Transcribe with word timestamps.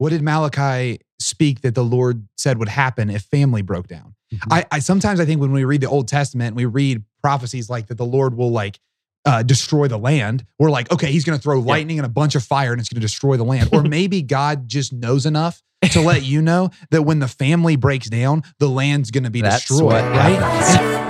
what 0.00 0.10
did 0.10 0.22
Malachi 0.22 0.98
speak 1.18 1.60
that 1.60 1.74
the 1.74 1.84
Lord 1.84 2.26
said 2.38 2.56
would 2.56 2.70
happen 2.70 3.10
if 3.10 3.20
family 3.24 3.60
broke 3.60 3.86
down? 3.86 4.14
I, 4.50 4.64
I 4.70 4.78
sometimes 4.78 5.20
I 5.20 5.26
think 5.26 5.42
when 5.42 5.52
we 5.52 5.64
read 5.64 5.82
the 5.82 5.90
Old 5.90 6.08
Testament, 6.08 6.56
we 6.56 6.64
read 6.64 7.04
prophecies 7.22 7.68
like 7.68 7.88
that 7.88 7.98
the 7.98 8.06
Lord 8.06 8.34
will 8.34 8.50
like 8.50 8.80
uh, 9.26 9.42
destroy 9.42 9.88
the 9.88 9.98
land. 9.98 10.46
We're 10.58 10.70
like, 10.70 10.90
okay, 10.90 11.12
he's 11.12 11.24
going 11.24 11.38
to 11.38 11.42
throw 11.42 11.58
lightning 11.58 11.98
and 11.98 12.06
a 12.06 12.08
bunch 12.08 12.34
of 12.34 12.42
fire 12.42 12.72
and 12.72 12.80
it's 12.80 12.88
going 12.88 12.98
to 13.00 13.06
destroy 13.06 13.36
the 13.36 13.44
land. 13.44 13.68
or 13.72 13.82
maybe 13.98 14.22
God 14.22 14.68
just 14.68 14.90
knows 14.90 15.26
enough 15.26 15.62
to 15.90 16.00
let 16.00 16.22
you 16.22 16.40
know 16.40 16.70
that 16.92 17.02
when 17.02 17.18
the 17.18 17.28
family 17.28 17.76
breaks 17.76 18.08
down, 18.08 18.42
the 18.58 18.70
land's 18.70 19.10
going 19.10 19.24
to 19.24 19.30
be 19.30 19.42
That's 19.42 19.66
destroyed, 19.66 19.82
what 19.82 20.04
right? 20.12 21.09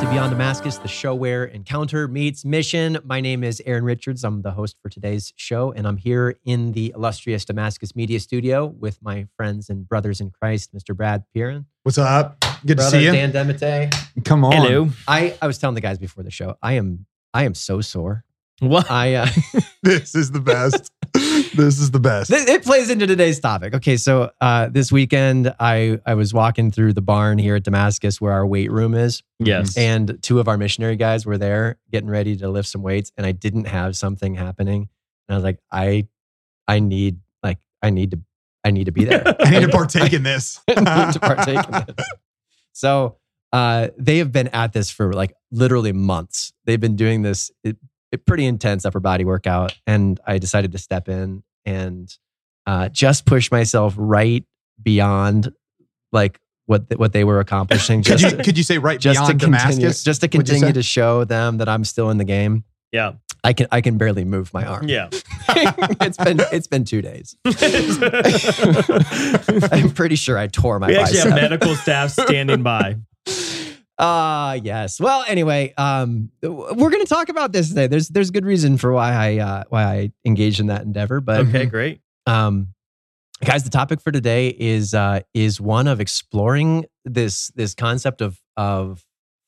To 0.00 0.08
Beyond 0.08 0.30
Damascus, 0.30 0.78
the 0.78 0.88
show 0.88 1.14
where 1.14 1.44
encounter 1.44 2.08
meets 2.08 2.42
mission. 2.42 2.96
My 3.04 3.20
name 3.20 3.44
is 3.44 3.60
Aaron 3.66 3.84
Richards. 3.84 4.24
I'm 4.24 4.40
the 4.40 4.52
host 4.52 4.76
for 4.82 4.88
today's 4.88 5.34
show, 5.36 5.72
and 5.72 5.86
I'm 5.86 5.98
here 5.98 6.38
in 6.46 6.72
the 6.72 6.94
illustrious 6.96 7.44
Damascus 7.44 7.94
Media 7.94 8.18
Studio 8.18 8.64
with 8.64 8.98
my 9.02 9.26
friends 9.36 9.68
and 9.68 9.86
brothers 9.86 10.22
in 10.22 10.30
Christ, 10.30 10.74
Mr. 10.74 10.96
Brad 10.96 11.24
Pierron, 11.36 11.66
What's 11.82 11.98
up? 11.98 12.42
Good 12.64 12.78
to 12.78 12.84
see 12.84 13.04
you. 13.04 13.12
Dan 13.12 13.30
DeMatte. 13.30 14.24
Come 14.24 14.42
on. 14.42 14.52
Hello. 14.52 14.88
I, 15.06 15.36
I 15.42 15.46
was 15.46 15.58
telling 15.58 15.74
the 15.74 15.82
guys 15.82 15.98
before 15.98 16.24
the 16.24 16.30
show, 16.30 16.56
I 16.62 16.74
am 16.74 17.04
I 17.34 17.44
am 17.44 17.54
so 17.54 17.82
sore. 17.82 18.24
What? 18.60 18.90
I 18.90 19.14
uh, 19.14 19.26
This 19.82 20.14
is 20.14 20.30
the 20.30 20.40
best. 20.40 20.90
This 21.54 21.78
is 21.80 21.90
the 21.90 22.00
best. 22.00 22.30
Th- 22.30 22.48
it 22.48 22.62
plays 22.64 22.90
into 22.90 23.06
today's 23.06 23.40
topic. 23.40 23.74
Okay, 23.74 23.96
so 23.96 24.30
uh, 24.40 24.68
this 24.68 24.90
weekend 24.92 25.54
I 25.60 26.00
I 26.06 26.14
was 26.14 26.32
walking 26.34 26.70
through 26.70 26.92
the 26.94 27.02
barn 27.02 27.38
here 27.38 27.56
at 27.56 27.62
Damascus 27.64 28.20
where 28.20 28.32
our 28.32 28.46
weight 28.46 28.70
room 28.70 28.94
is, 28.94 29.22
Yes. 29.38 29.76
and 29.76 30.18
two 30.22 30.40
of 30.40 30.48
our 30.48 30.56
missionary 30.58 30.96
guys 30.96 31.26
were 31.26 31.38
there 31.38 31.78
getting 31.90 32.08
ready 32.10 32.36
to 32.36 32.48
lift 32.48 32.68
some 32.68 32.82
weights, 32.82 33.12
and 33.16 33.26
I 33.26 33.32
didn't 33.32 33.66
have 33.66 33.96
something 33.96 34.34
happening, 34.34 34.88
and 35.28 35.34
I 35.34 35.36
was 35.36 35.44
like, 35.44 35.58
I 35.70 36.08
I 36.68 36.78
need 36.80 37.18
like 37.42 37.58
I 37.82 37.90
need 37.90 38.12
to 38.12 38.20
I 38.64 38.70
need 38.70 38.84
to 38.84 38.92
be 38.92 39.04
there. 39.04 39.22
I 39.40 39.50
need 39.50 39.62
to 39.62 39.68
partake 39.68 40.12
in 40.12 40.22
this. 40.22 40.60
I 40.68 40.74
need 41.06 41.12
to 41.14 41.20
partake 41.20 41.64
in 41.66 41.72
this. 41.96 42.06
So 42.72 43.16
uh, 43.52 43.88
they 43.98 44.18
have 44.18 44.30
been 44.32 44.48
at 44.48 44.72
this 44.72 44.90
for 44.90 45.12
like 45.12 45.34
literally 45.50 45.92
months. 45.92 46.52
They've 46.66 46.78
been 46.80 46.94
doing 46.96 47.22
this 47.22 47.50
it, 48.12 48.20
it 48.20 48.26
pretty 48.26 48.46
intense 48.46 48.84
upper 48.84 49.00
body 49.00 49.24
workout, 49.24 49.76
and 49.86 50.18
I 50.26 50.38
decided 50.38 50.72
to 50.72 50.78
step 50.78 51.08
in 51.08 51.42
and 51.64 52.12
uh, 52.66 52.88
just 52.88 53.26
push 53.26 53.50
myself 53.50 53.94
right 53.96 54.44
beyond 54.82 55.52
like 56.12 56.38
what 56.66 56.88
th- 56.88 56.98
what 56.98 57.12
they 57.12 57.24
were 57.24 57.40
accomplishing. 57.40 58.02
could 58.04 58.18
Just 58.18 58.36
you 58.36 58.42
could 58.44 58.58
you 58.58 58.64
say 58.64 58.78
right 58.78 59.00
just 59.00 59.18
to 59.18 59.34
beyond 59.34 59.40
continue, 59.40 59.58
Damascus? 59.58 60.04
just 60.04 60.20
to 60.22 60.28
continue 60.28 60.72
to 60.72 60.82
show 60.82 61.24
them 61.24 61.58
that 61.58 61.68
I'm 61.68 61.84
still 61.84 62.10
in 62.10 62.18
the 62.18 62.24
game. 62.24 62.64
yeah. 62.92 63.12
I 63.42 63.54
can 63.54 63.68
I 63.72 63.80
can 63.80 63.96
barely 63.96 64.26
move 64.26 64.52
my 64.52 64.66
arm. 64.66 64.86
Yeah. 64.86 65.08
it's 65.48 66.18
been 66.18 66.40
it's 66.52 66.66
been 66.66 66.84
two 66.84 67.00
days. 67.00 67.34
I'm 69.72 69.90
pretty 69.92 70.16
sure 70.16 70.36
I 70.36 70.46
tore 70.46 70.78
my 70.78 70.88
we 70.88 70.96
actually 70.98 71.20
have 71.20 71.30
medical 71.30 71.74
staff 71.74 72.10
standing 72.10 72.62
by. 72.62 72.96
Ah, 74.02 74.54
yes. 74.54 74.98
Well, 74.98 75.24
anyway, 75.28 75.74
um, 75.76 76.30
we're 76.42 76.88
going 76.90 77.04
to 77.04 77.08
talk 77.08 77.28
about 77.28 77.52
this 77.52 77.68
today. 77.68 77.86
There's 77.86 78.08
there's 78.08 78.30
good 78.30 78.46
reason 78.46 78.78
for 78.78 78.92
why 78.92 79.12
I 79.12 79.38
uh, 79.38 79.64
why 79.68 79.84
I 79.84 80.12
engaged 80.24 80.58
in 80.58 80.68
that 80.68 80.82
endeavor, 80.82 81.20
but 81.20 81.40
Okay, 81.46 81.66
great. 81.76 82.00
um, 82.26 82.68
guys, 83.44 83.62
the 83.62 83.68
topic 83.70 84.00
for 84.00 84.10
today 84.10 84.48
is 84.58 84.94
uh, 84.94 85.20
is 85.34 85.60
one 85.60 85.86
of 85.86 86.00
exploring 86.00 86.86
this 87.04 87.48
this 87.54 87.74
concept 87.74 88.22
of 88.22 88.40
of 88.56 89.04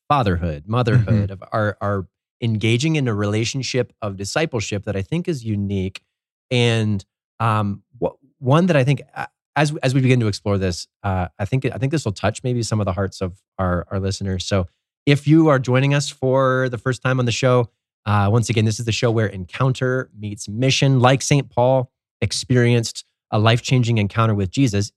fatherhood, 0.08 0.64
motherhood, 0.66 1.30
of 1.30 1.42
our 1.50 1.78
our 1.80 2.06
engaging 2.42 2.96
in 2.96 3.08
a 3.08 3.14
relationship 3.14 3.94
of 4.02 4.16
discipleship 4.18 4.84
that 4.84 4.96
I 4.96 5.02
think 5.02 5.28
is 5.28 5.44
unique, 5.44 6.02
and 6.50 7.02
um, 7.40 7.84
what, 7.98 8.16
one 8.38 8.66
that 8.66 8.76
I 8.76 8.84
think 8.84 9.00
uh, 9.16 9.26
as 9.56 9.74
as 9.82 9.94
we 9.94 10.00
begin 10.00 10.20
to 10.20 10.26
explore 10.28 10.58
this, 10.58 10.86
uh, 11.02 11.28
I 11.38 11.44
think 11.44 11.64
I 11.66 11.78
think 11.78 11.92
this 11.92 12.04
will 12.04 12.12
touch 12.12 12.42
maybe 12.42 12.62
some 12.62 12.80
of 12.80 12.86
the 12.86 12.92
hearts 12.92 13.20
of 13.20 13.40
our 13.58 13.86
our 13.90 14.00
listeners. 14.00 14.46
So, 14.46 14.66
if 15.06 15.26
you 15.28 15.48
are 15.48 15.58
joining 15.58 15.94
us 15.94 16.08
for 16.08 16.68
the 16.70 16.78
first 16.78 17.02
time 17.02 17.18
on 17.18 17.26
the 17.26 17.32
show, 17.32 17.70
uh, 18.06 18.28
once 18.32 18.48
again, 18.50 18.64
this 18.64 18.78
is 18.80 18.86
the 18.86 18.92
show 18.92 19.10
where 19.10 19.26
encounter 19.26 20.10
meets 20.18 20.48
mission. 20.48 21.00
Like 21.00 21.22
Saint 21.22 21.50
Paul 21.50 21.90
experienced 22.20 23.04
a 23.30 23.38
life 23.38 23.62
changing 23.62 23.98
encounter 23.98 24.34
with 24.34 24.50
Jesus, 24.50 24.92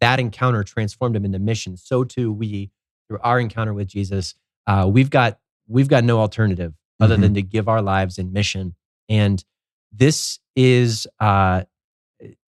that 0.00 0.20
encounter 0.20 0.62
transformed 0.62 1.16
him 1.16 1.24
into 1.24 1.38
mission. 1.38 1.76
So 1.76 2.04
too 2.04 2.32
we, 2.32 2.70
through 3.08 3.18
our 3.22 3.40
encounter 3.40 3.72
with 3.74 3.88
Jesus, 3.88 4.34
uh, 4.66 4.88
we've 4.92 5.10
got 5.10 5.38
we've 5.68 5.88
got 5.88 6.04
no 6.04 6.20
alternative 6.20 6.74
other 7.00 7.16
Mhm. 7.16 7.20
than 7.22 7.34
to 7.34 7.42
give 7.42 7.66
our 7.68 7.82
lives 7.82 8.18
in 8.18 8.32
mission. 8.32 8.74
And 9.08 9.44
this 9.92 10.38
is 10.54 11.06
uh, 11.20 11.64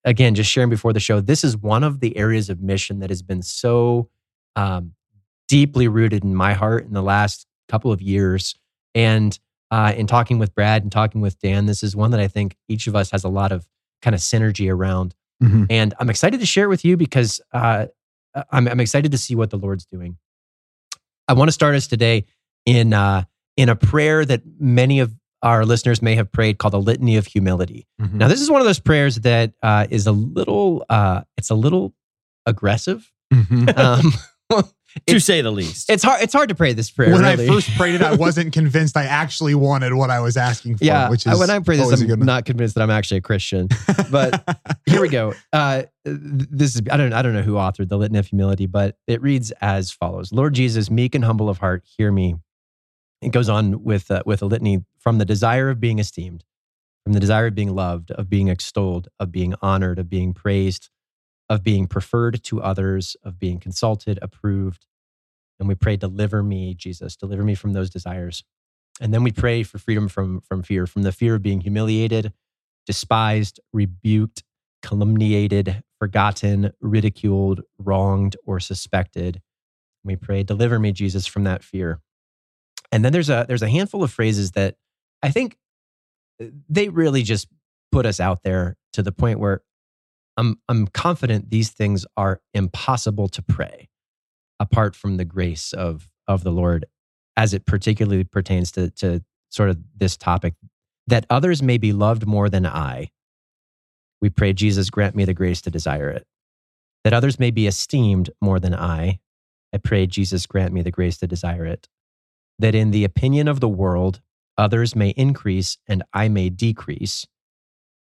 again 0.08 0.34
just 0.34 0.50
sharing 0.50 0.70
before 0.70 0.94
the 0.94 1.00
show. 1.00 1.20
This 1.20 1.44
is 1.44 1.56
one 1.56 1.84
of 1.84 2.00
the 2.00 2.16
areas 2.16 2.48
of 2.48 2.62
mission 2.62 3.00
that 3.00 3.10
has 3.10 3.20
been 3.20 3.42
so 3.42 4.08
um, 4.56 4.94
deeply 5.48 5.86
rooted 5.86 6.24
in 6.24 6.34
my 6.34 6.54
heart 6.54 6.86
in 6.86 6.94
the 6.94 7.02
last 7.02 7.46
couple 7.68 7.92
of 7.92 8.00
years. 8.00 8.54
And 8.94 9.38
uh, 9.70 9.92
in 9.94 10.06
talking 10.06 10.38
with 10.38 10.54
Brad 10.54 10.82
and 10.82 10.90
talking 10.90 11.20
with 11.20 11.38
Dan, 11.40 11.66
this 11.66 11.82
is 11.82 11.94
one 11.94 12.10
that 12.12 12.20
I 12.20 12.26
think 12.26 12.56
each 12.68 12.86
of 12.86 12.96
us 12.96 13.10
has 13.10 13.22
a 13.22 13.28
lot 13.28 13.52
of 13.52 13.68
kind 14.00 14.14
of 14.14 14.20
synergy 14.20 14.72
around. 14.72 15.14
Mhm. 15.42 15.66
And 15.68 15.92
I'm 16.00 16.08
excited 16.08 16.40
to 16.40 16.46
share 16.46 16.64
it 16.64 16.68
with 16.68 16.86
you 16.86 16.96
because 16.96 17.40
uh, 17.52 17.86
I'm, 18.50 18.66
I'm 18.66 18.80
excited 18.80 19.12
to 19.12 19.18
see 19.18 19.34
what 19.34 19.50
the 19.50 19.58
Lord's 19.58 19.84
doing. 19.84 20.16
I 21.28 21.34
want 21.34 21.48
to 21.48 21.52
start 21.52 21.74
us 21.74 21.86
today 21.86 22.24
in 22.64 22.94
uh, 22.94 23.24
in 23.58 23.68
a 23.68 23.76
prayer 23.76 24.24
that 24.24 24.40
many 24.58 25.00
of 25.00 25.14
our 25.42 25.64
listeners 25.64 26.02
may 26.02 26.14
have 26.16 26.30
prayed 26.32 26.58
called 26.58 26.74
the 26.74 26.80
Litany 26.80 27.16
of 27.16 27.26
Humility. 27.26 27.86
Mhm. 28.00 28.14
Now, 28.14 28.28
this 28.28 28.40
is 28.40 28.50
one 28.50 28.60
of 28.60 28.66
those 28.66 28.80
prayers 28.80 29.16
that 29.20 29.52
uh, 29.62 29.86
is 29.90 30.06
a 30.06 30.12
little 30.12 30.84
uh, 30.90 31.22
it's 31.36 31.50
a 31.50 31.54
little 31.54 31.94
aggressive. 32.46 33.10
Mhm. 33.32 33.76
Um, 34.50 34.64
To 35.06 35.20
say 35.20 35.42
the 35.42 35.50
least. 35.52 35.90
it's 35.90 36.02
hard 36.02 36.22
it's 36.22 36.32
hard 36.32 36.48
to 36.48 36.54
pray 36.54 36.72
this 36.72 36.90
prayer. 36.90 37.12
when 37.12 37.20
really. 37.22 37.44
I 37.44 37.52
first 37.52 37.70
prayed 37.76 37.94
it, 37.96 38.02
I 38.02 38.14
wasn't 38.26 38.54
convinced 38.54 38.96
I 38.96 39.04
actually 39.04 39.54
wanted 39.54 39.92
what 39.92 40.08
I 40.10 40.18
was 40.20 40.36
asking 40.38 40.78
for. 40.78 40.84
yeah, 40.84 41.10
which 41.10 41.26
is 41.26 41.38
when 41.38 41.50
I 41.50 41.58
pray 41.60 41.76
this, 41.76 42.00
I'm 42.00 42.20
not 42.20 42.46
convinced 42.46 42.74
that 42.74 42.80
I'm 42.82 42.90
actually 42.90 43.18
a 43.18 43.20
Christian. 43.20 43.68
but 44.10 44.42
here 44.86 45.02
we 45.02 45.08
go. 45.10 45.34
Uh, 45.52 45.82
this 46.04 46.74
is 46.74 46.82
I 46.90 46.96
don't 46.96 47.12
I 47.12 47.20
don't 47.20 47.34
know 47.34 47.42
who 47.42 47.54
authored 47.54 47.90
the 47.90 47.98
Litany 47.98 48.18
of 48.18 48.26
Humility, 48.28 48.64
but 48.66 48.96
it 49.06 49.20
reads 49.20 49.50
as 49.60 49.92
follows: 49.92 50.32
Lord 50.32 50.54
Jesus, 50.54 50.90
meek 50.90 51.14
and 51.14 51.22
humble 51.24 51.50
of 51.50 51.58
heart, 51.58 51.84
hear 51.98 52.10
me. 52.10 52.36
It 53.20 53.32
goes 53.32 53.48
on 53.48 53.82
with 53.82 54.10
uh, 54.10 54.22
with 54.24 54.42
a 54.42 54.46
litany 54.46 54.84
from 54.98 55.18
the 55.18 55.24
desire 55.24 55.70
of 55.70 55.80
being 55.80 55.98
esteemed, 55.98 56.44
from 57.04 57.12
the 57.14 57.20
desire 57.20 57.46
of 57.46 57.54
being 57.54 57.74
loved, 57.74 58.10
of 58.12 58.28
being 58.28 58.48
extolled, 58.48 59.08
of 59.18 59.32
being 59.32 59.54
honored, 59.60 59.98
of 59.98 60.08
being 60.08 60.32
praised, 60.32 60.90
of 61.48 61.62
being 61.62 61.86
preferred 61.86 62.42
to 62.44 62.62
others, 62.62 63.16
of 63.24 63.38
being 63.38 63.58
consulted, 63.58 64.18
approved. 64.22 64.86
And 65.58 65.68
we 65.68 65.74
pray, 65.74 65.96
deliver 65.96 66.42
me, 66.42 66.74
Jesus, 66.74 67.16
deliver 67.16 67.42
me 67.42 67.54
from 67.54 67.72
those 67.72 67.90
desires. 67.90 68.44
And 69.00 69.12
then 69.12 69.22
we 69.22 69.32
pray 69.32 69.62
for 69.62 69.78
freedom 69.78 70.08
from, 70.08 70.40
from 70.40 70.62
fear, 70.62 70.86
from 70.86 71.02
the 71.02 71.12
fear 71.12 71.36
of 71.36 71.42
being 71.42 71.60
humiliated, 71.60 72.32
despised, 72.86 73.60
rebuked, 73.72 74.42
calumniated, 74.82 75.82
forgotten, 75.98 76.72
ridiculed, 76.80 77.62
wronged, 77.78 78.36
or 78.44 78.60
suspected. 78.60 79.40
We 80.04 80.16
pray, 80.16 80.42
deliver 80.42 80.78
me, 80.78 80.92
Jesus, 80.92 81.26
from 81.26 81.44
that 81.44 81.64
fear. 81.64 82.00
And 82.90 83.04
then 83.04 83.12
there's 83.12 83.30
a 83.30 83.44
there's 83.48 83.62
a 83.62 83.68
handful 83.68 84.02
of 84.02 84.10
phrases 84.10 84.52
that 84.52 84.76
I 85.22 85.30
think 85.30 85.56
uh, 86.42 86.46
they 86.68 86.88
really 86.88 87.22
just 87.22 87.48
put 87.92 88.06
us 88.06 88.20
out 88.20 88.42
there 88.42 88.76
to 88.92 89.02
the 89.02 89.12
point 89.12 89.38
where 89.38 89.62
I'm 90.36 90.60
I'm 90.68 90.86
confident 90.86 91.50
these 91.50 91.70
things 91.70 92.06
are 92.16 92.40
impossible 92.54 93.28
to 93.28 93.42
pray 93.42 93.88
apart 94.60 94.94
from 94.94 95.16
the 95.16 95.24
grace 95.24 95.72
of 95.72 96.08
of 96.26 96.44
the 96.44 96.52
Lord 96.52 96.86
as 97.36 97.54
it 97.54 97.66
particularly 97.66 98.24
pertains 98.24 98.72
to 98.72 98.90
to 98.90 99.22
sort 99.50 99.70
of 99.70 99.78
this 99.96 100.16
topic 100.16 100.54
that 101.06 101.26
others 101.30 101.62
may 101.62 101.78
be 101.78 101.92
loved 101.92 102.26
more 102.26 102.48
than 102.48 102.66
I. 102.66 103.10
We 104.20 104.30
pray 104.30 104.52
Jesus 104.52 104.90
grant 104.90 105.14
me 105.14 105.24
the 105.24 105.34
grace 105.34 105.60
to 105.62 105.70
desire 105.70 106.10
it. 106.10 106.26
That 107.04 107.14
others 107.14 107.38
may 107.38 107.50
be 107.50 107.66
esteemed 107.66 108.30
more 108.40 108.60
than 108.60 108.74
I. 108.74 109.20
I 109.72 109.78
pray 109.78 110.06
Jesus 110.06 110.46
grant 110.46 110.72
me 110.72 110.82
the 110.82 110.90
grace 110.90 111.18
to 111.18 111.26
desire 111.26 111.64
it. 111.64 111.88
That 112.58 112.74
in 112.74 112.90
the 112.90 113.04
opinion 113.04 113.48
of 113.48 113.60
the 113.60 113.68
world 113.68 114.20
others 114.56 114.96
may 114.96 115.10
increase 115.10 115.78
and 115.86 116.02
I 116.12 116.28
may 116.28 116.50
decrease. 116.50 117.26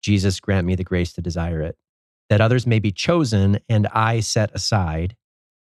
Jesus 0.03 0.39
grant 0.39 0.67
me 0.67 0.75
the 0.75 0.85
grace 0.85 1.13
to 1.15 1.23
desire 1.23 1.61
it. 1.63 1.77
That 2.31 2.41
others 2.41 2.67
may 2.67 2.79
be 2.79 2.93
chosen 2.93 3.59
and 3.69 3.87
I 3.89 4.21
set 4.21 4.55
aside. 4.55 5.17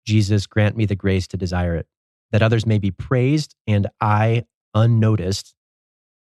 Jesus, 0.06 0.46
grant 0.46 0.76
me 0.76 0.86
the 0.86 0.94
grace 0.94 1.26
to 1.28 1.36
desire 1.36 1.74
it, 1.74 1.86
that 2.30 2.42
others 2.42 2.64
may 2.64 2.78
be 2.78 2.92
praised 2.92 3.56
and 3.66 3.88
I 4.00 4.44
unnoticed. 4.72 5.54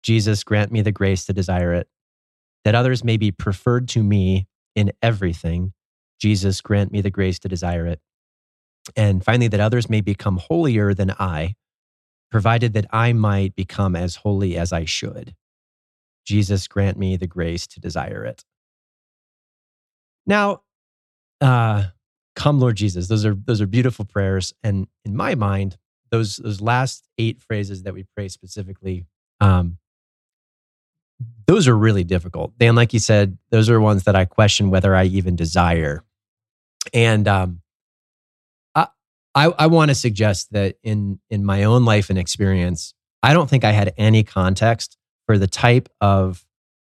Jesus, 0.02 0.44
grant 0.44 0.70
me 0.70 0.82
the 0.82 0.92
grace 0.92 1.24
to 1.26 1.32
desire 1.32 1.72
it, 1.72 1.88
that 2.64 2.74
others 2.74 3.02
may 3.02 3.16
be 3.16 3.30
preferred 3.30 3.88
to 3.88 4.02
me 4.02 4.46
in 4.74 4.92
everything. 5.02 5.72
Jesus, 6.20 6.60
grant 6.60 6.92
me 6.92 7.00
the 7.00 7.10
grace 7.10 7.38
to 7.40 7.48
desire 7.48 7.86
it. 7.86 8.00
And 8.96 9.24
finally, 9.24 9.48
that 9.48 9.60
others 9.60 9.88
may 9.88 10.00
become 10.00 10.38
holier 10.38 10.92
than 10.92 11.10
I, 11.12 11.54
provided 12.30 12.72
that 12.74 12.86
I 12.90 13.12
might 13.12 13.54
become 13.54 13.96
as 13.96 14.16
holy 14.16 14.56
as 14.56 14.72
I 14.72 14.84
should. 14.84 15.34
Jesus, 16.24 16.68
grant 16.68 16.98
me 16.98 17.16
the 17.16 17.26
grace 17.26 17.66
to 17.68 17.80
desire 17.80 18.24
it. 18.24 18.44
Now, 20.26 20.62
uh, 21.40 21.84
come, 22.36 22.60
Lord 22.60 22.76
Jesus. 22.76 23.08
Those 23.08 23.24
are 23.24 23.34
those 23.34 23.60
are 23.60 23.66
beautiful 23.66 24.04
prayers, 24.04 24.54
and 24.62 24.86
in 25.04 25.16
my 25.16 25.34
mind, 25.34 25.76
those 26.10 26.36
those 26.36 26.60
last 26.60 27.08
eight 27.18 27.40
phrases 27.40 27.82
that 27.82 27.94
we 27.94 28.04
pray 28.14 28.28
specifically, 28.28 29.06
um, 29.40 29.78
those 31.46 31.66
are 31.66 31.76
really 31.76 32.04
difficult. 32.04 32.56
Dan, 32.58 32.74
like 32.74 32.92
you 32.92 32.98
said, 32.98 33.38
those 33.50 33.68
are 33.70 33.80
ones 33.80 34.04
that 34.04 34.14
I 34.14 34.24
question 34.24 34.70
whether 34.70 34.94
I 34.94 35.04
even 35.04 35.36
desire. 35.36 36.04
And 36.94 37.26
um, 37.26 37.60
I 39.34 39.46
I, 39.46 39.66
want 39.66 39.90
to 39.90 39.94
suggest 39.94 40.52
that 40.52 40.76
in 40.82 41.20
in 41.30 41.44
my 41.44 41.64
own 41.64 41.84
life 41.84 42.10
and 42.10 42.18
experience, 42.18 42.94
I 43.22 43.32
don't 43.32 43.48
think 43.48 43.64
I 43.64 43.72
had 43.72 43.92
any 43.96 44.22
context 44.22 44.96
for 45.26 45.38
the 45.38 45.46
type 45.46 45.88
of 46.00 46.44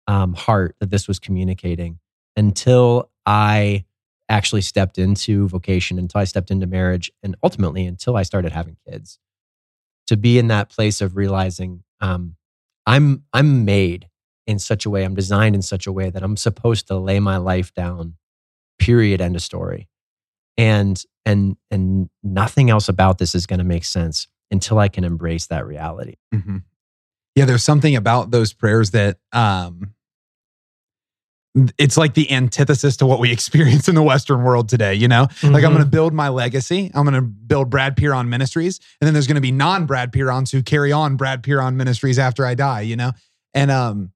um, 0.07 0.33
heart 0.33 0.75
that 0.79 0.89
this 0.89 1.07
was 1.07 1.19
communicating 1.19 1.99
until 2.35 3.09
I 3.25 3.85
actually 4.29 4.61
stepped 4.61 4.97
into 4.97 5.47
vocation, 5.47 5.97
until 5.97 6.21
I 6.21 6.25
stepped 6.25 6.51
into 6.51 6.67
marriage, 6.67 7.11
and 7.23 7.35
ultimately 7.43 7.85
until 7.85 8.15
I 8.15 8.23
started 8.23 8.51
having 8.51 8.77
kids. 8.87 9.19
To 10.07 10.17
be 10.17 10.37
in 10.37 10.47
that 10.47 10.69
place 10.69 11.01
of 11.01 11.17
realizing 11.17 11.83
um, 11.99 12.35
I'm 12.85 13.23
I'm 13.33 13.65
made 13.65 14.09
in 14.45 14.59
such 14.59 14.85
a 14.85 14.89
way, 14.89 15.03
I'm 15.03 15.15
designed 15.15 15.55
in 15.55 15.61
such 15.61 15.87
a 15.87 15.91
way 15.91 16.09
that 16.09 16.23
I'm 16.23 16.37
supposed 16.37 16.87
to 16.87 16.97
lay 16.97 17.19
my 17.19 17.37
life 17.37 17.73
down. 17.73 18.15
Period. 18.79 19.19
End 19.19 19.35
of 19.35 19.41
story. 19.41 19.89
And 20.57 21.01
and 21.25 21.55
and 21.69 22.09
nothing 22.23 22.69
else 22.69 22.89
about 22.89 23.17
this 23.17 23.35
is 23.35 23.45
going 23.45 23.59
to 23.59 23.65
make 23.65 23.85
sense 23.85 24.27
until 24.49 24.79
I 24.79 24.87
can 24.87 25.03
embrace 25.03 25.47
that 25.47 25.65
reality. 25.65 26.15
Mm-hmm. 26.33 26.57
Yeah, 27.35 27.45
there's 27.45 27.63
something 27.63 27.95
about 27.95 28.31
those 28.31 28.53
prayers 28.53 28.91
that 28.91 29.19
um, 29.33 29.93
it's 31.77 31.97
like 31.97 32.13
the 32.13 32.31
antithesis 32.31 32.97
to 32.97 33.05
what 33.05 33.19
we 33.19 33.31
experience 33.33 33.87
in 33.87 33.95
the 33.95 34.03
Western 34.03 34.43
world 34.43 34.69
today. 34.69 34.95
You 34.95 35.07
know, 35.07 35.25
mm-hmm. 35.25 35.53
like 35.53 35.63
I'm 35.63 35.71
going 35.71 35.83
to 35.83 35.89
build 35.89 36.13
my 36.13 36.29
legacy. 36.29 36.91
I'm 36.93 37.03
going 37.03 37.15
to 37.15 37.21
build 37.21 37.69
Brad 37.69 37.95
Pierron 37.95 38.27
Ministries, 38.27 38.79
and 38.99 39.07
then 39.07 39.13
there's 39.13 39.27
going 39.27 39.35
to 39.35 39.41
be 39.41 39.51
non 39.51 39.85
Brad 39.85 40.11
Pierrons 40.11 40.51
who 40.51 40.63
carry 40.63 40.91
on 40.91 41.17
Brad 41.17 41.43
Pierron 41.43 41.75
Ministries 41.75 42.19
after 42.19 42.45
I 42.45 42.55
die. 42.55 42.81
You 42.81 42.95
know, 42.95 43.11
and 43.53 43.69
um, 43.69 44.11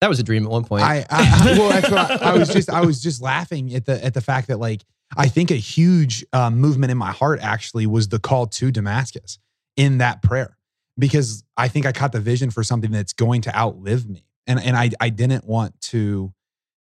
that 0.00 0.08
was 0.08 0.18
a 0.20 0.22
dream 0.22 0.44
at 0.44 0.50
one 0.50 0.64
point. 0.64 0.82
I, 0.82 1.06
I 1.08 1.56
well, 1.58 1.70
that's 1.70 1.90
what 1.90 2.22
I, 2.22 2.30
I, 2.30 2.38
was 2.38 2.48
just 2.48 2.70
I 2.70 2.82
was 2.82 3.00
just 3.00 3.22
laughing 3.22 3.74
at 3.74 3.86
the 3.86 4.04
at 4.04 4.14
the 4.14 4.20
fact 4.20 4.48
that 4.48 4.58
like 4.58 4.82
I 5.16 5.28
think 5.28 5.50
a 5.50 5.56
huge 5.56 6.24
uh, 6.32 6.50
movement 6.50 6.90
in 6.90 6.98
my 6.98 7.12
heart 7.12 7.40
actually 7.40 7.86
was 7.86 8.08
the 8.08 8.18
call 8.18 8.46
to 8.46 8.70
Damascus 8.70 9.38
in 9.76 9.98
that 9.98 10.22
prayer 10.22 10.56
because 10.98 11.44
I 11.56 11.68
think 11.68 11.86
I 11.86 11.92
caught 11.92 12.12
the 12.12 12.20
vision 12.20 12.50
for 12.50 12.62
something 12.62 12.90
that's 12.90 13.12
going 13.12 13.42
to 13.42 13.56
outlive 13.56 14.08
me, 14.08 14.24
and 14.46 14.60
and 14.60 14.76
I 14.76 14.90
I 15.00 15.10
didn't 15.10 15.46
want 15.46 15.80
to 15.92 16.32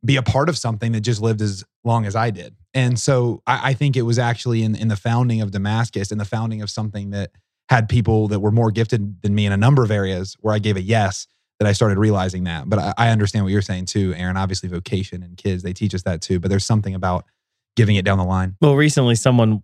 be 0.05 0.15
a 0.15 0.23
part 0.23 0.49
of 0.49 0.57
something 0.57 0.91
that 0.91 1.01
just 1.01 1.21
lived 1.21 1.41
as 1.41 1.63
long 1.83 2.05
as 2.05 2.15
I 2.15 2.29
did. 2.29 2.55
And 2.73 2.99
so 2.99 3.41
I, 3.47 3.71
I, 3.71 3.73
think 3.73 3.97
it 3.97 4.03
was 4.03 4.19
actually 4.19 4.61
in, 4.61 4.75
in 4.75 4.89
the 4.89 4.95
founding 4.95 5.41
of 5.41 5.49
Damascus 5.49 6.11
and 6.11 6.21
the 6.21 6.25
founding 6.25 6.61
of 6.61 6.69
something 6.69 7.09
that 7.09 7.31
had 7.69 7.89
people 7.89 8.27
that 8.27 8.39
were 8.39 8.51
more 8.51 8.69
gifted 8.69 9.21
than 9.23 9.33
me 9.33 9.45
in 9.45 9.51
a 9.51 9.57
number 9.57 9.83
of 9.83 9.89
areas 9.89 10.35
where 10.39 10.53
I 10.53 10.59
gave 10.59 10.77
a 10.77 10.81
yes 10.81 11.27
that 11.59 11.67
I 11.67 11.71
started 11.71 11.97
realizing 11.97 12.43
that. 12.43 12.69
But 12.69 12.79
I, 12.79 12.93
I 12.97 13.09
understand 13.09 13.43
what 13.45 13.51
you're 13.51 13.61
saying 13.61 13.85
too, 13.85 14.13
Aaron. 14.15 14.37
Obviously, 14.37 14.69
vocation 14.69 15.23
and 15.23 15.35
kids, 15.35 15.63
they 15.63 15.73
teach 15.73 15.95
us 15.95 16.03
that 16.03 16.21
too. 16.21 16.39
But 16.39 16.49
there's 16.49 16.65
something 16.65 16.93
about 16.93 17.25
giving 17.77 17.95
it 17.95 18.03
down 18.03 18.17
the 18.17 18.25
line. 18.25 18.57
Well, 18.59 18.75
recently 18.75 19.15
someone 19.15 19.63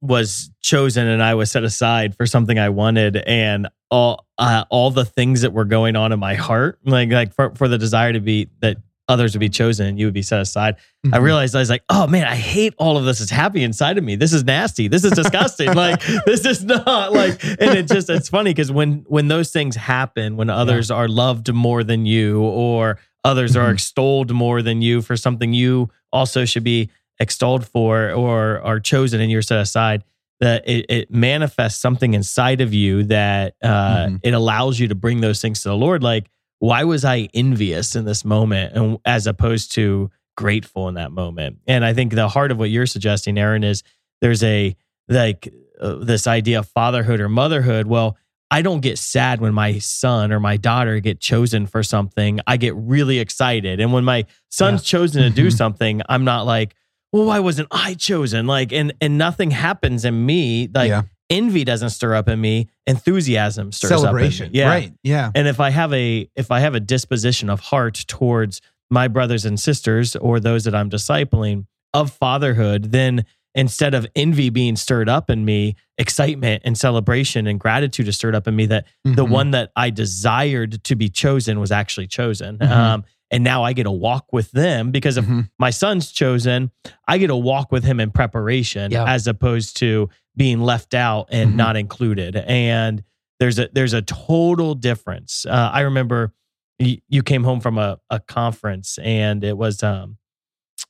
was 0.00 0.50
chosen 0.62 1.06
and 1.06 1.22
I 1.22 1.34
was 1.34 1.50
set 1.50 1.64
aside 1.64 2.16
for 2.16 2.24
something 2.24 2.58
I 2.58 2.70
wanted 2.70 3.16
and 3.16 3.68
all 3.90 4.26
uh, 4.38 4.64
all 4.70 4.90
the 4.90 5.04
things 5.04 5.42
that 5.42 5.52
were 5.52 5.64
going 5.64 5.96
on 5.96 6.12
in 6.12 6.20
my 6.20 6.34
heart 6.34 6.78
like 6.84 7.10
like 7.10 7.34
for, 7.34 7.54
for 7.56 7.66
the 7.66 7.78
desire 7.78 8.12
to 8.12 8.20
be 8.20 8.48
that 8.60 8.76
others 9.08 9.34
would 9.34 9.40
be 9.40 9.48
chosen 9.48 9.86
and 9.86 9.98
you 9.98 10.06
would 10.06 10.14
be 10.14 10.22
set 10.22 10.40
aside 10.40 10.76
mm-hmm. 10.76 11.14
i 11.14 11.16
realized 11.18 11.56
i 11.56 11.58
was 11.58 11.70
like 11.70 11.82
oh 11.88 12.06
man 12.06 12.26
i 12.26 12.34
hate 12.34 12.74
all 12.76 12.98
of 12.98 13.06
this 13.06 13.20
is 13.20 13.30
happy 13.30 13.64
inside 13.64 13.96
of 13.96 14.04
me 14.04 14.14
this 14.14 14.34
is 14.34 14.44
nasty 14.44 14.86
this 14.86 15.02
is 15.02 15.12
disgusting 15.12 15.72
like 15.74 16.00
this 16.26 16.44
is 16.44 16.62
not 16.62 17.12
like 17.12 17.42
and 17.42 17.76
it 17.76 17.88
just 17.88 18.10
it's 18.10 18.28
funny 18.28 18.50
because 18.50 18.70
when 18.70 19.04
when 19.08 19.26
those 19.26 19.50
things 19.50 19.74
happen 19.74 20.36
when 20.36 20.50
others 20.50 20.90
yeah. 20.90 20.96
are 20.96 21.08
loved 21.08 21.52
more 21.52 21.82
than 21.82 22.04
you 22.04 22.42
or 22.42 22.98
others 23.24 23.52
mm-hmm. 23.52 23.66
are 23.66 23.70
extolled 23.70 24.32
more 24.32 24.60
than 24.60 24.82
you 24.82 25.00
for 25.00 25.16
something 25.16 25.54
you 25.54 25.88
also 26.12 26.44
should 26.44 26.64
be 26.64 26.90
extolled 27.20 27.66
for 27.66 28.10
or 28.12 28.60
are 28.60 28.80
chosen 28.80 29.20
and 29.20 29.30
you're 29.30 29.42
set 29.42 29.60
aside 29.60 30.04
that 30.40 30.68
it, 30.68 30.86
it 30.88 31.10
manifests 31.10 31.80
something 31.80 32.14
inside 32.14 32.60
of 32.60 32.72
you 32.72 33.02
that 33.04 33.54
uh, 33.62 34.06
mm-hmm. 34.06 34.16
it 34.22 34.34
allows 34.34 34.78
you 34.78 34.86
to 34.88 34.94
bring 34.94 35.20
those 35.20 35.40
things 35.40 35.62
to 35.62 35.68
the 35.68 35.76
lord 35.76 36.02
like 36.02 36.30
why 36.58 36.84
was 36.84 37.04
I 37.04 37.28
envious 37.34 37.94
in 37.94 38.04
this 38.04 38.24
moment 38.24 38.74
and 38.74 38.98
as 39.04 39.26
opposed 39.26 39.72
to 39.74 40.10
grateful 40.36 40.88
in 40.88 40.94
that 40.94 41.12
moment? 41.12 41.58
And 41.66 41.84
I 41.84 41.94
think 41.94 42.12
the 42.12 42.28
heart 42.28 42.50
of 42.50 42.58
what 42.58 42.70
you're 42.70 42.86
suggesting, 42.86 43.38
Aaron, 43.38 43.64
is 43.64 43.82
there's 44.20 44.42
a 44.42 44.76
like 45.08 45.52
uh, 45.80 45.96
this 45.96 46.26
idea 46.26 46.58
of 46.58 46.68
fatherhood 46.68 47.20
or 47.20 47.28
motherhood. 47.28 47.86
Well, 47.86 48.16
I 48.50 48.62
don't 48.62 48.80
get 48.80 48.98
sad 48.98 49.40
when 49.40 49.54
my 49.54 49.78
son 49.78 50.32
or 50.32 50.40
my 50.40 50.56
daughter 50.56 51.00
get 51.00 51.20
chosen 51.20 51.66
for 51.66 51.82
something. 51.82 52.40
I 52.46 52.56
get 52.56 52.74
really 52.74 53.18
excited. 53.18 53.78
And 53.78 53.92
when 53.92 54.04
my 54.04 54.26
son's 54.48 54.82
yeah. 54.82 54.98
chosen 54.98 55.22
to 55.22 55.30
do 55.30 55.50
something, 55.50 56.02
I'm 56.08 56.24
not 56.24 56.46
like, 56.46 56.74
well, 57.12 57.24
why 57.24 57.40
wasn't 57.40 57.68
I 57.70 57.94
chosen? 57.94 58.46
Like, 58.46 58.72
and 58.72 58.92
and 59.00 59.18
nothing 59.18 59.50
happens 59.50 60.04
in 60.04 60.26
me. 60.26 60.68
Like 60.72 60.90
yeah 60.90 61.02
envy 61.30 61.64
doesn't 61.64 61.90
stir 61.90 62.14
up 62.14 62.28
in 62.28 62.40
me 62.40 62.68
enthusiasm 62.86 63.72
stirs 63.72 64.00
celebration 64.00 64.46
up 64.46 64.48
in 64.48 64.52
me. 64.52 64.58
yeah 64.58 64.68
right 64.68 64.92
yeah 65.02 65.30
and 65.34 65.46
if 65.46 65.60
i 65.60 65.70
have 65.70 65.92
a 65.92 66.28
if 66.36 66.50
i 66.50 66.60
have 66.60 66.74
a 66.74 66.80
disposition 66.80 67.50
of 67.50 67.60
heart 67.60 68.04
towards 68.08 68.60
my 68.90 69.08
brothers 69.08 69.44
and 69.44 69.60
sisters 69.60 70.16
or 70.16 70.40
those 70.40 70.64
that 70.64 70.74
i'm 70.74 70.88
discipling 70.88 71.66
of 71.92 72.10
fatherhood 72.10 72.92
then 72.92 73.24
instead 73.54 73.94
of 73.94 74.06
envy 74.14 74.50
being 74.50 74.76
stirred 74.76 75.08
up 75.08 75.28
in 75.28 75.44
me 75.44 75.74
excitement 75.98 76.62
and 76.64 76.78
celebration 76.78 77.46
and 77.46 77.60
gratitude 77.60 78.08
is 78.08 78.16
stirred 78.16 78.34
up 78.34 78.46
in 78.46 78.56
me 78.56 78.66
that 78.66 78.86
mm-hmm. 79.06 79.14
the 79.14 79.24
one 79.24 79.50
that 79.50 79.70
i 79.76 79.90
desired 79.90 80.82
to 80.84 80.96
be 80.96 81.08
chosen 81.08 81.60
was 81.60 81.70
actually 81.70 82.06
chosen 82.06 82.56
mm-hmm. 82.58 82.72
um, 82.72 83.04
and 83.30 83.44
now 83.44 83.62
I 83.62 83.72
get 83.72 83.84
to 83.84 83.90
walk 83.90 84.32
with 84.32 84.50
them 84.52 84.90
because 84.90 85.16
if 85.16 85.24
mm-hmm. 85.24 85.40
my 85.58 85.70
son's 85.70 86.10
chosen, 86.12 86.70
I 87.06 87.18
get 87.18 87.28
to 87.28 87.36
walk 87.36 87.70
with 87.70 87.84
him 87.84 88.00
in 88.00 88.10
preparation 88.10 88.90
yeah. 88.90 89.04
as 89.06 89.26
opposed 89.26 89.76
to 89.78 90.08
being 90.36 90.60
left 90.60 90.94
out 90.94 91.28
and 91.30 91.50
mm-hmm. 91.50 91.56
not 91.56 91.76
included. 91.76 92.36
And 92.36 93.02
there's 93.38 93.58
a 93.58 93.68
there's 93.72 93.92
a 93.92 94.02
total 94.02 94.74
difference. 94.74 95.46
Uh, 95.46 95.70
I 95.72 95.80
remember 95.80 96.32
y- 96.80 97.02
you 97.08 97.22
came 97.22 97.44
home 97.44 97.60
from 97.60 97.78
a, 97.78 97.98
a 98.10 98.20
conference 98.20 98.98
and 99.02 99.44
it 99.44 99.56
was 99.56 99.82
um 99.82 100.16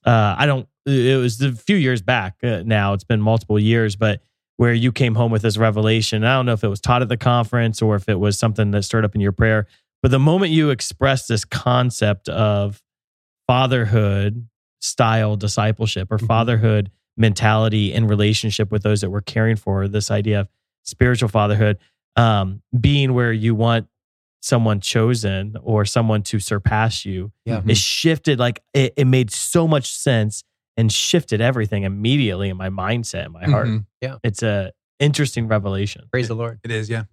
uh 0.04 0.37
I 0.38 0.47
don't 0.47 0.68
it 0.87 1.21
was 1.21 1.40
a 1.42 1.52
few 1.52 1.76
years 1.76 2.02
back 2.02 2.37
uh, 2.42 2.62
now. 2.64 2.95
It's 2.95 3.04
been 3.04 3.21
multiple 3.21 3.59
years, 3.59 3.97
but 3.97 4.23
where 4.57 4.73
you 4.73 4.90
came 4.90 5.14
home 5.14 5.30
with 5.30 5.42
this 5.42 5.57
revelation. 5.57 6.25
I 6.25 6.35
don't 6.35 6.47
know 6.47 6.52
if 6.52 6.64
it 6.64 6.68
was 6.68 6.80
taught 6.80 7.02
at 7.02 7.09
the 7.09 7.16
conference 7.16 7.80
or 7.80 7.95
if 7.95 8.09
it 8.09 8.18
was 8.18 8.38
something 8.38 8.73
that 8.73 8.83
stirred 8.83 9.04
up 9.04 9.14
in 9.14 9.21
your 9.21 9.33
prayer. 9.33 9.66
But 10.02 10.11
the 10.11 10.19
moment 10.19 10.52
you 10.52 10.71
express 10.71 11.26
this 11.26 11.45
concept 11.45 12.28
of 12.28 12.83
fatherhood 13.47 14.49
style 14.81 15.37
discipleship 15.37 16.12
or 16.12 16.19
mm-hmm. 16.19 16.26
fatherhood 16.26 16.90
mentality 17.17 17.93
in 17.93 18.07
relationship 18.07 18.71
with 18.71 18.83
those 18.83 19.00
that 19.00 19.11
we're 19.11 19.21
caring 19.21 19.57
for, 19.57 19.88
this 19.88 20.11
idea 20.11 20.40
of 20.40 20.49
spiritual 20.85 21.28
fatherhood 21.28 21.78
um, 22.17 22.62
being 22.78 23.14
where 23.14 23.33
you 23.33 23.55
want 23.55 23.87
someone 24.40 24.81
chosen 24.81 25.57
or 25.62 25.85
someone 25.85 26.23
to 26.23 26.38
surpass 26.38 27.05
you 27.05 27.33
yeah. 27.45 27.61
it 27.67 27.76
shifted 27.76 28.38
like 28.38 28.62
it, 28.73 28.95
it 28.97 29.05
made 29.05 29.33
so 29.33 29.67
much 29.67 29.93
sense 29.93 30.45
and 30.76 30.93
shifted 30.93 31.40
everything 31.40 31.83
immediately 31.83 32.49
in 32.49 32.57
my 32.57 32.69
mindset 32.69 33.26
in 33.26 33.33
my 33.33 33.45
heart 33.45 33.67
mm-hmm. 33.67 33.78
yeah 34.00 34.17
it's 34.23 34.43
a 34.45 34.73
interesting 35.00 35.49
revelation 35.49 36.05
praise 36.12 36.26
it, 36.26 36.28
the 36.28 36.37
lord 36.37 36.61
it 36.62 36.71
is 36.71 36.88
yeah 36.88 36.99
well 36.99 37.07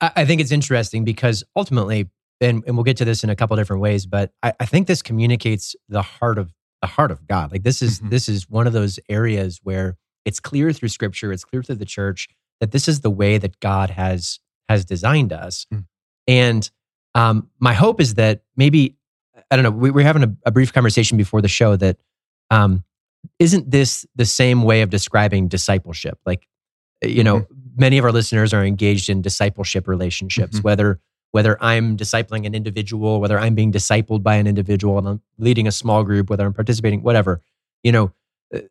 I, 0.00 0.24
think 0.24 0.40
it's 0.40 0.52
interesting 0.52 1.04
because 1.04 1.42
ultimately 1.54 2.08
and, 2.40 2.62
and 2.66 2.76
we'll 2.76 2.84
get 2.84 2.98
to 2.98 3.04
this 3.04 3.24
in 3.24 3.30
a 3.30 3.36
couple 3.36 3.56
different 3.56 3.80
ways 3.80 4.06
but 4.06 4.32
I, 4.42 4.52
I 4.60 4.66
think 4.66 4.86
this 4.86 5.02
communicates 5.02 5.74
the 5.88 6.02
heart 6.02 6.38
of 6.38 6.52
the 6.80 6.86
heart 6.86 7.10
of 7.10 7.26
God. 7.26 7.52
Like 7.52 7.62
this 7.62 7.82
is 7.82 7.98
mm-hmm. 7.98 8.10
this 8.10 8.28
is 8.28 8.48
one 8.48 8.66
of 8.66 8.72
those 8.72 8.98
areas 9.08 9.60
where 9.62 9.96
it's 10.24 10.40
clear 10.40 10.72
through 10.72 10.88
scripture, 10.88 11.32
it's 11.32 11.44
clear 11.44 11.62
through 11.62 11.76
the 11.76 11.84
church 11.84 12.28
that 12.60 12.72
this 12.72 12.88
is 12.88 13.00
the 13.00 13.10
way 13.10 13.38
that 13.38 13.60
God 13.60 13.90
has 13.90 14.40
has 14.68 14.84
designed 14.84 15.32
us. 15.32 15.66
Mm. 15.72 15.84
And 16.26 16.70
um, 17.14 17.50
my 17.60 17.72
hope 17.72 18.00
is 18.00 18.14
that 18.14 18.42
maybe 18.56 18.96
I 19.50 19.56
don't 19.56 19.62
know. 19.62 19.70
We 19.70 19.90
were 19.90 20.02
having 20.02 20.24
a, 20.24 20.36
a 20.46 20.50
brief 20.50 20.72
conversation 20.72 21.16
before 21.16 21.40
the 21.40 21.48
show 21.48 21.76
that 21.76 21.98
um, 22.50 22.84
not 23.38 23.70
this 23.70 24.06
the 24.14 24.24
same 24.24 24.62
way 24.62 24.82
of 24.82 24.90
describing 24.90 25.48
discipleship? 25.48 26.18
Like, 26.26 26.46
you 27.02 27.24
know, 27.24 27.40
mm-hmm. 27.40 27.54
Many 27.76 27.98
of 27.98 28.04
our 28.04 28.12
listeners 28.12 28.54
are 28.54 28.64
engaged 28.64 29.08
in 29.08 29.22
discipleship 29.22 29.86
relationships, 29.86 30.56
mm-hmm. 30.56 30.62
whether 30.64 31.00
whether 31.32 31.62
I'm 31.62 31.96
discipling 31.96 32.46
an 32.46 32.54
individual, 32.54 33.20
whether 33.20 33.38
I'm 33.38 33.54
being 33.54 33.70
discipled 33.72 34.22
by 34.22 34.36
an 34.36 34.46
individual 34.46 34.96
and 34.96 35.06
I'm 35.06 35.22
leading 35.38 35.66
a 35.66 35.72
small 35.72 36.02
group, 36.02 36.30
whether 36.30 36.46
I'm 36.46 36.54
participating, 36.54 37.02
whatever. 37.02 37.42
You 37.82 37.92
know, 37.92 38.12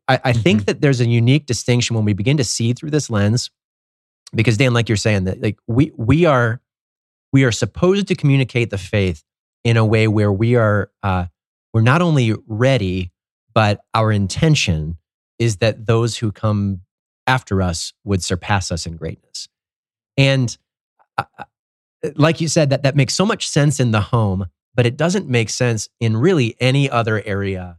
I, 0.08 0.20
I 0.24 0.34
think 0.34 0.62
Mhm. 0.62 0.66
that 0.66 0.82
there's 0.82 1.00
a 1.00 1.08
unique 1.08 1.46
distinction 1.46 1.96
when 1.96 2.06
we 2.06 2.14
begin 2.14 2.38
to 2.38 2.44
see 2.44 2.74
through 2.74 2.90
this 2.92 3.10
lens, 3.10 3.52
because 4.34 4.58
Dan, 4.58 4.74
like 4.74 4.90
you're 4.90 4.96
saying, 4.96 5.26
that 5.26 5.42
like 5.42 5.60
we 5.68 5.92
we 5.96 6.26
are 6.26 6.62
we 7.32 7.44
are 7.44 7.52
supposed 7.52 8.08
to 8.08 8.16
communicate 8.16 8.70
the 8.70 8.78
faith 8.78 9.24
in 9.64 9.78
a 9.78 9.86
way 9.86 10.08
where 10.08 10.32
we 10.32 10.56
are 10.56 10.90
uh, 11.04 11.26
we're 11.74 11.82
not 11.82 12.02
only 12.02 12.34
ready, 12.48 13.12
but 13.54 13.82
our 13.94 14.12
intention 14.12 14.98
is 15.38 15.58
that 15.58 15.86
those 15.86 16.18
who 16.18 16.32
come 16.32 16.82
after 17.28 17.62
us 17.62 17.94
would 18.04 18.24
surpass 18.24 18.72
us 18.72 18.86
in 18.86 18.96
greatness. 18.98 19.48
And 20.18 20.56
uh, 21.18 21.24
uh, 21.38 21.44
like 22.16 22.40
you 22.42 22.48
said, 22.48 22.70
that 22.70 22.84
that 22.84 22.96
makes 22.96 23.14
so 23.14 23.26
much 23.26 23.48
sense 23.48 23.80
in 23.80 23.92
the 23.92 24.02
home, 24.02 24.48
but 24.76 24.86
it 24.86 24.96
doesn't 24.98 25.28
make 25.28 25.50
sense 25.50 25.90
in 26.00 26.18
really 26.18 26.56
any 26.60 26.90
other 26.90 27.22
area 27.26 27.78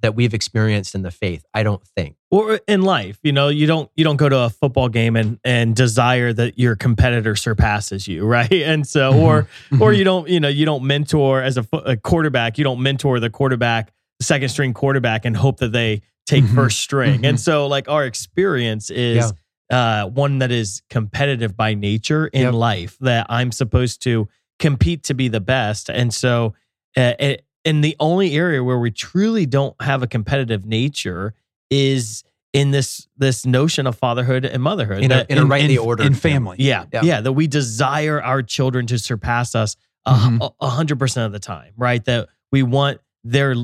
that 0.00 0.14
we've 0.14 0.32
experienced 0.32 0.94
in 0.94 1.02
the 1.02 1.10
faith. 1.10 1.44
I 1.52 1.64
don't 1.64 1.82
think. 1.96 2.14
or 2.30 2.60
in 2.68 2.82
life 2.82 3.18
you 3.24 3.32
know 3.32 3.48
you 3.48 3.66
don't 3.66 3.90
you 3.96 4.04
don't 4.04 4.16
go 4.16 4.28
to 4.28 4.38
a 4.40 4.50
football 4.50 4.88
game 4.88 5.16
and 5.16 5.40
and 5.44 5.74
desire 5.74 6.32
that 6.32 6.56
your 6.58 6.76
competitor 6.76 7.34
surpasses 7.34 8.06
you 8.06 8.24
right 8.36 8.52
and 8.52 8.86
so 8.86 9.12
or 9.18 9.42
Mm-hmm. 9.70 9.82
or 9.82 9.92
you 9.92 10.04
don't 10.04 10.28
you 10.28 10.38
know 10.40 10.48
you 10.48 10.64
don't 10.66 10.84
mentor 10.84 11.42
as 11.42 11.56
a, 11.56 11.66
a 11.72 11.96
quarterback 11.96 12.58
you 12.58 12.64
don't 12.64 12.80
mentor 12.82 13.18
the 13.18 13.30
quarterback 13.30 13.92
the 14.20 14.24
second 14.24 14.50
string 14.50 14.72
quarterback 14.74 15.24
and 15.24 15.36
hope 15.36 15.58
that 15.58 15.72
they 15.72 16.02
take 16.28 16.44
Mhm. 16.44 16.54
first 16.54 16.78
string 16.80 17.24
and 17.26 17.36
Mhm. 17.38 17.40
so 17.40 17.66
like 17.66 17.88
our 17.88 18.04
experience 18.04 18.90
is 18.90 19.32
uh 19.70 20.04
one 20.06 20.38
that 20.38 20.50
is 20.52 20.82
competitive 20.90 21.56
by 21.56 21.74
nature 21.74 22.26
in 22.28 22.42
Yep. 22.42 22.54
life 22.54 22.96
that 23.00 23.26
i'm 23.30 23.50
supposed 23.52 24.02
to 24.02 24.28
compete 24.58 25.02
to 25.04 25.14
be 25.14 25.28
the 25.28 25.40
best 25.40 25.88
and 25.88 26.12
so 26.12 26.54
uh, 26.96 27.14
it, 27.18 27.44
and 27.64 27.82
the 27.84 27.96
only 28.00 28.34
area 28.36 28.62
where 28.62 28.78
we 28.78 28.90
truly 28.90 29.46
don't 29.46 29.74
have 29.80 30.02
a 30.02 30.06
competitive 30.06 30.64
nature 30.66 31.34
is 31.70 32.24
in 32.52 32.70
this 32.72 33.06
this 33.16 33.44
notion 33.46 33.86
of 33.86 33.94
fatherhood 33.96 34.44
and 34.44 34.62
motherhood 34.62 35.02
In 35.04 35.12
a- 35.12 35.26
in 35.28 35.38
a 35.38 35.44
rightly 35.44 35.76
ordered 35.78 36.06
in 36.06 36.14
family. 36.14 36.56
yeah, 36.60 36.84
Yeah. 36.92 37.02
yeah, 37.04 37.20
that 37.20 37.32
we 37.32 37.46
desire 37.46 38.22
our 38.22 38.42
children 38.42 38.86
to 38.86 38.98
surpass 38.98 39.54
us 39.54 39.76
a 40.06 40.12
Mhm. 40.12 40.38
a- 40.40 40.64
a 40.66 40.70
hundred 40.70 40.98
percent 40.98 41.26
of 41.26 41.32
the 41.32 41.38
time, 41.40 41.72
right? 41.76 42.02
That 42.04 42.28
we 42.52 42.62
want 42.62 43.00
their 43.24 43.54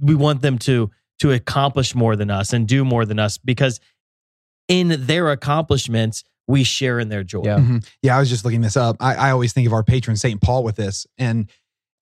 we 0.00 0.14
want 0.14 0.42
them 0.42 0.58
to 0.58 0.90
to 1.20 1.32
accomplish 1.32 1.94
more 1.94 2.16
than 2.16 2.30
us 2.30 2.52
and 2.52 2.66
do 2.66 2.84
more 2.84 3.04
than 3.04 3.18
us 3.18 3.38
because 3.38 3.80
in 4.68 5.06
their 5.06 5.30
accomplishments 5.30 6.24
we 6.48 6.62
share 6.62 7.00
in 7.00 7.08
their 7.08 7.24
joy. 7.24 7.42
Yeah. 7.44 7.58
Mhm. 7.58 7.86
Yeah, 8.02 8.16
I 8.16 8.20
was 8.20 8.28
just 8.28 8.44
looking 8.44 8.60
this 8.60 8.76
up. 8.76 8.96
I, 9.00 9.14
I 9.16 9.30
always 9.30 9.52
think 9.52 9.66
of 9.66 9.72
our 9.72 9.82
patron 9.82 10.16
Saint 10.16 10.40
Paul 10.40 10.62
with 10.62 10.76
this, 10.76 11.06
and 11.18 11.48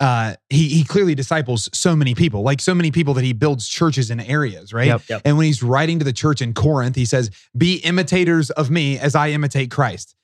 uh, 0.00 0.35
he 0.50 0.68
he 0.68 0.85
clearly 0.85 1.14
disciples 1.14 1.71
so 1.73 1.94
many 1.97 2.14
people, 2.14 2.42
like 2.42 2.61
so 2.61 2.75
many 2.75 2.90
people 2.90 3.14
that 3.14 3.25
he 3.25 3.33
builds 3.33 3.66
churches 3.68 4.11
in 4.11 4.21
areas, 4.21 4.73
right? 4.73 4.88
Yep. 4.88 5.02
Yep. 5.09 5.23
And 5.25 5.38
when 5.38 5.47
he's 5.47 5.62
writing 5.62 5.99
to 6.00 6.04
the 6.04 6.12
church 6.12 6.42
in 6.42 6.52
Corinth, 6.52 6.97
he 6.97 7.04
says, 7.06 7.30
"Be 7.56 7.76
imitators 7.76 8.50
of 8.50 8.71
me 8.71 8.99
as 8.99 9.14
I 9.14 9.30
imitate 9.30 9.71
Christ." 9.71 10.14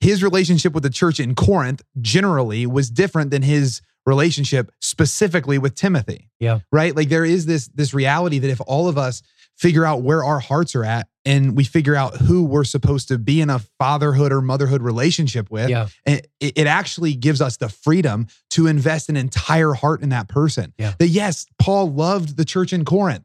His 0.00 0.22
relationship 0.22 0.72
with 0.72 0.82
the 0.82 0.90
church 0.90 1.20
in 1.20 1.34
Corinth 1.34 1.82
generally 2.00 2.66
was 2.66 2.90
different 2.90 3.30
than 3.30 3.42
his 3.42 3.80
relationship 4.08 4.72
specifically 4.80 5.58
with 5.58 5.74
Timothy. 5.74 6.30
Yeah. 6.40 6.60
Right? 6.72 6.96
Like 6.96 7.08
there 7.08 7.24
is 7.24 7.46
this 7.46 7.68
this 7.68 7.94
reality 7.94 8.38
that 8.40 8.50
if 8.50 8.60
all 8.66 8.88
of 8.88 8.98
us 8.98 9.22
figure 9.56 9.84
out 9.84 10.02
where 10.02 10.24
our 10.24 10.38
hearts 10.38 10.74
are 10.74 10.84
at 10.84 11.08
and 11.24 11.56
we 11.56 11.64
figure 11.64 11.96
out 11.96 12.16
who 12.16 12.44
we're 12.44 12.64
supposed 12.64 13.08
to 13.08 13.18
be 13.18 13.40
in 13.40 13.50
a 13.50 13.58
fatherhood 13.78 14.32
or 14.32 14.40
motherhood 14.40 14.82
relationship 14.82 15.50
with, 15.50 15.68
Yeah. 15.68 15.88
Eh, 16.06 16.20
it, 16.40 16.52
it 16.58 16.66
actually 16.66 17.14
gives 17.14 17.40
us 17.40 17.56
the 17.56 17.68
freedom 17.68 18.28
to 18.50 18.66
invest 18.68 19.08
an 19.08 19.16
entire 19.16 19.72
heart 19.72 20.00
in 20.02 20.10
that 20.10 20.28
person. 20.28 20.72
Yeah. 20.78 20.94
That 20.98 21.08
yes, 21.08 21.46
Paul 21.58 21.92
loved 21.92 22.36
the 22.36 22.44
church 22.44 22.72
in 22.72 22.84
Corinth, 22.84 23.24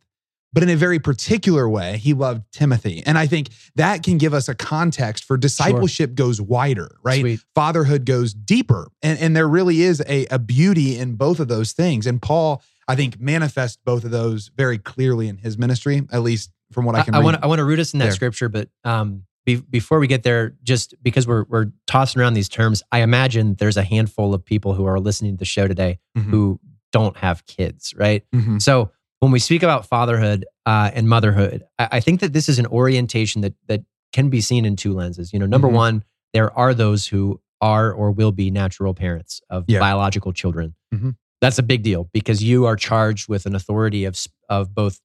but 0.53 0.63
in 0.63 0.69
a 0.69 0.75
very 0.75 0.99
particular 0.99 1.67
way, 1.67 1.97
he 1.97 2.13
loved 2.13 2.43
Timothy. 2.51 3.01
And 3.05 3.17
I 3.17 3.25
think 3.27 3.49
that 3.75 4.03
can 4.03 4.17
give 4.17 4.33
us 4.33 4.47
a 4.47 4.55
context 4.55 5.23
for 5.25 5.35
discipleship 5.35 6.13
goes 6.15 6.39
wider, 6.39 6.95
right? 7.03 7.21
Sweet. 7.21 7.39
Fatherhood 7.55 8.05
goes 8.05 8.33
deeper. 8.33 8.89
And, 9.01 9.19
and 9.19 9.35
there 9.35 9.47
really 9.47 9.81
is 9.81 10.01
a, 10.07 10.27
a 10.27 10.37
beauty 10.39 10.97
in 10.97 11.15
both 11.15 11.39
of 11.39 11.47
those 11.47 11.71
things. 11.73 12.05
And 12.05 12.21
Paul, 12.21 12.61
I 12.87 12.95
think, 12.95 13.19
manifests 13.19 13.77
both 13.83 14.03
of 14.05 14.11
those 14.11 14.51
very 14.55 14.77
clearly 14.77 15.27
in 15.27 15.37
his 15.37 15.57
ministry, 15.57 16.03
at 16.11 16.21
least 16.21 16.51
from 16.71 16.85
what 16.85 16.95
I 16.95 17.01
can 17.03 17.15
I 17.15 17.19
want 17.19 17.43
I 17.43 17.47
want 17.47 17.59
to 17.59 17.65
root 17.65 17.79
us 17.79 17.93
in 17.93 17.99
that 17.99 18.05
there. 18.05 18.13
scripture, 18.13 18.49
but 18.49 18.67
um, 18.83 19.23
be, 19.45 19.55
before 19.57 19.99
we 19.99 20.07
get 20.07 20.23
there, 20.23 20.55
just 20.63 20.95
because 21.03 21.27
we're 21.27 21.45
we're 21.49 21.71
tossing 21.87 22.21
around 22.21 22.33
these 22.33 22.49
terms, 22.49 22.81
I 22.91 22.99
imagine 22.99 23.55
there's 23.55 23.77
a 23.77 23.83
handful 23.83 24.33
of 24.33 24.43
people 24.45 24.73
who 24.73 24.85
are 24.85 24.99
listening 24.99 25.33
to 25.33 25.37
the 25.37 25.45
show 25.45 25.67
today 25.67 25.99
Mhm. 26.17 26.23
who 26.29 26.59
don't 26.91 27.17
have 27.17 27.45
kids, 27.45 27.93
right? 27.97 28.23
Mhm. 28.33 28.61
So 28.61 28.91
when 29.23 29.31
we 29.31 29.39
speak 29.39 29.63
about 29.63 29.85
fatherhood 29.85 30.43
uh, 30.65 30.91
and 30.93 31.07
motherhood, 31.07 31.63
I, 31.79 31.87
I 31.93 31.99
think 32.01 32.19
that 32.19 32.33
this 32.33 32.49
is 32.49 32.59
an 32.59 32.65
orientation 32.67 33.39
that 33.41 33.53
that 33.67 33.81
can 34.11 34.29
be 34.29 34.41
seen 34.41 34.65
in 34.65 34.75
two 34.75 34.93
lenses. 34.93 35.31
You 35.31 35.39
know, 35.39 35.45
number 35.45 35.69
Mhm. 35.69 35.73
one, 35.73 36.03
there 36.33 36.51
are 36.57 36.73
those 36.73 37.07
who 37.07 37.39
are 37.61 37.93
or 37.93 38.11
will 38.11 38.33
be 38.33 38.51
natural 38.51 38.93
parents 38.93 39.41
of 39.49 39.63
Yeah. 39.67 39.79
biological 39.79 40.33
children. 40.33 40.75
Mhm. 40.93 41.15
That's 41.39 41.57
a 41.57 41.63
big 41.63 41.83
deal 41.83 42.09
because 42.13 42.43
you 42.43 42.65
are 42.65 42.75
charged 42.75 43.29
with 43.29 43.45
an 43.45 43.55
authority 43.55 44.03
of 44.03 44.19
of 44.49 44.75
both 44.75 44.99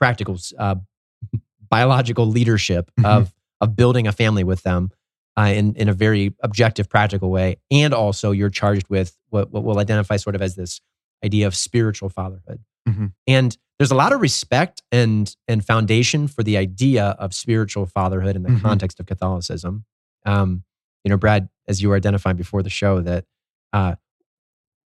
practical, 0.00 0.36
uh, 0.58 0.74
biological 1.68 2.26
leadership 2.26 2.90
Mhm. 2.98 3.04
of 3.04 3.32
of 3.60 3.76
building 3.76 4.06
a 4.08 4.12
family 4.12 4.42
with 4.42 4.62
them 4.64 4.90
uh, 5.38 5.52
in 5.54 5.74
in 5.76 5.88
a 5.88 5.92
very 5.92 6.34
objective, 6.42 6.88
practical 6.88 7.30
way, 7.30 7.56
and 7.70 7.94
also 7.94 8.32
you're 8.32 8.50
charged 8.50 8.88
with 8.88 9.16
what 9.28 9.52
what 9.52 9.62
we'll 9.62 9.78
identify 9.78 10.16
sort 10.16 10.34
of 10.34 10.42
as 10.42 10.56
this 10.56 10.80
idea 11.24 11.46
of 11.46 11.54
spiritual 11.54 12.08
fatherhood. 12.08 12.58
Mhm. 12.90 13.12
And 13.26 13.56
there's 13.78 13.90
a 13.90 13.94
lot 13.94 14.12
of 14.12 14.20
respect 14.20 14.82
and 14.92 15.34
and 15.48 15.64
foundation 15.64 16.28
for 16.28 16.42
the 16.42 16.56
idea 16.56 17.16
of 17.18 17.32
spiritual 17.34 17.86
fatherhood 17.86 18.36
in 18.36 18.42
the 18.42 18.50
Mhm. 18.50 18.60
context 18.62 19.00
of 19.00 19.06
Catholicism. 19.06 19.84
Um, 20.26 20.64
you 21.04 21.08
know, 21.08 21.16
Brad, 21.16 21.48
as 21.66 21.80
you 21.80 21.88
were 21.88 21.96
identifying 21.96 22.36
before 22.36 22.62
the 22.62 22.70
show, 22.70 23.00
that 23.00 23.24
uh, 23.72 23.94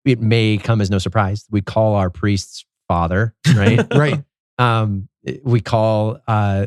it 0.04 0.20
may 0.20 0.58
come 0.58 0.80
as 0.80 0.90
no 0.90 0.98
surprise. 0.98 1.46
We 1.50 1.60
call 1.60 1.94
our 1.94 2.10
priests 2.10 2.64
father, 2.88 3.34
right? 3.54 3.86
right. 3.94 4.24
um, 4.58 5.08
we 5.44 5.60
call 5.60 6.18
uh, 6.26 6.66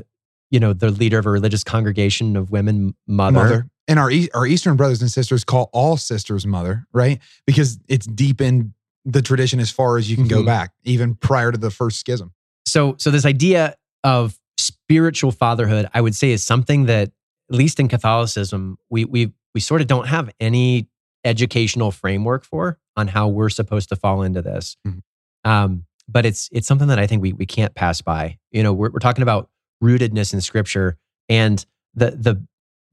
you 0.51 0.59
know 0.59 0.71
the 0.73 0.89
leader 0.91 1.17
of 1.19 1.25
a 1.25 1.31
religious 1.31 1.63
congregation 1.63 2.37
of 2.37 2.51
women 2.51 2.95
mother. 3.07 3.31
mother. 3.33 3.67
And 3.87 3.99
our 3.99 4.09
our 4.33 4.47
Eastern 4.47 4.77
brothers 4.77 5.01
and 5.01 5.11
sisters 5.11 5.43
call 5.43 5.69
all 5.73 5.97
sisters 5.97 6.45
mother, 6.45 6.87
right? 6.93 7.19
Because 7.45 7.77
it's 7.89 8.05
deep 8.07 8.39
in 8.41 8.73
the 9.05 9.21
tradition 9.21 9.59
as 9.59 9.69
far 9.71 9.97
as 9.97 10.09
you 10.09 10.15
can 10.17 10.27
go 10.27 10.41
Mhm. 10.41 10.45
back, 10.47 10.73
even 10.83 11.15
prior 11.15 11.51
to 11.51 11.57
the 11.57 11.69
first 11.71 11.99
schism. 11.99 12.33
So 12.65 12.95
so 12.97 13.11
this 13.11 13.25
idea 13.25 13.75
of 14.03 14.37
spiritual 14.57 15.31
fatherhood, 15.31 15.87
I 15.93 16.01
would 16.01 16.15
say, 16.15 16.31
is 16.31 16.43
something 16.43 16.85
that 16.87 17.11
at 17.51 17.55
least 17.55 17.79
in 17.79 17.87
Catholicism 17.87 18.77
we 18.89 19.05
we 19.05 19.31
we 19.53 19.61
sort 19.61 19.81
of 19.81 19.87
don't 19.87 20.07
have 20.07 20.29
any 20.39 20.89
educational 21.23 21.91
framework 21.91 22.43
for 22.43 22.79
on 22.97 23.07
how 23.07 23.27
we're 23.27 23.49
supposed 23.49 23.89
to 23.89 23.95
fall 23.95 24.21
into 24.23 24.41
this. 24.41 24.77
Mhm. 24.87 25.01
Um, 25.43 25.85
but 26.07 26.25
it's 26.25 26.49
it's 26.51 26.67
something 26.67 26.87
that 26.87 26.99
I 26.99 27.07
think 27.07 27.21
we 27.21 27.33
we 27.33 27.45
can't 27.45 27.73
pass 27.75 28.01
by. 28.01 28.37
You 28.51 28.63
know, 28.63 28.73
we're, 28.73 28.89
we're 28.91 28.99
talking 28.99 29.21
about 29.23 29.49
rootedness 29.83 30.33
in 30.33 30.41
Scripture, 30.41 30.97
and 31.29 31.63
the 31.93 32.11
the 32.11 32.43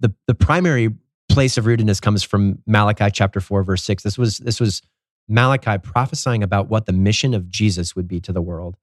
the 0.01 0.15
the 0.27 0.35
primary 0.35 0.95
place 1.29 1.57
of 1.57 1.65
rootedness 1.65 2.01
comes 2.03 2.23
from 2.23 2.59
Malachi 2.67 3.11
chapter 3.11 3.41
four, 3.41 3.63
verse 3.65 3.83
six. 3.83 4.03
This 4.03 4.19
was 4.19 4.39
this 4.39 4.61
was 4.61 4.83
Malachi 5.29 5.79
prophesying 5.79 6.43
about 6.43 6.69
what 6.69 6.87
the 6.87 6.93
mission 6.93 7.35
of 7.35 7.51
Jesus 7.51 7.95
would 7.97 8.09
be 8.09 8.21
to 8.21 8.33
the 8.33 8.43
world. 8.43 8.77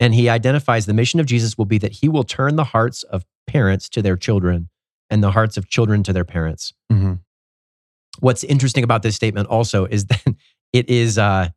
And 0.00 0.14
he 0.14 0.28
identifies 0.28 0.86
the 0.86 0.94
mission 0.94 1.20
of 1.20 1.26
Jesus 1.26 1.58
will 1.58 1.64
be 1.64 1.78
that 1.78 1.92
he 1.92 2.08
will 2.08 2.24
turn 2.24 2.56
the 2.56 2.64
hearts 2.64 3.02
of 3.04 3.24
parents 3.46 3.88
to 3.90 4.02
their 4.02 4.16
children 4.16 4.68
and 5.10 5.22
the 5.22 5.32
hearts 5.32 5.56
of 5.56 5.68
children 5.68 6.02
to 6.04 6.12
their 6.12 6.24
parents. 6.24 6.72
Mm-hmm. 6.92 7.14
What's 8.20 8.44
interesting 8.44 8.84
about 8.84 9.02
this 9.02 9.16
statement 9.16 9.48
also 9.48 9.86
is 9.86 10.06
that 10.06 10.24
it 10.72 10.88
is 10.88 11.18
uh, 11.18 11.48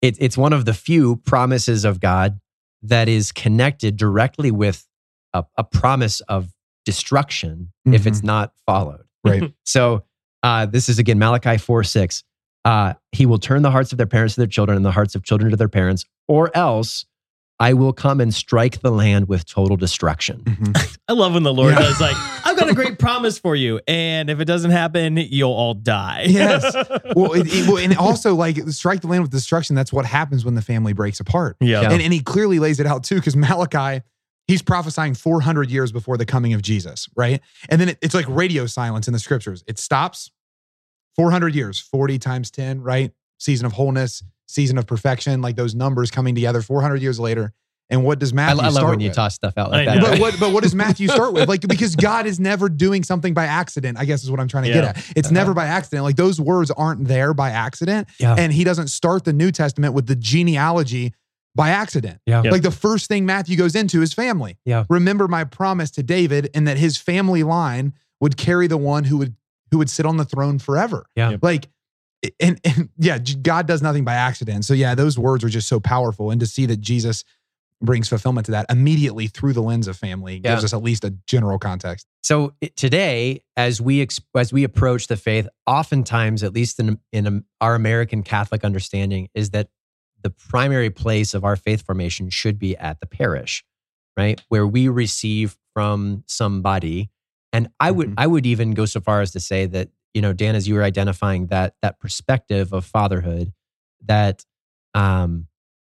it, 0.00 0.16
it's 0.20 0.38
one 0.38 0.52
of 0.52 0.64
the 0.64 0.74
few 0.74 1.16
promises 1.16 1.84
of 1.84 2.00
God 2.00 2.40
that 2.82 3.08
is 3.08 3.32
connected 3.32 3.96
directly 3.96 4.50
with 4.50 4.86
a, 5.34 5.44
a 5.56 5.64
promise 5.64 6.20
of 6.22 6.54
destruction 6.84 7.72
if 7.84 8.06
it's 8.06 8.22
not 8.22 8.52
followed. 8.66 9.04
Right. 9.24 9.52
So 9.64 10.04
uh, 10.42 10.66
this 10.66 10.88
is 10.88 10.98
again 10.98 11.18
Malachi 11.18 11.58
4 11.58 11.84
6. 11.84 12.24
Uh, 12.64 12.94
he 13.12 13.24
will 13.26 13.38
turn 13.38 13.62
the 13.62 13.70
hearts 13.70 13.92
of 13.92 13.98
their 13.98 14.06
parents 14.06 14.34
to 14.34 14.40
their 14.40 14.46
children 14.48 14.76
and 14.76 14.84
the 14.84 14.90
hearts 14.92 15.14
of 15.14 15.22
children 15.22 15.50
to 15.50 15.56
their 15.56 15.68
parents, 15.68 16.04
or 16.26 16.54
else 16.56 17.06
I 17.60 17.72
will 17.72 17.92
come 17.92 18.20
and 18.20 18.32
strike 18.32 18.82
the 18.82 18.90
land 18.92 19.28
with 19.28 19.44
total 19.44 19.76
destruction. 19.76 20.42
Mhm. 20.44 20.98
I 21.08 21.12
love 21.12 21.34
when 21.34 21.42
the 21.42 21.52
Lord 21.52 21.74
Yeah. 21.74 21.88
is 21.90 22.00
like, 22.00 22.14
I've 22.46 22.56
got 22.56 22.68
a 22.70 22.74
great 22.74 22.98
promise 23.00 23.38
for 23.38 23.56
you. 23.56 23.80
And 23.88 24.30
if 24.30 24.38
it 24.38 24.44
doesn't 24.44 24.70
happen, 24.70 25.16
you'll 25.16 25.50
all 25.52 25.74
die. 25.74 26.26
Yes. 26.28 26.62
well, 27.16 27.32
it, 27.32 27.46
it- 27.52 27.66
well, 27.66 27.78
and 27.78 27.96
also 27.96 28.34
like 28.36 28.58
strike 28.68 29.00
the 29.00 29.08
land 29.08 29.22
with 29.22 29.32
destruction. 29.32 29.74
That's 29.74 29.92
what 29.92 30.04
happens 30.04 30.44
when 30.44 30.54
the 30.54 30.62
family 30.62 30.92
breaks 30.92 31.18
apart. 31.20 31.56
yeah. 31.60 31.80
Yeah. 31.82 31.90
And, 31.92 32.00
and 32.02 32.12
he 32.12 32.20
clearly 32.20 32.58
lays 32.60 32.78
it 32.80 32.86
out 32.86 33.02
too, 33.02 33.16
because 33.16 33.34
Malachi, 33.34 34.04
he's 34.46 34.62
prophesying 34.62 35.14
400 35.14 35.68
years 35.70 35.90
before 35.90 36.16
the 36.16 36.26
coming 36.26 36.52
of 36.54 36.62
Jesus, 36.62 37.08
right? 37.16 37.40
And 37.68 37.80
then 37.80 37.88
it, 37.88 37.98
it's 38.02 38.14
like 38.14 38.26
radio 38.28 38.66
silence 38.66 39.08
in 39.08 39.12
the 39.14 39.18
scriptures. 39.20 39.64
It 39.66 39.78
stops 39.80 40.30
400 41.18 41.54
years, 41.54 41.78
40 41.80 42.18
times 42.18 42.50
10, 42.50 42.80
right? 42.80 43.10
Season 43.38 43.66
of 43.66 43.72
wholeness, 43.72 44.22
season 44.46 44.78
of 44.78 44.86
perfection, 44.86 45.42
like 45.42 45.56
those 45.56 45.74
numbers 45.74 46.10
coming 46.10 46.34
together 46.34 46.62
400 46.62 47.02
years 47.02 47.18
later. 47.20 47.52
And 47.90 48.04
what 48.04 48.18
does 48.18 48.32
I, 48.32 48.36
Matthew 48.36 48.60
I 48.60 48.64
love 48.66 48.74
start 48.74 48.90
when 48.90 49.00
you 49.00 49.08
with? 49.08 49.16
toss 49.16 49.34
stuff 49.34 49.54
out 49.56 49.70
like 49.70 49.86
that. 49.86 50.00
But 50.00 50.20
what, 50.20 50.36
but 50.40 50.52
what 50.52 50.62
does 50.62 50.74
Matthew 50.74 51.08
start 51.08 51.32
with? 51.32 51.48
Like, 51.48 51.62
because 51.62 51.96
God 51.96 52.26
is 52.26 52.38
never 52.38 52.68
doing 52.68 53.02
something 53.02 53.34
by 53.34 53.46
accident, 53.46 53.98
I 53.98 54.04
guess 54.04 54.22
is 54.22 54.30
what 54.30 54.38
I'm 54.40 54.46
trying 54.48 54.64
to 54.64 54.68
Yeah. 54.68 54.74
get 54.74 54.84
at. 54.84 54.96
It's 55.16 55.28
Uh-huh. 55.28 55.34
never 55.34 55.54
by 55.54 55.66
accident. 55.66 56.04
Like, 56.04 56.16
those 56.16 56.40
words 56.40 56.70
aren't 56.70 57.08
there 57.08 57.32
by 57.34 57.50
accident. 57.50 58.08
Yeah. 58.20 58.34
And 58.38 58.52
he 58.52 58.62
doesn't 58.62 58.88
start 58.88 59.24
the 59.24 59.32
New 59.32 59.50
Testament 59.50 59.94
with 59.94 60.06
the 60.06 60.16
genealogy 60.16 61.14
by 61.54 61.70
accident. 61.70 62.20
Yeah. 62.26 62.42
Yep. 62.44 62.52
Like, 62.52 62.62
the 62.62 62.70
first 62.70 63.08
thing 63.08 63.24
Matthew 63.26 63.56
goes 63.56 63.74
into 63.74 64.02
is 64.02 64.12
family. 64.12 64.58
Yeah. 64.66 64.84
Remember 64.90 65.26
my 65.26 65.44
promise 65.44 65.90
to 65.92 66.02
David 66.02 66.50
and 66.54 66.68
that 66.68 66.76
his 66.76 66.96
family 66.98 67.42
line 67.42 67.94
would 68.20 68.36
carry 68.36 68.66
the 68.66 68.76
one 68.76 69.04
who 69.04 69.16
would 69.16 69.34
who 69.70 69.78
would 69.78 69.90
sit 69.90 70.06
on 70.06 70.16
the 70.16 70.24
throne 70.24 70.58
forever. 70.58 71.06
Yeah. 71.16 71.36
Like, 71.42 71.68
and, 72.40 72.60
and 72.64 72.88
yeah, 72.98 73.18
God 73.18 73.66
does 73.66 73.82
nothing 73.82 74.04
by 74.04 74.14
accident. 74.14 74.64
So 74.64 74.74
yeah, 74.74 74.94
those 74.94 75.18
words 75.18 75.44
are 75.44 75.48
just 75.48 75.68
so 75.68 75.80
powerful. 75.80 76.30
And 76.30 76.40
to 76.40 76.46
see 76.46 76.66
that 76.66 76.80
Jesus 76.80 77.24
brings 77.80 78.08
fulfillment 78.08 78.44
to 78.46 78.50
that 78.50 78.66
immediately 78.68 79.28
through 79.28 79.52
the 79.52 79.62
lens 79.62 79.86
of 79.86 79.96
family 79.96 80.40
Yeah. 80.42 80.50
gives 80.52 80.64
us 80.64 80.74
at 80.74 80.82
least 80.82 81.04
a 81.04 81.10
general 81.26 81.58
context. 81.60 82.06
So 82.24 82.54
today, 82.74 83.42
as 83.56 83.80
we 83.80 84.02
ex- 84.02 84.20
as 84.36 84.52
we 84.52 84.64
approach 84.64 85.06
the 85.06 85.16
faith, 85.16 85.48
oftentimes, 85.66 86.42
at 86.42 86.52
least 86.52 86.80
in 86.80 86.98
in 87.12 87.26
um, 87.26 87.44
our 87.60 87.76
American 87.76 88.24
Catholic 88.24 88.64
understanding, 88.64 89.28
is 89.32 89.50
that 89.50 89.68
the 90.22 90.30
primary 90.30 90.90
place 90.90 91.34
of 91.34 91.44
our 91.44 91.54
faith 91.54 91.86
formation 91.86 92.28
should 92.30 92.58
be 92.58 92.76
at 92.76 92.98
the 92.98 93.06
parish, 93.06 93.64
right, 94.16 94.42
where 94.48 94.66
we 94.66 94.88
receive 94.88 95.56
from 95.72 96.24
somebody. 96.26 97.10
And 97.52 97.68
I 97.80 97.90
would 97.90 98.10
Mhm. 98.10 98.14
I 98.18 98.26
would 98.26 98.46
even 98.46 98.72
go 98.72 98.84
so 98.84 99.00
far 99.00 99.20
as 99.20 99.30
to 99.32 99.40
say 99.40 99.66
that 99.66 99.90
you 100.14 100.22
know, 100.22 100.32
Dan, 100.32 100.54
as 100.54 100.66
you 100.66 100.74
were 100.74 100.82
identifying 100.82 101.48
that 101.48 101.74
that 101.82 102.00
perspective 102.00 102.72
of 102.72 102.84
fatherhood, 102.84 103.52
that 104.04 104.44
um, 104.94 105.46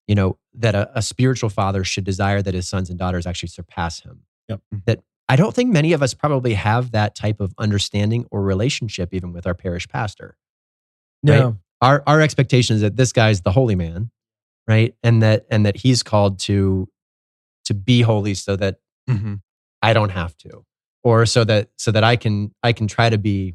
you 0.07 0.15
know, 0.15 0.39
that 0.55 0.75
a, 0.75 0.99
a 0.99 1.03
spiritual 1.03 1.49
father 1.51 1.83
should 1.85 2.05
desire 2.05 2.41
that 2.43 2.55
his 2.55 2.69
sons 2.69 2.91
and 2.91 2.99
daughters 2.99 3.27
actually 3.27 3.49
surpass 3.49 4.01
him. 4.01 4.23
Yep. 4.49 4.61
That 4.87 5.01
I 5.29 5.37
don't 5.37 5.55
think 5.55 5.73
many 5.73 5.93
of 5.93 6.03
us 6.03 6.15
probably 6.15 6.55
have 6.55 6.91
that 6.93 7.15
type 7.15 7.41
of 7.41 7.55
understanding 7.59 8.27
or 8.31 8.43
relationship 8.43 9.13
even 9.13 9.33
with 9.33 9.47
our 9.47 9.55
parish 9.55 9.89
pastor. 9.89 10.37
No. 11.23 11.59
Our 11.81 12.03
our 12.07 12.21
expectation 12.21 12.77
is 12.77 12.83
that 12.83 12.97
this 12.97 13.13
guy's 13.13 13.41
the 13.43 13.53
holy 13.53 13.75
man, 13.75 14.11
right? 14.69 14.95
And 15.03 15.23
that 15.23 15.47
and 15.51 15.67
that 15.67 15.79
he's 15.79 16.03
called 16.03 16.39
to 16.41 16.89
to 17.65 17.75
be 17.75 18.03
holy 18.03 18.35
so 18.35 18.57
that 18.57 18.79
I 19.83 19.93
don't 19.93 20.11
have 20.11 20.37
to. 20.39 20.65
Or 21.05 21.27
so 21.27 21.45
that 21.45 21.69
so 21.77 21.91
that 21.93 22.03
I 22.03 22.17
can 22.17 22.53
I 22.63 22.73
can 22.73 22.87
try 22.89 23.11
to 23.11 23.19
be 23.19 23.55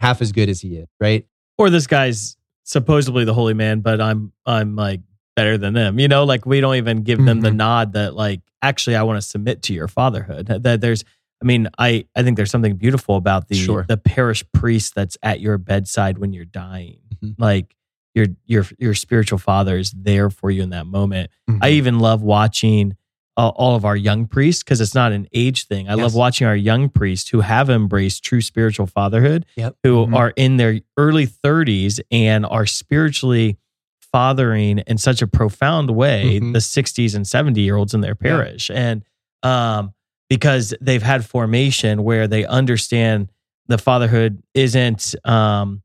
half 0.00 0.20
as 0.20 0.32
good 0.32 0.48
as 0.48 0.60
he 0.60 0.76
is, 0.76 0.88
right? 1.00 1.24
Or 1.58 1.70
this 1.70 1.86
guy's 1.86 2.36
supposedly 2.64 3.24
the 3.24 3.32
holy 3.34 3.54
man, 3.54 3.80
but 3.80 4.00
I'm 4.00 4.32
I'm 4.44 4.74
like 4.76 5.00
better 5.36 5.56
than 5.56 5.74
them. 5.74 5.98
You 6.00 6.08
know, 6.08 6.24
like 6.24 6.44
we 6.44 6.60
don't 6.60 6.74
even 6.74 7.02
give 7.02 7.24
them 7.24 7.40
the 7.40 7.50
Mhm. 7.50 7.56
nod 7.56 7.92
that 7.92 8.14
like 8.14 8.40
actually 8.62 8.96
I 8.96 9.04
want 9.04 9.18
to 9.18 9.26
submit 9.26 9.62
to 9.64 9.74
your 9.74 9.86
fatherhood. 9.88 10.46
That 10.46 10.80
there's 10.80 11.04
I 11.40 11.44
mean, 11.44 11.68
I 11.78 12.06
I 12.16 12.22
think 12.22 12.36
there's 12.36 12.50
something 12.50 12.74
beautiful 12.76 13.16
about 13.16 13.46
the 13.48 13.54
Sure. 13.54 13.84
the 13.88 13.96
parish 13.96 14.44
priest 14.52 14.94
that's 14.94 15.16
at 15.22 15.40
your 15.40 15.58
bedside 15.58 16.18
when 16.18 16.32
you're 16.32 16.44
dying. 16.46 16.98
Mhm. 17.22 17.34
Like 17.38 17.76
your 18.14 18.26
your 18.46 18.66
your 18.78 18.94
spiritual 18.94 19.38
father 19.38 19.76
is 19.78 19.92
there 19.92 20.30
for 20.30 20.50
you 20.50 20.62
in 20.62 20.70
that 20.70 20.86
moment. 20.86 21.30
Mhm. 21.48 21.58
I 21.62 21.70
even 21.72 22.00
love 22.00 22.22
watching 22.22 22.96
uh, 23.36 23.48
all 23.48 23.76
of 23.76 23.84
our 23.84 23.96
young 23.96 24.26
priests 24.26 24.62
because 24.62 24.80
it's 24.80 24.94
not 24.94 25.12
an 25.12 25.26
age 25.34 25.66
thing. 25.66 25.88
I 25.88 25.94
Yes. 25.94 26.02
love 26.02 26.14
watching 26.14 26.46
our 26.46 26.56
young 26.56 26.88
priests 26.88 27.28
who 27.30 27.40
have 27.40 27.68
embraced 27.68 28.24
true 28.24 28.40
spiritual 28.40 28.86
fatherhood, 28.86 29.44
Yep. 29.56 29.76
who 29.82 30.06
Mhm. 30.06 30.16
are 30.16 30.30
in 30.36 30.56
their 30.56 30.80
early 30.96 31.26
30s 31.26 32.00
and 32.10 32.46
are 32.46 32.64
spiritually 32.66 33.58
fathering 34.00 34.78
in 34.86 34.96
such 34.98 35.20
a 35.20 35.26
profound 35.26 35.90
way 35.90 36.40
Mhm. 36.40 36.52
the 36.54 36.60
60s 36.60 37.14
and 37.14 37.26
70 37.26 37.60
year 37.60 37.76
olds 37.76 37.92
in 37.92 38.00
their 38.00 38.14
parish. 38.14 38.70
And 38.70 39.02
um, 39.42 39.92
because 40.30 40.74
they've 40.80 41.02
had 41.02 41.24
formation 41.24 42.02
where 42.02 42.26
they 42.26 42.44
understand 42.46 43.28
the 43.68 43.78
fatherhood 43.78 44.42
isn't 44.54 45.14
um, 45.24 45.82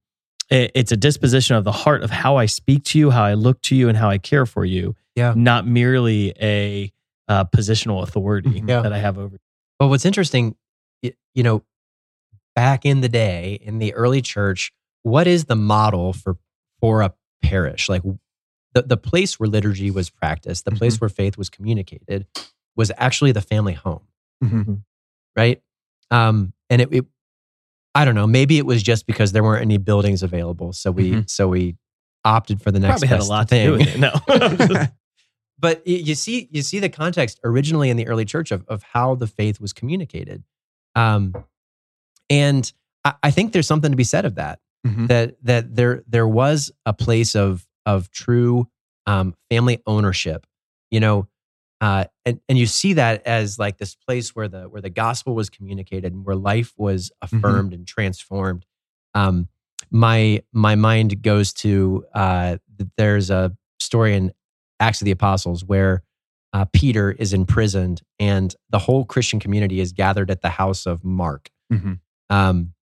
it- 0.49 0.71
it's 0.75 0.91
a 0.91 0.97
disposition 0.97 1.55
of 1.55 1.63
the 1.63 1.71
heart 1.71 2.03
of 2.03 2.09
how 2.11 2.37
I 2.37 2.45
speak 2.45 2.83
to 2.85 2.99
you, 2.99 3.09
how 3.11 3.23
I 3.23 3.33
look 3.35 3.61
to 3.63 3.75
you, 3.75 3.87
and 3.89 3.97
how 3.97 4.09
I 4.09 4.17
care 4.17 4.45
for 4.45 4.65
you. 4.65 4.95
Yeah. 5.15 5.33
Not 5.35 5.67
merely 5.67 6.33
a 6.41 6.91
uh, 7.31 7.45
positional 7.45 8.03
authority 8.03 8.59
Mhm. 8.61 8.67
Yeah. 8.69 8.81
that 8.81 8.91
I 8.93 8.97
have 8.97 9.17
over. 9.17 9.37
But 9.79 9.87
what's 9.87 10.05
interesting, 10.05 10.55
you 11.01 11.43
know, 11.43 11.63
back 12.55 12.85
in 12.85 12.99
the 13.01 13.07
day 13.09 13.57
in 13.61 13.79
the 13.79 13.93
early 13.93 14.21
church, 14.21 14.71
what 15.03 15.27
is 15.27 15.45
the 15.45 15.55
model 15.55 16.11
for 16.13 16.37
for 16.81 17.01
a 17.01 17.13
parish? 17.41 17.87
Like 17.87 18.01
the, 18.73 18.81
the 18.81 18.97
place 18.97 19.39
where 19.39 19.47
liturgy 19.49 19.89
was 19.91 20.09
practiced, 20.09 20.65
the 20.65 20.71
place 20.71 20.99
where 20.99 21.09
faith 21.09 21.37
was 21.37 21.49
communicated, 21.49 22.27
was 22.75 22.91
actually 22.97 23.31
the 23.31 23.41
family 23.41 23.73
home, 23.73 24.01
Mhm. 24.43 24.81
right? 25.35 25.61
Um, 26.09 26.53
and 26.69 26.81
it, 26.81 26.89
it, 26.93 27.05
I 27.95 28.03
don't 28.05 28.15
know, 28.15 28.27
maybe 28.27 28.57
it 28.57 28.65
was 28.65 28.83
just 28.83 29.05
because 29.07 29.31
there 29.31 29.43
weren't 29.43 29.61
any 29.61 29.77
buildings 29.77 30.21
available, 30.23 30.73
so 30.73 30.91
we 30.91 31.11
Mhm. 31.11 31.29
so 31.29 31.47
we 31.47 31.75
opted 32.25 32.61
for 32.61 32.71
the 32.71 32.79
next 32.79 32.99
Probably 33.01 33.07
had 33.07 33.19
a 33.21 33.23
lot 33.25 33.49
thing. 33.49 33.71
to 33.71 33.77
do 33.77 33.79
with 33.79 33.95
it. 33.95 33.99
No. 33.99 34.87
but 35.61 35.85
you 35.87 36.15
see 36.15 36.49
you 36.51 36.61
see 36.61 36.79
the 36.79 36.89
context 36.89 37.39
originally 37.43 37.89
in 37.89 37.95
the 37.97 38.07
early 38.07 38.25
church 38.25 38.51
of, 38.51 38.65
of 38.67 38.83
how 38.83 39.15
the 39.15 39.27
faith 39.27 39.61
was 39.61 39.71
communicated. 39.73 40.43
Um, 40.95 41.33
and 42.29 42.71
I, 43.05 43.13
I 43.23 43.31
think 43.31 43.53
there's 43.53 43.67
something 43.67 43.91
to 43.91 43.97
be 43.97 44.03
said 44.03 44.25
of 44.25 44.35
that 44.35 44.59
Mhm. 44.85 45.07
that 45.09 45.35
that 45.43 45.75
there 45.75 46.03
there 46.07 46.27
was 46.27 46.71
a 46.87 46.93
place 46.93 47.35
of 47.35 47.67
of 47.85 48.09
true 48.09 48.67
um, 49.05 49.35
family 49.51 49.79
ownership 49.85 50.47
you 50.89 50.99
know 50.99 51.27
uh, 51.81 52.05
and, 52.25 52.39
and 52.49 52.57
you 52.57 52.65
see 52.67 52.93
that 52.93 53.25
as 53.27 53.57
like 53.59 53.77
this 53.77 53.93
place 53.95 54.35
where 54.35 54.47
the 54.47 54.63
where 54.63 54.81
the 54.81 54.89
gospel 54.89 55.35
was 55.35 55.49
communicated 55.51 56.13
and 56.13 56.25
where 56.25 56.35
life 56.35 56.73
was 56.77 57.11
affirmed 57.23 57.73
and 57.73 57.87
transformed. 57.87 58.65
Um, 59.15 59.49
my 59.89 60.41
my 60.53 60.75
mind 60.75 61.21
goes 61.23 61.53
to 61.53 62.05
uh, 62.13 62.57
there's 62.97 63.29
a 63.31 63.55
story 63.79 64.13
in 64.15 64.31
Acts 64.81 64.99
of 65.01 65.05
the 65.05 65.11
Apostles 65.11 65.63
where 65.63 66.03
uh, 66.53 66.65
Peter 66.73 67.11
is 67.11 67.31
imprisoned 67.33 68.01
and 68.19 68.53
the 68.69 68.79
whole 68.79 69.05
Christian 69.05 69.39
community 69.39 69.79
is 69.79 69.93
gathered 69.93 70.29
at 70.29 70.41
the 70.41 70.49
house 70.49 70.85
of 70.85 71.03
Mark. 71.03 71.49
Mhm. 71.71 71.99
Um, 72.29 72.73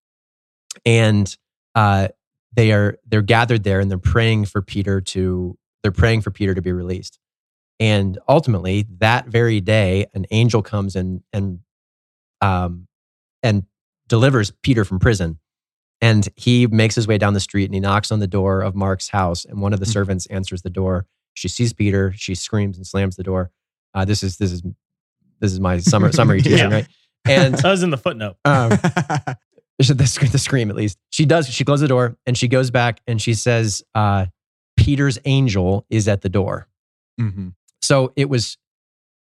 and 0.86 1.36
uh, 1.76 2.08
they 2.54 2.72
are 2.72 2.98
they're 3.08 3.22
gathered 3.22 3.64
there 3.64 3.80
and 3.80 3.92
they're 3.92 3.98
praying 4.00 4.46
for 4.46 4.62
Peter 4.62 5.02
to 5.02 5.58
they're 5.84 5.92
praying 5.92 6.22
for 6.22 6.32
Peter 6.32 6.56
to 6.56 6.62
be 6.62 6.72
released. 6.72 7.20
And 7.80 8.18
ultimately, 8.28 8.86
that 9.00 9.28
very 9.28 9.62
day, 9.62 10.08
an 10.14 10.26
angel 10.32 10.62
comes 10.62 10.96
and 10.96 11.22
and 11.32 11.60
um, 12.42 12.88
and 13.44 13.64
delivers 14.08 14.52
Peter 14.64 14.84
from 14.84 15.00
prison. 15.00 15.40
And 16.02 16.28
he 16.36 16.66
makes 16.68 16.96
his 16.96 17.08
way 17.08 17.18
down 17.18 17.34
the 17.34 17.40
street 17.40 17.66
and 17.66 17.74
he 17.74 17.80
knocks 17.80 18.12
on 18.12 18.20
the 18.20 18.28
door 18.28 18.62
of 18.62 18.74
Mark's 18.74 19.10
house. 19.10 19.44
And 19.46 19.62
one 19.62 19.74
of 19.74 19.80
the 19.80 19.86
Mhm. 19.86 19.94
servants 19.94 20.26
answers 20.28 20.62
the 20.62 20.70
door. 20.70 21.06
She 21.34 21.48
sees 21.48 21.74
Peter. 21.74 22.14
She 22.16 22.36
screams 22.36 22.78
and 22.78 22.86
slams 22.86 23.16
the 23.16 23.24
door. 23.24 23.52
Uh, 23.94 24.06
this 24.06 24.24
is 24.24 24.38
this 24.38 24.52
is 24.52 24.62
this 25.40 25.52
is 25.52 25.60
my 25.60 25.80
summer 25.80 26.12
summary 26.12 26.42
teaching, 26.44 26.58
Yeah. 26.60 26.74
right? 26.74 26.88
And 27.26 27.54
that 27.58 27.70
was 27.70 27.84
in 27.84 27.90
the 27.90 27.98
footnote. 27.98 28.38
um, 28.46 28.70
the, 28.70 30.28
the 30.32 30.38
scream 30.40 30.70
at 30.70 30.76
least. 30.76 30.98
She 31.12 31.26
does. 31.26 31.48
She 31.48 31.64
closes 31.64 31.82
the 31.82 31.88
door 31.88 32.18
and 32.26 32.38
she 32.38 32.48
goes 32.48 32.72
back 32.72 33.02
and 33.08 33.22
she 33.22 33.34
says, 33.34 33.84
uh, 33.96 34.26
"Peter's 34.78 35.18
angel 35.26 35.86
is 35.90 36.08
at 36.08 36.22
the 36.22 36.30
door." 36.30 36.68
Mhm. 37.20 37.54
So 37.82 38.12
it 38.16 38.30
was 38.30 38.58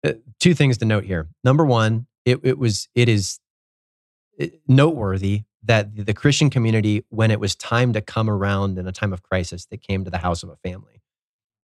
uh, 0.06 0.14
two 0.40 0.54
things 0.54 0.78
to 0.80 0.86
note 0.86 1.06
here. 1.06 1.30
Number 1.44 1.66
one, 1.66 2.08
it, 2.26 2.40
it 2.44 2.58
was 2.58 2.90
it 2.96 3.08
is 3.10 3.40
uh, 4.42 4.48
noteworthy 4.68 5.44
that 5.64 5.96
the 5.96 6.14
Christian 6.14 6.50
community, 6.50 7.06
when 7.10 7.30
it 7.32 7.40
was 7.40 7.56
time 7.56 7.94
to 7.94 8.02
come 8.02 8.30
around 8.30 8.78
in 8.80 8.88
a 8.88 8.92
time 8.92 9.14
of 9.14 9.22
crisis, 9.24 9.66
that 9.68 9.82
came 9.82 10.04
to 10.04 10.10
the 10.10 10.18
house 10.18 10.44
of 10.44 10.50
a 10.50 10.56
family. 10.58 11.01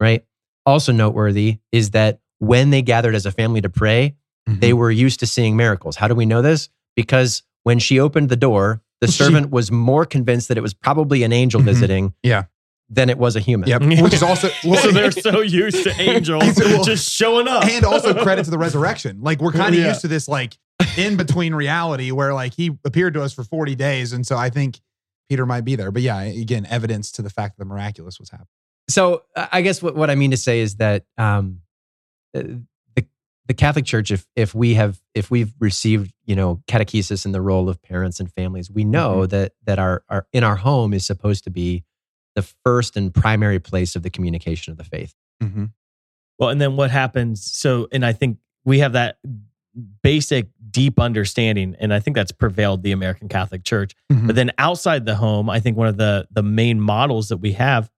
Right. 0.00 0.24
Also 0.66 0.92
noteworthy 0.92 1.58
is 1.72 1.90
that 1.90 2.20
when 2.38 2.70
they 2.70 2.82
gathered 2.82 3.14
as 3.14 3.26
a 3.26 3.30
family 3.32 3.60
to 3.60 3.68
pray, 3.68 4.16
they 4.46 4.70
Mhm. 4.72 4.76
were 4.78 4.90
used 4.90 5.20
to 5.20 5.26
seeing 5.26 5.56
miracles. 5.56 5.96
How 5.96 6.08
do 6.08 6.14
we 6.14 6.26
know 6.26 6.42
this? 6.42 6.68
Because 6.96 7.42
when 7.62 7.78
she 7.78 7.98
opened 7.98 8.28
the 8.28 8.36
door, 8.36 8.82
the 9.00 9.06
She- 9.06 9.12
servant 9.12 9.50
was 9.50 9.70
more 9.70 10.04
convinced 10.04 10.48
that 10.48 10.58
it 10.58 10.62
was 10.62 10.74
probably 10.74 11.22
an 11.22 11.32
angel 11.32 11.60
Mhm. 11.60 11.64
visiting 11.64 12.14
Yeah. 12.22 12.44
than 12.90 13.08
it 13.08 13.16
was 13.18 13.36
a 13.36 13.40
human. 13.40 13.68
Yep. 13.68 13.82
Which 14.02 14.12
is 14.14 14.22
also 14.22 14.50
well, 14.64 14.80
so 14.82 14.90
they're 14.90 15.10
so 15.10 15.40
used 15.40 15.82
to 15.84 15.92
angels 16.00 16.42
Well, 16.58 16.84
just 16.84 17.10
showing 17.10 17.48
up. 17.48 17.64
and 17.64 17.84
also 17.84 18.12
credit 18.22 18.44
to 18.44 18.50
the 18.50 18.58
resurrection. 18.58 19.20
Like 19.22 19.40
we're 19.40 19.52
kind 19.52 19.74
of 19.74 19.80
Yeah. 19.80 19.88
used 19.88 20.02
to 20.02 20.08
this 20.08 20.28
like 20.28 20.58
in 20.98 21.16
between 21.16 21.54
reality 21.54 22.10
where 22.10 22.34
like 22.34 22.54
he 22.54 22.76
appeared 22.84 23.14
to 23.14 23.22
us 23.22 23.32
for 23.32 23.44
40 23.44 23.74
days. 23.74 24.12
And 24.12 24.26
so 24.26 24.36
I 24.36 24.50
think 24.50 24.80
Peter 25.30 25.46
might 25.46 25.62
be 25.64 25.76
there. 25.76 25.90
But 25.90 26.02
yeah, 26.02 26.20
again, 26.20 26.66
evidence 26.68 27.10
to 27.12 27.22
the 27.22 27.30
fact 27.30 27.56
that 27.56 27.64
the 27.64 27.68
miraculous 27.68 28.18
was 28.20 28.28
happening. 28.30 28.48
So 28.88 29.22
I 29.34 29.62
guess 29.62 29.82
what, 29.82 29.96
what 29.96 30.10
I 30.10 30.14
mean 30.14 30.30
to 30.32 30.36
say 30.36 30.60
is 30.60 30.76
that 30.76 31.04
um, 31.16 31.60
uh, 32.36 32.42
the 32.94 33.06
the 33.46 33.54
Catholic 33.54 33.84
Church, 33.84 34.10
if 34.10 34.26
if 34.36 34.54
we 34.54 34.74
have 34.74 35.00
if 35.14 35.30
we've 35.30 35.52
received 35.58 36.12
you 36.24 36.36
know 36.36 36.62
catechesis 36.66 37.24
in 37.24 37.32
the 37.32 37.40
role 37.40 37.68
of 37.68 37.82
parents 37.82 38.20
and 38.20 38.30
families, 38.32 38.70
we 38.70 38.84
know 38.84 39.26
that 39.26 39.52
that 39.64 39.78
our, 39.78 40.02
our 40.08 40.26
in 40.32 40.44
our 40.44 40.56
home 40.56 40.92
is 40.92 41.04
supposed 41.06 41.44
to 41.44 41.50
be 41.50 41.84
the 42.34 42.42
first 42.64 42.96
and 42.96 43.14
primary 43.14 43.58
place 43.60 43.96
of 43.96 44.02
the 44.02 44.10
communication 44.10 44.70
of 44.70 44.76
the 44.76 44.84
faith. 44.84 45.14
Mm-hmm. 45.42 45.66
Well, 46.38 46.50
and 46.50 46.60
then 46.60 46.76
what 46.76 46.90
happens? 46.90 47.44
So, 47.44 47.86
and 47.92 48.04
I 48.04 48.12
think 48.12 48.38
we 48.64 48.80
have 48.80 48.92
that 48.92 49.18
basic, 50.02 50.48
deep 50.70 50.98
understanding, 50.98 51.76
and 51.78 51.92
I 51.92 52.00
think 52.00 52.16
that's 52.16 52.32
prevailed 52.32 52.82
the 52.82 52.92
American 52.92 53.28
Catholic 53.28 53.64
Church. 53.64 53.94
Mhm. 54.12 54.26
But 54.26 54.36
then 54.36 54.52
outside 54.58 55.04
the 55.06 55.14
home, 55.14 55.48
I 55.48 55.60
think 55.60 55.76
one 55.76 55.88
of 55.88 55.96
the 55.96 56.26
the 56.30 56.42
main 56.42 56.80
models 56.80 57.28
that 57.28 57.38
we 57.38 57.52
have 57.52 57.90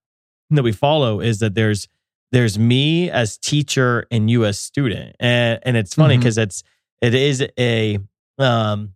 that 0.51 0.63
we 0.63 0.73
follow 0.73 1.21
is 1.21 1.41
that 1.41 1.55
there's 1.55 1.89
there's 2.33 2.59
me 2.59 3.11
as 3.11 3.39
teacher 3.39 4.07
and 4.11 4.31
you 4.31 4.45
as 4.45 4.59
student, 4.59 5.17
and 5.21 5.59
and 5.63 5.77
it's 5.77 5.95
funny 5.95 6.17
because 6.17 6.39
it's 6.39 6.63
it 7.01 7.15
is 7.15 7.45
a 7.59 7.99
um 8.39 8.93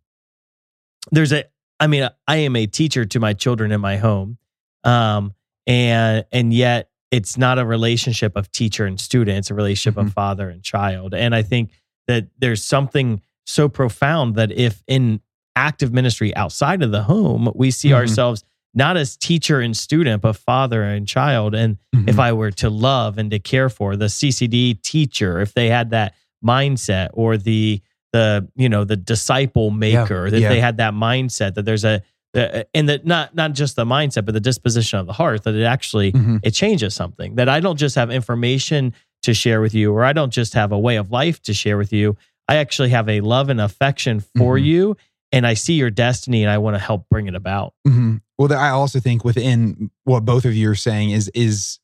there's 1.12 1.32
a 1.32 1.44
I 1.78 1.86
mean 1.86 2.08
I 2.28 2.36
am 2.36 2.56
a 2.56 2.66
teacher 2.66 3.04
to 3.04 3.20
my 3.20 3.32
children 3.32 3.72
in 3.72 3.80
my 3.80 3.96
home, 3.96 4.38
um 4.84 5.34
and 5.66 6.24
and 6.32 6.52
yet 6.52 6.90
it's 7.10 7.36
not 7.36 7.58
a 7.58 7.66
relationship 7.66 8.36
of 8.36 8.50
teacher 8.52 8.84
and 8.86 9.00
student; 9.00 9.38
it's 9.38 9.50
a 9.50 9.54
relationship 9.54 9.96
of 9.98 10.06
Mhm. 10.08 10.12
father 10.12 10.48
and 10.48 10.62
child, 10.62 11.14
and 11.14 11.34
I 11.34 11.42
think 11.42 11.72
that 12.06 12.26
there's 12.38 12.62
something 12.64 13.20
so 13.46 13.68
profound 13.68 14.34
that 14.36 14.52
if 14.52 14.82
in 14.86 15.20
active 15.56 15.92
ministry 15.92 16.34
outside 16.36 16.82
of 16.82 16.92
the 16.92 17.02
home, 17.04 17.50
we 17.54 17.70
see 17.70 17.88
Mhm. 17.90 17.94
ourselves 17.94 18.44
not 18.74 18.96
as 18.96 19.16
teacher 19.16 19.60
and 19.60 19.76
student, 19.76 20.22
but 20.22 20.34
father 20.36 20.82
and 20.82 21.06
child. 21.08 21.54
And 21.54 21.76
if 21.92 22.16
Mhm. 22.16 22.20
I 22.20 22.32
were 22.32 22.50
to 22.52 22.70
love 22.70 23.18
and 23.18 23.30
to 23.32 23.38
care 23.38 23.68
for 23.68 23.96
the 23.96 24.08
CCD 24.08 24.74
teacher, 24.74 25.40
if 25.40 25.54
they 25.54 25.68
had 25.68 25.90
that 25.90 26.14
mindset 26.44 27.08
or 27.12 27.36
the 27.36 27.80
the 28.12 28.48
you 28.56 28.68
know 28.68 28.82
the 28.84 28.96
disciple 28.96 29.70
maker, 29.70 30.30
that 30.30 30.40
Yeah. 30.40 30.48
they 30.48 30.58
had 30.60 30.78
that 30.78 30.94
mindset 30.94 31.54
that 31.54 31.64
there's 31.64 31.84
a 31.84 32.02
the- 32.32 32.66
and 32.74 32.88
that 32.88 33.04
not 33.06 33.34
not 33.36 33.54
just 33.54 33.76
the 33.76 33.84
mindset, 33.84 34.24
but 34.24 34.34
the 34.34 34.40
disposition 34.40 34.98
of 34.98 35.06
the 35.06 35.12
heart 35.12 35.42
that 35.44 35.54
it 35.54 35.64
actually 35.64 36.12
Mhm. 36.12 36.40
it 36.42 36.50
changes 36.52 36.94
something. 36.94 37.36
That 37.36 37.48
I 37.48 37.60
don't 37.60 37.78
just 37.78 37.94
have 37.96 38.10
information 38.10 38.94
to 39.22 39.34
share 39.34 39.60
with 39.60 39.74
you, 39.74 39.92
or 39.92 40.04
I 40.04 40.12
don't 40.12 40.32
just 40.32 40.54
have 40.54 40.72
a 40.72 40.78
way 40.78 40.96
of 40.96 41.10
life 41.12 41.40
to 41.42 41.52
share 41.54 41.76
with 41.76 41.92
you. 41.92 42.16
I 42.48 42.56
actually 42.56 42.88
have 42.90 43.08
a 43.08 43.20
love 43.20 43.48
and 43.48 43.60
affection 43.60 44.20
for 44.20 44.56
Mhm. 44.58 44.64
you, 44.64 44.96
and 45.32 45.46
I 45.46 45.54
see 45.54 45.74
your 45.74 45.90
destiny, 45.90 46.42
and 46.42 46.50
I 46.50 46.58
want 46.58 46.74
to 46.74 46.78
help 46.80 47.06
bring 47.10 47.26
it 47.26 47.34
about. 47.34 47.74
Mhm. 47.86 48.20
Well, 48.38 48.52
I 48.52 48.70
also 48.70 49.00
think 49.00 49.24
within 49.24 49.90
what 50.04 50.24
both 50.24 50.44
of 50.44 50.54
you 50.54 50.70
are 50.70 50.74
saying 50.74 51.10
is 51.10 51.28
is 51.34 51.78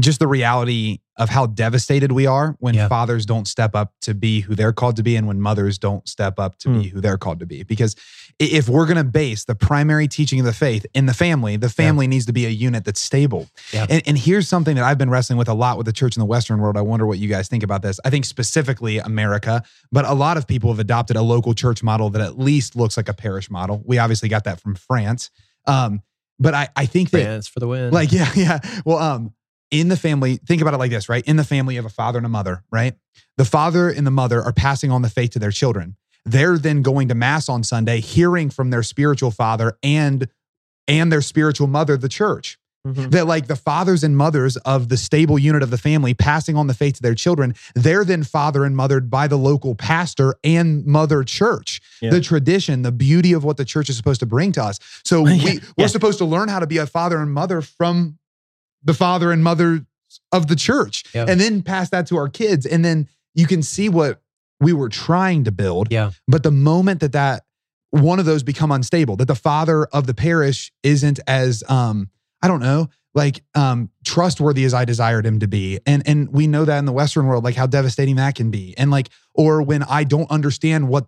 just 0.00 0.20
the 0.20 0.28
reality 0.28 0.98
of 1.18 1.28
how 1.28 1.46
devastated 1.46 2.12
we 2.12 2.26
are 2.26 2.56
when 2.60 2.74
Yeah. 2.74 2.88
fathers 2.88 3.26
don't 3.26 3.46
step 3.48 3.74
up 3.74 3.92
to 4.02 4.14
be 4.14 4.40
who 4.40 4.54
they're 4.54 4.72
called 4.72 4.96
to 4.96 5.02
be, 5.02 5.16
and 5.16 5.26
when 5.26 5.40
mothers 5.40 5.76
don't 5.78 6.08
step 6.08 6.38
up 6.38 6.56
to 6.60 6.68
Mm. 6.68 6.82
be 6.82 6.88
who 6.88 7.00
they're 7.00 7.18
called 7.18 7.40
to 7.40 7.46
be. 7.46 7.64
Because 7.64 7.96
if 8.38 8.68
we're 8.68 8.86
going 8.86 8.96
to 8.98 9.04
base 9.04 9.44
the 9.44 9.56
primary 9.56 10.06
teaching 10.06 10.38
of 10.38 10.46
the 10.46 10.52
faith 10.52 10.86
in 10.94 11.06
the 11.06 11.14
family, 11.14 11.56
the 11.56 11.68
family 11.68 12.06
needs 12.06 12.24
to 12.26 12.32
be 12.32 12.46
a 12.46 12.50
unit 12.50 12.84
that's 12.84 13.00
stable. 13.00 13.48
Yeah. 13.72 13.86
And, 13.90 14.00
and 14.06 14.16
here's 14.16 14.46
something 14.46 14.76
that 14.76 14.84
I've 14.84 14.96
been 14.98 15.10
wrestling 15.10 15.38
with 15.38 15.48
a 15.48 15.54
lot 15.54 15.76
with 15.76 15.86
the 15.86 15.92
church 15.92 16.16
in 16.16 16.20
the 16.20 16.26
Western 16.26 16.60
world. 16.60 16.76
I 16.76 16.82
wonder 16.82 17.04
what 17.06 17.18
you 17.18 17.28
guys 17.28 17.48
think 17.48 17.64
about 17.64 17.82
this. 17.82 17.98
I 18.04 18.10
think 18.10 18.24
specifically 18.24 18.98
America, 18.98 19.62
but 19.90 20.04
a 20.04 20.14
lot 20.14 20.36
of 20.36 20.46
people 20.46 20.70
have 20.70 20.78
adopted 20.78 21.16
a 21.16 21.22
local 21.22 21.52
church 21.52 21.82
model 21.82 22.10
that 22.10 22.22
at 22.22 22.38
least 22.38 22.76
looks 22.76 22.96
like 22.96 23.08
a 23.08 23.14
parish 23.14 23.50
model. 23.50 23.82
We 23.84 23.98
obviously 23.98 24.28
got 24.28 24.44
that 24.44 24.60
from 24.60 24.76
France. 24.76 25.30
Um, 25.66 26.02
but 26.38 26.54
I, 26.54 26.68
I 26.76 26.86
think 26.86 27.10
that 27.10 27.22
France 27.24 27.48
for 27.48 27.58
the 27.58 27.66
win. 27.66 27.90
like 27.92 28.12
yeah 28.18 28.30
yeah 28.36 28.60
well 28.84 28.98
um 28.98 29.34
in 29.70 29.88
the 29.88 29.96
family 29.96 30.36
think 30.36 30.62
about 30.62 30.74
it 30.74 30.78
like 30.78 30.90
this 30.90 31.08
right? 31.08 31.24
In 31.26 31.36
the 31.36 31.44
family 31.44 31.76
of 31.76 31.84
a 31.84 31.90
father 31.90 32.18
and 32.18 32.26
a 32.26 32.30
mother 32.30 32.64
right? 32.70 32.94
The 33.36 33.44
father 33.44 33.88
and 33.88 34.06
the 34.06 34.10
mother 34.10 34.42
are 34.42 34.52
passing 34.52 34.90
on 34.90 35.02
the 35.02 35.10
faith 35.10 35.30
to 35.30 35.38
their 35.38 35.50
children. 35.50 35.96
They're 36.24 36.58
then 36.58 36.82
going 36.82 37.08
to 37.08 37.14
mass 37.14 37.48
on 37.48 37.62
sunday 37.62 38.00
hearing 38.00 38.50
from 38.50 38.70
their 38.70 38.82
spiritual 38.82 39.30
father 39.30 39.78
and 39.82 40.28
and 40.86 41.12
their 41.12 41.22
spiritual 41.22 41.66
mother 41.66 41.96
the 41.96 42.08
church. 42.08 42.58
Mm-hmm. 42.86 43.10
That 43.10 43.26
like 43.26 43.48
the 43.48 43.56
fathers 43.56 44.04
and 44.04 44.16
mothers 44.16 44.56
of 44.58 44.88
the 44.88 44.96
stable 44.96 45.36
unit 45.38 45.62
of 45.64 45.70
the 45.70 45.76
family 45.76 46.14
passing 46.14 46.56
on 46.56 46.68
the 46.68 46.74
faith 46.74 46.94
to 46.94 47.02
their 47.02 47.14
children 47.16 47.54
they're 47.74 48.04
then 48.04 48.22
father 48.22 48.64
and 48.64 48.76
mothered 48.76 49.10
by 49.10 49.26
the 49.26 49.36
local 49.36 49.74
pastor 49.74 50.36
and 50.44 50.86
mother 50.86 51.24
church. 51.24 51.80
Yeah. 52.00 52.10
the 52.10 52.20
tradition 52.20 52.82
the 52.82 52.92
beauty 52.92 53.32
of 53.32 53.42
what 53.42 53.56
the 53.56 53.64
church 53.64 53.88
is 53.90 53.96
supposed 53.96 54.20
to 54.20 54.26
bring 54.26 54.52
to 54.52 54.62
us. 54.62 54.78
So 55.04 55.26
Yeah, 55.26 55.44
we 55.44 55.58
we're 55.58 55.60
yeah. 55.76 55.86
supposed 55.88 56.18
to 56.18 56.24
learn 56.24 56.48
how 56.48 56.60
to 56.60 56.66
be 56.66 56.78
a 56.78 56.86
father 56.86 57.18
and 57.18 57.32
mother 57.32 57.62
from 57.62 58.17
the 58.88 58.94
father 58.94 59.30
and 59.30 59.44
mother 59.44 59.84
of 60.32 60.46
the 60.46 60.56
church 60.56 61.04
Yeah. 61.14 61.26
and 61.28 61.38
then 61.38 61.62
pass 61.62 61.90
that 61.90 62.06
to 62.08 62.16
our 62.16 62.28
kids 62.30 62.64
and 62.64 62.82
then 62.82 63.06
you 63.34 63.46
can 63.46 63.62
see 63.62 63.88
what 63.90 64.22
we 64.60 64.72
were 64.72 64.88
trying 64.88 65.44
to 65.44 65.52
build 65.52 65.88
Yeah. 65.90 66.10
but 66.26 66.42
the 66.42 66.50
moment 66.50 67.00
that 67.00 67.12
that 67.12 67.44
one 67.90 68.18
of 68.18 68.24
those 68.24 68.42
become 68.42 68.70
unstable 68.72 69.16
that 69.16 69.26
the 69.28 69.34
father 69.34 69.84
of 69.86 70.06
the 70.06 70.14
parish 70.14 70.72
isn't 70.82 71.20
as 71.26 71.62
um 71.68 72.08
i 72.42 72.48
don't 72.48 72.60
know 72.60 72.88
like 73.14 73.42
um 73.54 73.90
trustworthy 74.06 74.64
as 74.64 74.72
i 74.72 74.84
desired 74.86 75.24
him 75.26 75.38
to 75.40 75.48
be 75.48 75.78
and 75.86 76.02
and 76.08 76.32
we 76.32 76.46
know 76.46 76.64
that 76.64 76.78
in 76.78 76.86
the 76.86 76.92
western 76.92 77.26
world 77.26 77.44
like 77.44 77.54
how 77.56 77.66
devastating 77.66 78.16
that 78.16 78.34
can 78.34 78.50
be 78.50 78.74
and 78.78 78.90
like 78.90 79.08
or 79.34 79.60
when 79.62 79.82
i 79.84 80.02
don't 80.04 80.30
understand 80.30 80.88
what 80.88 81.06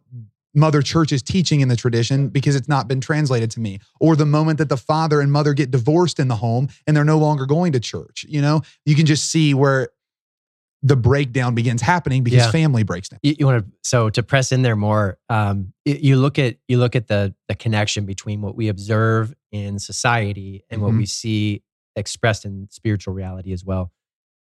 mother 0.54 0.82
church 0.82 1.12
is 1.12 1.22
teaching 1.22 1.60
in 1.60 1.68
the 1.68 1.76
tradition 1.76 2.28
because 2.28 2.56
it's 2.56 2.68
not 2.68 2.88
been 2.88 3.00
translated 3.00 3.50
to 3.52 3.60
me 3.60 3.78
or 4.00 4.16
the 4.16 4.26
moment 4.26 4.58
that 4.58 4.68
the 4.68 4.76
father 4.76 5.20
and 5.20 5.30
mother 5.30 5.54
get 5.54 5.70
divorced 5.70 6.18
in 6.18 6.28
the 6.28 6.36
home 6.36 6.68
and 6.86 6.96
they're 6.96 7.04
no 7.04 7.18
longer 7.18 7.46
going 7.46 7.72
to 7.72 7.78
church 7.80 8.24
you 8.28 8.40
know 8.42 8.60
you 8.84 8.94
can 8.96 9.06
just 9.06 9.30
see 9.30 9.54
where 9.54 9.88
the 10.82 10.96
breakdown 10.96 11.54
begins 11.54 11.82
happening 11.82 12.24
because 12.24 12.38
Yeah. 12.46 12.50
family 12.50 12.82
breaks 12.82 13.08
down 13.10 13.20
you, 13.22 13.36
you 13.38 13.46
want 13.46 13.64
to 13.64 13.70
so 13.82 14.10
to 14.10 14.22
press 14.22 14.50
in 14.50 14.62
there 14.62 14.76
more 14.76 15.18
um 15.28 15.72
y- 15.86 15.98
you 16.00 16.16
look 16.16 16.38
at 16.38 16.56
you 16.68 16.78
look 16.78 16.96
at 16.96 17.06
the 17.06 17.32
the 17.48 17.54
connection 17.54 18.04
between 18.04 18.40
what 18.40 18.56
we 18.56 18.68
observe 18.68 19.34
in 19.52 19.78
society 19.78 20.64
and 20.70 20.80
what 20.82 20.92
Mhm. 20.92 20.98
we 20.98 21.06
see 21.06 21.62
expressed 21.96 22.44
in 22.44 22.66
spiritual 22.70 23.14
reality 23.14 23.52
as 23.52 23.64
well 23.64 23.92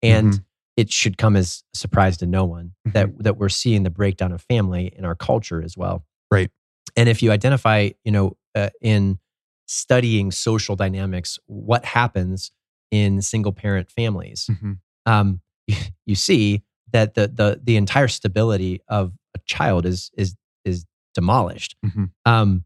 and 0.02 0.32
Mhm. 0.34 0.44
It 0.78 0.92
should 0.92 1.18
come 1.18 1.34
as 1.36 1.64
a 1.74 1.78
surprise 1.78 2.16
to 2.18 2.26
no 2.26 2.44
one 2.44 2.72
that 2.94 3.08
that 3.24 3.36
we're 3.36 3.48
seeing 3.62 3.82
the 3.82 3.90
breakdown 3.90 4.30
of 4.32 4.40
family 4.42 4.92
in 4.96 5.04
our 5.04 5.14
culture 5.16 5.60
as 5.62 5.76
well 5.76 6.04
Right. 6.30 6.50
and 6.96 7.08
if 7.08 7.22
you 7.22 7.30
identify 7.32 7.90
you 8.04 8.12
know 8.12 8.36
uh, 8.54 8.70
in 8.80 9.18
studying 9.66 10.30
social 10.30 10.76
dynamics 10.76 11.38
what 11.46 11.84
happens 11.84 12.50
in 12.90 13.20
single 13.20 13.52
parent 13.52 13.90
families 13.90 14.48
Mhm. 14.50 14.78
um, 15.06 15.40
you, 16.06 16.14
see 16.14 16.62
that 16.92 17.14
the 17.14 17.28
the 17.28 17.60
the 17.62 17.76
entire 17.76 18.08
stability 18.08 18.80
of 18.88 19.12
a 19.34 19.38
child 19.44 19.84
is 19.84 20.10
is 20.16 20.34
is 20.64 20.86
demolished. 21.14 21.76
Mhm. 21.84 22.10
Um, 22.24 22.64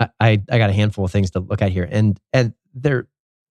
I 0.00 0.08
I 0.20 0.30
I 0.50 0.58
got 0.58 0.68
a 0.68 0.74
handful 0.74 1.04
of 1.06 1.10
things 1.12 1.30
to 1.30 1.40
look 1.40 1.62
at 1.62 1.72
here, 1.72 1.88
and 1.90 2.20
and 2.34 2.52
they're 2.74 3.06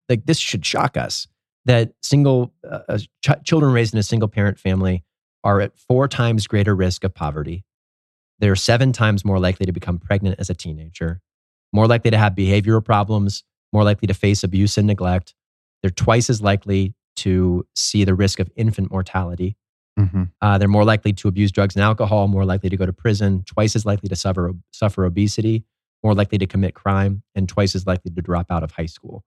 like 0.08 0.24
this 0.26 0.38
should 0.38 0.64
shock 0.64 0.96
us 0.96 1.26
that 1.66 1.92
single 2.02 2.52
uh, 2.68 2.80
uh, 2.88 2.98
ch- 3.22 3.44
children 3.44 3.72
raised 3.72 3.94
in 3.94 3.98
a 3.98 4.02
single 4.02 4.28
parent 4.28 4.58
family 4.58 5.04
are 5.42 5.60
at 5.60 5.78
four 5.78 6.08
times 6.08 6.46
greater 6.46 6.74
risk 6.74 7.04
of 7.04 7.14
poverty. 7.14 7.64
They're 8.38 8.56
seven 8.56 8.92
times 8.92 9.24
more 9.24 9.38
likely 9.38 9.66
to 9.66 9.72
become 9.72 9.98
pregnant 9.98 10.36
as 10.38 10.50
a 10.50 10.54
teenager, 10.54 11.20
more 11.72 11.86
likely 11.86 12.10
to 12.10 12.18
have 12.18 12.34
behavioral 12.34 12.84
problems, 12.84 13.44
more 13.72 13.84
likely 13.84 14.06
to 14.06 14.14
face 14.14 14.42
abuse 14.42 14.76
and 14.76 14.86
neglect. 14.86 15.34
They're 15.82 15.90
twice 15.90 16.30
as 16.30 16.40
likely 16.42 16.94
to 17.16 17.66
see 17.74 18.04
the 18.04 18.14
risk 18.14 18.40
of 18.40 18.50
infant 18.56 18.90
mortality. 18.90 19.56
Mhm. 19.98 20.32
Uh, 20.40 20.58
they're 20.58 20.66
more 20.66 20.84
likely 20.84 21.12
to 21.12 21.28
abuse 21.28 21.52
drugs 21.52 21.76
and 21.76 21.82
alcohol, 21.84 22.26
more 22.26 22.44
likely 22.44 22.68
to 22.68 22.76
go 22.76 22.84
to 22.86 22.92
prison, 22.92 23.44
twice 23.46 23.76
as 23.76 23.86
likely 23.86 24.08
to 24.08 24.16
suffer, 24.16 24.52
suffer 24.72 25.04
obesity, 25.04 25.64
more 26.02 26.14
likely 26.14 26.38
to 26.38 26.46
commit 26.46 26.74
crime, 26.74 27.22
and 27.34 27.48
twice 27.48 27.76
as 27.76 27.86
likely 27.86 28.10
to 28.10 28.22
drop 28.22 28.50
out 28.50 28.64
of 28.64 28.72
high 28.72 28.86
school. 28.86 29.24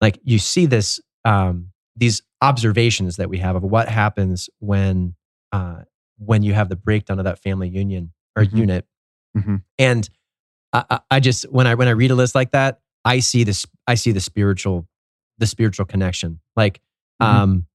Like 0.00 0.20
you 0.22 0.38
see 0.38 0.66
this, 0.66 1.00
um, 1.24 1.70
these 1.96 2.22
observations 2.42 3.16
that 3.16 3.28
we 3.30 3.38
have 3.38 3.56
of 3.56 3.62
what 3.62 3.88
happens 3.88 4.50
when, 4.58 5.14
uh, 5.52 5.82
when 6.18 6.42
you 6.42 6.52
have 6.54 6.68
the 6.68 6.76
breakdown 6.76 7.18
of 7.18 7.24
that 7.24 7.38
family 7.40 7.68
union 7.68 8.12
or 8.36 8.44
Mhm. 8.44 8.56
unit. 8.58 8.86
Mhm. 9.36 9.62
And 9.78 10.08
I, 10.72 11.00
I- 11.10 11.20
just 11.20 11.44
when 11.52 11.66
I 11.66 11.74
when 11.76 11.88
I 11.88 11.92
read 11.92 12.10
a 12.10 12.14
list 12.14 12.34
like 12.34 12.50
that, 12.52 12.80
I 13.04 13.20
see 13.20 13.44
this. 13.44 13.64
I 13.86 13.94
see 13.94 14.12
the 14.12 14.20
spiritual, 14.20 14.88
the 15.38 15.46
spiritual 15.46 15.84
connection. 15.86 16.40
Like, 16.56 16.80
Mhm. 17.22 17.26
um, 17.26 17.66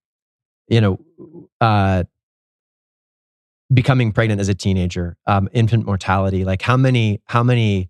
you 0.67 0.81
know, 0.81 0.99
uh, 1.62 2.03
becoming 3.73 4.12
pregnant 4.12 4.41
as 4.41 4.49
a 4.49 4.55
teenager, 4.55 5.15
um, 5.27 5.47
infant 5.53 5.85
mortality. 5.85 6.43
Like, 6.43 6.62
how 6.62 6.75
many 6.77 7.21
how 7.25 7.43
many 7.43 7.89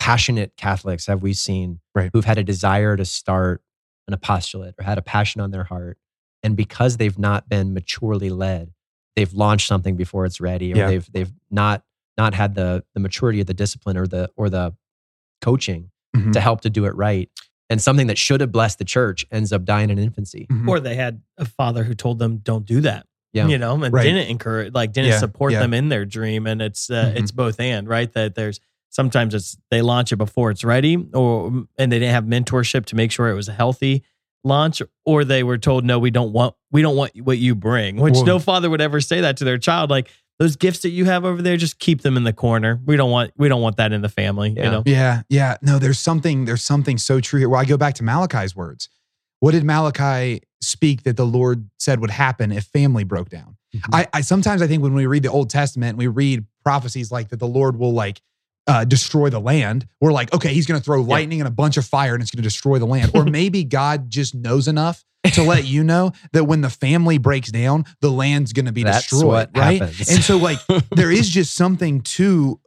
passionate 0.00 0.56
Catholics 0.56 1.06
have 1.06 1.22
we 1.22 1.32
seen 1.32 1.80
Right. 1.94 2.10
who've 2.12 2.24
had 2.24 2.38
a 2.38 2.44
desire 2.44 2.96
to 2.96 3.04
start 3.04 3.62
an 4.08 4.14
apostolate 4.14 4.74
or 4.78 4.84
had 4.84 4.98
a 4.98 5.02
passion 5.02 5.40
on 5.40 5.50
their 5.50 5.64
heart, 5.64 5.98
and 6.42 6.56
because 6.56 6.96
they've 6.96 7.18
not 7.18 7.48
been 7.48 7.72
maturely 7.74 8.30
led, 8.30 8.72
they've 9.16 9.32
launched 9.32 9.66
something 9.68 9.96
before 9.96 10.24
it's 10.24 10.40
ready, 10.40 10.72
or 10.72 10.76
Yeah. 10.76 10.86
they've 10.88 11.12
they've 11.12 11.32
not 11.50 11.82
not 12.18 12.34
had 12.34 12.54
the 12.54 12.84
the 12.94 13.00
maturity 13.00 13.40
of 13.40 13.46
the 13.46 13.54
discipline 13.54 13.96
or 13.96 14.06
the 14.06 14.30
or 14.36 14.50
the 14.50 14.74
coaching 15.40 15.90
Mhm. 16.16 16.32
to 16.32 16.40
help 16.40 16.60
to 16.62 16.70
do 16.70 16.84
it 16.84 16.94
right. 16.94 17.30
And 17.70 17.80
something 17.80 18.06
that 18.08 18.18
should 18.18 18.40
have 18.42 18.52
blessed 18.52 18.78
the 18.78 18.84
church 18.84 19.24
ends 19.30 19.50
up 19.52 19.64
dying 19.64 19.88
in 19.88 19.98
infancy. 19.98 20.46
Mhm. 20.50 20.68
Or 20.68 20.78
they 20.78 20.94
had 20.94 21.22
a 21.38 21.44
father 21.46 21.84
who 21.84 21.94
told 21.94 22.18
them, 22.18 22.38
"Don't 22.38 22.66
do 22.66 22.80
that." 22.82 23.06
Yeah. 23.32 23.46
you 23.48 23.56
know, 23.56 23.82
and 23.82 23.94
Right. 23.94 24.02
didn't 24.02 24.28
encourage, 24.28 24.74
like, 24.74 24.92
didn't 24.92 25.12
Yeah, 25.12 25.18
support 25.18 25.52
yeah. 25.54 25.60
them 25.60 25.72
in 25.72 25.88
their 25.88 26.04
dream. 26.04 26.46
And 26.46 26.60
it's 26.60 26.90
uh, 26.90 27.14
Mhm. 27.14 27.16
it's 27.16 27.30
both 27.30 27.58
and 27.60 27.88
right. 27.88 28.12
That 28.12 28.34
there's 28.34 28.60
sometimes 28.92 29.34
it's 29.34 29.56
they 29.70 29.82
launch 29.82 30.12
it 30.12 30.16
before 30.16 30.50
it's 30.52 30.62
ready, 30.62 30.96
or 31.12 31.64
and 31.76 31.90
they 31.90 31.98
didn't 31.98 32.14
have 32.14 32.24
mentorship 32.24 32.84
to 32.86 32.94
make 32.96 33.10
sure 33.10 33.28
it 33.28 33.34
was 33.34 33.48
a 33.48 33.52
healthy. 33.52 34.04
lunch 34.44 34.82
or 35.04 35.24
they 35.24 35.44
were 35.44 35.56
told 35.56 35.84
no 35.84 36.00
we 36.00 36.10
don't 36.10 36.32
want 36.32 36.52
we 36.72 36.82
don't 36.82 36.96
want 36.96 37.12
what 37.22 37.38
you 37.38 37.54
bring 37.54 37.96
which 37.96 38.14
Well- 38.14 38.24
no 38.24 38.38
father 38.40 38.68
would 38.70 38.80
ever 38.80 39.00
say 39.00 39.20
that 39.20 39.36
to 39.36 39.44
their 39.44 39.56
child 39.56 39.88
like 39.88 40.10
those 40.40 40.56
gifts 40.56 40.80
that 40.80 40.88
you 40.90 41.04
have 41.04 41.24
over 41.24 41.40
there 41.42 41.56
just 41.56 41.78
keep 41.78 42.00
them 42.02 42.16
in 42.16 42.24
the 42.24 42.32
corner 42.32 42.80
we 42.84 42.96
don't 42.96 43.12
want 43.12 43.30
we 43.36 43.46
don't 43.48 43.62
want 43.62 43.76
that 43.76 43.92
in 43.92 44.02
the 44.02 44.08
family 44.08 44.48
you 44.50 44.64
know 44.64 44.82
Yeah, 44.84 45.22
yeah. 45.28 45.58
No, 45.62 45.78
there's 45.78 46.00
something, 46.00 46.44
there's 46.46 46.64
something 46.64 46.98
so 46.98 47.20
true 47.20 47.38
here. 47.38 47.48
Well, 47.48 47.60
I 47.60 47.64
go 47.64 47.76
back 47.76 47.94
to 47.94 48.02
Malachi's 48.02 48.56
words. 48.56 48.88
What 49.38 49.52
did 49.52 49.62
Malachi 49.62 50.42
speak 50.60 51.04
that 51.04 51.16
the 51.16 51.24
Lord 51.26 51.68
said 51.78 52.00
would 52.00 52.10
happen 52.10 52.50
if 52.50 52.64
family 52.64 53.04
broke 53.04 53.28
down? 53.28 53.56
Mhm. 53.76 53.82
I, 53.92 54.08
I 54.12 54.20
sometimes 54.22 54.60
I 54.60 54.66
think 54.66 54.82
when 54.82 54.94
we 54.94 55.06
read 55.06 55.22
the 55.22 55.30
Old 55.30 55.50
Testament, 55.50 55.96
we 55.96 56.08
read 56.08 56.44
prophecies 56.64 57.12
like 57.12 57.28
that 57.28 57.38
the 57.38 57.46
Lord 57.46 57.76
will 57.78 57.92
like 57.92 58.20
uh, 58.66 58.84
destroy 58.84 59.30
the 59.30 59.40
land. 59.40 59.86
We're 60.00 60.12
like, 60.12 60.32
okay, 60.32 60.54
he's 60.54 60.66
going 60.66 60.80
to 60.80 60.84
throw 60.84 61.00
lightning 61.00 61.40
and 61.40 61.48
a 61.48 61.52
bunch 61.52 61.76
of 61.76 61.84
fire 61.84 62.14
and 62.14 62.22
it's 62.22 62.30
going 62.30 62.42
to 62.42 62.46
destroy 62.46 62.78
the 62.78 62.86
land. 62.86 63.10
or 63.14 63.24
maybe 63.40 63.64
God 63.64 64.10
just 64.10 64.34
knows 64.34 64.68
enough 64.68 65.04
to 65.32 65.42
let 65.42 65.64
you 65.64 65.84
know 65.84 66.12
that 66.32 66.44
when 66.44 66.60
the 66.60 66.70
family 66.70 67.18
breaks 67.18 67.50
down, 67.50 67.84
the 68.00 68.10
land's 68.10 68.52
going 68.52 68.66
to 68.66 68.72
be 68.72 68.82
That's 68.82 69.08
destroyed, 69.08 69.26
what 69.26 69.50
right? 69.56 69.80
happens. 69.80 70.10
And 70.10 70.22
so, 70.22 70.36
like, 70.36 70.58
there 70.90 71.10
is 71.10 71.28
just 71.28 71.54
something 71.54 72.00
to 72.02 72.60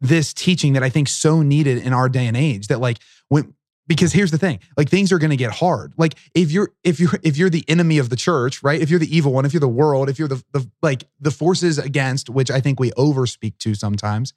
this 0.00 0.34
teaching 0.34 0.74
that 0.74 0.82
I 0.82 0.90
think 0.90 1.08
so 1.08 1.42
needed 1.42 1.78
in 1.78 1.92
our 1.92 2.08
day 2.08 2.26
and 2.26 2.36
age 2.36 2.66
that 2.66 2.80
like 2.80 2.98
when 3.28 3.54
because 3.86 4.12
here's 4.12 4.30
the 4.30 4.38
thing 4.38 4.60
like 4.76 4.88
things 4.88 5.12
are 5.12 5.18
going 5.18 5.30
to 5.30 5.36
get 5.36 5.50
hard 5.50 5.92
like 5.96 6.14
if 6.34 6.50
you're 6.50 6.70
if 6.82 7.00
you're 7.00 7.10
if 7.22 7.36
you're 7.36 7.48
the 7.48 7.64
enemy 7.68 7.98
of 7.98 8.10
the 8.10 8.16
church 8.16 8.62
right 8.62 8.80
if 8.80 8.90
you're 8.90 8.98
the 8.98 9.16
evil 9.16 9.32
one 9.32 9.44
if 9.46 9.52
you're 9.52 9.60
the 9.60 9.68
world 9.68 10.08
if 10.08 10.18
you're 10.18 10.28
the, 10.28 10.42
the 10.52 10.68
like 10.82 11.04
the 11.20 11.30
forces 11.30 11.78
against 11.78 12.28
which 12.28 12.50
i 12.50 12.60
think 12.60 12.78
we 12.78 12.90
overspeak 12.92 13.56
to 13.58 13.74
sometimes 13.74 14.34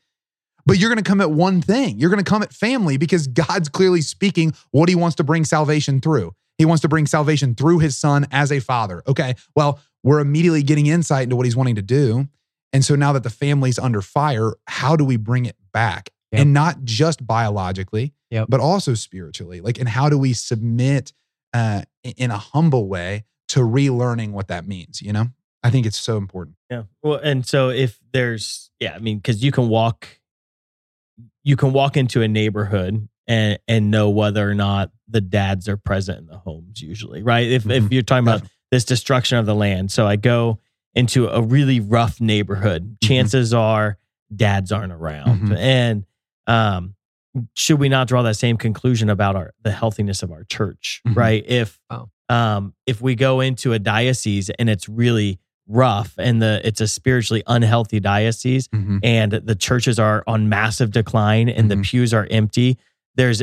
but 0.68 0.78
you're 0.78 0.90
going 0.90 1.04
to 1.04 1.10
come 1.10 1.22
at 1.22 1.32
one 1.32 1.62
thing. 1.62 1.98
You're 1.98 2.10
going 2.12 2.24
to 2.24 2.30
come 2.30 2.44
at 2.44 2.54
family 2.54 2.98
because 2.98 3.26
god's 3.28 3.70
clearly 3.70 4.02
speaking 4.02 4.54
what 4.72 4.90
he 4.90 4.96
wants 4.96 5.16
to 5.16 5.24
bring 5.24 5.46
salvation 5.46 6.00
through. 6.02 6.34
He 6.58 6.66
wants 6.66 6.82
to 6.82 6.88
bring 6.88 7.08
salvation 7.08 7.56
through 7.56 7.80
his 7.80 7.98
son 7.98 8.28
as 8.32 8.52
a 8.52 8.60
father. 8.60 9.02
Okay 9.08 9.34
well 9.56 9.80
we're 10.04 10.20
immediately 10.20 10.62
getting 10.64 10.86
insight 10.88 11.24
into 11.24 11.36
what 11.36 11.46
he's 11.46 11.56
wanting 11.56 11.76
to 11.76 11.82
do. 11.82 12.28
And 12.74 12.86
so 12.86 12.96
now 12.96 13.14
that 13.14 13.24
the 13.24 13.30
family's 13.30 13.80
under 13.80 14.02
fire 14.02 14.54
how 14.68 14.96
do 14.96 15.04
we 15.06 15.18
bring 15.18 15.46
it 15.46 15.56
back? 15.74 16.10
Yep. 16.34 16.42
and 16.42 16.54
not 16.54 16.84
just 16.84 17.26
biologically 17.26 18.14
Yep. 18.30 18.48
but 18.50 18.60
also 18.60 18.94
spiritually. 18.94 19.62
Like 19.62 19.80
and 19.80 19.88
how 19.88 20.10
do 20.10 20.18
we 20.18 20.34
submit 20.34 21.14
uh 21.54 21.84
in 22.04 22.30
a 22.30 22.38
humble 22.38 22.88
way 22.90 23.24
to 23.50 23.62
relearning 23.62 24.32
what 24.32 24.50
that 24.50 24.68
means 24.68 25.02
you 25.02 25.14
know? 25.14 25.28
I 25.64 25.70
think 25.70 25.86
it's 25.86 26.00
so 26.00 26.18
important. 26.18 26.56
Yeah. 26.70 26.84
Well, 27.02 27.16
and 27.22 27.46
so 27.46 27.70
if 27.70 28.00
there's, 28.14 28.70
yeah, 28.80 28.94
I 28.96 29.00
mean, 29.00 29.18
because 29.18 29.44
you 29.44 29.52
can 29.52 29.68
walk, 29.70 30.08
you 31.48 31.56
can 31.56 31.72
walk 31.72 31.96
into 31.96 32.22
a 32.22 32.28
neighborhood 32.28 33.08
and 33.26 33.58
and 33.68 33.90
know 33.90 34.10
whether 34.10 34.50
or 34.50 34.54
not 34.54 34.92
the 35.08 35.22
dads 35.22 35.70
are 35.70 35.78
present 35.78 36.20
in 36.20 36.26
the 36.28 36.38
homes 36.38 36.82
usually, 36.82 37.24
right? 37.24 37.48
If 37.50 37.66
if 37.70 37.84
Mhm. 37.86 37.92
you're 37.94 38.02
talking 38.02 38.28
about 38.28 38.44
this 38.72 38.84
destruction 38.84 39.38
of 39.38 39.46
the 39.46 39.56
land, 39.56 39.92
so 39.92 40.06
I 40.06 40.18
go 40.18 40.60
into 40.94 41.28
a 41.30 41.42
really 41.42 41.80
rough 41.80 42.20
neighborhood. 42.20 42.98
Chances 43.02 43.54
are 43.54 43.98
dads 44.36 44.72
aren't 44.74 44.92
around, 44.92 45.50
Mhm. 45.50 45.58
and 45.58 46.06
um, 46.48 46.96
should 47.56 47.80
we 47.80 47.88
not 47.88 48.08
draw 48.08 48.24
that 48.24 48.36
same 48.36 48.58
conclusion 48.58 49.10
about 49.10 49.36
our 49.38 49.54
the 49.64 49.72
healthiness 49.72 50.24
of 50.24 50.32
our 50.32 50.44
church, 50.44 51.02
Mhm. 51.08 51.16
right? 51.16 51.44
If 51.48 51.80
Wow. 51.90 52.10
um, 52.30 52.74
if 52.86 53.02
we 53.02 53.16
go 53.16 53.40
into 53.40 53.72
a 53.72 53.80
diocese 53.80 54.50
and 54.50 54.70
it's 54.70 54.90
really 54.90 55.40
rough 55.68 56.14
and 56.18 56.42
the 56.42 56.62
it's 56.64 56.80
a 56.82 56.88
spiritually 56.88 57.44
unhealthy 57.48 58.00
diocese 58.00 58.70
and 59.04 59.32
the 59.34 59.56
churches 59.56 60.00
are 60.00 60.24
on 60.26 60.48
massive 60.50 60.92
decline 60.92 61.50
and 61.50 61.70
the 61.70 61.76
Mhm. 61.76 61.84
pews 61.84 62.14
are 62.14 62.26
empty 62.32 62.78
there's 63.16 63.42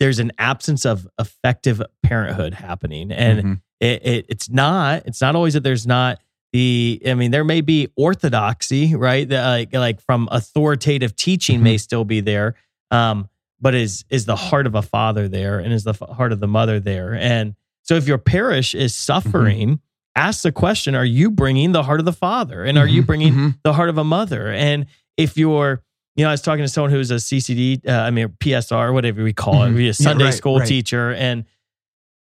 there's 0.00 0.18
an 0.18 0.32
absence 0.38 0.84
of 0.84 1.06
effective 1.18 1.80
parenthood 2.02 2.54
happening. 2.54 3.12
And 3.12 3.42
Mhm. 3.42 3.60
it, 3.80 4.04
it 4.06 4.26
it's 4.28 4.50
not 4.50 5.04
it's 5.06 5.20
not 5.20 5.34
always 5.36 5.54
that 5.54 5.62
there's 5.62 5.86
not 5.86 6.20
the 6.52 7.00
i 7.06 7.14
mean 7.14 7.30
there 7.30 7.44
may 7.44 7.60
be 7.62 7.88
orthodoxy 7.96 8.94
right? 8.94 9.28
That 9.28 9.46
like 9.48 9.72
like 9.72 10.00
from 10.02 10.28
authoritative 10.30 11.16
teaching 11.16 11.62
may 11.62 11.78
still 11.78 12.04
be 12.04 12.20
there 12.20 12.54
um 12.90 13.28
but 13.60 13.74
is 13.74 14.04
is 14.10 14.26
the 14.26 14.36
heart 14.36 14.66
of 14.66 14.74
a 14.74 14.82
father 14.82 15.28
there 15.28 15.58
and 15.60 15.72
is 15.72 15.84
the 15.84 15.92
heart 15.94 16.32
of 16.32 16.40
the 16.40 16.48
mother 16.48 16.80
there. 16.80 17.14
And 17.14 17.54
so 17.82 17.94
if 17.94 18.06
your 18.08 18.18
parish 18.18 18.74
is 18.74 18.94
suffering 18.94 19.80
ask 20.16 20.42
the 20.42 20.52
question 20.52 20.94
are 20.94 21.04
you 21.04 21.30
bringing 21.30 21.72
the 21.72 21.82
heart 21.82 22.00
of 22.00 22.06
the 22.06 22.12
father 22.12 22.64
and 22.64 22.76
are 22.78 22.86
you 22.86 23.02
Mhm. 23.02 23.06
bringing 23.06 23.32
Mhm. 23.34 23.58
the 23.64 23.72
heart 23.72 23.88
of 23.88 23.96
a 23.98 24.04
mother 24.04 24.52
and 24.52 24.86
if 25.16 25.36
you're 25.38 25.82
you 26.16 26.24
know 26.24 26.28
i 26.28 26.32
was 26.32 26.42
talking 26.42 26.62
to 26.64 26.68
someone 26.68 26.90
who's 26.90 27.10
a 27.10 27.14
ccd 27.16 27.88
uh, 27.88 27.92
i 27.92 28.10
mean 28.10 28.28
psr 28.40 28.92
whatever 28.92 29.22
we 29.24 29.32
call 29.32 29.54
Mhm. 29.60 29.74
it 29.74 29.78
a 29.78 29.82
Yeah, 29.84 29.92
sunday 29.92 30.24
right, 30.26 30.34
school 30.34 30.58
right. 30.58 30.68
teacher 30.68 31.12
and 31.12 31.44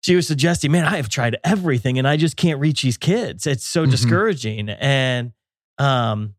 she 0.04 0.14
was 0.14 0.28
suggesting, 0.28 0.70
man, 0.70 0.84
I 0.84 0.96
have 0.96 1.08
tried 1.08 1.38
everything 1.42 1.98
and 1.98 2.06
I 2.06 2.16
just 2.16 2.36
can't 2.36 2.60
reach 2.60 2.82
these 2.82 2.96
kids. 2.96 3.48
It's 3.48 3.66
so 3.66 3.84
Mhm. 3.84 3.90
discouraging. 3.90 4.68
And 4.70 5.32
um 5.78 6.34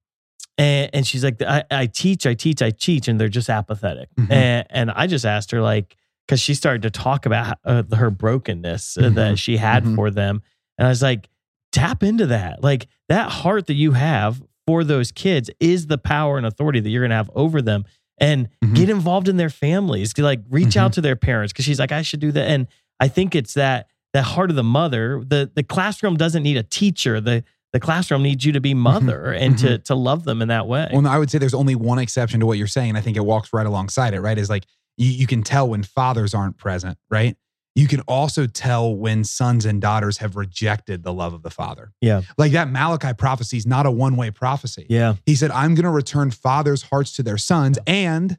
and, 0.57 0.89
and 0.93 1.05
she's 1.07 1.23
like, 1.25 1.41
I, 1.41 1.63
I 1.69 1.85
teach, 1.87 2.25
I 2.25 2.33
teach, 2.35 2.61
I 2.61 2.69
teach, 2.71 3.07
and 3.09 3.19
they're 3.19 3.27
just 3.27 3.49
apathetic. 3.49 4.09
Mhm. 4.17 4.31
And, 4.31 4.67
and 4.69 4.91
I 4.91 5.07
just 5.07 5.25
asked 5.25 5.51
her, 5.51 5.61
like, 5.61 5.95
because 6.25 6.39
she 6.41 6.53
started 6.53 6.81
to 6.83 6.89
talk 6.89 7.25
about 7.25 7.57
uh, 7.65 7.83
her 7.95 8.09
brokenness 8.09 8.97
uh, 8.97 9.09
that 9.09 9.37
she 9.39 9.57
had 9.57 9.85
for 9.95 10.09
them. 10.09 10.41
And 10.77 10.87
I 10.87 10.89
was 10.89 11.01
like, 11.01 11.27
tap 11.71 12.03
into 12.03 12.27
that. 12.27 12.63
Like 12.63 12.87
that 13.09 13.29
heart 13.29 13.67
that 13.67 13.75
you 13.75 13.91
have 13.93 14.41
for 14.67 14.83
those 14.83 15.11
kids 15.11 15.49
is 15.59 15.87
the 15.87 15.97
power 15.97 16.37
and 16.37 16.45
authority 16.45 16.79
that 16.79 16.89
you're 16.89 17.01
going 17.01 17.09
to 17.11 17.15
have 17.15 17.31
over 17.35 17.61
them. 17.61 17.85
And 18.21 18.49
Mhm. 18.63 18.75
get 18.75 18.89
involved 18.89 19.29
in 19.29 19.37
their 19.37 19.49
families. 19.49 20.13
Like 20.17 20.41
reach 20.49 20.69
Mhm. 20.75 20.77
out 20.77 20.93
to 20.93 21.01
their 21.01 21.15
parents 21.15 21.53
because 21.53 21.63
she's 21.65 21.79
like, 21.79 21.91
I 21.93 22.01
should 22.01 22.19
do 22.19 22.31
that. 22.33 22.49
And 22.49 22.67
I 22.99 23.07
think 23.07 23.33
it's 23.35 23.53
that 23.53 23.87
that 24.13 24.23
heart 24.23 24.49
of 24.49 24.55
the 24.55 24.63
mother. 24.63 25.23
The 25.25 25.49
the 25.55 25.63
classroom 25.63 26.17
doesn't 26.17 26.43
need 26.43 26.57
a 26.57 26.63
teacher. 26.63 27.21
The 27.21 27.43
the 27.71 27.79
classroom 27.79 28.23
needs 28.23 28.43
you 28.43 28.51
to 28.53 28.59
be 28.59 28.73
mother 28.73 29.31
and 29.31 29.57
to 29.59 29.77
to 29.77 29.95
love 29.95 30.23
them 30.25 30.41
in 30.41 30.47
that 30.49 30.67
way. 30.67 30.81
Mm-hmm. 30.85 30.93
Well, 30.93 31.01
no, 31.03 31.09
I 31.11 31.17
would 31.19 31.29
say 31.31 31.37
there's 31.37 31.53
only 31.53 31.75
one 31.75 31.97
exception 31.99 32.39
to 32.41 32.45
what 32.45 32.57
you're 32.57 32.67
saying. 32.67 32.89
And 32.89 32.97
I 32.97 33.01
think 33.01 33.15
it 33.15 33.23
walks 33.25 33.53
right 33.53 33.65
alongside 33.65 34.13
it, 34.13 34.19
right? 34.21 34.37
Is 34.37 34.49
like 34.49 34.65
you, 34.97 35.09
you 35.11 35.27
can 35.27 35.43
tell 35.43 35.69
when 35.69 35.83
fathers 35.83 36.33
aren't 36.33 36.57
present, 36.57 36.97
right? 37.09 37.37
You 37.75 37.87
can 37.87 38.01
also 38.01 38.45
tell 38.45 38.93
when 38.95 39.23
sons 39.23 39.65
and 39.65 39.79
daughters 39.81 40.17
have 40.17 40.35
rejected 40.35 41.03
the 41.03 41.13
love 41.13 41.33
of 41.33 41.43
the 41.43 41.49
father. 41.51 41.91
Yeah. 42.01 42.21
Like 42.37 42.51
that 42.53 42.69
Malachi 42.69 43.13
prophecy 43.13 43.57
is 43.57 43.65
not 43.65 43.85
a 43.85 43.91
one 43.91 44.15
way 44.15 44.31
prophecy. 44.31 44.85
yeah. 44.89 45.15
He 45.25 45.35
said, 45.35 45.51
I'm 45.51 45.75
going 45.75 45.83
to 45.85 45.89
return 45.91 46.31
fathers' 46.31 46.81
hearts 46.83 47.13
to 47.17 47.23
their 47.23 47.37
sons 47.37 47.77
and 47.87 48.37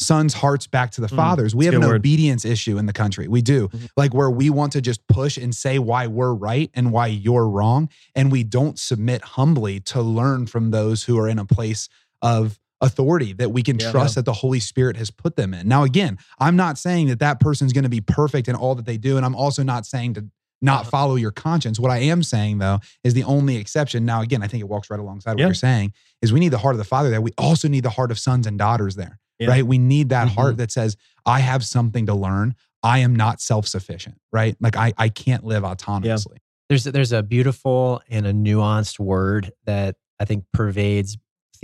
sons' 0.00 0.34
hearts 0.34 0.66
back 0.66 0.90
to 0.90 1.00
the 1.00 1.06
Mm, 1.06 1.14
fathers. 1.16 1.54
We 1.54 1.66
have 1.66 1.74
an 1.74 1.82
word. 1.82 1.94
obedience 1.96 2.44
issue 2.44 2.78
in 2.78 2.86
the 2.86 2.92
country. 2.92 3.28
We 3.28 3.42
do. 3.42 3.68
Mhm. 3.68 3.88
Like 3.96 4.12
where 4.12 4.30
we 4.30 4.50
want 4.50 4.72
to 4.72 4.80
just 4.80 5.06
push 5.06 5.36
and 5.36 5.54
say 5.54 5.78
why 5.78 6.08
we're 6.08 6.34
right 6.34 6.68
and 6.74 6.90
why 6.90 7.06
you're 7.06 7.48
wrong. 7.48 7.88
And 8.14 8.32
we 8.32 8.42
don't 8.42 8.76
submit 8.76 9.22
humbly 9.22 9.78
to 9.80 10.02
learn 10.02 10.46
from 10.46 10.72
those 10.72 11.04
who 11.04 11.16
are 11.18 11.28
in 11.28 11.38
a 11.38 11.44
place 11.44 11.88
of 12.20 12.58
authority 12.84 13.32
that 13.34 13.50
we 13.50 13.62
can 13.62 13.78
Yeah. 13.78 13.90
trust 13.90 14.14
that 14.16 14.24
the 14.24 14.32
Holy 14.32 14.60
Spirit 14.60 14.96
has 14.96 15.10
put 15.10 15.36
them 15.36 15.54
in. 15.54 15.66
Now, 15.68 15.82
again, 15.84 16.18
I'm 16.38 16.56
not 16.56 16.78
saying 16.78 17.08
that 17.08 17.18
that 17.20 17.40
person's 17.40 17.72
going 17.72 17.84
to 17.84 17.88
be 17.90 18.00
perfect 18.00 18.48
in 18.48 18.54
all 18.54 18.74
that 18.74 18.86
they 18.86 18.96
do. 18.98 19.16
And 19.16 19.24
I'm 19.26 19.34
also 19.36 19.62
not 19.62 19.86
saying 19.86 20.14
to 20.14 20.26
not 20.62 20.82
Uh-huh. 20.82 20.90
follow 20.90 21.14
your 21.16 21.30
conscience. 21.30 21.78
What 21.78 21.90
I 21.90 21.98
am 21.98 22.22
saying 22.22 22.58
though 22.58 22.78
is 23.02 23.12
the 23.14 23.24
only 23.24 23.56
exception. 23.56 24.04
Now, 24.06 24.22
again, 24.22 24.42
I 24.42 24.46
think 24.46 24.60
it 24.62 24.68
walks 24.68 24.88
right 24.88 25.00
alongside 25.00 25.32
what 25.32 25.40
Yeah. 25.40 25.46
you're 25.46 25.54
saying 25.54 25.92
is 26.22 26.32
we 26.32 26.40
need 26.40 26.50
the 26.50 26.58
heart 26.58 26.74
of 26.74 26.78
the 26.78 26.84
father 26.84 27.10
there. 27.10 27.20
We 27.20 27.32
also 27.36 27.68
need 27.68 27.82
the 27.82 27.90
heart 27.90 28.10
of 28.10 28.18
sons 28.18 28.46
and 28.46 28.58
daughters 28.58 28.94
there, 28.94 29.18
Yeah. 29.38 29.48
right? 29.48 29.66
We 29.66 29.76
need 29.78 30.08
that 30.10 30.28
Mhm. 30.28 30.34
heart 30.36 30.56
that 30.58 30.70
says, 30.72 30.96
I 31.26 31.40
have 31.40 31.64
something 31.64 32.06
to 32.06 32.14
learn. 32.14 32.54
I 32.82 33.00
am 33.00 33.14
not 33.16 33.40
self-sufficient, 33.42 34.16
right? 34.32 34.56
Like 34.60 34.76
I, 34.76 34.92
I 34.96 35.08
can't 35.08 35.44
live 35.44 35.62
autonomously. 35.64 36.36
there's 36.70 36.84
there's 36.84 37.12
a 37.12 37.22
beautiful 37.22 38.00
and 38.08 38.26
a 38.26 38.32
nuanced 38.32 38.98
word 38.98 39.52
that 39.66 39.96
I 40.18 40.24
think 40.24 40.44
pervades 40.54 41.18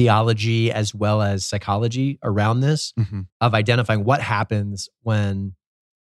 theology 0.05 0.73
as 0.73 0.95
well 0.95 1.21
as 1.21 1.45
psychology 1.45 2.19
around 2.23 2.61
this 2.61 2.93
Mhm. 2.99 3.27
of 3.41 3.55
identifying 3.55 4.03
what 4.05 4.21
happens 4.21 4.89
when 5.03 5.55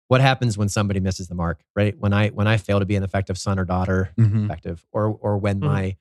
what 0.08 0.20
happens 0.22 0.58
when 0.58 0.68
somebody 0.68 1.00
misses 1.00 1.28
the 1.30 1.36
mark, 1.36 1.62
right? 1.76 1.98
When 1.98 2.12
I 2.14 2.30
when 2.30 2.48
I 2.48 2.58
fail 2.58 2.80
to 2.80 2.86
be 2.86 2.96
an 2.96 3.04
effective 3.04 3.38
son 3.38 3.58
or 3.60 3.66
daughter, 3.66 4.12
Mhm. 4.18 4.46
effective, 4.46 4.86
or 4.92 5.08
or 5.08 5.38
when 5.38 5.60
Mhm. 5.60 5.66
my 5.66 5.98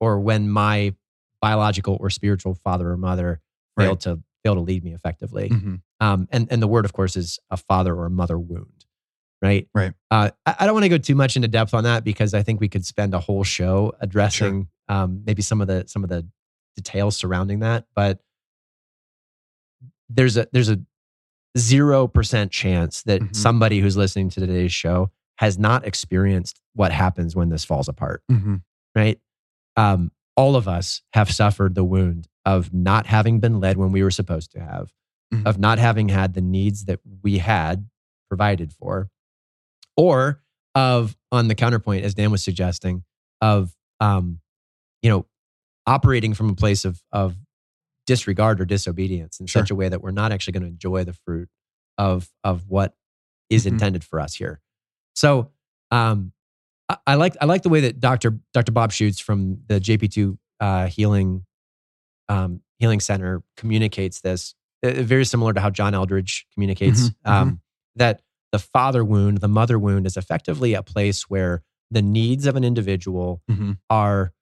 or 0.00 0.20
when 0.20 0.48
my 0.50 0.94
biological 1.40 1.96
or 2.00 2.10
spiritual 2.10 2.54
father 2.54 2.90
or 2.90 2.96
mother 2.96 3.40
fail 3.78 3.90
Right. 3.90 4.00
to 4.00 4.22
fail 4.42 4.54
to 4.54 4.60
lead 4.60 4.84
me 4.84 4.92
effectively. 4.94 5.48
Mhm. 5.50 5.80
Um, 6.00 6.28
and 6.30 6.46
and 6.50 6.60
the 6.62 6.66
word, 6.68 6.84
of 6.84 6.92
course, 6.92 7.16
is 7.16 7.38
a 7.50 7.56
father 7.56 7.94
or 7.94 8.04
a 8.06 8.10
mother 8.10 8.38
wound, 8.38 8.84
right? 9.42 9.66
Right. 9.74 9.92
Uh, 10.10 10.30
I, 10.46 10.56
I 10.60 10.66
don't 10.66 10.74
want 10.74 10.84
to 10.84 10.90
go 10.90 10.98
too 10.98 11.14
much 11.14 11.36
into 11.36 11.48
depth 11.48 11.72
on 11.74 11.84
that 11.84 12.04
because 12.04 12.32
I 12.34 12.42
think 12.42 12.60
we 12.60 12.68
could 12.68 12.84
spend 12.86 13.14
a 13.14 13.20
whole 13.20 13.44
show 13.44 13.92
addressing 14.00 14.68
um, 14.88 15.22
maybe 15.26 15.40
some 15.40 15.60
of 15.62 15.68
the 15.68 15.84
some 15.86 16.02
of 16.04 16.10
the 16.10 16.26
details 16.76 17.16
surrounding 17.16 17.60
that. 17.60 17.86
But 17.94 18.20
there's 20.08 20.36
a 20.36 20.46
there's 20.52 20.68
a 20.70 20.80
zero 21.56 22.06
percent 22.08 22.50
chance 22.50 23.02
that 23.02 23.20
Mhm. 23.22 23.36
somebody 23.36 23.80
who's 23.80 23.96
listening 23.96 24.28
to 24.30 24.40
today's 24.40 24.72
show 24.72 25.10
has 25.38 25.58
not 25.58 25.86
experienced 25.86 26.60
what 26.74 26.92
happens 26.92 27.34
when 27.36 27.48
this 27.48 27.64
falls 27.64 27.88
apart 27.88 28.22
Mhm. 28.30 28.62
right? 28.94 29.20
Um, 29.76 30.10
all 30.36 30.56
of 30.56 30.66
us 30.68 31.02
have 31.12 31.30
suffered 31.30 31.74
the 31.74 31.84
wound 31.84 32.28
of 32.44 32.72
not 32.72 33.06
having 33.06 33.40
been 33.40 33.60
led 33.60 33.76
when 33.76 33.92
we 33.92 34.02
were 34.02 34.10
supposed 34.10 34.50
to 34.52 34.60
have, 34.60 34.92
Mhm. 35.32 35.46
of 35.46 35.58
not 35.58 35.78
having 35.78 36.08
had 36.08 36.34
the 36.34 36.40
needs 36.40 36.84
that 36.84 37.00
we 37.22 37.38
had 37.38 37.88
provided 38.28 38.72
for, 38.72 39.10
or 39.96 40.42
of 40.74 41.16
on 41.32 41.48
the 41.48 41.54
counterpoint, 41.54 42.04
as 42.04 42.14
Dan 42.14 42.30
was 42.32 42.42
suggesting, 42.44 43.04
of 43.40 43.76
um, 44.00 44.40
you 45.02 45.08
know, 45.10 45.26
operating 45.86 46.34
from 46.34 46.50
a 46.50 46.54
place 46.54 46.84
of 46.84 47.02
of 47.12 47.36
disregard 48.06 48.60
or 48.60 48.64
disobedience 48.64 49.40
in 49.40 49.46
Sure. 49.46 49.62
such 49.62 49.70
a 49.70 49.74
way 49.74 49.88
that 49.88 50.02
we're 50.02 50.10
not 50.10 50.30
actually 50.32 50.52
going 50.52 50.62
to 50.62 50.68
enjoy 50.68 51.04
the 51.04 51.12
fruit 51.14 51.48
of 51.98 52.30
of 52.42 52.68
what 52.68 52.94
is 53.50 53.64
Mhm. 53.64 53.72
intended 53.72 54.04
for 54.04 54.20
us 54.20 54.34
here. 54.34 54.60
So 55.14 55.50
um, 55.90 56.32
I, 56.88 56.96
I 57.06 57.14
like 57.14 57.36
I 57.40 57.44
like 57.46 57.62
the 57.62 57.68
way 57.68 57.80
that 57.80 58.00
Dr. 58.00 58.38
Dr. 58.52 58.72
Bob 58.72 58.90
Schuchts 58.90 59.22
from 59.22 59.62
the 59.68 59.80
JP2 59.80 60.38
uh, 60.60 60.86
Healing 60.88 61.44
um, 62.28 62.60
Healing 62.78 63.00
Center 63.00 63.42
communicates 63.56 64.20
this. 64.20 64.54
Uh, 64.84 65.02
very 65.02 65.24
similar 65.24 65.52
to 65.52 65.60
how 65.60 65.70
John 65.70 65.92
Eldredge 65.94 66.44
communicates 66.52 67.08
Mhm, 67.10 67.14
um, 67.30 67.60
that 67.96 68.22
the 68.52 68.58
father 68.58 69.04
wound, 69.04 69.38
the 69.38 69.48
mother 69.48 69.78
wound, 69.78 70.06
is 70.06 70.16
effectively 70.16 70.74
a 70.74 70.82
place 70.82 71.22
where 71.30 71.62
the 71.90 72.02
needs 72.02 72.46
of 72.46 72.56
an 72.56 72.64
individual 72.64 73.42
Mhm. 73.50 73.78
are 73.90 74.32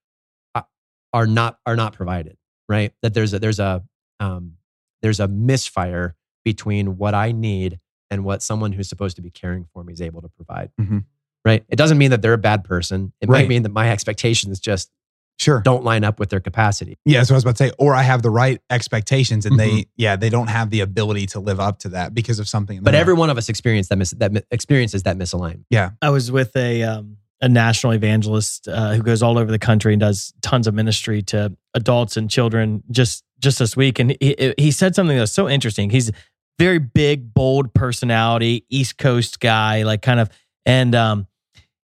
are 1.13 1.27
not 1.27 1.59
are 1.67 1.77
not 1.77 1.93
provided. 1.95 2.37
Right? 2.69 2.93
That 3.03 3.15
there's 3.15 3.35
a 3.35 3.39
there's 3.39 3.59
a 3.61 3.83
um, 4.21 4.55
there's 5.03 5.21
a 5.21 5.29
misfire 5.29 6.15
between 6.45 6.97
what 6.97 7.15
I 7.15 7.33
need 7.33 7.79
and 8.11 8.25
what 8.25 8.43
someone 8.43 8.73
who's 8.73 8.89
supposed 8.89 9.17
to 9.17 9.23
be 9.23 9.31
caring 9.31 9.67
for 9.73 9.83
me 9.85 9.93
is 9.93 10.01
able 10.01 10.23
to 10.23 10.29
provide. 10.29 10.71
Mhm. 10.81 11.05
Right? 11.45 11.65
It 11.69 11.77
doesn't 11.77 11.99
mean 11.99 12.11
that 12.11 12.23
they're 12.23 12.35
a 12.35 12.39
bad 12.39 12.63
person. 12.65 13.13
It 13.21 13.29
Right. 13.29 13.41
might 13.43 13.49
mean 13.49 13.63
that 13.65 13.73
my 13.73 13.91
expectations 13.91 14.61
just 14.61 14.91
Sure. 15.39 15.61
don't 15.61 15.83
line 15.83 16.05
up 16.05 16.21
with 16.21 16.29
their 16.31 16.39
capacity. 16.41 16.99
Yeah, 17.05 17.23
so 17.25 17.35
I 17.35 17.37
was 17.37 17.43
about 17.43 17.57
to 17.57 17.69
say. 17.69 17.73
Or 17.79 17.95
I 17.97 18.03
have 18.03 18.23
the 18.23 18.31
right 18.31 18.61
expectations, 18.71 19.45
and 19.47 19.59
they, 19.59 19.71
Mhm. 19.71 19.87
yeah, 19.97 20.15
they 20.15 20.31
don't 20.31 20.49
have 20.49 20.71
the 20.71 20.81
ability 20.81 21.27
to 21.29 21.41
live 21.41 21.59
up 21.59 21.79
to 21.81 21.89
that 21.91 22.15
because 22.15 22.39
of 22.39 22.49
something. 22.49 22.81
But 22.83 22.93
their 22.93 23.01
every 23.01 23.15
one 23.15 23.29
of 23.31 23.39
us 23.39 23.49
experience 23.49 23.89
that 23.89 23.97
mis- 23.97 24.13
that 24.19 24.31
mi- 24.33 24.43
experiences 24.53 25.03
that 25.05 25.17
misalignment. 25.17 25.65
Yeah. 25.71 25.93
I 26.01 26.11
was 26.11 26.31
with 26.31 26.55
a 26.55 26.83
um, 26.85 27.17
a 27.43 27.49
national 27.49 27.93
evangelist 27.93 28.69
uh, 28.69 28.95
who 28.95 29.03
goes 29.03 29.23
all 29.23 29.37
over 29.37 29.51
the 29.51 29.59
country 29.59 29.93
and 29.93 30.01
does 30.01 30.33
tons 30.41 30.69
of 30.69 30.75
ministry 30.75 31.23
to 31.23 31.55
adults 31.75 32.17
and 32.17 32.31
children 32.31 32.83
just 32.91 33.25
just 33.41 33.59
this 33.59 33.77
week, 33.77 33.99
and 33.99 34.17
he 34.21 34.55
he 34.57 34.71
said 34.71 34.95
something 34.95 35.17
that 35.17 35.23
was 35.23 35.33
so 35.33 35.49
interesting. 35.49 35.91
He's 35.91 36.11
very 36.59 36.79
big, 36.79 37.35
bold 37.35 37.75
personality, 37.75 38.65
East 38.71 38.97
Coast 38.97 39.41
guy, 39.41 39.83
like 39.83 40.01
kind 40.01 40.21
of, 40.21 40.31
and 40.65 40.95
um, 40.95 41.27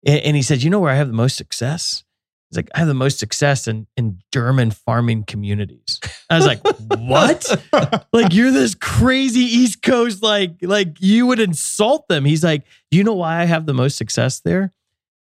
and 0.05 0.21
and 0.21 0.37
he 0.37 0.43
said, 0.43 0.63
you 0.63 0.71
know 0.71 0.81
where 0.81 0.91
I 0.91 0.97
have 0.97 1.07
the 1.07 1.15
most 1.15 1.37
success. 1.37 2.03
He's 2.51 2.57
like, 2.57 2.71
I 2.75 2.81
have 2.81 2.89
the 2.89 2.95
most 2.95 3.21
success 3.21 3.69
in 3.69 3.87
in 3.97 4.19
German 4.33 4.73
farming 4.73 5.25
communities. 5.25 6.01
I 6.29 6.37
was 6.37 6.47
like, 6.47 6.61
what? 6.99 7.47
like 8.13 8.33
you're 8.35 8.51
this 8.51 8.75
crazy 8.75 9.41
East 9.41 9.83
Coast, 9.83 10.21
like 10.25 10.57
like 10.63 10.97
you 11.01 11.27
would 11.27 11.39
insult 11.39 12.09
them. 12.09 12.25
He's 12.25 12.43
like, 12.43 12.65
you 12.91 13.05
know 13.05 13.15
why 13.15 13.41
I 13.41 13.45
have 13.45 13.67
the 13.67 13.75
most 13.75 13.97
success 13.97 14.41
there? 14.41 14.73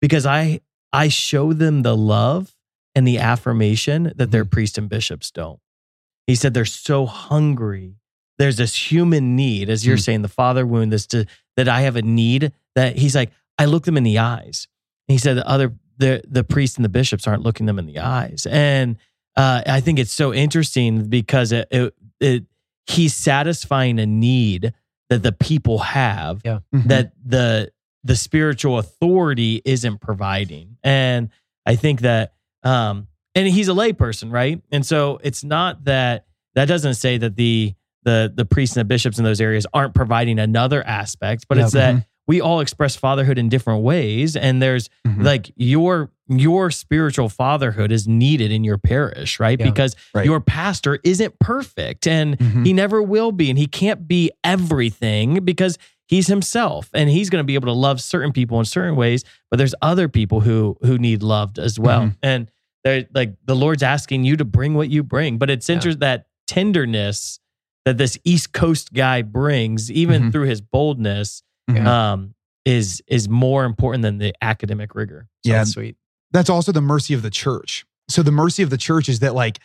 Because 0.05 0.27
I 0.27 0.61
I 0.93 1.09
show 1.09 1.55
them 1.55 1.81
the 1.81 1.97
love 1.97 2.55
and 2.95 3.09
the 3.09 3.17
affirmation 3.19 4.13
that 4.17 4.31
their 4.31 4.45
priests 4.45 4.77
and 4.77 4.87
bishops 4.89 5.31
don't. 5.31 5.61
He 6.27 6.35
said 6.35 6.53
they're 6.53 6.67
so 6.67 7.07
hungry. 7.07 7.97
There's 8.39 8.57
this 8.59 8.75
human 8.93 9.35
need, 9.35 9.71
as 9.71 9.87
you're 9.87 9.97
Mm. 9.97 10.05
saying, 10.05 10.23
the 10.23 10.29
father 10.29 10.67
wound. 10.67 10.93
This 10.93 11.07
to 11.09 11.25
that 11.57 11.69
I 11.69 11.81
have 11.83 11.97
a 11.97 12.03
need 12.03 12.53
that 12.75 12.99
he's 12.99 13.15
like, 13.15 13.31
I 13.59 13.65
look 13.65 13.85
them 13.85 13.97
in 13.97 14.05
the 14.05 14.19
eyes. 14.19 14.69
He 15.09 15.17
said 15.17 15.39
the 15.39 15.49
other 15.49 15.73
the 15.97 16.23
the 16.29 16.45
priests 16.45 16.77
and 16.77 16.85
the 16.85 16.89
bishops 16.91 17.27
aren't 17.27 17.43
looking 17.43 17.65
them 17.67 17.79
in 17.79 17.87
the 17.87 18.01
eyes, 18.01 18.47
and 18.51 18.97
uh, 19.37 19.63
I 19.67 19.81
think 19.81 19.99
it's 19.99 20.13
so 20.13 20.35
interesting 20.35 21.09
because 21.09 21.51
it, 21.53 21.67
it, 21.71 21.95
it 22.21 22.45
he's 22.87 23.15
satisfying 23.15 23.99
a 23.99 24.07
need 24.07 24.75
that 25.09 25.23
the 25.23 25.33
people 25.33 25.79
have 25.79 26.43
Yeah. 26.45 26.59
Mhm. 26.75 26.89
that 26.89 27.13
the 27.25 27.73
the 28.05 28.15
spiritual 28.17 28.79
authority 28.79 29.63
isn't 29.65 30.01
providing, 30.01 30.77
and 30.85 31.31
I 31.67 31.77
think 31.77 32.01
that 32.03 32.35
um 32.63 33.09
and 33.35 33.49
he's 33.49 33.69
a 33.69 33.73
layperson, 33.73 34.31
right? 34.33 34.63
And 34.71 34.87
so 34.87 35.19
it's 35.25 35.43
not 35.43 35.85
that 35.85 36.27
that 36.55 36.67
doesn't 36.67 36.95
say 36.95 37.19
that 37.19 37.37
the 37.37 37.75
the 38.05 38.33
the 38.35 38.45
priests 38.45 38.77
and 38.77 38.83
the 38.83 38.85
bishops 38.89 39.19
in 39.19 39.25
those 39.25 39.41
areas 39.41 39.67
aren't 39.73 39.95
providing 39.95 40.39
another 40.39 40.87
aspect, 40.87 41.47
but 41.49 41.59
Yeah. 41.59 41.65
it's 41.65 41.73
that 41.73 41.95
Mhm. 41.95 42.05
we 42.29 42.41
all 42.41 42.61
express 42.61 42.95
fatherhood 42.97 43.39
in 43.39 43.49
different 43.49 43.83
ways, 43.83 44.37
and 44.37 44.61
there's 44.63 44.89
Mhm. 45.07 45.25
like 45.25 45.51
your 45.57 46.11
your 46.29 46.71
spiritual 46.71 47.29
fatherhood 47.29 47.93
is 47.93 48.09
needed 48.09 48.51
in 48.51 48.65
your 48.65 48.79
parish 48.79 49.39
right 49.39 49.61
Yeah. 49.61 49.67
because 49.69 49.95
Right. 50.15 50.25
your 50.25 50.41
pastor 50.41 50.99
isn't 51.05 51.39
perfect 51.39 52.07
and 52.07 52.39
Mhm. 52.39 52.65
he 52.65 52.73
never 52.73 53.03
will 53.03 53.31
be 53.31 53.51
and 53.51 53.59
he 53.59 53.67
can't 53.67 54.09
be 54.09 54.31
everything 54.43 55.45
because 55.45 55.77
he's 56.07 56.27
himself 56.27 56.89
and 56.95 57.09
he's 57.11 57.31
going 57.31 57.41
to 57.43 57.47
be 57.47 57.55
able 57.55 57.67
to 57.69 57.73
love 57.73 58.01
certain 58.01 58.33
people 58.33 58.59
in 58.59 58.65
certain 58.65 58.97
ways 58.97 59.25
but 59.51 59.57
there's 59.57 59.75
other 59.83 60.09
people 60.09 60.41
who 60.41 60.77
who 60.83 60.99
need 60.99 61.23
loved 61.23 61.59
as 61.59 61.79
well 61.79 62.03
Mhm. 62.03 62.17
and 62.23 62.51
they're 62.85 63.07
like 63.15 63.35
the 63.47 63.57
lord's 63.57 63.83
asking 63.83 64.25
you 64.25 64.37
to 64.37 64.45
bring 64.45 64.75
what 64.75 64.91
you 64.91 65.03
bring 65.03 65.39
but 65.39 65.49
it's 65.51 65.69
Yeah. 65.69 65.75
interesting 65.77 66.01
that 66.01 66.27
tenderness 66.47 67.39
that 67.85 67.99
this 67.99 68.19
east 68.25 68.53
coast 68.53 68.93
guy 68.93 69.23
brings 69.23 69.91
even 69.91 70.25
Mhm. 70.25 70.33
through 70.33 70.47
his 70.47 70.61
boldness 70.61 71.43
Mhm. 71.71 71.87
um 71.87 72.35
is 72.65 73.03
is 73.07 73.29
more 73.29 73.65
important 73.65 74.03
than 74.03 74.19
the 74.19 74.35
academic 74.43 74.95
rigor 74.95 75.29
So 75.45 75.51
Yeah. 75.51 75.59
that's 75.59 75.71
sweet. 75.73 75.97
that's 76.33 76.49
also 76.51 76.73
the 76.73 76.81
mercy 76.81 77.15
of 77.15 77.23
the 77.23 77.31
church. 77.31 77.85
So 78.09 78.23
the 78.23 78.33
mercy 78.33 78.63
of 78.63 78.71
the 78.71 78.77
church 78.79 79.09
is 79.09 79.21
that 79.21 79.35
like, 79.35 79.59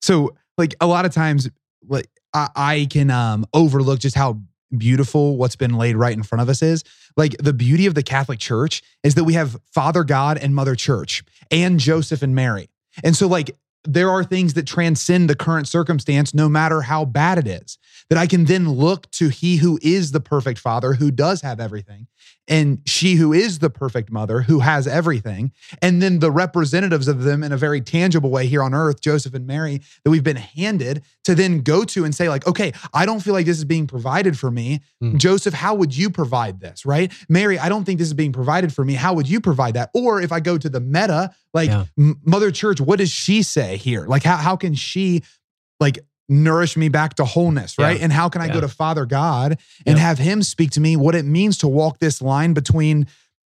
so 0.00 0.36
like 0.56 0.74
a 0.80 0.86
lot 0.86 1.04
of 1.04 1.12
times, 1.12 1.48
like 1.88 2.08
I, 2.32 2.48
I 2.54 2.86
can 2.90 3.10
um 3.10 3.44
overlook 3.52 3.98
just 4.00 4.14
how 4.16 4.40
beautiful 4.76 5.36
what's 5.36 5.56
been 5.56 5.76
laid 5.76 5.96
right 5.96 6.16
in 6.16 6.22
front 6.22 6.42
of 6.42 6.48
us 6.48 6.62
is. 6.62 6.84
Like 7.16 7.36
the 7.38 7.52
beauty 7.52 7.86
of 7.86 7.94
the 7.94 8.02
Catholic 8.02 8.38
Church 8.38 8.82
is 9.02 9.14
that 9.14 9.24
we 9.24 9.34
have 9.34 9.56
Father 9.72 10.04
God 10.04 10.38
and 10.38 10.54
Mother 10.54 10.74
Church 10.74 11.24
and 11.50 11.78
Joseph 11.78 12.22
and 12.22 12.34
Mary. 12.34 12.68
And 13.04 13.16
so 13.16 13.26
like 13.26 13.56
there 13.84 14.10
are 14.10 14.24
things 14.24 14.54
that 14.54 14.66
transcend 14.66 15.30
the 15.30 15.36
current 15.36 15.68
circumstance, 15.68 16.34
no 16.34 16.48
matter 16.48 16.82
how 16.82 17.04
bad 17.04 17.38
it 17.38 17.46
is. 17.46 17.78
That 18.08 18.18
I 18.18 18.26
can 18.26 18.44
then 18.44 18.70
look 18.70 19.10
to 19.12 19.28
He 19.28 19.56
who 19.56 19.80
is 19.82 20.12
the 20.12 20.20
perfect 20.20 20.60
Father, 20.60 20.94
who 20.94 21.10
does 21.10 21.40
have 21.40 21.58
everything, 21.58 22.06
and 22.48 22.80
she 22.86 23.14
who 23.14 23.32
is 23.32 23.58
the 23.58 23.70
perfect 23.70 24.10
mother, 24.10 24.42
who 24.42 24.60
has 24.60 24.86
everything, 24.86 25.52
and 25.82 26.00
then 26.00 26.20
the 26.20 26.30
representatives 26.30 27.08
of 27.08 27.22
them 27.24 27.42
in 27.42 27.52
a 27.52 27.56
very 27.56 27.80
tangible 27.80 28.30
way 28.30 28.46
here 28.46 28.62
on 28.62 28.72
earth, 28.72 29.00
Joseph 29.00 29.34
and 29.34 29.46
Mary, 29.46 29.80
that 30.04 30.10
we've 30.10 30.22
been 30.22 30.36
handed 30.36 31.02
to 31.24 31.34
then 31.34 31.60
go 31.60 31.84
to 31.84 32.04
and 32.04 32.14
say, 32.14 32.28
like, 32.28 32.46
okay, 32.46 32.72
I 32.94 33.04
don't 33.04 33.20
feel 33.20 33.34
like 33.34 33.46
this 33.46 33.58
is 33.58 33.64
being 33.64 33.86
provided 33.86 34.38
for 34.38 34.50
me. 34.50 34.80
Mm. 35.02 35.16
Joseph, 35.16 35.54
how 35.54 35.74
would 35.74 35.96
you 35.96 36.08
provide 36.10 36.60
this? 36.60 36.86
Right? 36.86 37.12
Mary, 37.28 37.58
I 37.58 37.68
don't 37.68 37.84
think 37.84 37.98
this 37.98 38.08
is 38.08 38.14
being 38.14 38.32
provided 38.32 38.72
for 38.72 38.84
me. 38.84 38.94
How 38.94 39.14
would 39.14 39.28
you 39.28 39.40
provide 39.40 39.74
that? 39.74 39.90
Or 39.94 40.20
if 40.20 40.30
I 40.30 40.40
go 40.40 40.56
to 40.56 40.68
the 40.68 40.80
meta, 40.80 41.34
like 41.52 41.68
Yeah. 41.68 41.84
Mother 41.96 42.50
Church, 42.50 42.80
what 42.80 42.98
does 42.98 43.10
she 43.10 43.42
say 43.42 43.76
here? 43.76 44.06
Like, 44.06 44.22
how, 44.22 44.36
how 44.36 44.56
can 44.56 44.74
she 44.74 45.22
like 45.80 45.98
nourish 46.28 46.76
me 46.76 46.88
back 46.88 47.14
to 47.14 47.24
wholeness? 47.24 47.78
Right. 47.78 47.96
Yeah. 47.98 48.04
And 48.04 48.12
how 48.12 48.28
can 48.28 48.42
I 48.42 48.46
Yeah. 48.46 48.54
go 48.54 48.60
to 48.62 48.68
Father 48.68 49.06
God 49.06 49.58
and 49.86 49.96
Yeah. 49.96 50.02
have 50.02 50.18
him 50.18 50.42
speak 50.42 50.70
to 50.72 50.80
me 50.80 50.96
what 50.96 51.14
it 51.14 51.24
means 51.24 51.58
to 51.58 51.68
walk 51.68 51.98
this 51.98 52.20
line 52.22 52.52
between 52.52 53.06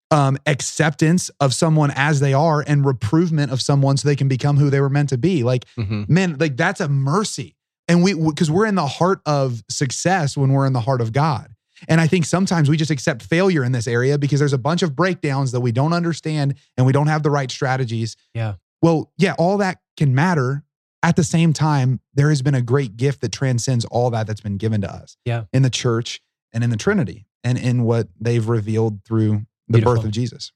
um, 0.10 0.38
acceptance 0.46 1.30
of 1.42 1.54
someone 1.54 1.92
as 1.94 2.22
they 2.22 2.34
are 2.34 2.63
and 2.66 2.86
reprovement 2.86 3.52
of 3.52 3.62
someone 3.62 3.98
so 3.98 4.08
they 4.08 4.16
can 4.16 4.30
become 4.30 4.56
who 4.56 4.70
they 4.70 4.80
were 4.80 4.90
meant 4.90 5.10
to 5.10 5.18
be. 5.18 5.44
Like, 5.44 5.66
Mhm. 5.78 6.08
man, 6.08 6.38
like 6.40 6.56
that's 6.56 6.80
a 6.80 6.88
mercy. 6.88 7.58
And 7.90 8.02
we, 8.04 8.13
because 8.13 8.50
we're 8.50 8.68
in 8.68 8.76
the 8.76 8.88
heart 8.88 9.20
of 9.26 9.63
success 9.70 10.38
when 10.38 10.54
we're 10.54 10.66
in 10.66 10.72
the 10.72 10.80
heart 10.80 11.02
of 11.02 11.12
God. 11.12 11.50
And 11.90 12.00
I 12.00 12.08
think 12.08 12.26
sometimes 12.26 12.70
we 12.70 12.78
just 12.78 12.90
accept 12.90 13.22
failure 13.22 13.66
in 13.66 13.74
this 13.74 13.86
area 13.86 14.18
because 14.18 14.40
there's 14.40 14.54
a 14.54 14.58
bunch 14.58 14.82
of 14.82 14.96
breakdowns 14.96 15.52
that 15.52 15.60
we 15.60 15.74
don't 15.74 15.92
understand 15.92 16.56
and 16.78 16.86
we 16.86 16.94
don't 16.94 17.08
have 17.08 17.22
the 17.24 17.30
right 17.32 17.52
strategies. 17.52 18.16
Yeah. 18.34 18.54
Well, 18.82 19.12
yeah, 19.18 19.34
all 19.38 19.58
that 19.58 19.80
can 19.98 20.16
matter. 20.16 20.63
At 21.08 21.15
the 21.15 21.24
same 21.24 21.54
time, 21.54 22.02
there 22.15 22.28
has 22.28 22.41
been 22.41 22.54
a 22.54 22.62
great 22.62 22.98
gift 22.98 23.22
that 23.22 23.32
transcends 23.32 23.86
all 23.86 24.10
that 24.10 24.28
that's 24.28 24.41
been 24.41 24.58
given 24.58 24.82
to 24.82 24.91
us. 24.91 25.15
Yeah. 25.24 25.46
In 25.54 25.62
the 25.62 25.70
church 25.70 26.20
and 26.52 26.65
in 26.65 26.70
the 26.70 26.76
Trinity 26.76 27.28
and 27.46 27.58
in 27.58 27.84
what 27.84 28.10
they've 28.20 28.46
revealed 28.46 29.06
through 29.06 29.46
the 29.69 29.77
Beautiful. 29.77 29.96
birth 29.96 30.04
of 30.04 30.12
Jesus. 30.12 30.52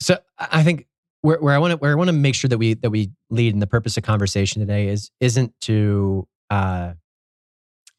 So 0.00 0.18
I 0.36 0.64
think 0.64 0.88
where, 1.20 1.38
where 1.38 1.54
I 1.54 1.58
want 1.58 1.70
to 1.72 1.76
where 1.76 1.92
I 1.92 1.94
want 1.94 2.08
to 2.08 2.12
make 2.12 2.34
sure 2.34 2.48
that 2.48 2.58
we 2.58 2.74
that 2.74 2.90
we 2.90 3.12
lead 3.30 3.54
in 3.54 3.60
the 3.60 3.68
purpose 3.68 3.96
of 3.96 4.02
conversation 4.02 4.58
today 4.58 4.88
is 4.88 5.12
isn't 5.20 5.54
to 5.60 6.26
uh 6.50 6.94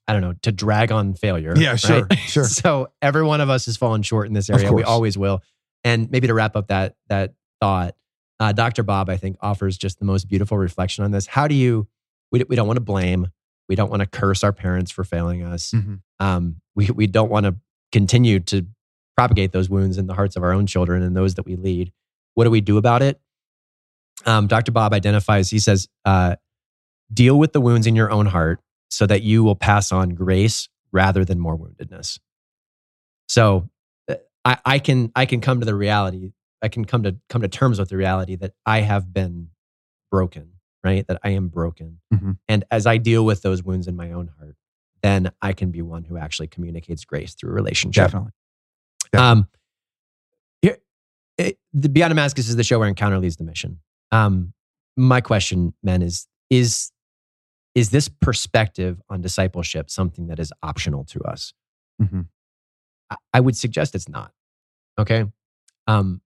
I 0.06 0.12
don't 0.12 0.22
know 0.22 0.34
to 0.42 0.52
drag 0.52 0.92
on 0.92 1.14
failure. 1.14 1.54
Yeah, 1.56 1.78
sure, 1.78 2.08
right? 2.10 2.20
sure. 2.28 2.44
so 2.44 2.92
every 3.02 3.24
one 3.24 3.40
of 3.40 3.50
us 3.50 3.68
has 3.68 3.78
fallen 3.78 4.02
short 4.02 4.28
in 4.28 4.34
this 4.34 4.50
area. 4.50 4.74
We 4.74 4.84
always 4.84 5.18
will. 5.18 5.42
And 5.86 6.12
maybe 6.12 6.28
to 6.28 6.34
wrap 6.34 6.58
up 6.58 6.68
that 6.68 6.96
that 7.08 7.36
thought, 7.62 7.96
uh, 8.40 8.52
Dr. 8.54 8.84
Bob 8.84 9.10
I 9.10 9.18
think 9.18 9.38
offers 9.42 9.78
just 9.78 10.00
the 10.00 10.06
most 10.06 10.28
beautiful 10.28 10.58
reflection 10.58 11.04
on 11.04 11.12
this. 11.12 11.28
How 11.28 11.48
do 11.48 11.56
you? 11.56 11.88
We 12.32 12.44
we 12.48 12.56
don't 12.56 12.68
want 12.68 12.78
to 12.78 12.82
blame. 12.82 13.28
We 13.68 13.76
don't 13.76 13.90
want 13.90 14.02
to 14.02 14.06
curse 14.08 14.44
our 14.44 14.54
parents 14.54 14.92
for 14.92 15.04
failing 15.04 15.44
us. 15.44 15.72
Mhm. 15.72 16.02
Um, 16.20 16.58
we 16.76 16.90
we 16.92 17.08
don't 17.08 17.30
want 17.30 17.46
to 17.46 17.56
continue 17.92 18.40
to 18.42 18.66
propagate 19.18 19.52
those 19.52 19.70
wounds 19.70 19.98
in 19.98 20.08
the 20.08 20.14
hearts 20.14 20.36
of 20.36 20.44
our 20.44 20.54
own 20.54 20.66
children 20.66 21.04
and 21.04 21.16
those 21.16 21.36
that 21.36 21.46
we 21.46 21.56
lead. 21.56 21.92
What 22.36 22.46
do 22.46 22.50
we 22.52 22.62
do 22.62 22.78
about 22.78 23.02
it? 23.02 23.20
Um, 24.26 24.48
Dr. 24.48 24.72
Bob 24.72 24.94
identifies. 24.94 25.50
He 25.50 25.60
says, 25.60 25.88
uh, 26.06 26.36
"Deal 27.14 27.38
with 27.38 27.54
the 27.54 27.62
wounds 27.62 27.88
in 27.88 27.96
your 27.96 28.12
own 28.12 28.28
heart, 28.28 28.62
so 28.90 29.06
that 29.08 29.24
you 29.24 29.44
will 29.44 29.56
pass 29.56 29.92
on 29.92 30.10
grace 30.10 30.70
rather 30.92 31.26
than 31.26 31.40
more 31.40 31.58
woundedness." 31.58 32.20
So, 33.28 33.70
uh, 34.10 34.16
I, 34.46 34.58
I 34.66 34.80
can 34.80 35.12
I 35.16 35.26
can 35.26 35.42
come 35.42 35.60
to 35.60 35.66
the 35.66 35.76
reality. 35.76 36.32
I 36.62 36.68
can 36.68 36.86
come 36.86 37.04
to 37.04 37.16
come 37.30 37.42
to 37.42 37.48
terms 37.48 37.80
with 37.80 37.90
the 37.90 37.98
reality 37.98 38.36
that 38.38 38.54
I 38.66 38.82
have 38.82 39.14
been 39.14 39.50
broken, 40.12 40.54
right? 40.84 41.06
That 41.08 41.20
I 41.24 41.30
am 41.32 41.48
broken. 41.48 42.00
Mhm. 42.14 42.38
And 42.48 42.64
as 42.72 42.86
I 42.86 42.98
deal 42.98 43.26
with 43.26 43.42
those 43.42 43.64
wounds 43.64 43.88
in 43.88 43.96
my 43.96 44.12
own 44.12 44.28
heart, 44.40 44.56
then 45.02 45.32
I 45.42 45.54
can 45.54 45.72
be 45.72 45.82
one 45.82 46.04
who 46.04 46.18
actually 46.18 46.48
communicates 46.48 47.06
grace 47.06 47.34
through 47.36 47.52
relationship. 47.52 48.06
Definitely. 48.06 48.32
Um, 49.18 49.48
here, 50.62 50.78
it, 51.38 51.58
the 51.74 51.90
Beyond 51.90 52.12
Damascus 52.12 52.50
is 52.50 52.56
the 52.58 52.64
show 52.64 52.80
where 52.80 52.88
encounter 52.88 53.18
leads 53.20 53.38
the 53.38 53.44
mission. 53.46 53.80
Um, 54.12 54.54
my 54.98 55.22
question, 55.22 55.74
men, 55.82 56.02
is 56.02 56.28
is 56.50 56.92
is 57.76 57.92
this 57.92 58.10
perspective 58.10 59.00
on 59.10 59.22
discipleship 59.22 59.90
something 59.90 60.28
that 60.28 60.40
is 60.40 60.52
optional 60.64 61.06
to 61.06 61.22
us? 61.22 61.54
Mhm. 62.02 62.28
I, 63.10 63.16
I 63.36 63.40
would 63.40 63.56
suggest 63.56 63.96
it's 63.96 64.10
not. 64.10 64.34
Okay. 64.98 65.26
Um, 65.88 66.22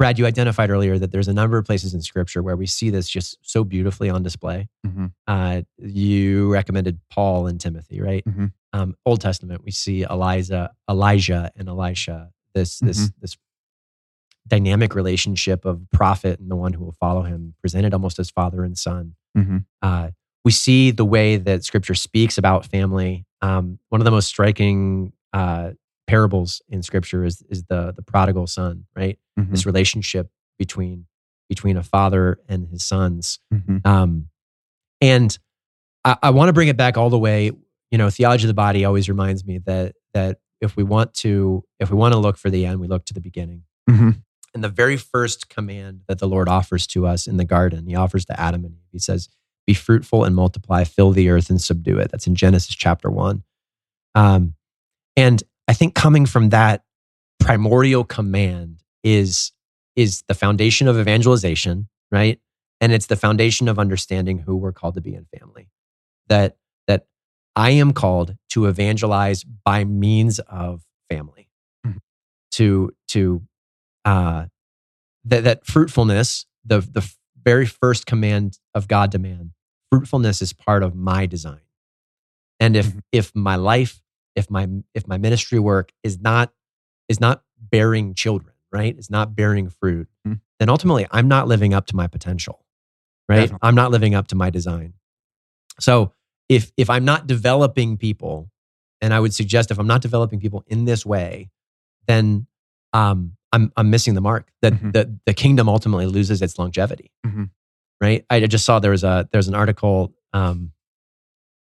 Brad, 0.00 0.18
you 0.18 0.24
identified 0.24 0.70
earlier 0.70 0.98
that 0.98 1.12
there's 1.12 1.28
a 1.28 1.32
number 1.34 1.58
of 1.58 1.66
places 1.66 1.92
in 1.92 2.00
Scripture 2.00 2.42
where 2.42 2.56
we 2.56 2.64
see 2.64 2.88
this 2.88 3.06
just 3.06 3.36
so 3.42 3.64
beautifully 3.64 4.08
on 4.08 4.22
display. 4.22 4.66
Mhm. 4.86 5.12
Uh, 5.26 5.60
you 5.76 6.50
recommended 6.50 6.98
Paul 7.10 7.46
and 7.46 7.60
Timothy, 7.60 8.00
right? 8.00 8.24
Mhm. 8.24 8.50
Um, 8.72 8.96
Old 9.04 9.20
Testament, 9.20 9.62
we 9.62 9.70
see 9.72 10.00
Eliza, 10.08 10.70
Elijah, 10.88 11.52
and 11.54 11.68
Elisha. 11.68 12.30
This 12.54 12.78
this 12.78 13.10
this 13.20 13.36
dynamic 14.48 14.94
relationship 14.94 15.66
of 15.66 15.82
prophet 15.90 16.40
and 16.40 16.50
the 16.50 16.56
one 16.56 16.72
who 16.72 16.82
will 16.82 16.96
follow 16.98 17.20
him, 17.24 17.52
presented 17.60 17.92
almost 17.92 18.18
as 18.18 18.30
father 18.30 18.64
and 18.64 18.78
son. 18.78 19.16
Mhm. 19.36 19.66
Uh, 19.82 20.12
we 20.46 20.50
see 20.50 20.90
the 20.92 21.04
way 21.04 21.36
that 21.36 21.62
Scripture 21.62 21.94
speaks 21.94 22.38
about 22.38 22.64
family. 22.64 23.26
Um, 23.42 23.78
one 23.90 24.00
of 24.00 24.06
the 24.06 24.10
most 24.10 24.28
striking 24.28 25.12
uh, 25.34 25.72
parables 26.10 26.60
in 26.68 26.82
Scripture 26.82 27.24
is 27.24 27.42
is 27.48 27.64
the 27.64 27.92
the 27.94 28.02
prodigal 28.02 28.46
son, 28.46 28.84
right? 28.96 29.18
Mhm. 29.38 29.50
This 29.50 29.64
relationship 29.64 30.28
between 30.58 31.06
between 31.48 31.76
a 31.76 31.82
father 31.82 32.38
and 32.48 32.66
his 32.68 32.84
sons. 32.84 33.38
Mhm. 33.52 33.84
Um, 33.86 34.28
and 35.00 35.38
I, 36.04 36.16
I 36.22 36.30
want 36.30 36.48
to 36.48 36.52
bring 36.52 36.68
it 36.68 36.76
back 36.76 36.96
all 36.96 37.10
the 37.10 37.18
way. 37.18 37.52
You 37.90 37.98
know, 37.98 38.10
theology 38.10 38.44
of 38.44 38.48
the 38.48 38.54
body 38.54 38.84
always 38.84 39.08
reminds 39.08 39.44
me 39.44 39.58
that 39.66 39.94
that 40.14 40.40
if 40.60 40.76
we 40.76 40.82
want 40.82 41.14
to 41.14 41.64
if 41.78 41.90
we 41.90 41.96
want 41.96 42.12
to 42.14 42.18
look 42.18 42.36
for 42.36 42.50
the 42.50 42.66
end, 42.66 42.80
we 42.80 42.88
look 42.88 43.04
to 43.06 43.14
the 43.14 43.20
beginning. 43.20 43.62
Mhm. 43.88 44.22
And 44.54 44.64
the 44.64 44.68
very 44.68 44.96
first 44.96 45.48
command 45.48 46.00
that 46.08 46.18
the 46.18 46.26
Lord 46.28 46.48
offers 46.48 46.86
to 46.88 47.06
us 47.06 47.28
in 47.28 47.36
the 47.36 47.44
garden, 47.44 47.86
He 47.86 47.94
offers 47.94 48.24
to 48.26 48.40
Adam 48.40 48.64
and 48.64 48.74
Eve. 48.74 48.88
He 48.92 48.98
says, 48.98 49.28
"Be 49.66 49.74
fruitful 49.74 50.24
and 50.24 50.34
multiply, 50.34 50.82
fill 50.84 51.12
the 51.12 51.28
earth 51.28 51.50
and 51.50 51.60
subdue 51.60 51.98
it." 52.00 52.10
That's 52.10 52.26
in 52.26 52.34
Genesis 52.34 52.74
chapter 52.74 53.08
one. 53.10 53.44
Um, 54.16 54.54
and 55.16 55.42
I 55.70 55.72
think 55.72 55.94
coming 55.94 56.26
from 56.26 56.48
that 56.48 56.82
primordial 57.38 58.02
command 58.02 58.82
is 59.04 59.52
is 59.94 60.24
the 60.26 60.34
foundation 60.34 60.88
of 60.88 60.98
evangelization, 60.98 61.88
right? 62.10 62.40
And 62.80 62.92
it's 62.92 63.06
the 63.06 63.14
foundation 63.14 63.68
of 63.68 63.78
understanding 63.78 64.38
who 64.40 64.56
we're 64.56 64.72
called 64.72 64.94
to 64.96 65.00
be 65.00 65.14
in 65.14 65.26
family. 65.38 65.70
That 66.26 66.56
that 66.88 67.06
I 67.54 67.70
am 67.70 67.92
called 67.92 68.36
to 68.48 68.66
evangelize 68.66 69.44
by 69.44 69.84
means 69.84 70.40
of 70.40 70.82
family. 71.08 71.48
Mhm. 71.86 71.98
To 72.54 72.90
to 73.10 73.42
uh 74.04 74.46
that 75.22 75.44
that 75.44 75.66
fruitfulness, 75.66 76.46
the 76.64 76.80
the 76.80 77.08
very 77.44 77.66
first 77.66 78.06
command 78.06 78.58
of 78.74 78.88
God 78.88 79.12
to 79.12 79.20
man, 79.20 79.52
fruitfulness 79.92 80.42
is 80.42 80.52
part 80.52 80.82
of 80.82 80.96
my 80.96 81.26
design. 81.26 81.60
And 82.58 82.74
if 82.74 82.86
Mhm. 82.88 83.02
if 83.12 83.36
my 83.36 83.54
life, 83.54 84.02
if 84.36 84.50
my 84.50 84.68
if 84.94 85.06
my 85.06 85.18
ministry 85.18 85.58
work 85.58 85.92
is 86.02 86.18
not 86.20 86.52
is 87.08 87.20
not 87.20 87.42
bearing 87.58 88.14
children, 88.14 88.54
right? 88.72 88.96
Is 88.98 89.10
not 89.10 89.34
bearing 89.34 89.68
fruit, 89.68 90.08
Mhm. 90.26 90.40
then 90.58 90.68
ultimately 90.68 91.06
I'm 91.10 91.28
not 91.28 91.48
living 91.48 91.74
up 91.74 91.86
to 91.86 91.96
my 91.96 92.06
potential. 92.06 92.64
Right? 93.28 93.40
Definitely. 93.42 93.58
I'm 93.68 93.74
not 93.74 93.90
living 93.92 94.14
up 94.14 94.26
to 94.28 94.34
my 94.36 94.50
design. 94.50 94.94
So 95.78 96.12
if 96.48 96.72
if 96.76 96.90
I'm 96.90 97.04
not 97.04 97.26
developing 97.26 97.96
people, 97.96 98.50
and 99.00 99.14
I 99.14 99.20
would 99.20 99.32
suggest 99.34 99.70
if 99.70 99.78
I'm 99.78 99.86
not 99.86 100.02
developing 100.02 100.40
people 100.40 100.64
in 100.66 100.84
this 100.84 101.06
way, 101.06 101.50
then 102.06 102.46
um, 102.92 103.36
I'm 103.52 103.72
I'm 103.76 103.88
missing 103.90 104.14
the 104.14 104.20
mark. 104.20 104.50
That 104.62 104.72
Mhm. 104.74 104.92
the 104.92 105.18
the 105.26 105.34
kingdom 105.34 105.68
ultimately 105.68 106.06
loses 106.06 106.42
its 106.42 106.58
longevity. 106.58 107.12
Mhm. 107.26 107.50
Right? 108.00 108.24
I 108.30 108.40
just 108.46 108.64
saw 108.64 108.78
there 108.80 108.90
was 108.90 109.04
a 109.04 109.28
there's 109.32 109.48
an 109.48 109.54
article, 109.54 110.12
um, 110.32 110.72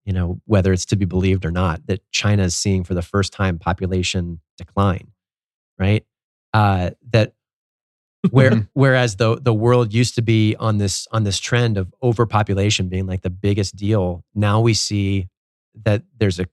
you 0.10 0.14
know, 0.14 0.41
whether 0.45 0.74
it's 0.74 0.88
to 0.88 0.95
be 0.95 1.05
believed 1.05 1.45
or 1.45 1.51
not, 1.51 1.86
that 1.86 2.01
China 2.10 2.41
is 2.41 2.55
seeing 2.55 2.84
for 2.84 2.95
the 2.95 3.01
first 3.03 3.32
time 3.32 3.60
population 3.60 4.39
decline. 4.57 5.12
Right? 5.78 6.03
Uh, 6.51 6.89
that 7.12 7.34
where 8.32 8.68
whereas 8.74 9.18
the 9.18 9.39
the 9.39 9.53
world 9.53 9.93
used 9.93 10.16
to 10.16 10.24
be 10.24 10.55
on 10.55 10.80
this 10.80 11.07
on 11.12 11.26
this 11.26 11.38
trend 11.38 11.78
of 11.78 11.93
overpopulation 12.01 12.89
being 12.89 13.05
like 13.05 13.22
the 13.22 13.30
biggest 13.30 13.76
deal, 13.76 14.26
now 14.34 14.60
we 14.60 14.74
see 14.74 15.28
that 15.84 16.01
there's 16.18 16.39
a 16.39 16.47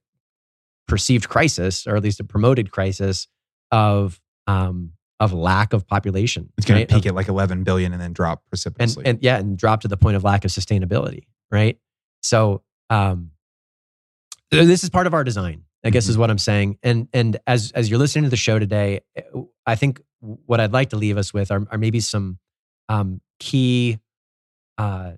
perceived 0.86 1.30
crisis, 1.30 1.86
or 1.86 1.96
at 1.96 2.02
least 2.02 2.20
a 2.20 2.24
promoted 2.24 2.70
crisis 2.70 3.26
of 3.72 4.20
um, 4.46 4.92
of 5.18 5.32
lack 5.32 5.72
of 5.72 5.86
population. 5.86 6.52
It's 6.58 6.66
going 6.66 6.80
right? 6.80 6.88
to 6.90 6.94
Of- 6.94 7.00
peak 7.00 7.08
at 7.08 7.14
like 7.14 7.28
11 7.28 7.64
billion 7.64 7.94
and 7.94 8.02
then 8.02 8.12
drop 8.12 8.42
precipitously. 8.50 9.06
and 9.06 9.18
yeah, 9.22 9.38
and 9.38 9.56
drop 9.56 9.80
to 9.80 9.88
the 9.88 9.96
point 9.96 10.16
of 10.16 10.24
lack 10.24 10.44
of 10.44 10.50
sustainability, 10.50 11.22
right? 11.50 11.78
So 12.20 12.60
um, 12.90 13.30
this 14.50 14.82
is 14.84 14.90
part 14.90 15.06
of 15.06 15.14
our 15.14 15.24
design, 15.24 15.64
I 15.84 15.90
guess, 15.90 16.06
Mhm. 16.06 16.10
is 16.10 16.18
what 16.18 16.30
I'm 16.30 16.38
saying. 16.38 16.78
And 16.82 17.08
and 17.12 17.38
as 17.46 17.72
as 17.72 17.88
you're 17.90 17.98
listening 17.98 18.24
to 18.24 18.30
the 18.30 18.36
show 18.36 18.58
today, 18.58 19.00
I 19.66 19.74
think 19.76 20.00
what 20.20 20.60
I'd 20.60 20.72
like 20.72 20.90
to 20.90 20.96
leave 20.96 21.16
us 21.18 21.32
with 21.34 21.50
are, 21.50 21.66
are 21.70 21.78
maybe 21.78 22.00
some 22.00 22.38
um, 22.88 23.20
key 23.40 23.98
uh, 24.78 25.12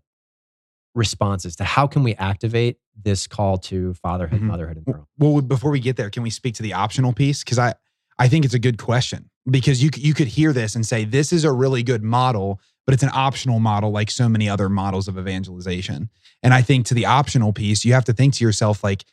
responses 0.94 1.56
to 1.56 1.64
how 1.64 1.86
can 1.86 2.02
we 2.02 2.14
activate 2.14 2.78
this 3.00 3.26
call 3.26 3.58
to 3.58 3.94
fatherhood, 3.94 4.40
Mhm. 4.40 4.44
motherhood, 4.44 4.76
and 4.78 4.86
girl. 4.86 5.08
Well, 5.18 5.40
before 5.42 5.70
we 5.70 5.80
get 5.80 5.96
there, 5.96 6.10
can 6.10 6.22
we 6.22 6.30
speak 6.30 6.54
to 6.56 6.62
the 6.62 6.72
optional 6.72 7.12
piece? 7.12 7.44
Because 7.44 7.58
I, 7.58 7.74
I 8.18 8.28
think 8.28 8.44
it's 8.44 8.54
a 8.54 8.58
good 8.58 8.78
question 8.78 9.30
because 9.48 9.82
you 9.82 9.90
you 9.96 10.14
could 10.14 10.28
hear 10.28 10.52
this 10.52 10.74
and 10.74 10.84
say 10.86 11.04
this 11.04 11.32
is 11.32 11.44
a 11.44 11.52
really 11.52 11.82
good 11.82 12.02
model, 12.02 12.60
but 12.86 12.94
it's 12.94 13.02
an 13.02 13.10
optional 13.12 13.60
model 13.60 13.90
like 13.92 14.10
so 14.10 14.28
many 14.28 14.48
other 14.48 14.68
models 14.68 15.06
of 15.08 15.16
evangelization. 15.18 16.10
And 16.42 16.52
I 16.54 16.62
think 16.62 16.86
to 16.86 16.94
the 16.94 17.06
optional 17.06 17.52
piece, 17.52 17.84
you 17.84 17.92
have 17.92 18.04
to 18.06 18.12
think 18.12 18.34
to 18.34 18.44
yourself 18.44 18.82
like 18.82 19.04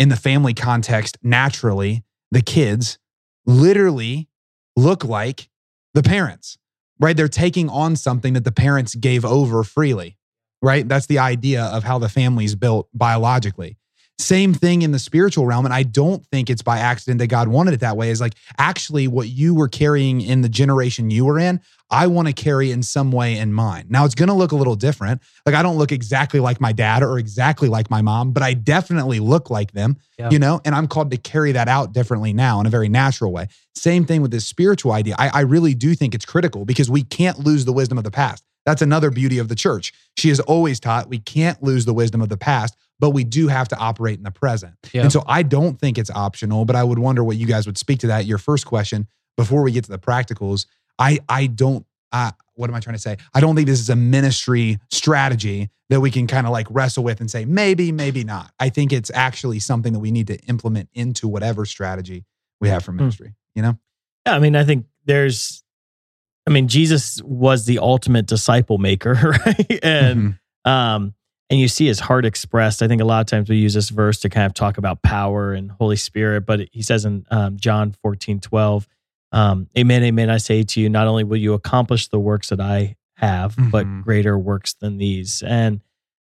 in 0.00 0.08
the 0.08 0.16
family 0.16 0.54
context, 0.54 1.18
naturally 1.22 2.02
the 2.30 2.40
kids 2.40 2.98
literally 3.44 4.28
look 4.74 5.04
like 5.04 5.50
the 5.92 6.02
parents, 6.02 6.56
right? 6.98 7.14
They're 7.14 7.28
taking 7.28 7.68
on 7.68 7.96
something 7.96 8.32
that 8.32 8.44
the 8.44 8.50
parents 8.50 8.94
gave 8.94 9.26
over 9.26 9.62
freely, 9.62 10.16
right? 10.62 10.88
That's 10.88 11.04
the 11.04 11.18
idea 11.18 11.64
of 11.64 11.84
how 11.84 11.98
the 11.98 12.08
family's 12.08 12.54
built 12.54 12.88
biologically. 12.94 13.76
Same 14.20 14.52
thing 14.54 14.82
in 14.82 14.92
the 14.92 14.98
spiritual 14.98 15.46
realm. 15.46 15.64
And 15.64 15.72
I 15.74 15.82
don't 15.82 16.24
think 16.26 16.50
it's 16.50 16.62
by 16.62 16.78
accident 16.78 17.18
that 17.20 17.28
God 17.28 17.48
wanted 17.48 17.74
it 17.74 17.80
that 17.80 17.96
way. 17.96 18.10
Is 18.10 18.20
like 18.20 18.34
actually 18.58 19.08
what 19.08 19.28
you 19.28 19.54
were 19.54 19.68
carrying 19.68 20.20
in 20.20 20.42
the 20.42 20.48
generation 20.48 21.10
you 21.10 21.24
were 21.24 21.38
in, 21.38 21.60
I 21.90 22.06
want 22.06 22.28
to 22.28 22.34
carry 22.34 22.70
in 22.70 22.82
some 22.82 23.10
way 23.10 23.36
in 23.38 23.52
mine. 23.52 23.86
Now 23.88 24.04
it's 24.04 24.14
going 24.14 24.28
to 24.28 24.34
look 24.34 24.52
a 24.52 24.56
little 24.56 24.76
different. 24.76 25.22
Like 25.44 25.54
I 25.54 25.62
don't 25.62 25.76
look 25.76 25.90
exactly 25.90 26.38
like 26.38 26.60
my 26.60 26.72
dad 26.72 27.02
or 27.02 27.18
exactly 27.18 27.68
like 27.68 27.90
my 27.90 28.02
mom, 28.02 28.32
but 28.32 28.42
I 28.42 28.54
definitely 28.54 29.18
look 29.20 29.50
like 29.50 29.72
them, 29.72 29.96
Yeah. 30.18 30.30
you 30.30 30.38
know, 30.38 30.60
and 30.64 30.74
I'm 30.74 30.86
called 30.86 31.10
to 31.10 31.16
carry 31.16 31.52
that 31.52 31.66
out 31.68 31.92
differently 31.92 32.32
now 32.32 32.60
in 32.60 32.66
a 32.66 32.70
very 32.70 32.88
natural 32.88 33.32
way. 33.32 33.48
Same 33.74 34.04
thing 34.04 34.22
with 34.22 34.30
this 34.30 34.46
spiritual 34.46 34.92
idea. 34.92 35.16
I, 35.18 35.30
I 35.32 35.40
really 35.40 35.74
do 35.74 35.94
think 35.94 36.14
it's 36.14 36.24
critical 36.26 36.64
because 36.64 36.88
we 36.90 37.02
can't 37.02 37.38
lose 37.40 37.64
the 37.64 37.72
wisdom 37.72 37.98
of 37.98 38.04
the 38.04 38.10
past. 38.10 38.44
That's 38.66 38.82
another 38.82 39.10
beauty 39.10 39.38
of 39.38 39.48
the 39.48 39.54
church. 39.54 39.92
She 40.16 40.28
has 40.28 40.40
always 40.40 40.80
taught 40.80 41.08
we 41.08 41.18
can't 41.18 41.62
lose 41.62 41.84
the 41.84 41.94
wisdom 41.94 42.20
of 42.20 42.28
the 42.28 42.36
past, 42.36 42.76
but 42.98 43.10
we 43.10 43.24
do 43.24 43.48
have 43.48 43.68
to 43.68 43.76
operate 43.76 44.18
in 44.18 44.24
the 44.24 44.30
present. 44.30 44.74
And 45.02 45.12
so 45.12 45.24
I 45.26 45.42
don't 45.42 45.78
think 45.78 45.96
it's 45.98 46.10
optional, 46.10 46.64
but 46.64 46.76
I 46.76 46.84
would 46.84 46.98
wonder 46.98 47.24
what 47.24 47.36
you 47.36 47.46
guys 47.46 47.66
would 47.66 47.78
speak 47.78 48.00
to 48.00 48.08
that. 48.08 48.26
Your 48.26 48.38
first 48.38 48.66
question 48.66 49.06
before 49.36 49.62
we 49.62 49.72
get 49.72 49.84
to 49.84 49.90
the 49.90 49.98
practicals, 49.98 50.66
I 50.98 51.20
I 51.28 51.46
don't 51.46 51.86
uh, 52.12 52.32
what 52.54 52.68
am 52.68 52.76
I 52.76 52.80
trying 52.80 52.96
to 52.96 53.00
say? 53.00 53.16
I 53.32 53.40
don't 53.40 53.56
think 53.56 53.66
this 53.66 53.80
is 53.80 53.88
a 53.88 53.96
ministry 53.96 54.78
strategy 54.90 55.70
that 55.88 56.00
we 56.00 56.10
can 56.10 56.26
kind 56.26 56.46
of 56.46 56.52
like 56.52 56.66
wrestle 56.70 57.02
with 57.02 57.20
and 57.20 57.30
say 57.30 57.44
maybe, 57.44 57.90
maybe 57.90 58.22
not. 58.22 58.52
I 58.60 58.68
think 58.68 58.92
it's 58.92 59.10
actually 59.14 59.60
something 59.60 59.92
that 59.92 59.98
we 59.98 60.10
need 60.10 60.26
to 60.26 60.38
implement 60.40 60.88
into 60.92 61.26
whatever 61.26 61.64
strategy 61.64 62.24
we 62.60 62.68
have 62.68 62.84
for 62.84 62.92
ministry. 62.92 63.34
You 63.54 63.62
know? 63.62 63.78
Yeah, 64.26 64.34
I 64.34 64.38
mean, 64.38 64.54
I 64.54 64.64
think 64.64 64.86
there's, 65.06 65.64
I 66.46 66.50
mean, 66.50 66.68
Jesus 66.68 67.20
was 67.22 67.66
the 67.66 67.78
ultimate 67.78 68.26
disciple 68.26 68.78
maker, 68.78 69.12
right? 69.46 69.78
And 69.82 70.20
Mhm. 70.64 70.70
um, 70.70 71.14
and 71.50 71.58
you 71.58 71.66
see 71.66 71.86
his 71.86 71.98
heart 71.98 72.24
expressed. 72.24 72.80
I 72.82 72.86
think 72.88 73.02
a 73.02 73.04
lot 73.04 73.20
of 73.20 73.26
times 73.26 73.48
we 73.48 73.56
use 73.56 73.74
this 73.74 73.88
verse 73.90 74.20
to 74.20 74.28
kind 74.28 74.46
of 74.46 74.54
talk 74.54 74.78
about 74.78 75.02
power 75.02 75.52
and 75.52 75.70
Holy 75.72 75.96
Spirit, 75.96 76.46
but 76.46 76.68
he 76.70 76.80
says 76.82 77.04
in 77.04 77.26
um, 77.30 77.56
John 77.56 77.92
14, 78.02 78.38
12, 78.38 78.86
um, 79.32 79.68
Amen, 79.76 80.04
amen, 80.04 80.30
I 80.30 80.36
say 80.36 80.62
to 80.62 80.80
you, 80.80 80.88
not 80.88 81.08
only 81.08 81.24
will 81.24 81.36
you 81.38 81.54
accomplish 81.54 82.06
the 82.08 82.20
works 82.20 82.50
that 82.50 82.60
I 82.60 82.94
have, 83.16 83.56
but 83.58 83.84
Mhm. 83.86 84.02
greater 84.04 84.38
works 84.38 84.74
than 84.74 84.98
these. 84.98 85.42
And 85.42 85.80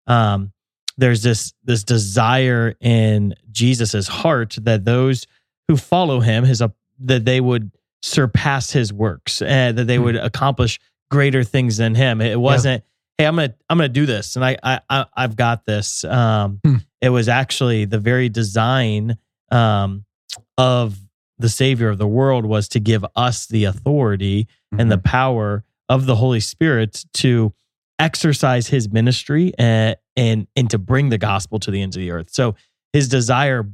um, 0.06 0.52
there's 0.96 1.22
this 1.24 1.52
this 1.64 1.82
desire 1.82 2.74
in 2.80 3.34
Jesus's 3.50 4.06
heart 4.08 4.56
that 4.62 4.84
those 4.84 5.26
who 5.68 5.76
follow 5.76 6.20
him, 6.20 6.44
his 6.44 6.62
that 7.00 7.24
they 7.24 7.40
would 7.40 7.72
surpass 8.06 8.70
his 8.70 8.92
works 8.92 9.42
and 9.42 9.76
that 9.78 9.86
they 9.86 9.96
Hmm. 9.96 10.04
would 10.04 10.16
accomplish 10.16 10.78
greater 11.10 11.42
things 11.44 11.76
than 11.76 11.94
him. 11.94 12.20
It 12.20 12.38
wasn't, 12.40 12.84
hey, 13.18 13.26
I'm 13.26 13.34
gonna 13.36 13.54
I'm 13.68 13.78
gonna 13.78 13.88
do 13.88 14.06
this 14.06 14.36
and 14.36 14.44
I 14.44 14.56
I, 14.62 14.80
I 14.88 15.06
I've 15.16 15.36
got 15.36 15.64
this. 15.64 16.04
Um, 16.04 16.60
Hmm. 16.64 16.76
It 17.00 17.10
was 17.10 17.28
actually 17.28 17.84
the 17.84 17.98
very 17.98 18.28
design 18.28 19.16
um, 19.50 20.04
of 20.58 20.98
the 21.38 21.48
Savior 21.48 21.88
of 21.88 21.98
the 21.98 22.06
world 22.06 22.46
was 22.46 22.68
to 22.70 22.80
give 22.80 23.04
us 23.14 23.46
the 23.46 23.64
authority 23.64 24.48
and 24.78 24.90
the 24.90 24.98
power 24.98 25.64
of 25.88 26.06
the 26.06 26.16
Holy 26.16 26.40
Spirit 26.40 27.04
to 27.14 27.52
exercise 27.98 28.66
his 28.68 28.90
ministry 28.90 29.52
and, 29.58 29.96
and 30.16 30.46
and 30.56 30.70
to 30.70 30.78
bring 30.78 31.08
the 31.10 31.18
gospel 31.18 31.58
to 31.60 31.70
the 31.70 31.82
ends 31.82 31.96
of 31.96 32.00
the 32.00 32.10
earth. 32.10 32.28
So 32.30 32.54
his 32.92 33.08
desire 33.08 33.68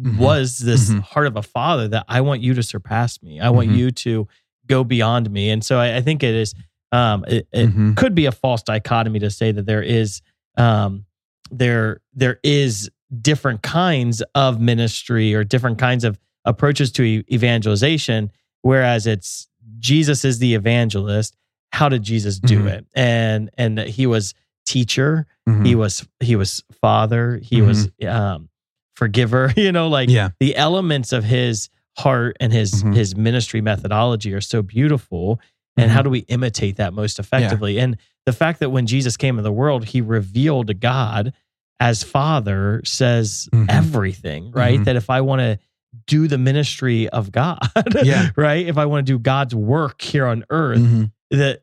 Mhm. 0.00 0.16
was 0.18 0.58
this 0.58 0.90
Mhm. 0.90 1.00
heart 1.02 1.26
of 1.26 1.36
a 1.36 1.42
father 1.42 1.86
that 1.88 2.04
I 2.08 2.20
want 2.22 2.40
you 2.40 2.54
to 2.54 2.62
surpass 2.62 3.22
me. 3.22 3.40
I 3.40 3.50
want 3.50 3.68
Mhm. 3.68 3.76
you 3.76 3.90
to 3.90 4.26
go 4.66 4.84
beyond 4.84 5.30
me. 5.30 5.50
And 5.50 5.62
so 5.64 5.78
I, 5.78 5.96
I 5.96 6.00
think 6.00 6.22
it 6.22 6.34
is 6.34 6.54
um 6.92 7.24
it, 7.28 7.46
it 7.52 7.68
Mhm. 7.74 7.96
could 7.96 8.14
be 8.14 8.26
a 8.26 8.32
false 8.32 8.62
dichotomy 8.62 9.18
to 9.20 9.30
say 9.30 9.52
that 9.52 9.66
there 9.66 9.82
is 9.82 10.22
um 10.56 11.04
there 11.50 12.00
there 12.14 12.38
is 12.42 12.90
different 13.20 13.62
kinds 13.62 14.22
of 14.34 14.60
ministry 14.60 15.34
or 15.34 15.44
different 15.44 15.78
kinds 15.78 16.04
of 16.04 16.18
approaches 16.44 16.90
to 16.92 17.02
e- 17.02 17.24
evangelization 17.30 18.30
whereas 18.62 19.06
it's 19.06 19.48
Jesus 19.78 20.24
is 20.24 20.38
the 20.38 20.54
evangelist 20.54 21.36
how 21.72 21.88
did 21.88 22.02
Jesus 22.02 22.38
do 22.38 22.60
Mhm. 22.64 22.68
it 22.68 22.86
and 22.94 23.50
and 23.58 23.78
he 23.78 24.06
was 24.06 24.32
teacher 24.66 25.26
Mhm. 25.48 25.66
he 25.66 25.74
was 25.74 26.06
he 26.20 26.36
was 26.36 26.62
father 26.80 27.38
he 27.42 27.60
was 27.60 27.90
um 28.06 28.48
forgiver 28.96 29.52
you 29.56 29.72
know 29.72 29.88
like 29.88 30.08
yeah. 30.08 30.30
the 30.40 30.54
elements 30.56 31.12
of 31.12 31.24
his 31.24 31.68
heart 31.98 32.36
and 32.40 32.52
his 32.52 32.82
Mhm. 32.82 32.94
his 32.94 33.16
ministry 33.16 33.60
methodology 33.60 34.32
are 34.34 34.40
so 34.40 34.62
beautiful 34.62 35.40
and 35.76 35.90
how 35.90 36.00
Mhm. 36.00 36.04
do 36.04 36.10
we 36.10 36.18
imitate 36.20 36.76
that 36.76 36.92
most 36.94 37.18
effectively 37.18 37.78
and 37.78 37.96
the 38.26 38.32
fact 38.32 38.60
that 38.60 38.70
when 38.70 38.86
jesus 38.86 39.16
came 39.16 39.38
in 39.38 39.44
the 39.44 39.52
world 39.52 39.84
he 39.86 40.00
revealed 40.00 40.78
god 40.80 41.32
as 41.80 42.02
father 42.02 42.80
says 42.84 43.48
Mhm. 43.52 43.66
everything 43.68 44.50
right 44.52 44.80
Mhm. 44.80 44.84
that 44.84 44.96
if 44.96 45.10
i 45.10 45.20
want 45.20 45.40
to 45.40 45.58
do 46.06 46.28
the 46.28 46.38
ministry 46.38 47.08
of 47.10 47.30
god 47.32 47.58
Yeah. 48.04 48.30
right 48.36 48.66
if 48.66 48.78
i 48.78 48.86
want 48.86 49.06
to 49.06 49.12
do 49.12 49.18
god's 49.18 49.54
work 49.54 50.00
here 50.00 50.26
on 50.26 50.44
earth 50.50 50.80
Mhm. 50.80 51.12
that 51.30 51.62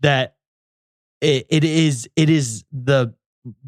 that 0.00 0.36
it, 1.20 1.46
it 1.48 1.64
is 1.64 2.08
it 2.16 2.30
is 2.30 2.64
the 2.72 3.12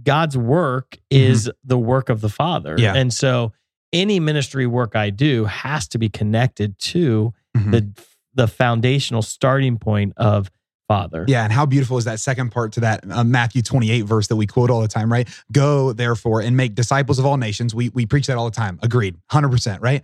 God's 0.02 0.36
work 0.36 0.98
is 1.10 1.50
the 1.64 1.78
work 1.78 2.08
of 2.08 2.20
the 2.20 2.28
Father. 2.28 2.74
Mm-hmm. 2.74 2.82
Yeah. 2.82 2.94
And 2.94 3.12
so 3.12 3.52
any 3.92 4.20
ministry 4.20 4.66
work 4.66 4.96
I 4.96 5.10
do 5.10 5.44
has 5.46 5.88
to 5.88 5.98
be 5.98 6.08
connected 6.08 6.78
to 6.78 7.32
Mhm. 7.56 7.70
the 7.72 8.02
the 8.34 8.46
foundational 8.46 9.22
starting 9.22 9.78
point 9.78 10.12
of 10.16 10.50
Father. 10.86 11.24
Yeah, 11.28 11.42
and 11.44 11.52
how 11.52 11.66
beautiful 11.66 11.98
is 11.98 12.04
that 12.04 12.20
second 12.20 12.50
part 12.50 12.72
to 12.74 12.80
that 12.80 13.04
uh, 13.10 13.24
Matthew 13.24 13.62
28 13.62 14.02
verse 14.02 14.28
that 14.28 14.36
we 14.36 14.46
quote 14.46 14.70
all 14.70 14.80
the 14.80 14.88
time, 14.88 15.10
right? 15.12 15.28
Go 15.52 15.92
therefore 15.92 16.40
and 16.40 16.56
make 16.56 16.74
disciples 16.74 17.18
of 17.18 17.26
all 17.26 17.36
nations. 17.36 17.74
We 17.74 17.88
we 17.90 18.06
preach 18.06 18.26
that 18.28 18.36
all 18.36 18.44
the 18.44 18.54
time. 18.56 18.78
Agreed. 18.82 19.16
100%, 19.32 19.80
right? 19.80 20.02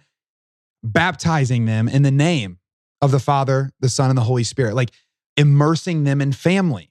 Baptizing 0.83 1.64
them 1.64 1.89
in 1.89 2.03
the 2.03 2.11
name 2.11 2.59
of 3.01 3.11
the 3.11 3.20
Father, 3.20 3.70
the 3.81 3.89
Son 3.89 4.11
and 4.11 4.18
the 4.18 4.22
Holy 4.22 4.45
Spirit. 4.45 4.75
Like 4.75 4.91
immersing 5.37 6.05
them 6.05 6.20
in 6.20 6.33
family, 6.33 6.91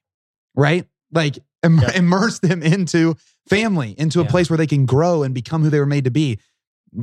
right? 0.56 0.88
Like 1.12 1.38
im- 1.64 1.80
Yeah. 1.80 1.92
immerse 1.96 2.40
them 2.40 2.62
into 2.62 3.16
family, 3.50 3.96
into 3.98 4.20
a 4.20 4.24
Yeah. 4.24 4.30
place 4.30 4.50
where 4.50 4.58
they 4.58 4.68
can 4.68 4.86
grow 4.86 5.24
and 5.24 5.34
become 5.34 5.64
who 5.64 5.70
they 5.70 5.80
were 5.80 5.86
made 5.86 6.04
to 6.06 6.12
be, 6.12 6.40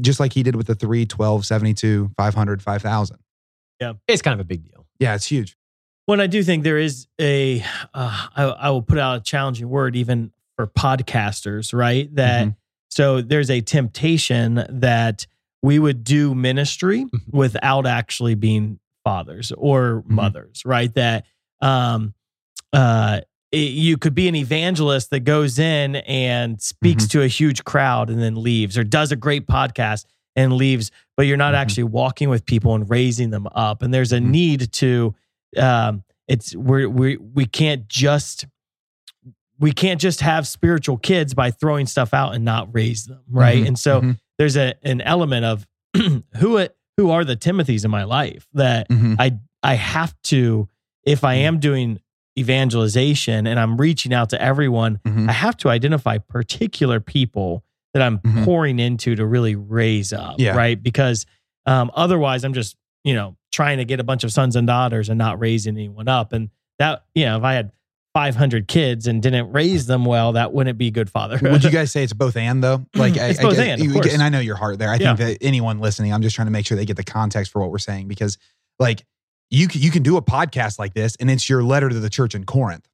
just 0.01 0.21
like 0.21 0.33
he 0.33 0.43
did 0.43 0.57
with 0.57 0.67
the 0.67 0.75
3, 0.75 1.07
12, 1.07 1.45
72, 1.47 2.11
500, 2.17 2.63
5,000. 2.63 3.19
Yeah. 3.81 3.95
It's 4.09 4.23
kind 4.23 4.35
of 4.35 4.41
a 4.41 4.45
big 4.45 4.65
deal. 4.65 4.87
Yeah, 4.99 5.15
it's 5.15 5.27
huge. 5.27 5.57
When 6.07 6.21
I 6.21 6.27
do 6.27 6.43
think 6.43 6.65
there 6.65 6.79
is 6.79 7.07
a, 7.21 7.61
uh, 7.95 8.27
I, 8.37 8.43
I 8.45 8.71
will 8.71 8.83
put 8.83 8.99
out 8.99 9.17
a 9.19 9.21
challenging 9.23 9.69
word 9.69 9.97
even 9.97 10.33
for 10.57 10.67
podcasters, 10.67 11.73
right? 11.73 12.13
That 12.15 12.49
Mhm. 12.49 12.57
so 12.91 13.21
there's 13.23 13.51
a 13.51 13.61
temptation 13.61 14.65
that 14.69 15.27
we 15.63 15.79
would 15.79 16.05
do 16.05 16.35
ministry 16.35 17.05
Mhm. 17.05 17.21
without 17.33 17.87
actually 17.87 18.35
being 18.35 18.79
fathers 19.05 19.53
or 19.57 20.03
Mhm. 20.07 20.11
mothers, 20.11 20.63
right? 20.65 20.93
That 20.95 21.27
um, 21.63 22.15
uh, 22.73 23.21
you 23.53 23.97
could 23.99 24.15
be 24.15 24.29
an 24.29 24.35
evangelist 24.37 25.11
that 25.11 25.21
goes 25.21 25.59
in 25.59 25.97
and 25.97 26.61
speaks 26.61 27.07
to 27.09 27.23
a 27.23 27.27
huge 27.27 27.65
crowd 27.65 28.09
and 28.11 28.21
then 28.23 28.41
leaves, 28.43 28.79
or 28.79 28.85
does 28.85 29.11
a 29.13 29.17
great 29.17 29.47
podcast 29.47 30.05
and 30.37 30.53
leaves, 30.53 30.91
but 31.17 31.27
you're 31.27 31.37
not 31.37 31.55
Mhm. 31.55 31.59
actually 31.59 31.83
walking 31.85 32.29
with 32.29 32.47
people 32.47 32.75
and 32.77 32.89
raising 32.89 33.31
them 33.31 33.49
up. 33.55 33.83
And 33.83 33.93
there's 33.93 34.13
a 34.13 34.19
Mhm. 34.19 34.31
need 34.31 34.73
to, 34.75 35.15
um, 35.57 36.05
it's 36.29 36.55
we're, 36.55 36.89
we 36.89 37.17
we 37.17 37.45
can't 37.47 37.89
just 37.89 38.47
we 39.59 39.73
can't 39.73 40.01
just 40.01 40.23
have 40.23 40.47
spiritual 40.47 40.97
kids 40.97 41.35
by 41.35 41.51
throwing 41.51 41.87
stuff 41.87 42.15
out 42.15 42.35
and 42.35 42.45
not 42.47 42.73
raise 42.73 43.05
them, 43.05 43.21
right? 43.29 43.63
Mhm. 43.63 43.67
And 43.69 43.79
so 43.79 44.01
Mhm. 44.01 44.19
there's 44.39 44.57
a 44.57 44.75
an 44.83 45.01
element 45.03 45.45
of 45.45 45.67
who 46.39 46.57
it 46.57 46.75
who 46.97 47.11
are 47.11 47.25
the 47.25 47.37
Timothys 47.37 47.85
in 47.85 47.91
my 47.91 48.05
life 48.05 48.47
that 48.55 48.89
Mhm. 48.89 49.17
I 49.19 49.39
I 49.63 49.75
have 49.75 50.15
to 50.25 50.69
if 51.05 51.25
I 51.25 51.35
am 51.35 51.59
doing 51.59 51.99
evangelization 52.39 53.47
and 53.47 53.59
I'm 53.59 53.77
reaching 53.77 54.13
out 54.13 54.31
to 54.31 54.41
everyone, 54.43 54.99
Mhm. 55.07 55.29
I 55.29 55.33
have 55.33 55.57
to 55.59 55.69
identify 55.69 56.19
particular 56.19 57.01
people 57.01 57.65
that 57.95 58.03
I'm 58.03 58.19
Mhm. 58.19 58.45
pouring 58.45 58.79
into 58.79 59.17
to 59.17 59.27
really 59.27 59.57
raise 59.57 60.13
up, 60.13 60.37
Yeah. 60.39 60.55
right? 60.57 60.81
Because 60.81 61.27
um, 61.67 61.91
otherwise, 61.95 62.43
I'm 62.45 62.55
just 62.55 62.77
you 63.05 63.15
know 63.15 63.37
trying 63.53 63.79
to 63.79 63.85
get 63.85 64.01
a 64.01 64.05
bunch 64.05 64.25
of 64.25 64.33
sons 64.33 64.57
and 64.57 64.67
daughters 64.67 65.09
and 65.09 65.19
not 65.19 65.39
raising 65.41 65.77
anyone 65.77 66.09
up. 66.09 66.33
And 66.33 66.51
that 66.79 67.05
you 67.15 67.25
know, 67.27 67.37
if 67.37 67.45
I 67.45 67.55
had 67.55 67.73
500 68.15 68.67
kids 68.67 69.07
and 69.07 69.23
didn't 69.23 69.53
raise 69.53 69.87
them 69.87 70.05
well, 70.05 70.33
that 70.33 70.53
wouldn't 70.53 70.79
be 70.79 70.91
good 70.91 71.09
father. 71.11 71.39
Would 71.43 71.63
you 71.63 71.71
guys 71.81 71.93
say 71.93 72.03
it's 72.03 72.13
both 72.13 72.37
and 72.37 72.63
though? 72.65 72.85
Like, 72.95 73.17
I, 73.19 73.29
It's 73.29 73.39
I 73.39 73.43
both 73.43 73.57
guess 73.57 73.81
and, 73.81 73.83
you- 73.95 74.01
and 74.01 74.23
I 74.23 74.29
know 74.31 74.41
your 74.41 74.57
heart 74.57 74.79
there. 74.81 74.89
I 74.91 74.97
Yeah. 74.97 75.15
think 75.15 75.19
that 75.41 75.47
anyone 75.47 75.79
listening, 75.79 76.13
I'm 76.13 76.23
just 76.23 76.35
trying 76.35 76.47
to 76.47 76.51
make 76.53 76.67
sure 76.67 76.77
they 76.77 76.87
get 76.87 76.97
the 76.97 77.05
context 77.05 77.53
for 77.53 77.61
what 77.61 77.71
we're 77.71 77.79
saying 77.79 78.09
because, 78.09 78.37
like, 78.81 79.05
you 79.51 79.69
can, 79.69 79.81
you 79.81 79.91
can 79.91 80.03
do 80.03 80.17
a 80.17 80.23
podcast 80.23 80.79
like 80.79 80.95
this, 80.95 81.17
and 81.21 81.31
it's 81.31 81.49
your 81.49 81.63
letter 81.63 81.89
to 81.89 81.99
the 82.01 82.11
church 82.11 82.35
in 82.35 82.45
Corinth. 82.45 82.87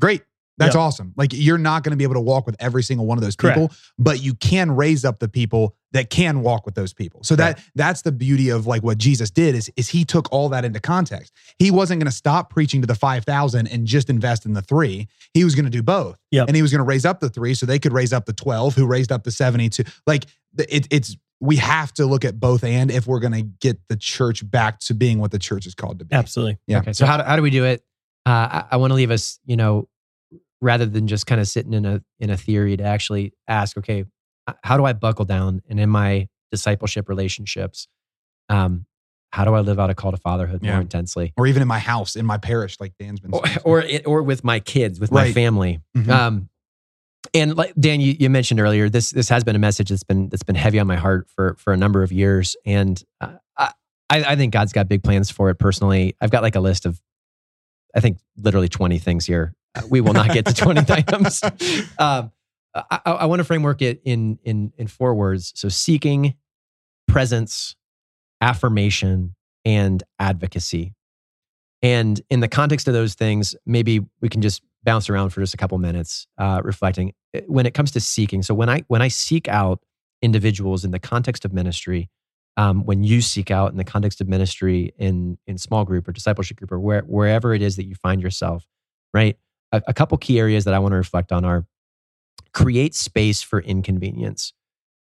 Great, 0.00 0.22
that's 0.58 0.74
Yeah. 0.74 0.82
awesome. 0.82 1.12
Like, 1.16 1.30
you're 1.32 1.58
not 1.58 1.82
going 1.82 1.90
to 1.90 1.96
be 1.96 2.04
able 2.04 2.14
to 2.14 2.20
walk 2.20 2.46
with 2.46 2.56
every 2.60 2.82
single 2.82 3.06
one 3.06 3.18
of 3.18 3.24
those 3.24 3.36
people, 3.36 3.70
but 3.98 4.22
you 4.22 4.34
can 4.34 4.70
raise 4.70 5.04
up 5.04 5.18
the 5.18 5.28
people 5.28 5.74
that 5.92 6.10
can 6.10 6.42
walk 6.42 6.66
with 6.66 6.74
those 6.74 6.92
people. 6.92 7.22
So 7.24 7.36
that 7.36 7.58
that's 7.74 8.02
the 8.02 8.12
beauty 8.12 8.50
of 8.50 8.66
like 8.66 8.82
what 8.82 8.98
Jesus 8.98 9.30
did 9.30 9.54
is 9.54 9.70
is 9.76 9.88
he 9.88 10.04
took 10.04 10.30
all 10.30 10.50
that 10.50 10.62
into 10.64 10.78
context. 10.78 11.32
He 11.58 11.70
wasn't 11.70 12.00
going 12.00 12.10
to 12.10 12.16
stop 12.16 12.50
preaching 12.50 12.82
to 12.82 12.86
the 12.86 12.94
5,000 12.94 13.66
and 13.66 13.86
just 13.86 14.10
invest 14.10 14.44
in 14.44 14.52
the 14.52 14.60
3. 14.60 15.08
He 15.32 15.44
was 15.44 15.54
going 15.54 15.64
to 15.64 15.70
do 15.70 15.82
both. 15.82 16.18
Yep. 16.32 16.48
And 16.48 16.56
he 16.56 16.60
was 16.60 16.70
going 16.70 16.80
to 16.80 16.84
raise 16.84 17.06
up 17.06 17.20
the 17.20 17.30
3 17.30 17.54
so 17.54 17.64
they 17.64 17.78
could 17.78 17.94
raise 17.94 18.12
up 18.12 18.26
the 18.26 18.34
12 18.34 18.74
who 18.74 18.86
raised 18.86 19.10
up 19.10 19.24
the 19.24 19.30
72. 19.30 19.84
Like 20.06 20.26
it, 20.58 20.86
it's 20.90 21.16
we 21.40 21.56
have 21.56 21.92
to 21.94 22.06
look 22.06 22.24
at 22.24 22.40
both 22.40 22.64
and 22.64 22.90
if 22.90 23.06
we're 23.06 23.20
going 23.20 23.32
to 23.34 23.42
get 23.42 23.78
the 23.88 23.96
church 23.96 24.48
back 24.50 24.78
to 24.80 24.94
being 24.94 25.18
what 25.18 25.30
the 25.30 25.38
church 25.38 25.66
is 25.66 25.74
called 25.74 25.98
to 25.98 26.04
be. 26.06 26.14
Absolutely. 26.14 26.58
Yeah. 26.66 26.78
Okay. 26.78 26.92
So 26.94 27.04
how 27.04 27.18
do, 27.18 27.24
how 27.24 27.36
do 27.36 27.42
we 27.42 27.50
do 27.50 27.64
it? 27.64 27.82
Uh, 28.24 28.30
I, 28.30 28.64
I 28.72 28.76
want 28.78 28.90
to 28.90 28.94
leave 28.94 29.10
us, 29.10 29.38
you 29.44 29.56
know, 29.56 29.88
rather 30.62 30.86
than 30.86 31.06
just 31.06 31.26
kind 31.26 31.40
of 31.40 31.46
sitting 31.46 31.74
in 31.74 31.84
a 31.84 32.02
in 32.18 32.30
a 32.30 32.36
theory 32.36 32.76
to 32.78 32.82
actually 32.84 33.34
ask, 33.46 33.76
okay, 33.76 34.04
how 34.64 34.76
do 34.78 34.84
I 34.84 34.94
buckle 34.94 35.24
down 35.26 35.60
and 35.68 35.78
in 35.78 35.90
my 35.90 36.28
discipleship 36.50 37.08
relationships, 37.08 37.86
um, 38.48 38.86
how 39.32 39.44
do 39.44 39.52
I 39.52 39.60
live 39.60 39.78
out 39.78 39.90
a 39.90 39.94
call 39.94 40.12
to 40.12 40.16
fatherhood 40.16 40.60
Yeah. 40.62 40.72
more 40.72 40.80
intensely, 40.80 41.34
Or 41.36 41.46
even 41.46 41.60
in 41.60 41.68
my 41.68 41.78
house, 41.80 42.16
in 42.16 42.24
my 42.24 42.38
parish, 42.38 42.78
like 42.80 42.94
Dan's 42.98 43.20
been 43.20 43.32
or 43.34 43.42
or, 43.64 43.80
it, 43.82 44.06
or 44.06 44.22
with 44.22 44.42
my 44.42 44.58
kids, 44.60 44.98
with 44.98 45.10
my 45.12 45.24
Right. 45.24 45.34
family? 45.34 45.80
Mhm. 45.96 46.08
Um, 46.08 46.48
and 47.34 47.56
like 47.56 47.74
Dan, 47.78 48.00
you, 48.00 48.16
you 48.18 48.30
mentioned 48.30 48.60
earlier, 48.60 48.88
this 48.88 49.10
this 49.10 49.28
has 49.28 49.44
been 49.44 49.56
a 49.56 49.58
message 49.60 49.90
that's 49.90 50.04
been 50.04 50.28
that's 50.28 50.42
been 50.42 50.54
heavy 50.56 50.78
on 50.78 50.86
my 50.86 50.96
heart 50.96 51.28
for 51.28 51.54
for 51.58 51.72
a 51.72 51.76
number 51.76 52.02
of 52.02 52.12
years, 52.12 52.56
and 52.64 53.02
uh, 53.20 53.34
I 53.56 53.72
I 54.10 54.36
think 54.36 54.52
God's 54.52 54.72
got 54.72 54.88
big 54.88 55.02
plans 55.02 55.30
for 55.30 55.50
it. 55.50 55.56
Personally, 55.56 56.16
I've 56.20 56.30
got 56.30 56.42
like 56.42 56.54
a 56.56 56.60
list 56.60 56.86
of, 56.86 57.00
I 57.94 58.00
think 58.00 58.18
literally 58.36 58.68
twenty 58.68 58.98
things 58.98 59.26
here. 59.26 59.54
Uh, 59.74 59.82
We 59.88 60.00
will 60.00 60.12
not 60.12 60.30
get 60.30 60.46
to 60.46 60.54
twenty 60.54 60.82
items. 60.92 61.42
Um, 61.98 62.32
I, 62.74 62.84
I, 62.90 63.10
I 63.12 63.26
want 63.26 63.40
to 63.40 63.44
framework 63.44 63.82
it 63.82 64.00
in 64.04 64.38
in 64.44 64.72
in 64.76 64.86
four 64.86 65.14
words. 65.14 65.52
So 65.56 65.68
seeking, 65.68 66.34
presence, 67.08 67.76
affirmation, 68.40 69.34
and 69.64 70.02
advocacy. 70.18 70.94
And 71.82 72.20
in 72.30 72.40
the 72.40 72.48
context 72.48 72.88
of 72.88 72.94
those 72.94 73.14
things, 73.14 73.54
maybe 73.66 74.00
we 74.20 74.28
can 74.28 74.40
just 74.42 74.62
bounce 74.86 75.10
around 75.10 75.30
for 75.30 75.40
just 75.40 75.52
a 75.52 75.58
couple 75.58 75.76
minutes, 75.76 76.26
uh, 76.38 76.62
reflecting. 76.64 77.12
When 77.46 77.66
it 77.66 77.74
comes 77.74 77.90
to 77.90 78.00
seeking, 78.00 78.42
so 78.42 78.54
when 78.54 78.70
I 78.70 78.84
when 78.88 79.02
I 79.02 79.08
seek 79.08 79.48
out 79.48 79.80
individuals 80.22 80.84
in 80.84 80.92
the 80.92 80.98
context 80.98 81.44
of 81.44 81.52
ministry, 81.52 82.08
um, 82.56 82.84
when 82.84 83.04
you 83.04 83.20
seek 83.20 83.50
out 83.50 83.70
in 83.72 83.76
the 83.76 83.84
context 83.84 84.22
of 84.22 84.28
ministry 84.28 84.94
in 84.96 85.36
in 85.46 85.58
small 85.58 85.84
group 85.84 86.08
or 86.08 86.12
discipleship 86.12 86.56
group 86.56 86.72
or 86.72 86.80
where, 86.80 87.02
wherever 87.02 87.52
it 87.52 87.60
is 87.60 87.76
that 87.76 87.84
you 87.84 87.94
find 87.96 88.22
yourself, 88.22 88.66
right? 89.12 89.36
A, 89.72 89.82
a 89.88 89.92
couple 89.92 90.16
key 90.16 90.38
areas 90.38 90.64
that 90.64 90.72
I 90.72 90.78
want 90.78 90.92
to 90.92 90.96
reflect 90.96 91.32
on 91.32 91.44
are 91.44 91.66
create 92.54 92.94
space 92.94 93.42
for 93.42 93.60
inconvenience. 93.60 94.54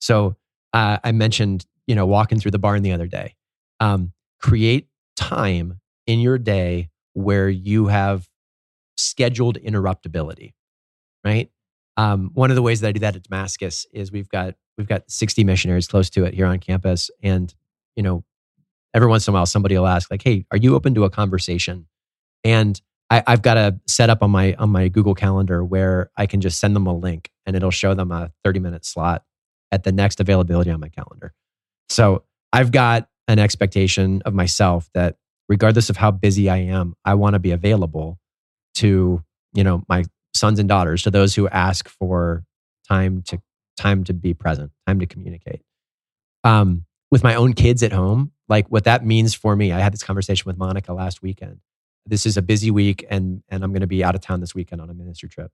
So 0.01 0.37
uh, 0.73 0.99
I 1.03 1.11
mentioned, 1.11 1.67
you 1.89 1.97
know, 1.97 2.07
walking 2.07 2.39
through 2.39 2.53
the 2.53 2.61
barn 2.61 2.83
the 2.83 2.93
other 2.93 3.09
day. 3.09 3.35
Um, 3.81 4.13
create 4.41 4.89
time 5.17 5.81
in 6.07 6.21
your 6.21 6.39
day 6.39 6.91
where 7.15 7.49
you 7.49 7.89
have 7.89 8.30
scheduled 9.01 9.59
interruptibility, 9.59 10.55
right? 11.25 11.51
Um, 11.97 12.31
one 12.35 12.51
of 12.51 12.57
the 12.57 12.63
ways 12.63 12.81
that 12.81 12.89
I 12.89 12.93
do 12.93 13.01
that 13.01 13.17
at 13.17 13.25
Damascus 13.25 13.87
is 13.93 14.13
we've 14.13 14.29
got 14.29 14.55
we've 14.79 14.89
got 14.89 15.11
60 15.11 15.45
missionaries 15.45 15.89
close 15.89 16.09
to 16.11 16.25
it 16.25 16.35
here 16.35 16.47
on 16.47 16.59
campus, 16.59 17.11
and 17.23 17.55
you 17.97 18.03
know, 18.03 18.25
every 18.95 19.09
once 19.09 19.27
in 19.27 19.33
a 19.33 19.35
while 19.35 19.47
somebody 19.47 19.77
will 19.77 19.87
ask 19.87 20.11
like, 20.11 20.23
"Hey, 20.23 20.47
are 20.51 20.59
you 20.59 20.75
open 20.75 20.95
to 20.95 21.05
a 21.05 21.11
conversation?" 21.11 21.87
And 22.45 22.81
I, 23.11 23.23
I've 23.27 23.43
got 23.43 23.57
a 23.57 23.79
set 23.87 24.09
up 24.09 24.23
on 24.23 24.31
my 24.31 24.55
on 24.55 24.71
my 24.71 24.89
Google 24.89 25.15
Calendar 25.15 25.65
where 25.65 26.11
I 26.17 26.27
can 26.27 26.41
just 26.41 26.61
send 26.61 26.75
them 26.77 26.87
a 26.87 26.97
link 26.97 27.31
and 27.45 27.57
it'll 27.57 27.71
show 27.71 27.95
them 27.95 28.13
a 28.13 28.31
30 28.45 28.61
minute 28.61 28.85
slot 28.85 29.25
at 29.73 29.83
the 29.83 29.93
next 29.93 30.21
availability 30.21 30.71
on 30.71 30.81
my 30.81 30.89
calendar. 30.89 31.35
So 31.89 32.25
I've 32.53 32.73
got 32.73 33.09
an 33.29 33.39
expectation 33.39 34.23
of 34.25 34.35
myself 34.35 34.89
that 34.95 35.17
regardless 35.49 35.91
of 35.91 35.97
how 35.97 36.11
busy 36.11 36.49
I 36.49 36.59
am, 36.59 36.95
I 37.05 37.15
want 37.15 37.35
to 37.35 37.39
be 37.39 37.51
available 37.51 38.19
to, 38.75 39.23
you 39.53 39.65
know, 39.65 39.83
my 39.89 40.05
sons 40.35 40.59
and 40.59 40.69
daughters, 40.69 41.03
to 41.03 41.11
those 41.11 41.35
who 41.35 41.49
ask 41.49 41.89
for 41.89 42.45
time 42.89 43.23
to 43.23 43.41
time 43.77 44.05
to 44.05 44.13
be 44.13 44.35
present, 44.35 44.71
time 44.87 45.01
to 45.01 45.07
communicate. 45.07 45.63
Um, 46.45 46.85
with 47.11 47.23
my 47.25 47.35
own 47.35 47.55
kids 47.55 47.83
at 47.83 47.93
home, 47.93 48.33
like 48.49 48.69
what 48.69 48.85
that 48.85 49.05
means 49.05 49.35
for 49.35 49.57
me, 49.57 49.73
I 49.73 49.81
had 49.81 49.93
this 49.93 50.03
conversation 50.03 50.45
with 50.47 50.57
Monica 50.59 50.93
last 50.93 51.23
weekend. 51.23 51.61
This 52.07 52.25
is 52.27 52.37
a 52.37 52.43
busy 52.43 52.71
week 52.71 53.05
and 53.11 53.43
and 53.49 53.63
I'm 53.65 53.73
going 53.73 53.81
to 53.81 53.87
be 53.87 54.03
out 54.05 54.15
of 54.15 54.21
town 54.21 54.41
this 54.41 54.55
weekend 54.55 54.81
on 54.81 54.91
a 54.91 54.95
ministry 54.95 55.29
trip. 55.29 55.51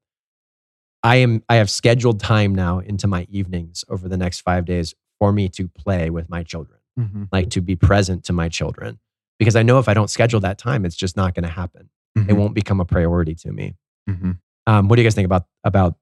I 1.03 1.17
am 1.17 1.43
I 1.49 1.57
have 1.57 1.71
scheduled 1.71 2.21
time 2.21 2.55
now 2.55 2.79
into 2.81 3.07
my 3.07 3.27
evenings 3.31 3.85
over 3.89 4.09
the 4.09 4.17
next 4.17 4.41
5 4.41 4.65
days 4.65 4.95
for 5.19 5.33
me 5.33 5.49
to 5.51 5.69
play 5.69 6.11
with 6.11 6.29
my 6.29 6.43
children, 6.43 6.79
Mm-hmm. 6.99 7.25
like 7.31 7.51
to 7.51 7.61
be 7.61 7.77
present 7.77 8.25
to 8.25 8.33
my 8.33 8.49
children 8.49 8.99
because 9.39 9.55
I 9.55 9.63
know 9.63 9.79
if 9.79 9.87
I 9.89 9.93
don't 9.95 10.09
schedule 10.09 10.41
that 10.41 10.57
time 10.57 10.85
it's 10.87 10.97
just 10.97 11.15
not 11.17 11.35
going 11.35 11.43
to 11.45 11.51
happen. 11.51 11.91
It 12.17 12.33
won't 12.33 12.55
become 12.55 12.81
a 12.81 12.85
priority 12.85 13.35
to 13.37 13.53
me. 13.53 13.75
Mm-hmm. 14.09 14.33
Um, 14.67 14.89
what 14.89 14.97
do 14.97 15.03
you 15.03 15.07
guys 15.07 15.15
think 15.15 15.27
about 15.27 15.45
about 15.65 15.97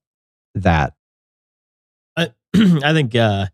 that? 0.54 0.94
I, 2.16 2.30
I 2.54 2.92
think 2.92 3.14
uh, 3.14 3.46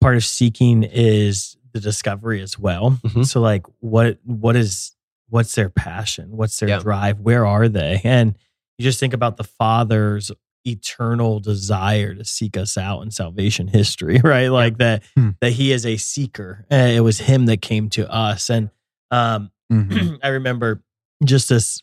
part 0.00 0.16
of 0.16 0.24
seeking 0.24 0.82
is 0.84 1.56
the 1.72 1.80
discovery 1.80 2.40
as 2.42 2.58
well. 2.58 2.98
Mhm. 3.04 3.26
So 3.26 3.40
like 3.40 3.66
what 3.80 4.18
what 4.24 4.56
is 4.56 4.92
what's 5.28 5.54
their 5.54 5.68
passion? 5.68 6.36
What's 6.36 6.58
their 6.58 6.68
Yeah. 6.68 6.78
drive? 6.80 7.20
Where 7.20 7.46
are 7.46 7.68
they? 7.68 8.00
And 8.04 8.36
you 8.78 8.82
just 8.84 8.98
think 9.00 9.14
about 9.14 9.36
the 9.36 9.44
father's 9.44 10.32
eternal 10.66 11.40
desire 11.40 12.14
to 12.14 12.24
seek 12.24 12.56
us 12.56 12.76
out 12.76 13.00
in 13.02 13.10
salvation 13.10 13.66
history, 13.68 14.20
right? 14.24 14.48
Like 14.48 14.78
that 14.78 15.02
Hmm. 15.16 15.30
that 15.40 15.52
he 15.52 15.72
is 15.72 15.84
a 15.86 15.96
seeker. 15.96 16.66
Uh, 16.70 16.76
it 16.76 17.00
was 17.00 17.18
him 17.18 17.46
that 17.46 17.62
came 17.62 17.88
to 17.90 18.10
us. 18.12 18.48
And 18.50 18.70
um 19.10 19.50
Mm-hmm. 19.72 20.16
I 20.24 20.28
remember 20.30 20.82
just 21.24 21.48
this, 21.48 21.82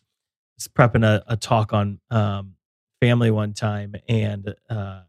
this 0.58 0.68
prepping 0.68 1.06
a, 1.06 1.24
a 1.28 1.38
talk 1.38 1.74
on 1.74 2.00
um, 2.10 2.56
family 3.02 3.32
one 3.32 3.54
time 3.54 3.96
and 4.10 4.56
uh, 4.70 5.02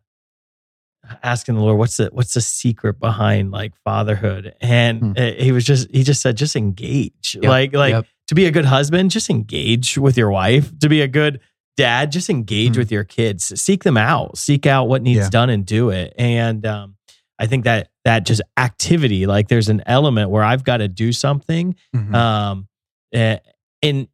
asking 1.23 1.55
the 1.55 1.61
Lord, 1.63 1.79
"What's 1.79 1.97
the 1.97 2.11
what's 2.13 2.35
the 2.35 2.41
secret 2.41 2.99
behind 3.01 3.51
like 3.51 3.73
fatherhood?" 3.85 4.55
And 4.61 5.17
Hmm. 5.17 5.23
he 5.39 5.53
was 5.53 5.65
just 5.65 5.91
he 5.91 6.03
just 6.03 6.21
said, 6.21 6.37
"Just 6.37 6.57
engage, 6.57 7.37
Yep, 7.41 7.45
like 7.45 7.75
like 7.75 7.93
yep. 7.93 8.07
to 8.29 8.35
be 8.35 8.47
a 8.47 8.51
good 8.51 8.67
husband, 8.67 9.11
just 9.11 9.31
engage 9.31 9.97
with 9.97 10.17
your 10.19 10.31
wife. 10.31 10.77
To 10.81 10.89
be 10.89 11.01
a 11.01 11.09
good 11.09 11.41
dad, 11.77 12.13
just 12.13 12.29
engage 12.29 12.75
Hmm. 12.75 12.81
with 12.81 12.93
your 12.93 13.05
kids. 13.05 13.59
Seek 13.61 13.85
them 13.85 13.97
out, 13.97 14.37
seek 14.37 14.67
out 14.67 14.89
what 14.89 15.03
needs 15.03 15.21
Yeah. 15.21 15.31
done, 15.31 15.51
and 15.51 15.65
do 15.65 15.91
it." 15.91 16.13
And 16.19 16.67
um, 16.67 16.97
I 17.39 17.47
think 17.47 17.65
that 17.65 17.89
that 18.05 18.27
just 18.27 18.43
activity, 18.59 19.27
like 19.27 19.49
there's 19.49 19.69
an 19.69 19.83
element 19.87 20.31
where 20.31 20.43
I've 20.45 20.65
got 20.65 20.79
to 20.79 20.89
do 20.89 21.13
something 21.13 21.75
Mm-hmm. 21.97 22.15
um 22.15 22.69
eh, 23.15 23.39
and 23.83 24.05
uh, 24.05 24.07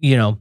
you 0.00 0.16
know 0.16 0.38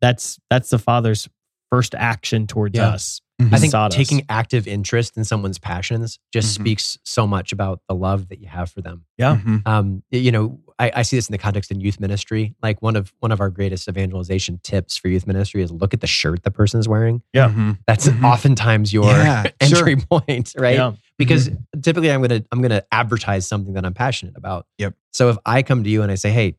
that's 0.00 0.38
that's 0.50 0.70
the 0.70 0.78
father's 0.78 1.28
first 1.70 1.94
action 1.94 2.46
towards 2.46 2.76
Yeah. 2.76 2.88
us 2.88 3.20
Mm-hmm. 3.38 3.54
I 3.54 3.58
think 3.58 3.70
sought 3.72 3.90
us. 3.90 3.94
taking 3.94 4.24
active 4.30 4.66
interest 4.66 5.18
in 5.18 5.22
someone's 5.24 5.58
passions 5.58 6.18
just 6.32 6.48
Mhm. 6.56 6.60
speaks 6.62 6.96
so 7.04 7.26
much 7.26 7.52
about 7.52 7.82
the 7.86 7.94
love 7.94 8.30
that 8.30 8.40
you 8.40 8.48
have 8.48 8.70
for 8.72 8.80
them. 8.80 9.04
Yeah. 9.18 9.36
Mm-hmm. 9.36 9.56
Um, 9.66 10.02
you 10.10 10.32
know, 10.32 10.58
I, 10.78 10.90
I 10.94 11.02
see 11.02 11.18
this 11.18 11.28
in 11.28 11.32
the 11.32 11.38
context 11.38 11.70
in 11.70 11.78
youth 11.78 12.00
ministry. 12.00 12.54
Like 12.62 12.80
one 12.80 12.96
of 12.96 13.12
one 13.18 13.32
of 13.32 13.42
our 13.42 13.50
greatest 13.50 13.88
evangelization 13.90 14.58
tips 14.62 14.96
for 14.96 15.08
youth 15.08 15.26
ministry 15.26 15.60
is 15.60 15.70
look 15.70 15.92
at 15.92 16.00
the 16.00 16.06
shirt 16.06 16.44
the 16.44 16.50
person 16.50 16.80
is 16.80 16.88
wearing. 16.88 17.20
Yeah. 17.34 17.50
Mm-hmm. 17.50 17.72
That's 17.86 18.08
Mhm. 18.08 18.24
oftentimes 18.24 18.94
your 18.94 19.04
Yeah, 19.04 19.44
entry 19.60 19.96
point, 19.96 20.54
right? 20.56 20.76
Yeah. 20.76 20.92
Because 21.18 21.50
typically 21.82 22.10
I'm 22.10 22.22
gonna 22.22 22.42
I'm 22.52 22.62
gonna 22.62 22.84
advertise 22.90 23.46
something 23.46 23.74
that 23.74 23.84
I'm 23.84 23.92
passionate 23.92 24.38
about. 24.38 24.66
Yep. 24.78 24.94
So 25.12 25.28
if 25.28 25.36
I 25.44 25.62
come 25.62 25.84
to 25.84 25.90
you 25.90 26.00
and 26.00 26.10
I 26.10 26.14
say, 26.14 26.30
hey, 26.30 26.56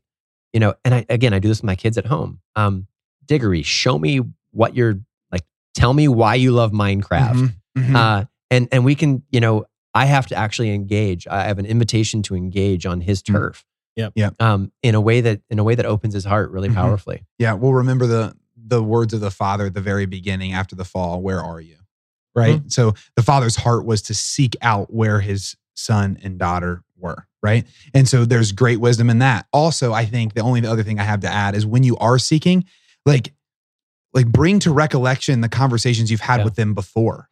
you 0.53 0.59
know, 0.59 0.73
and 0.85 0.93
I 0.95 1.05
again 1.09 1.33
I 1.33 1.39
do 1.39 1.47
this 1.47 1.59
with 1.59 1.65
my 1.65 1.75
kids 1.75 1.97
at 1.97 2.05
home. 2.05 2.39
Um, 2.55 2.87
Diggory, 3.25 3.61
show 3.63 3.99
me 3.99 4.21
what 4.51 4.75
you're 4.75 4.99
like. 5.31 5.43
Tell 5.75 5.93
me 5.93 6.07
why 6.07 6.35
you 6.35 6.51
love 6.51 6.71
Minecraft. 6.71 7.53
Mm-hmm. 7.77 7.95
Uh, 7.95 8.23
and 8.49 8.67
and 8.71 8.85
we 8.85 8.95
can, 8.95 9.23
you 9.29 9.39
know, 9.39 9.65
I 9.93 10.05
have 10.05 10.27
to 10.27 10.35
actually 10.35 10.71
engage. 10.71 11.27
I 11.27 11.43
have 11.43 11.59
an 11.59 11.65
invitation 11.65 12.21
to 12.23 12.35
engage 12.35 12.85
on 12.85 13.01
his 13.01 13.21
Mm. 13.21 13.33
turf. 13.33 13.65
Yep. 13.97 14.13
Yep. 14.15 14.35
Um, 14.41 14.71
in 14.83 14.93
a 14.95 15.01
way 15.01 15.21
that 15.21 15.41
in 15.49 15.59
a 15.59 15.63
way 15.63 15.75
that 15.75 15.85
opens 15.85 16.13
his 16.13 16.23
heart 16.23 16.51
really 16.51 16.69
Mhm. 16.69 16.75
powerfully. 16.75 17.25
Yeah, 17.39 17.53
we'll 17.53 17.73
remember 17.73 18.07
the 18.07 18.35
the 18.55 18.83
words 18.83 19.13
of 19.13 19.21
the 19.21 19.31
father 19.31 19.67
at 19.67 19.73
the 19.73 19.81
very 19.81 20.05
beginning 20.05 20.53
after 20.53 20.75
the 20.75 20.83
fall. 20.85 21.21
Where 21.21 21.41
are 21.41 21.61
you? 21.61 21.77
Right. 22.35 22.61
So 22.71 22.93
the 23.15 23.23
father's 23.23 23.55
heart 23.55 23.85
was 23.85 24.01
to 24.03 24.13
seek 24.13 24.55
out 24.61 24.93
where 24.93 25.21
his 25.21 25.55
son 25.73 26.17
and 26.21 26.37
daughter 26.37 26.83
were. 26.97 27.26
Right. 27.43 27.65
And 27.93 28.07
so 28.07 28.25
there's 28.25 28.51
great 28.51 28.79
wisdom 28.79 29.09
in 29.09 29.19
that. 29.19 29.45
Also, 29.53 29.93
I 29.93 30.05
think 30.05 30.33
the 30.33 30.41
only 30.41 30.65
other 30.65 30.83
thing 30.83 30.99
I 30.99 31.03
have 31.03 31.19
to 31.21 31.27
add 31.29 31.55
is 31.55 31.65
when 31.65 31.83
you 31.83 31.95
are 31.97 32.17
seeking, 32.17 32.65
like, 33.05 33.33
like 34.13 34.27
bring 34.27 34.59
to 34.59 34.71
recollection 34.71 35.41
the 35.41 35.49
conversations 35.49 36.09
you've 36.09 36.19
had 36.21 36.39
Yeah. 36.39 36.45
with 36.45 36.55
them 36.55 36.73
before. 36.73 37.29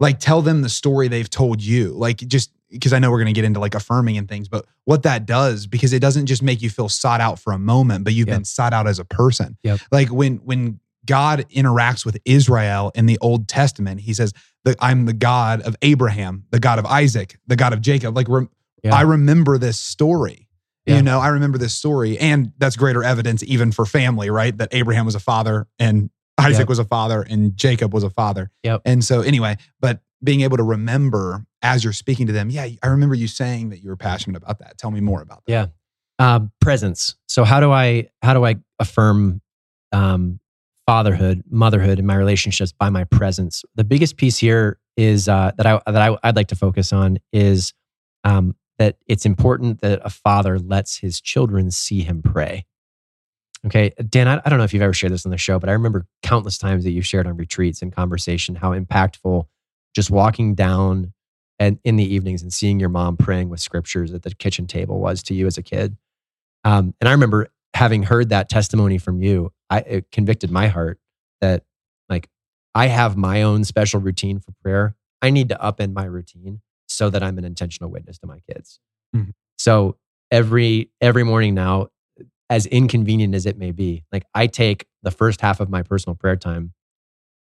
Like 0.00 0.20
tell 0.20 0.42
them 0.42 0.62
the 0.62 0.68
story 0.68 1.08
they've 1.08 1.28
told 1.28 1.60
you. 1.62 1.90
Like 1.90 2.18
just 2.18 2.52
because 2.70 2.92
I 2.92 2.98
know 3.00 3.10
we're 3.10 3.16
going 3.18 3.26
to 3.34 3.38
get 3.38 3.44
into 3.44 3.58
like 3.60 3.74
affirming 3.74 4.16
and 4.16 4.28
things, 4.28 4.46
but 4.48 4.64
what 4.84 5.02
that 5.02 5.26
does 5.26 5.66
because 5.66 5.92
it 5.92 5.98
doesn't 6.00 6.26
just 6.26 6.42
make 6.42 6.62
you 6.62 6.70
feel 6.70 6.88
sought 6.88 7.20
out 7.20 7.38
for 7.40 7.52
a 7.52 7.58
moment, 7.58 8.04
but 8.04 8.12
you've 8.12 8.28
Yep. 8.28 8.36
been 8.36 8.44
sought 8.44 8.72
out 8.72 8.86
as 8.86 8.98
a 9.00 9.04
person. 9.04 9.56
Yep. 9.64 9.80
Like 9.90 10.08
when 10.12 10.36
when 10.44 10.78
God 11.04 11.46
interacts 11.50 12.04
with 12.04 12.18
Israel 12.24 12.92
in 12.94 13.06
the 13.06 13.18
Old 13.20 13.48
Testament, 13.48 14.02
he 14.02 14.14
says 14.14 14.32
I'm 14.80 15.06
the 15.06 15.14
God 15.14 15.62
of 15.62 15.74
Abraham, 15.80 16.44
the 16.50 16.60
God 16.60 16.78
of 16.78 16.84
Isaac, 16.84 17.38
the 17.46 17.56
God 17.56 17.72
of 17.72 17.80
Jacob. 17.80 18.14
Like 18.14 18.28
Yeah. 18.82 18.94
I 18.94 19.02
remember 19.02 19.58
this 19.58 19.78
story. 19.78 20.48
Yeah. 20.86 20.96
You 20.96 21.02
know, 21.02 21.20
I 21.20 21.28
remember 21.28 21.58
this 21.58 21.74
story. 21.74 22.18
And 22.18 22.52
that's 22.58 22.76
greater 22.76 23.04
evidence 23.04 23.42
even 23.42 23.72
for 23.72 23.84
family, 23.84 24.30
right? 24.30 24.56
That 24.56 24.70
Abraham 24.72 25.04
was 25.04 25.14
a 25.14 25.20
father 25.20 25.66
and 25.78 26.10
Isaac 26.38 26.60
Yep. 26.60 26.68
was 26.68 26.78
a 26.78 26.84
father 26.84 27.22
and 27.28 27.56
Jacob 27.56 27.92
was 27.92 28.04
a 28.04 28.10
father. 28.10 28.50
Yep. 28.62 28.82
And 28.84 29.04
so 29.04 29.20
anyway, 29.20 29.56
but 29.80 30.00
being 30.24 30.40
able 30.40 30.56
to 30.56 30.62
remember 30.62 31.44
as 31.62 31.84
you're 31.84 31.92
speaking 31.92 32.26
to 32.28 32.32
them, 32.32 32.48
yeah, 32.50 32.68
I 32.82 32.86
remember 32.86 33.14
you 33.14 33.28
saying 33.28 33.70
that 33.70 33.82
you 33.82 33.88
were 33.90 33.96
passionate 33.96 34.36
about 34.36 34.60
that. 34.60 34.78
Tell 34.78 34.90
me 34.90 35.00
more 35.00 35.20
about 35.20 35.42
that. 35.46 35.52
Yeah. 35.52 35.66
Um, 36.20 36.52
presence. 36.60 37.16
So 37.28 37.44
how 37.44 37.60
do 37.60 37.70
I 37.70 38.08
how 38.22 38.34
do 38.34 38.44
I 38.44 38.56
affirm 38.78 39.40
um, 39.92 40.40
fatherhood, 40.86 41.44
motherhood 41.50 41.98
in 41.98 42.06
my 42.06 42.16
relationships 42.16 42.72
by 42.72 42.88
my 42.90 43.04
presence? 43.04 43.64
The 43.74 43.84
biggest 43.84 44.16
piece 44.16 44.38
here 44.38 44.78
is 44.96 45.28
uh, 45.28 45.52
that 45.56 45.66
I 45.66 45.80
that 45.86 46.02
I, 46.02 46.16
I'd 46.24 46.34
like 46.36 46.48
to 46.48 46.56
focus 46.56 46.92
on 46.92 47.18
is 47.32 47.72
um, 48.24 48.56
that 48.78 48.96
it's 49.06 49.26
important 49.26 49.80
that 49.80 50.00
a 50.04 50.10
father 50.10 50.58
lets 50.58 50.98
his 50.98 51.20
children 51.20 51.70
see 51.70 52.02
him 52.02 52.22
pray. 52.22 52.64
Okay, 53.66 53.90
Dan, 54.08 54.28
I, 54.28 54.40
I 54.44 54.48
don't 54.48 54.58
know 54.58 54.64
if 54.64 54.72
you've 54.72 54.82
ever 54.82 54.92
shared 54.92 55.12
this 55.12 55.26
on 55.26 55.30
the 55.30 55.38
show, 55.38 55.58
but 55.58 55.68
I 55.68 55.72
remember 55.72 56.06
countless 56.22 56.58
times 56.58 56.84
that 56.84 56.92
you've 56.92 57.06
shared 57.06 57.26
on 57.26 57.36
retreats 57.36 57.82
and 57.82 57.92
conversation 57.92 58.54
how 58.54 58.72
impactful 58.72 59.46
just 59.94 60.10
walking 60.10 60.54
down 60.54 61.12
and 61.58 61.78
in 61.82 61.96
the 61.96 62.14
evenings 62.14 62.40
and 62.42 62.52
seeing 62.52 62.78
your 62.78 62.88
mom 62.88 63.16
praying 63.16 63.48
with 63.48 63.58
scriptures 63.58 64.14
at 64.14 64.22
the 64.22 64.32
kitchen 64.32 64.68
table 64.68 65.00
was 65.00 65.24
to 65.24 65.34
you 65.34 65.46
as 65.46 65.58
a 65.58 65.62
kid. 65.62 65.96
Um, 66.62 66.94
and 67.00 67.08
I 67.08 67.12
remember 67.12 67.48
having 67.74 68.04
heard 68.04 68.28
that 68.28 68.48
testimony 68.48 68.98
from 68.98 69.22
you, 69.22 69.52
I, 69.68 69.80
it 69.80 70.10
convicted 70.12 70.52
my 70.52 70.68
heart 70.68 71.00
that 71.40 71.64
like 72.08 72.28
I 72.76 72.86
have 72.86 73.16
my 73.16 73.42
own 73.42 73.64
special 73.64 74.00
routine 74.00 74.38
for 74.38 74.52
prayer. 74.62 74.94
I 75.20 75.30
need 75.30 75.48
to 75.48 75.56
upend 75.56 75.94
my 75.94 76.04
routine 76.04 76.60
so 76.88 77.10
that 77.10 77.22
I'm 77.22 77.38
an 77.38 77.44
intentional 77.44 77.90
witness 77.90 78.18
to 78.18 78.26
my 78.26 78.40
kids. 78.50 78.80
Mhm. 79.14 79.32
So 79.58 79.96
every 80.30 80.90
every 81.00 81.24
morning 81.24 81.54
now, 81.54 81.88
as 82.50 82.66
inconvenient 82.66 83.34
as 83.34 83.46
it 83.46 83.58
may 83.58 83.70
be, 83.72 84.04
like 84.12 84.24
I 84.34 84.46
take 84.46 84.86
the 85.02 85.10
first 85.10 85.40
half 85.40 85.60
of 85.60 85.68
my 85.70 85.82
personal 85.82 86.14
prayer 86.16 86.36
time 86.36 86.72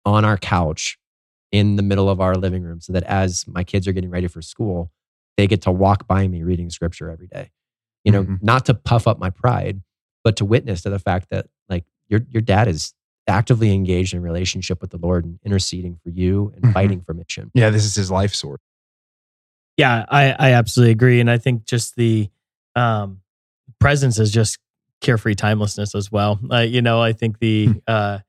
on 0.06 0.24
our 0.26 0.38
couch 0.38 0.98
in 1.52 1.76
the 1.76 1.84
middle 1.84 2.10
of 2.10 2.20
our 2.20 2.36
living 2.36 2.64
room 2.64 2.82
so 2.82 2.94
that 2.94 3.04
as 3.04 3.46
my 3.48 3.64
kids 3.64 3.88
are 3.88 3.92
getting 3.94 4.10
ready 4.10 4.28
for 4.28 4.42
school, 4.42 4.92
they 5.38 5.48
get 5.48 5.62
to 5.64 5.72
walk 5.72 6.08
by 6.08 6.28
me 6.28 6.44
reading 6.44 6.70
scripture 6.70 7.10
every 7.10 7.28
day. 7.28 7.52
You 8.04 8.12
know, 8.12 8.24
Mhm. 8.24 8.44
not 8.44 8.66
to 8.66 8.74
puff 8.74 9.08
up 9.08 9.18
my 9.20 9.30
pride, 9.30 9.82
but 10.24 10.36
to 10.38 10.46
witness 10.46 10.82
to 10.82 10.90
the 10.90 11.00
fact 11.00 11.30
that 11.30 11.48
like 11.70 11.86
your 12.08 12.22
your 12.30 12.42
dad 12.42 12.68
is 12.68 12.94
actively 13.28 13.72
engaged 13.74 14.14
in 14.14 14.22
relationship 14.22 14.82
with 14.82 14.90
the 14.92 14.98
Lord 14.98 15.24
and 15.24 15.40
interceding 15.46 15.96
for 16.04 16.10
you 16.10 16.52
and 16.56 16.66
Mhm. 16.66 16.74
fighting 16.74 17.02
for 17.02 17.14
mission. 17.14 17.50
Yeah, 17.54 17.70
this 17.70 17.86
is 17.86 17.96
his 17.96 18.12
life 18.12 18.36
source. 18.36 18.60
Yeah 19.78 20.06
i 20.10 20.32
i 20.40 20.52
absolutely 20.54 20.92
agree 20.92 21.20
and 21.20 21.30
i 21.30 21.38
think 21.38 21.66
just 21.66 21.96
the 21.96 22.30
um 22.76 23.20
presence 23.80 24.20
is 24.20 24.32
just 24.32 24.58
carefree 25.02 25.36
timelessness 25.36 25.94
as 25.96 26.10
well. 26.10 26.40
Uh, 26.50 26.60
you 26.60 26.82
know, 26.82 27.02
I 27.02 27.12
think 27.12 27.40
the 27.40 27.66
Hmm. 27.66 27.72
uh, 27.86 28.20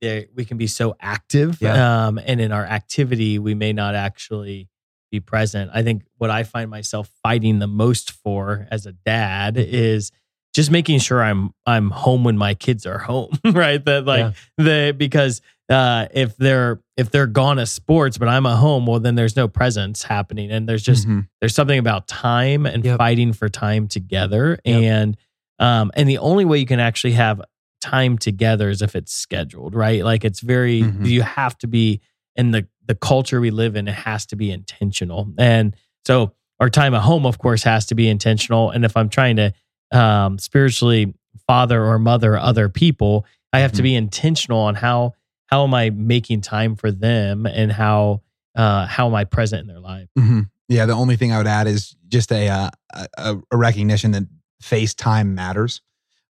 there- 0.00 0.26
we 0.34 0.44
can 0.44 0.58
be 0.58 0.66
so 0.66 0.96
active, 1.00 1.58
Yeah. 1.60 2.06
um, 2.06 2.18
and 2.18 2.40
in 2.40 2.50
our 2.50 2.64
activity, 2.66 3.38
we 3.38 3.54
may 3.54 3.72
not 3.72 3.94
actually 3.94 4.68
be 5.12 5.20
present. 5.20 5.70
I 5.72 5.84
think 5.84 6.02
what 6.18 6.30
I 6.30 6.42
find 6.42 6.68
myself 6.68 7.08
fighting 7.22 7.60
the 7.60 7.68
most 7.68 8.10
for 8.10 8.66
as 8.72 8.86
a 8.86 8.92
dad 8.92 9.56
is 9.56 10.10
just 10.52 10.72
making 10.72 10.98
sure 10.98 11.22
I'm 11.22 11.50
I'm 11.64 11.90
home 11.90 12.24
when 12.24 12.36
my 12.36 12.54
kids 12.54 12.84
are 12.86 12.98
home, 12.98 13.38
right? 13.44 13.82
That 13.84 14.04
like 14.04 14.34
Yeah. 14.58 14.64
the 14.64 14.94
because 14.96 15.40
uh, 15.70 16.06
if 16.12 16.36
they're 16.36 16.80
if 16.96 17.10
they're 17.10 17.26
gone 17.26 17.56
to 17.56 17.66
sports, 17.66 18.18
but 18.18 18.28
I'm 18.28 18.46
at 18.46 18.56
home, 18.58 18.86
well, 18.86 19.00
then 19.00 19.14
there's 19.16 19.34
no 19.36 19.48
presence 19.48 20.02
happening, 20.04 20.50
and 20.50 20.68
there's 20.68 20.82
just 20.82 21.08
Mhm. 21.08 21.26
there's 21.40 21.54
something 21.54 21.78
about 21.78 22.06
time 22.06 22.66
and 22.66 22.84
Yep. 22.84 22.98
fighting 22.98 23.32
for 23.32 23.48
time 23.48 23.88
together 23.88 24.58
Yep. 24.64 24.82
and 24.82 25.16
um 25.58 25.90
and 25.94 26.08
the 26.08 26.18
only 26.18 26.44
way 26.44 26.58
you 26.58 26.66
can 26.66 26.80
actually 26.80 27.12
have 27.14 27.40
time 27.80 28.18
together 28.18 28.70
is 28.70 28.82
if 28.82 28.94
it's 28.96 29.12
scheduled 29.12 29.74
right 29.74 30.04
like 30.04 30.24
it's 30.24 30.40
very 30.40 30.82
Mhm. 30.82 31.06
you 31.06 31.22
have 31.22 31.56
to 31.58 31.66
be 31.66 32.00
in 32.36 32.50
the 32.50 32.66
the 32.86 32.94
culture 32.94 33.40
we 33.40 33.50
live 33.50 33.76
in 33.76 33.86
it 33.88 33.94
has 33.94 34.26
to 34.26 34.36
be 34.36 34.50
intentional 34.50 35.28
and 35.38 35.76
so 36.06 36.32
our 36.60 36.68
time 36.70 36.92
at 36.94 37.02
home 37.02 37.24
of 37.26 37.38
course 37.38 37.62
has 37.62 37.86
to 37.86 37.94
be 37.94 38.08
intentional 38.08 38.70
and 38.70 38.84
if 38.84 38.96
i'm 38.96 39.08
trying 39.08 39.36
to 39.36 39.52
um 39.92 40.38
spiritually 40.38 41.14
father 41.46 41.84
or 41.84 41.98
mother 41.98 42.36
other 42.36 42.68
people 42.68 43.24
i 43.52 43.60
have 43.60 43.70
to 43.72 43.80
Mhm. 43.80 43.84
be 43.84 43.94
intentional 43.94 44.58
on 44.60 44.74
how 44.74 45.12
how 45.54 45.62
am 45.62 45.72
i 45.74 45.90
making 45.90 46.40
time 46.40 46.74
for 46.74 46.90
them 46.90 47.46
and 47.46 47.70
how 47.70 48.20
uh 48.56 48.86
how 48.86 49.06
am 49.06 49.14
i 49.14 49.24
present 49.24 49.60
in 49.60 49.68
their 49.68 49.80
life 49.80 50.08
Mhm. 50.18 50.50
Yeah, 50.68 50.86
the 50.86 50.94
only 50.94 51.16
thing 51.16 51.30
I 51.30 51.36
would 51.38 51.46
add 51.46 51.66
is 51.66 51.94
just 52.08 52.32
a, 52.32 52.48
uh, 52.48 52.70
a 53.18 53.36
a 53.50 53.56
recognition 53.56 54.12
that 54.12 54.24
face 54.62 54.94
time 54.94 55.34
matters. 55.34 55.82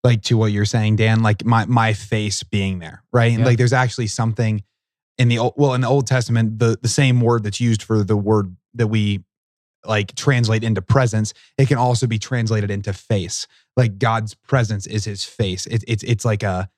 Like 0.03 0.24
to 0.24 0.38
what 0.38 0.51
you're 0.51 0.65
saying, 0.65 0.95
Dan. 0.95 1.21
Like 1.21 1.45
my 1.45 1.65
my 1.65 1.93
face 1.93 2.41
being 2.41 2.80
there, 2.80 3.03
right? 3.13 3.38
Yeah. 3.38 3.45
Like 3.45 3.57
there's 3.59 3.74
actually 3.74 4.07
something 4.07 4.63
in 5.19 5.28
the 5.28 5.38
old, 5.38 5.53
well 5.55 5.76
in 5.76 5.82
the 5.82 5.88
Old 5.88 6.07
Testament, 6.07 6.57
the 6.57 6.78
the 6.82 6.89
same 6.89 7.21
word 7.21 7.43
that's 7.43 7.61
used 7.61 7.84
for 7.84 8.03
the 8.03 8.17
word 8.17 8.57
that 8.74 8.88
we 8.88 9.24
like 9.86 10.15
translate 10.15 10.63
into 10.63 10.82
presence, 10.82 11.34
it 11.57 11.67
can 11.67 11.78
also 11.78 12.07
be 12.07 12.17
translated 12.17 12.71
into 12.71 12.91
face. 12.91 13.47
Like 13.78 13.99
God's 13.99 14.34
presence 14.34 14.88
is 14.88 15.05
His 15.05 15.24
face. 15.24 15.67
It's 15.67 15.86
it's 15.88 16.03
it's 16.03 16.26
like 16.26 16.41
a 16.41 16.69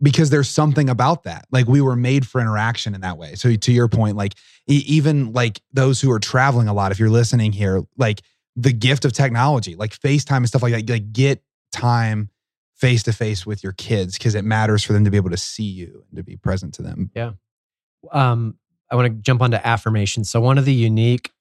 because 0.00 0.30
there's 0.30 0.48
something 0.48 0.88
about 0.88 1.24
that. 1.24 1.46
Like 1.50 1.66
we 1.66 1.80
were 1.80 1.96
made 1.96 2.26
for 2.26 2.40
interaction 2.40 2.94
in 2.94 3.00
that 3.00 3.18
way. 3.18 3.34
So 3.34 3.54
to 3.54 3.72
your 3.72 3.88
point, 3.88 4.16
like 4.16 4.34
e- 4.68 4.84
even 4.86 5.32
like 5.32 5.60
those 5.72 6.00
who 6.00 6.10
are 6.10 6.20
traveling 6.20 6.68
a 6.68 6.72
lot, 6.72 6.92
if 6.92 6.98
you're 6.98 7.10
listening 7.10 7.52
here, 7.52 7.82
like 7.96 8.22
the 8.54 8.72
gift 8.72 9.04
of 9.04 9.12
technology, 9.12 9.74
like 9.74 9.98
FaceTime 9.98 10.38
and 10.38 10.48
stuff 10.48 10.62
like 10.62 10.72
that, 10.72 10.88
like 10.88 11.12
get 11.12 11.42
time 11.72 12.30
face 12.74 13.02
to 13.04 13.12
face 13.12 13.44
with 13.44 13.62
your 13.62 13.72
kids 13.72 14.16
because 14.16 14.34
it 14.34 14.44
matters 14.44 14.84
for 14.84 14.92
them 14.92 15.04
to 15.04 15.10
be 15.10 15.16
able 15.16 15.30
to 15.30 15.36
see 15.36 15.64
you 15.64 16.04
and 16.08 16.16
to 16.16 16.22
be 16.22 16.36
present 16.36 16.74
to 16.74 16.82
them. 16.82 17.10
Yeah. 17.14 17.32
Um, 18.12 18.56
I 18.90 18.96
want 18.96 19.06
to 19.06 19.22
jump 19.22 19.42
onto 19.42 19.56
affirmation. 19.56 20.24
So 20.24 20.40
one 20.40 20.58
of 20.58 20.64
the 20.64 20.72
unique 20.72 21.32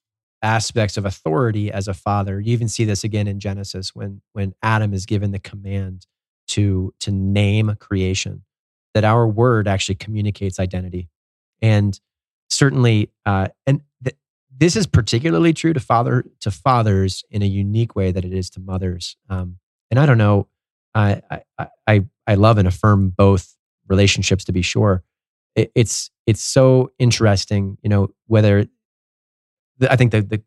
aspects 0.42 0.98
of 0.98 1.06
authority 1.06 1.72
as 1.72 1.88
a 1.88 1.94
father, 1.94 2.40
you 2.40 2.54
even 2.54 2.68
see 2.68 2.86
this 2.86 3.04
again 3.04 3.28
in 3.28 3.40
Genesis 3.40 3.96
when 3.96 4.22
when 4.34 4.54
Adam 4.64 4.94
is 4.94 5.06
given 5.06 5.32
the 5.32 5.40
command 5.40 6.08
to 6.50 6.94
to 7.00 7.12
name 7.12 7.76
creation, 7.80 8.44
that 8.98 9.04
our 9.04 9.28
word 9.28 9.68
actually 9.68 9.96
communicates 9.96 10.60
identity, 10.60 11.10
and 11.62 12.00
certainly, 12.50 13.12
uh, 13.26 13.48
and 13.66 13.82
th- 14.04 14.18
this 14.56 14.76
is 14.76 14.88
particularly 14.88 15.54
true 15.54 15.74
to 15.74 15.80
father 15.80 16.26
to 16.42 16.52
fathers 16.52 17.24
in 17.32 17.42
a 17.42 17.46
unique 17.46 17.96
way 17.96 18.12
that 18.12 18.26
it 18.26 18.34
is 18.34 18.50
to 18.52 18.60
mothers. 18.60 19.16
Um, 19.30 19.58
and 19.90 20.00
I 20.00 20.06
don't 20.06 20.18
know, 20.18 20.48
I 20.94 21.22
I 21.58 21.68
I 21.88 22.06
I 22.26 22.36
love 22.36 22.58
and 22.58 22.68
affirm 22.68 23.10
both 23.10 23.56
relationships 23.88 24.44
to 24.46 24.52
be 24.52 24.62
sure 24.62 25.04
it, 25.58 25.72
it's 25.76 26.12
it's 26.26 26.42
so 26.42 26.92
interesting 27.00 27.78
you 27.82 27.90
know 27.90 28.10
whether 28.28 28.68
the, 29.80 29.92
i 29.92 29.96
think 29.96 30.12
the 30.12 30.22
the 30.22 30.42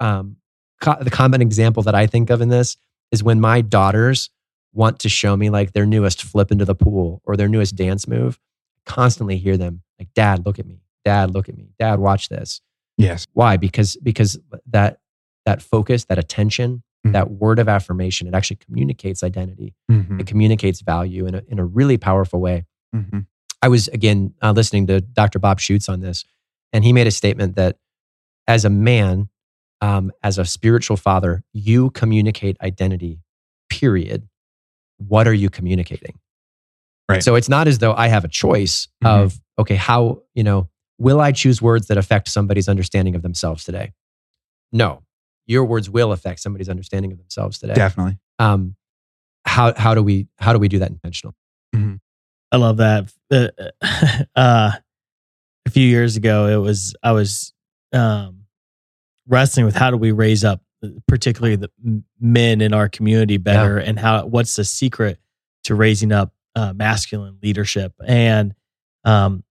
um 0.00 0.36
co- 0.80 1.00
the 1.00 1.10
common 1.10 1.40
example 1.40 1.82
that 1.84 1.94
i 1.94 2.06
think 2.06 2.30
of 2.30 2.40
in 2.40 2.48
this 2.48 2.76
is 3.12 3.22
when 3.22 3.40
my 3.40 3.60
daughters 3.60 4.30
want 4.72 4.98
to 5.00 5.08
show 5.08 5.36
me 5.36 5.50
like 5.50 5.72
their 5.72 5.86
newest 5.86 6.22
flip 6.22 6.50
into 6.50 6.64
the 6.64 6.74
pool 6.74 7.20
or 7.24 7.36
their 7.36 7.48
newest 7.48 7.76
dance 7.76 8.06
move 8.08 8.38
constantly 8.86 9.36
hear 9.38 9.56
them 9.56 9.82
like 9.98 10.08
dad 10.14 10.44
look 10.46 10.58
at 10.58 10.66
me 10.66 10.80
dad 11.04 11.32
look 11.32 11.48
at 11.48 11.56
me 11.56 11.72
dad 11.78 11.98
watch 12.00 12.28
this 12.28 12.60
Yes. 12.98 13.26
why 13.32 13.56
because 13.56 13.96
because 14.02 14.38
that 14.66 14.98
that 15.46 15.62
focus 15.62 16.04
that 16.06 16.18
attention 16.18 16.82
Mhm. 17.06 17.12
that 17.12 17.30
word 17.32 17.58
of 17.58 17.68
affirmation 17.68 18.26
it 18.28 18.34
actually 18.34 18.56
communicates 18.56 19.22
identity 19.22 19.74
Mhm. 19.90 20.20
it 20.20 20.26
communicates 20.26 20.80
value 20.82 21.26
in 21.26 21.34
a, 21.34 21.42
in 21.48 21.58
a 21.58 21.64
really 21.64 21.96
powerful 21.98 22.40
way 22.40 22.64
Mhm. 22.94 23.26
I 23.60 23.68
was 23.68 23.88
again 23.88 24.34
uh, 24.42 24.52
listening 24.52 24.86
to 24.88 25.00
Dr. 25.00 25.38
Bob 25.38 25.58
Schuchts 25.60 25.88
on 25.88 26.00
this, 26.00 26.24
and 26.72 26.82
he 26.84 26.92
made 26.92 27.06
a 27.06 27.12
statement 27.12 27.54
that 27.54 27.78
as 28.48 28.64
a 28.64 28.70
man, 28.70 29.28
um, 29.80 30.10
as 30.24 30.36
a 30.36 30.44
spiritual 30.44 30.96
father, 30.96 31.44
you 31.52 31.90
communicate 31.90 32.56
identity. 32.60 33.20
Period. 33.70 34.28
What 35.08 35.26
are 35.28 35.32
you 35.34 35.50
communicating? 35.50 36.18
Right. 37.08 37.22
So 37.22 37.34
it's 37.34 37.48
not 37.48 37.68
as 37.68 37.78
though 37.78 37.92
I 37.94 38.08
have 38.08 38.24
a 38.24 38.28
choice 38.28 38.88
Mhm. 39.04 39.08
of 39.08 39.40
okay, 39.58 39.74
how 39.76 40.22
you 40.34 40.44
know 40.44 40.68
will 40.98 41.20
I 41.20 41.32
choose 41.32 41.60
words 41.60 41.88
that 41.88 41.98
affect 41.98 42.28
somebody's 42.28 42.68
understanding 42.68 43.14
of 43.14 43.22
themselves 43.22 43.64
today? 43.64 43.92
No, 44.72 45.02
your 45.46 45.64
words 45.64 45.90
will 45.90 46.12
affect 46.12 46.40
somebody's 46.40 46.68
understanding 46.68 47.12
of 47.12 47.18
themselves 47.18 47.58
today. 47.58 47.74
Definitely. 47.74 48.18
Um, 48.38 48.76
how 49.44 49.74
how 49.76 49.94
do 49.94 50.02
we 50.02 50.28
how 50.38 50.52
do 50.52 50.58
we 50.58 50.68
do 50.68 50.78
that 50.78 50.90
intentional? 50.90 51.34
I 51.74 52.56
love 52.58 52.76
that. 52.78 53.10
Uh, 53.30 53.48
uh, 54.36 54.72
a 55.66 55.70
few 55.70 55.86
years 55.88 56.16
ago, 56.16 56.46
it 56.46 56.56
was 56.56 56.94
I 57.02 57.12
was 57.12 57.52
um, 57.92 58.44
wrestling 59.26 59.64
with 59.66 59.74
how 59.74 59.90
do 59.90 59.96
we 59.96 60.12
raise 60.12 60.44
up, 60.44 60.60
particularly 61.06 61.56
the 61.56 61.70
men 62.20 62.60
in 62.60 62.72
our 62.72 62.88
community 62.88 63.36
better, 63.36 63.78
and 63.78 63.98
how 63.98 64.26
what's 64.26 64.56
the 64.56 64.64
secret 64.64 65.18
to 65.64 65.74
raising 65.74 66.12
up 66.12 66.32
uh, 66.56 66.72
masculine 66.72 67.38
leadership. 67.42 67.92
And 68.04 68.54
um, 69.04 69.44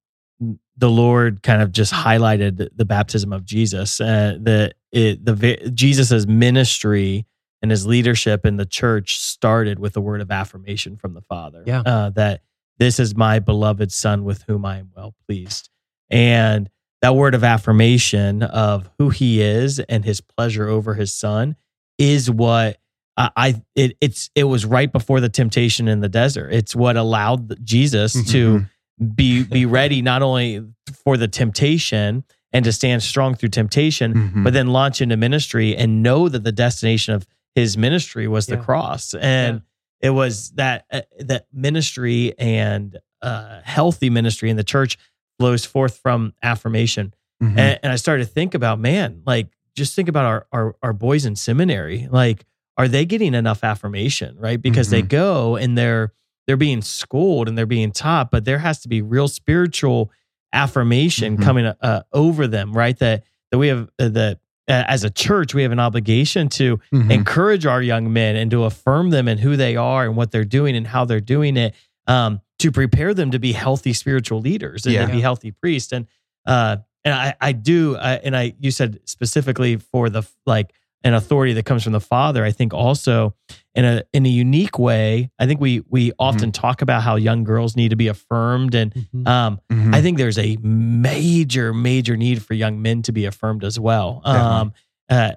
the 0.78 0.90
Lord 0.90 1.44
kind 1.44 1.62
of 1.62 1.72
just 1.72 1.94
highlighted 1.94 2.58
the, 2.58 2.72
the 2.76 2.86
baptism 2.86 3.34
of 3.34 3.46
Jesus, 3.46 4.02
uh, 4.02 4.38
the 4.42 4.72
it, 4.92 5.24
the 5.24 5.72
Jesus's 5.74 6.28
ministry 6.28 7.26
and 7.62 7.72
his 7.72 7.86
leadership 7.86 8.46
in 8.46 8.58
the 8.58 8.66
church 8.66 9.20
started 9.20 9.80
with 9.80 9.96
a 9.96 10.02
word 10.02 10.20
of 10.20 10.32
affirmation 10.32 10.98
from 10.98 11.14
the 11.14 11.22
Father. 11.22 11.64
Yeah. 11.66 11.82
uh, 11.86 12.10
that 12.12 12.42
this 12.78 13.00
is 13.00 13.16
my 13.16 13.40
beloved 13.40 13.92
Son 13.92 14.24
with 14.24 14.44
whom 14.48 14.66
I 14.66 14.80
am 14.80 14.90
well 14.96 15.14
pleased, 15.28 15.70
and 16.10 16.70
that 17.02 17.16
word 17.16 17.34
of 17.36 17.44
affirmation 17.44 18.44
of 18.44 18.90
who 18.98 19.10
He 19.10 19.42
is 19.42 19.80
and 19.80 20.04
His 20.06 20.22
pleasure 20.22 20.68
over 20.68 20.94
His 20.94 21.14
Son 21.14 21.56
is 21.98 22.30
what 22.30 22.78
I, 23.18 23.30
I 23.36 23.62
it, 23.76 23.98
it's 24.02 24.30
it 24.36 24.46
was 24.46 24.66
right 24.66 24.92
before 24.92 25.20
the 25.20 25.30
temptation 25.30 25.88
in 25.88 26.00
the 26.00 26.10
desert. 26.10 26.50
It's 26.54 26.76
what 26.76 26.98
allowed 26.98 27.64
Jesus 27.66 28.14
to 28.32 28.66
Mhm. 29.02 29.16
be 29.16 29.44
be 29.44 29.66
ready 29.66 30.02
not 30.02 30.22
only 30.22 30.64
for 31.04 31.18
the 31.18 31.28
temptation 31.28 32.24
and 32.54 32.66
to 32.66 32.72
stand 32.72 33.02
strong 33.02 33.34
through 33.36 33.50
temptation, 33.50 34.14
Mhm. 34.14 34.44
but 34.44 34.54
then 34.54 34.68
launch 34.68 35.02
into 35.02 35.18
ministry 35.18 35.76
and 35.76 36.04
know 36.04 36.30
that 36.30 36.44
the 36.44 36.52
destination 36.52 37.14
of 37.16 37.26
his 37.56 37.78
ministry 37.78 38.28
was 38.28 38.46
the 38.46 38.58
cross 38.58 39.14
and 39.16 39.62
it 40.02 40.10
was 40.12 40.52
that 40.52 40.86
uh, 40.92 41.02
that 41.20 41.48
ministry 41.54 42.34
and 42.38 42.98
uh, 43.22 43.60
healthy 43.64 44.10
ministry 44.10 44.50
in 44.50 44.56
the 44.58 44.64
church 44.64 44.98
flows 45.42 45.66
forth 45.66 45.98
from 45.98 46.34
affirmation 46.44 47.14
Mhm. 47.42 47.58
and, 47.58 47.80
and 47.84 47.92
i 47.92 47.96
started 47.96 48.26
to 48.28 48.32
think 48.32 48.54
about 48.54 48.80
man 48.80 49.22
like 49.26 49.48
just 49.76 49.96
think 49.96 50.08
about 50.10 50.26
our, 50.26 50.48
our 50.52 50.76
our 50.84 50.94
boys 50.94 51.26
in 51.26 51.36
seminary 51.36 52.08
like 52.12 52.46
are 52.78 52.88
they 52.88 53.06
getting 53.06 53.34
enough 53.34 53.64
affirmation 53.64 54.38
right 54.38 54.62
because 54.62 54.90
they 54.92 55.02
go 55.02 55.56
and 55.56 55.78
they're 55.78 56.14
they're 56.48 56.58
being 56.58 56.82
schooled 56.82 57.48
and 57.48 57.58
they're 57.58 57.66
being 57.66 57.92
taught 57.92 58.30
but 58.32 58.46
there 58.46 58.60
has 58.60 58.82
to 58.82 58.88
be 58.88 59.02
real 59.02 59.28
spiritual 59.28 60.12
affirmation 60.54 61.38
Mhm. 61.38 61.44
coming 61.44 61.66
uh, 61.66 62.04
over 62.14 62.48
them 62.48 62.74
right 62.74 62.98
that 63.00 63.24
that 63.52 63.58
we 63.58 63.68
have 63.70 63.90
uh, 64.00 64.10
that 64.10 64.40
uh, 64.68 64.84
as 64.88 65.04
a 65.04 65.10
church 65.10 65.54
we 65.56 65.64
have 65.64 65.72
an 65.72 65.80
obligation 65.80 66.48
to 66.50 66.80
Mhm. 66.94 67.12
encourage 67.12 67.66
our 67.66 67.82
young 67.82 68.12
men 68.14 68.36
and 68.36 68.52
to 68.52 68.66
affirm 68.66 69.10
them 69.10 69.28
and 69.28 69.40
who 69.40 69.56
they 69.56 69.76
are 69.76 70.06
and 70.06 70.16
what 70.16 70.32
they're 70.32 70.44
doing 70.46 70.76
and 70.76 70.86
how 70.88 71.06
they're 71.06 71.20
doing 71.22 71.58
it 71.58 71.74
um, 72.08 72.42
to 72.62 72.72
prepare 72.72 73.14
them 73.14 73.32
to 73.32 73.40
be 73.40 73.52
healthy 73.52 73.94
spiritual 73.94 74.40
leaders 74.40 74.86
and 74.86 74.94
Yeah. 74.94 75.06
to 75.06 75.12
be 75.12 75.22
healthy 75.22 75.52
priests 75.52 75.92
and 75.92 76.08
uh, 76.46 76.78
and 77.04 77.14
I, 77.14 77.34
I 77.42 77.52
do 77.52 77.96
uh, 77.96 78.20
and 78.24 78.36
I 78.36 78.54
you 78.60 78.72
said 78.72 79.00
specifically 79.06 79.78
for 79.78 80.10
the 80.10 80.24
like 80.46 80.74
an 81.04 81.16
authority 81.16 81.54
that 81.54 81.66
comes 81.66 81.84
from 81.84 81.94
the 81.94 82.00
father 82.00 82.44
I 82.46 82.52
think 82.52 82.74
also 82.76 83.34
in 83.74 83.86
a 83.86 84.04
in 84.14 84.26
a 84.26 84.30
unique 84.30 84.78
way 84.78 85.32
I 85.40 85.48
think 85.48 85.60
we 85.60 85.82
we 85.90 86.12
often 86.20 86.52
talk 86.52 86.82
about 86.84 87.02
how 87.02 87.16
young 87.16 87.44
girls 87.44 87.76
need 87.76 87.90
to 87.90 87.96
be 87.96 88.08
affirmed 88.08 88.76
and 88.76 88.94
Mhm. 88.94 89.28
um, 89.28 89.60
Mhm. 89.72 89.96
I 89.96 90.02
think 90.04 90.18
there's 90.20 90.38
a 90.38 90.58
major, 90.62 91.74
major 91.74 92.16
need 92.18 92.44
for 92.44 92.54
young 92.54 92.82
men 92.82 93.02
to 93.04 93.12
be 93.12 93.26
affirmed 93.26 93.64
as 93.64 93.80
well. 93.80 94.22
Um, 94.24 94.74
uh, 95.10 95.32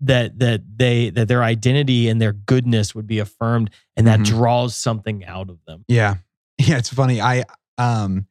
that 0.00 0.38
that 0.38 0.62
they 0.76 1.10
that 1.10 1.28
their 1.28 1.42
identity 1.42 2.08
and 2.08 2.20
their 2.20 2.32
goodness 2.32 2.94
would 2.94 3.06
be 3.06 3.18
affirmed 3.20 3.70
and 3.96 4.06
that 4.06 4.20
Mhm. 4.20 4.26
draws 4.26 4.74
something 4.76 5.24
out 5.24 5.48
of 5.50 5.58
them. 5.66 5.84
Yeah. 5.88 6.16
Yeah, 6.66 6.78
it's 6.78 6.92
funny. 6.92 7.20
I 7.20 7.44
um 7.78 8.26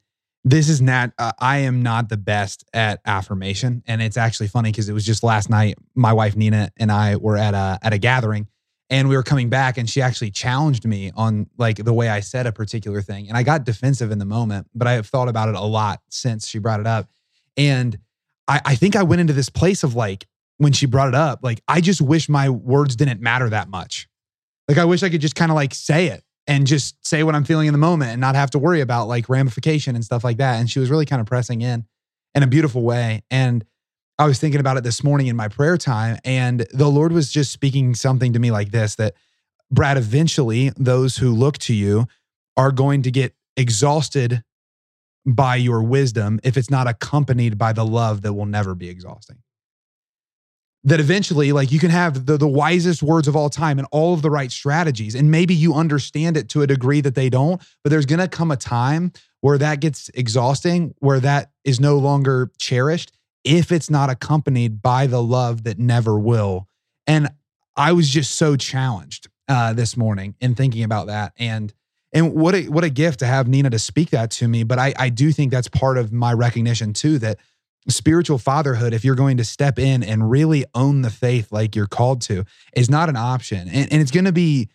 this 0.45 0.67
is 0.67 0.81
not 0.81 1.11
uh, 1.17 1.31
I 1.39 1.59
am 1.59 1.81
not 1.83 2.09
the 2.09 2.17
best 2.17 2.65
at 2.73 2.99
affirmation 3.05 3.83
and 3.87 4.01
it's 4.01 4.17
actually 4.17 4.47
funny 4.47 4.71
because 4.71 4.89
it 4.89 4.93
was 4.93 5.05
just 5.05 5.23
last 5.23 5.49
night 5.49 5.77
my 5.95 6.13
wife 6.13 6.35
Nina 6.35 6.69
and 6.77 6.91
I 6.91 7.15
were 7.15 7.37
at 7.37 7.53
a 7.53 7.79
at 7.81 7.93
a 7.93 7.97
gathering 7.97 8.47
and 8.89 9.07
we 9.07 9.15
were 9.15 9.23
coming 9.23 9.49
back 9.49 9.77
and 9.77 9.89
she 9.89 10.01
actually 10.01 10.31
challenged 10.31 10.85
me 10.85 11.11
on 11.15 11.47
like 11.57 11.77
the 11.77 11.93
way 11.93 12.09
I 12.09 12.19
said 12.19 12.45
a 12.45 12.51
particular 12.51 13.01
thing 13.01 13.29
and 13.29 13.37
I 13.37 13.43
got 13.43 13.63
defensive 13.63 14.11
in 14.11 14.19
the 14.19 14.25
moment 14.25 14.67
but 14.75 14.87
I 14.87 14.93
have 14.93 15.07
thought 15.07 15.29
about 15.29 15.49
it 15.49 15.55
a 15.55 15.61
lot 15.61 16.01
since 16.09 16.47
she 16.47 16.59
brought 16.59 16.81
it 16.81 16.87
up 16.87 17.09
and 17.55 17.97
I 18.47 18.61
I 18.65 18.75
think 18.75 18.95
I 18.95 19.03
went 19.03 19.21
into 19.21 19.33
this 19.33 19.49
place 19.49 19.83
of 19.83 19.95
like 19.95 20.27
when 20.57 20.73
she 20.73 20.85
brought 20.85 21.07
it 21.07 21.15
up 21.15 21.39
like 21.41 21.61
I 21.67 21.79
just 21.79 22.01
wish 22.01 22.27
my 22.27 22.49
words 22.49 22.97
didn't 22.97 23.21
matter 23.21 23.49
that 23.49 23.69
much 23.69 24.09
like 24.67 24.77
I 24.77 24.85
wish 24.85 25.03
I 25.03 25.09
could 25.09 25.21
just 25.21 25.35
kind 25.35 25.51
of 25.51 25.55
like 25.55 25.73
say 25.73 26.07
it 26.07 26.23
and 26.47 26.67
just 26.67 27.05
say 27.05 27.23
what 27.23 27.35
I'm 27.35 27.43
feeling 27.43 27.67
in 27.67 27.73
the 27.73 27.79
moment 27.79 28.11
and 28.11 28.21
not 28.21 28.35
have 28.35 28.51
to 28.51 28.59
worry 28.59 28.81
about 28.81 29.07
like 29.07 29.29
ramification 29.29 29.95
and 29.95 30.03
stuff 30.03 30.23
like 30.23 30.37
that. 30.37 30.59
And 30.59 30.69
she 30.69 30.79
was 30.79 30.89
really 30.89 31.05
kind 31.05 31.21
of 31.21 31.25
pressing 31.25 31.61
in 31.61 31.85
in 32.35 32.43
a 32.43 32.47
beautiful 32.47 32.81
way. 32.81 33.23
And 33.31 33.65
I 34.19 34.25
was 34.25 34.39
thinking 34.39 34.59
about 34.59 34.77
it 34.77 34.83
this 34.83 35.03
morning 35.03 35.27
in 35.27 35.35
my 35.35 35.47
prayer 35.47 35.77
time, 35.77 36.17
and 36.23 36.67
the 36.71 36.87
Lord 36.87 37.11
was 37.11 37.31
just 37.31 37.51
speaking 37.51 37.95
something 37.95 38.33
to 38.33 38.39
me 38.39 38.51
like 38.51 38.71
this 38.71 38.95
that, 38.95 39.15
Brad, 39.71 39.97
eventually 39.97 40.71
those 40.77 41.17
who 41.17 41.33
look 41.33 41.57
to 41.59 41.73
you 41.73 42.05
are 42.55 42.71
going 42.71 43.01
to 43.03 43.11
get 43.11 43.33
exhausted 43.57 44.43
by 45.25 45.55
your 45.55 45.81
wisdom 45.81 46.39
if 46.43 46.57
it's 46.57 46.69
not 46.69 46.87
accompanied 46.87 47.57
by 47.57 47.73
the 47.73 47.85
love 47.85 48.21
that 48.21 48.33
will 48.33 48.45
never 48.45 48.75
be 48.75 48.89
exhausting 48.89 49.37
that 50.83 50.99
eventually 50.99 51.51
like 51.51 51.71
you 51.71 51.79
can 51.79 51.89
have 51.89 52.25
the, 52.25 52.37
the 52.37 52.47
wisest 52.47 53.01
words 53.01 53.27
of 53.27 53.35
all 53.35 53.49
time 53.49 53.79
and 53.79 53.87
all 53.91 54.13
of 54.13 54.21
the 54.21 54.29
right 54.29 54.51
strategies. 54.51 55.15
And 55.15 55.31
maybe 55.31 55.53
you 55.53 55.73
understand 55.73 56.35
it 56.35 56.49
to 56.49 56.61
a 56.61 56.67
degree 56.67 57.01
that 57.01 57.15
they 57.15 57.29
don't 57.29 57.61
but 57.83 57.89
there's 57.89 58.05
going 58.05 58.19
to 58.19 58.27
come 58.27 58.51
a 58.51 58.57
time 58.57 59.11
where 59.41 59.57
that 59.57 59.79
gets 59.79 60.09
exhausting 60.13 60.93
where 60.99 61.19
that 61.19 61.51
is 61.63 61.79
no 61.79 61.97
longer 61.97 62.51
cherished 62.59 63.11
if 63.43 63.71
it's 63.71 63.89
not 63.89 64.09
accompanied 64.09 64.81
by 64.81 65.07
the 65.07 65.21
love 65.21 65.63
that 65.63 65.79
never 65.79 66.17
will. 66.17 66.67
And 67.07 67.29
i 67.75 67.91
was 67.91 68.09
just 68.09 68.35
so 68.35 68.55
challenged 68.55 69.27
uh, 69.47 69.73
this 69.73 69.97
morning 69.97 70.35
in 70.39 70.55
thinking 70.55 70.83
about 70.83 71.07
that. 71.07 71.33
And 71.37 71.73
and 72.13 72.33
what 72.33 72.55
a 72.55 72.63
what 72.65 72.83
a 72.83 72.89
gift 72.89 73.19
to 73.19 73.25
have 73.25 73.47
nina 73.47 73.69
to 73.69 73.79
speak 73.79 74.11
that 74.11 74.31
to 74.31 74.47
me. 74.47 74.63
But 74.63 74.79
i 74.79 74.93
i 74.97 75.09
do 75.09 75.31
think 75.31 75.51
that's 75.51 75.67
part 75.67 75.97
of 75.97 76.11
my 76.11 76.33
recognition 76.33 76.93
too 76.93 77.19
that 77.19 77.39
spiritual 77.89 78.37
fatherhood, 78.37 78.93
if 78.93 79.03
you're 79.03 79.15
going 79.15 79.37
to 79.37 79.43
step 79.43 79.77
in 79.79 80.03
and 80.03 80.29
really 80.29 80.65
own 80.73 81.01
the 81.01 81.09
faith 81.09 81.51
like 81.51 81.75
you're 81.75 81.87
called 81.87 82.21
to, 82.23 82.45
is 82.75 82.89
not 82.89 83.09
an 83.09 83.15
option. 83.17 83.67
And, 83.69 83.91
and 83.91 84.01
it's 84.01 84.11
going 84.11 84.25
to 84.25 84.31
be 84.31 84.69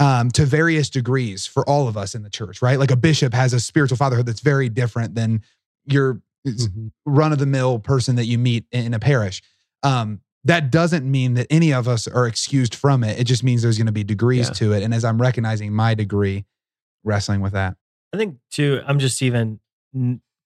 um, 0.00 0.30
to 0.30 0.44
various 0.46 0.90
degrees 0.90 1.46
for 1.46 1.68
all 1.68 1.88
of 1.88 1.96
us 1.96 2.14
in 2.14 2.22
the 2.22 2.30
church, 2.30 2.62
right? 2.62 2.78
Like 2.78 2.90
a 2.92 2.96
bishop 2.96 3.34
has 3.34 3.52
a 3.52 3.58
spiritual 3.60 3.96
fatherhood 3.96 4.26
that's 4.26 4.40
very 4.40 4.68
different 4.68 5.14
than 5.14 5.42
your 5.86 6.20
Mhm. 6.46 6.92
run 7.04 7.32
of 7.32 7.38
the 7.40 7.46
mill 7.46 7.78
person 7.80 8.14
that 8.16 8.26
you 8.26 8.38
meet 8.38 8.64
in 8.70 8.94
a 8.94 8.98
parish. 9.00 9.42
Um, 9.82 10.20
that 10.44 10.70
doesn't 10.70 11.04
mean 11.04 11.34
that 11.34 11.48
any 11.50 11.72
of 11.74 11.88
us 11.88 12.06
are 12.06 12.26
excused 12.28 12.74
from 12.76 13.02
it. 13.04 13.18
It 13.18 13.24
just 13.24 13.42
means 13.42 13.60
there's 13.60 13.76
going 13.76 13.86
to 13.86 13.92
be 13.92 14.04
degrees 14.04 14.46
Yeah. 14.46 14.52
to 14.54 14.72
it. 14.72 14.82
And 14.84 14.94
as 14.94 15.04
I'm 15.04 15.20
recognizing 15.20 15.72
my 15.72 15.94
degree, 15.94 16.44
wrestling 17.04 17.40
with 17.40 17.52
that. 17.52 17.76
I 18.14 18.16
think 18.16 18.36
too. 18.50 18.80
I'm 18.86 18.98
just 19.00 19.20
even 19.20 19.58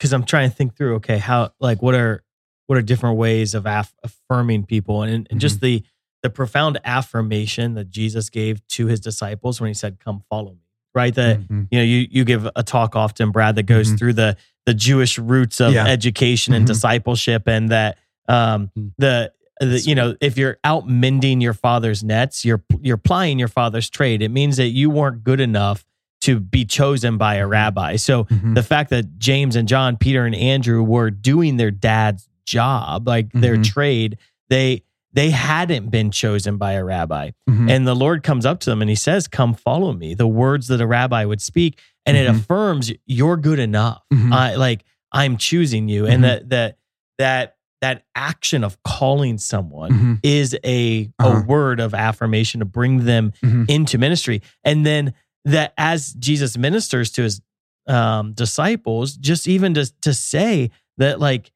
because 0.03 0.12
I'm 0.12 0.24
trying 0.24 0.50
to 0.50 0.57
think 0.57 0.76
through. 0.76 0.96
Okay, 0.96 1.18
how 1.18 1.53
like 1.61 1.80
what 1.80 1.94
are 1.94 2.24
what 2.66 2.76
are 2.76 2.82
different 2.82 3.18
ways 3.18 3.55
of 3.55 3.66
aff- 3.66 3.94
affirming 4.03 4.64
people, 4.66 5.03
and, 5.03 5.28
and 5.30 5.38
just 5.40 5.61
the 5.61 5.84
the 6.24 6.30
profound 6.30 6.80
affirmation 6.84 7.74
that 7.74 7.88
Jesus 7.88 8.28
gave 8.30 8.66
to 8.68 8.86
his 8.88 8.98
disciples 8.98 9.61
when 9.61 9.68
he 9.68 9.74
said, 9.74 10.00
"Come, 10.00 10.24
follow 10.28 10.50
me." 10.55 10.59
Right. 10.92 11.14
That 11.14 11.40
Mhm. 11.40 11.68
you 11.70 11.78
know 11.78 11.84
you 11.84 12.09
you 12.11 12.24
give 12.24 12.48
a 12.57 12.62
talk 12.64 12.96
often, 12.96 13.30
Brad, 13.30 13.55
that 13.55 13.62
goes 13.62 13.92
Mhm. 13.92 13.98
through 13.98 14.12
the 14.14 14.36
the 14.66 14.74
Jewish 14.74 15.18
roots 15.18 15.61
of 15.61 15.72
Yeah. 15.72 15.86
education 15.86 16.53
and 16.53 16.64
Mhm. 16.64 16.68
discipleship, 16.68 17.46
and 17.46 17.68
that 17.70 17.96
um 18.28 18.70
Mm. 18.76 18.92
the 18.98 19.32
the, 19.61 19.78
you 19.80 19.94
know, 19.94 20.16
if 20.20 20.36
you're 20.36 20.59
out 20.64 20.88
mending 20.88 21.40
your 21.40 21.55
father's 21.55 22.03
nets, 22.03 22.44
you're 22.44 22.64
you're 22.80 22.96
plying 22.96 23.38
your 23.38 23.46
father's 23.48 23.88
trade. 23.88 24.20
It 24.20 24.30
means 24.30 24.57
that 24.57 24.68
you 24.70 24.90
weren't 24.90 25.22
good 25.22 25.38
enough 25.40 25.84
to 26.22 26.40
be 26.40 26.64
chosen 26.64 27.18
by 27.18 27.36
a 27.36 27.46
rabbi. 27.46 27.96
So 27.96 28.24
Mhm. 28.24 28.54
the 28.54 28.62
fact 28.62 28.90
that 28.90 29.18
James 29.18 29.56
and 29.56 29.68
John, 29.68 29.96
Peter 29.96 30.24
and 30.24 30.34
Andrew 30.34 30.82
were 30.82 31.10
doing 31.10 31.56
their 31.56 31.70
dad's 31.70 32.28
job, 32.46 33.06
like 33.06 33.32
their 33.32 33.56
Mhm. 33.56 33.64
trade, 33.64 34.18
they 34.48 34.82
they 35.14 35.28
hadn't 35.28 35.90
been 35.90 36.10
chosen 36.10 36.56
by 36.56 36.72
a 36.72 36.82
rabbi. 36.82 37.32
Mhm. 37.46 37.70
And 37.70 37.86
the 37.86 37.94
Lord 37.94 38.22
comes 38.22 38.46
up 38.46 38.60
to 38.60 38.70
them 38.70 38.80
and 38.80 38.88
he 38.88 38.94
says, 38.96 39.28
"Come 39.28 39.52
follow 39.52 39.92
me." 39.92 40.14
The 40.14 40.26
words 40.26 40.68
that 40.68 40.80
a 40.80 40.86
rabbi 40.86 41.26
would 41.26 41.42
speak, 41.42 41.78
and 42.06 42.16
it 42.16 42.26
Mhm. 42.26 42.36
affirms 42.36 42.90
you're 43.04 43.36
good 43.36 43.58
enough. 43.58 44.00
Mhm. 44.10 44.32
I 44.32 44.54
like 44.54 44.84
I'm 45.12 45.36
choosing 45.36 45.90
you, 45.90 46.06
and 46.06 46.20
Mhm. 46.24 46.26
that 46.28 46.48
that 46.48 46.76
that 47.18 47.56
that 47.82 48.04
action 48.14 48.64
of 48.64 48.82
calling 48.84 49.36
someone 49.36 49.90
Mhm. 49.90 50.18
is 50.22 50.56
a 50.64 51.10
Uh-huh. 51.18 51.42
a 51.42 51.44
word 51.44 51.78
of 51.78 51.92
affirmation 51.92 52.60
to 52.60 52.64
bring 52.64 53.04
them 53.04 53.34
Mhm. 53.44 53.68
into 53.68 53.98
ministry, 53.98 54.40
and 54.64 54.86
then 54.86 55.12
that 55.45 55.72
as 55.76 56.12
Jesus 56.14 56.57
ministers 56.57 57.11
to 57.12 57.22
his 57.22 57.40
um, 57.88 58.32
disciples, 58.32 59.14
just 59.16 59.49
even 59.49 59.74
to 59.74 59.90
to 60.03 60.14
say 60.14 60.70
that 60.99 61.18
like 61.20 61.51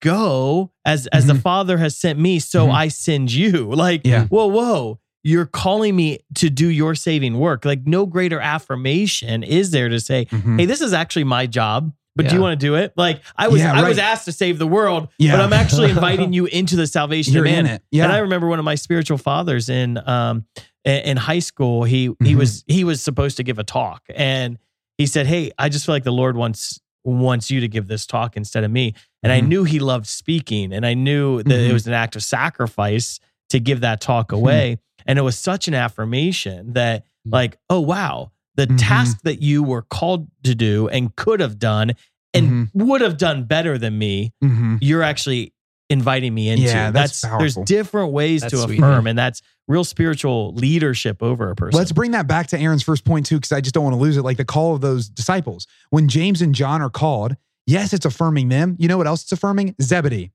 go 0.00 0.72
as 0.84 1.06
as 1.08 1.26
the 1.26 1.34
Mhm. 1.34 1.42
Father 1.42 1.78
has 1.78 1.96
sent 1.96 2.18
me, 2.18 2.38
so 2.38 2.66
Mhm. 2.66 2.74
I 2.74 2.88
send 2.88 3.32
you. 3.32 3.70
Like 3.74 4.02
Yeah. 4.04 4.26
whoa 4.26 4.46
whoa. 4.46 4.98
You're 5.24 5.46
calling 5.46 5.94
me 5.94 6.18
to 6.36 6.50
do 6.50 6.66
your 6.68 6.96
saving 6.96 7.38
work. 7.38 7.64
Like, 7.64 7.86
no 7.86 8.06
greater 8.06 8.40
affirmation 8.40 9.44
is 9.44 9.70
there 9.70 9.88
to 9.88 10.00
say, 10.00 10.24
Mhm. 10.24 10.58
hey, 10.58 10.66
this 10.66 10.80
is 10.80 10.92
actually 10.92 11.22
my 11.22 11.46
job, 11.46 11.92
but 12.16 12.28
do 12.28 12.34
you 12.34 12.40
want 12.40 12.58
to 12.58 12.66
do 12.66 12.74
it? 12.74 12.92
Like 12.96 13.20
I 13.36 13.46
was, 13.46 13.60
Yeah, 13.60 13.72
I 13.72 13.88
was 13.88 13.98
asked 13.98 14.24
to 14.24 14.32
save 14.32 14.58
the 14.58 14.66
world, 14.66 15.06
Yeah. 15.18 15.36
but 15.36 15.40
I'm 15.44 15.52
actually 15.52 15.90
inviting 15.96 16.32
you 16.32 16.46
into 16.46 16.74
the 16.74 16.88
salvation 16.88 17.34
You're 17.34 17.44
of 17.44 17.52
man. 17.52 17.66
in 17.66 17.72
it. 17.72 17.82
Yeah. 17.92 18.02
And 18.04 18.12
I 18.12 18.18
remember 18.18 18.48
one 18.48 18.58
of 18.58 18.64
my 18.64 18.74
spiritual 18.74 19.16
fathers 19.16 19.68
in 19.68 19.96
um 20.08 20.44
in 20.84 21.16
high 21.16 21.38
school. 21.38 21.84
He 21.84 22.10
he 22.24 22.34
Mhm. 22.34 22.36
was 22.36 22.64
he 22.66 22.84
was 22.84 23.00
supposed 23.02 23.36
to 23.36 23.42
give 23.42 23.58
a 23.58 23.64
talk, 23.64 24.02
and 24.14 24.58
he 24.98 25.06
said, 25.06 25.26
"Hey, 25.26 25.50
I 25.58 25.68
just 25.68 25.86
feel 25.86 25.94
like 25.94 26.04
the 26.04 26.12
Lord 26.12 26.36
wants 26.36 26.80
wants 27.04 27.50
you 27.50 27.60
to 27.60 27.68
give 27.68 27.88
this 27.88 28.06
talk 28.06 28.36
instead 28.36 28.64
of 28.64 28.70
me." 28.70 28.94
And 29.22 29.32
I 29.32 29.40
Mhm. 29.40 29.48
knew 29.48 29.64
he 29.64 29.78
loved 29.78 30.06
speaking, 30.06 30.72
and 30.72 30.84
I 30.86 30.94
knew 30.94 31.42
that 31.42 31.60
it 31.60 31.68
Mhm. 31.70 31.72
was 31.72 31.86
an 31.86 31.92
act 31.94 32.16
of 32.16 32.22
sacrifice 32.22 33.20
to 33.50 33.60
give 33.60 33.80
that 33.80 34.00
talk 34.00 34.32
away. 34.32 34.78
And 35.06 35.18
it 35.18 35.22
was 35.22 35.38
such 35.38 35.68
an 35.68 35.74
affirmation 35.74 36.72
that, 36.74 37.04
Mhm. 37.26 37.32
like, 37.32 37.56
oh 37.68 37.80
wow, 37.80 38.30
the 38.56 38.66
Mhm. 38.66 38.78
task 38.78 39.20
that 39.22 39.42
you 39.42 39.62
were 39.62 39.82
called 39.82 40.28
to 40.44 40.54
do 40.54 40.88
and 40.88 41.14
could 41.16 41.40
have 41.40 41.58
done 41.58 41.92
and 42.34 42.46
Mm-hmm. 42.72 42.86
would 42.88 43.00
have 43.02 43.18
done 43.18 43.44
better 43.44 43.76
than 43.78 43.98
me, 43.98 44.32
you're 44.80 45.02
actually 45.02 45.52
inviting 45.92 46.34
me 46.34 46.48
into. 46.48 46.64
Yeah, 46.64 46.90
that's 46.90 47.20
there's 47.20 47.54
powerful. 47.54 47.64
different 47.64 48.12
ways 48.12 48.40
That's 48.40 48.52
to 48.54 48.60
sweet. 48.62 48.78
affirm, 48.78 49.06
and 49.06 49.18
that's 49.18 49.42
real 49.68 49.84
spiritual 49.84 50.52
leadership 50.54 51.22
over 51.22 51.50
a 51.50 51.54
person. 51.54 51.78
Let's 51.78 51.92
bring 51.92 52.10
that 52.12 52.26
back 52.26 52.48
to 52.48 52.58
Aaron's 52.58 52.82
first 52.82 53.04
point 53.04 53.26
too, 53.26 53.36
because 53.36 53.52
I 53.52 53.60
just 53.60 53.74
don't 53.74 53.84
want 53.84 53.94
to 53.94 54.00
lose 54.00 54.16
it. 54.16 54.22
Like 54.22 54.36
the 54.36 54.44
call 54.44 54.74
of 54.74 54.80
those 54.80 55.08
disciples. 55.08 55.66
When 55.90 56.08
James 56.08 56.42
and 56.42 56.54
John 56.54 56.82
are 56.82 56.90
called, 56.90 57.36
yes, 57.66 57.92
it's 57.92 58.04
affirming 58.04 58.48
them. 58.48 58.76
You 58.78 58.88
know 58.88 58.98
what 58.98 59.06
else 59.06 59.22
it's 59.22 59.32
affirming? 59.32 59.74
Zebedee. 59.80 60.32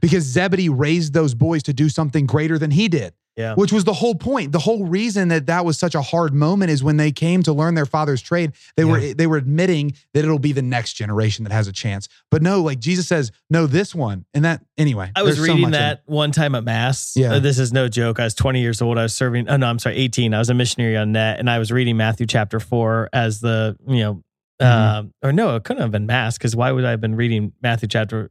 Because 0.00 0.24
Zebedee 0.24 0.68
raised 0.68 1.12
those 1.14 1.34
boys 1.34 1.62
to 1.64 1.72
do 1.72 1.88
something 1.88 2.26
greater 2.26 2.58
than 2.58 2.70
he 2.70 2.88
did. 2.88 3.14
Yeah. 3.36 3.54
Which 3.54 3.72
was 3.72 3.84
the 3.84 3.94
whole 3.94 4.16
point. 4.16 4.52
The 4.52 4.58
whole 4.58 4.84
reason 4.84 5.28
that 5.28 5.46
that 5.46 5.64
was 5.64 5.78
such 5.78 5.94
a 5.94 6.02
hard 6.02 6.34
moment 6.34 6.72
is 6.72 6.82
when 6.84 6.98
they 6.98 7.10
came 7.10 7.42
to 7.44 7.52
learn 7.54 7.74
their 7.74 7.86
father's 7.86 8.20
trade, 8.20 8.52
they 8.76 8.84
were 8.84 9.00
they 9.00 9.26
were 9.26 9.38
admitting 9.38 9.94
that 10.12 10.24
it'll 10.24 10.40
be 10.40 10.52
the 10.52 10.60
next 10.60 10.94
generation 10.94 11.44
that 11.44 11.52
has 11.52 11.66
a 11.66 11.72
chance. 11.72 12.06
But 12.30 12.42
no, 12.42 12.60
like 12.60 12.80
Jesus 12.80 13.06
says, 13.08 13.30
no, 13.48 13.66
this 13.66 13.94
one. 13.94 14.26
And 14.34 14.44
that 14.44 14.62
anyway. 14.76 15.10
I 15.16 15.22
was 15.22 15.36
so 15.36 15.44
reading 15.44 15.62
in 15.62 15.70
that 15.70 16.02
one 16.04 16.32
time 16.32 16.54
at 16.54 16.64
mass. 16.64 17.14
Yeah. 17.16 17.34
Uh, 17.34 17.38
this 17.38 17.58
is 17.58 17.72
no 17.72 17.88
joke. 17.88 18.20
I 18.20 18.24
was 18.24 18.34
20 18.34 18.60
years 18.60 18.82
old. 18.82 18.98
I 18.98 19.04
was 19.04 19.14
serving. 19.14 19.48
Oh 19.48 19.56
no, 19.56 19.68
I'm 19.68 19.78
sorry, 19.78 19.96
18. 19.96 20.34
I 20.34 20.38
was 20.38 20.50
a 20.50 20.54
missionary 20.54 20.96
on 20.98 21.12
net, 21.12 21.38
and 21.38 21.48
I 21.48 21.58
was 21.60 21.72
reading 21.72 21.96
Matthew 21.96 22.26
chapter 22.26 22.60
four 22.60 23.08
as 23.12 23.40
the 23.40 23.76
you 23.86 24.00
know, 24.00 24.22
Mm-hmm. 24.60 24.98
um, 24.98 25.14
or 25.22 25.32
no, 25.32 25.56
it 25.56 25.64
couldn't 25.64 25.80
have 25.80 25.90
been 25.90 26.04
mass 26.04 26.36
because 26.36 26.54
why 26.54 26.70
would 26.70 26.84
I 26.84 26.90
have 26.90 27.00
been 27.00 27.16
reading 27.16 27.54
Matthew 27.62 27.88
chapter 27.88 28.30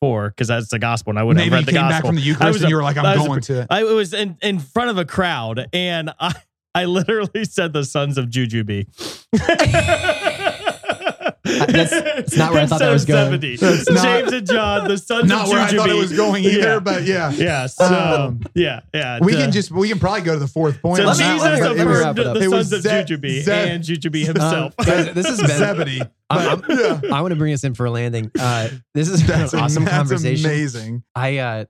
four? 0.00 0.30
Because 0.30 0.48
that's 0.48 0.68
the 0.68 0.78
gospel, 0.78 1.10
and 1.10 1.18
I 1.18 1.22
wouldn't 1.22 1.38
Maybe 1.44 1.50
have 1.50 1.60
read 1.60 1.66
the 1.66 1.72
came 1.78 1.88
back 1.88 2.04
from 2.04 2.16
the 2.16 2.22
I 2.22 2.24
Eucharist 2.24 2.52
was 2.54 2.62
and 2.62 2.66
a- 2.66 2.70
you 2.70 2.76
were 2.76 2.82
like, 2.82 2.96
I 2.96 3.12
I'm 3.12 3.20
a- 3.20 3.26
going 3.26 3.40
to 3.42 3.60
it. 3.60 3.66
I 3.70 3.84
was 3.84 4.12
in, 4.14 4.36
in 4.42 4.58
front 4.58 4.90
of 4.90 4.98
a 4.98 5.04
crowd 5.04 5.66
and 5.72 6.10
I 6.18 6.32
I 6.74 6.84
literally 6.84 7.44
said 7.44 7.72
the 7.72 7.84
sons 7.84 8.16
of 8.16 8.26
Jujubee. 8.26 8.86
that's- 11.58 11.90
that's 11.90 12.36
not 12.36 12.52
where 12.52 12.62
I 12.62 12.66
thought 12.66 12.78
that 12.80 12.90
was 12.92 13.04
going. 13.04 13.40
That's 13.40 13.90
not- 13.90 14.02
James 14.02 14.32
and 14.32 14.46
John, 14.46 14.88
the 14.88 14.98
sons 14.98 15.28
Not 15.28 15.44
of 15.44 15.50
where 15.50 15.60
I 15.60 15.68
thought 15.72 15.88
it 15.90 15.94
was 15.94 16.12
going 16.12 16.44
either, 16.44 16.58
Yeah. 16.74 16.78
but 16.80 17.04
yeah. 17.04 17.30
Yeah, 17.32 17.66
so 17.66 17.84
Um, 17.84 18.40
yeah, 18.54 18.80
yeah. 18.94 19.18
We 19.20 19.32
the- 19.32 19.38
can 19.38 19.52
just 19.52 19.70
we 19.70 19.88
can 19.88 19.98
probably 19.98 20.22
go 20.22 20.34
to 20.34 20.38
the 20.40 20.46
fourth 20.48 20.80
point. 20.82 20.98
so 20.98 21.02
on 21.02 21.08
let 21.08 21.18
me- 21.18 21.24
that 21.24 21.32
Jesus 21.34 21.60
one, 21.60 21.76
but 21.76 21.76
it 21.80 21.86
was- 21.86 21.98
wrap 22.00 22.18
it 22.18 22.26
up. 22.26 22.36
affirmed 22.36 22.36
the 22.36 22.44
It 22.44 22.48
was 22.56 22.70
sons 22.70 22.72
of 22.86 22.90
Ze- 23.08 23.14
Jujubee 23.16 23.42
Ze- 23.42 23.52
and 23.70 23.84
Jujubee 23.84 24.26
himself. 24.26 24.74
Um, 24.78 24.86
guys, 24.86 25.14
this 25.14 25.26
has 25.26 25.38
been 25.40 25.58
Zebedee. 25.58 26.02
I'm- 26.30 26.62
But, 26.66 26.78
yeah. 26.78 27.00
I 27.12 27.20
want 27.22 27.32
to 27.32 27.36
bring 27.36 27.52
us 27.52 27.64
in 27.64 27.74
for 27.74 27.86
a 27.86 27.90
landing. 27.90 28.30
Uh, 28.38 28.68
this 28.94 29.08
has 29.10 29.20
been 29.22 29.40
That's 29.40 29.52
an 29.52 29.60
awesome 29.60 29.84
that's 29.84 29.96
conversation. 29.96 30.46
amazing. 30.46 31.02
I 31.14 31.38
uh 31.38 31.64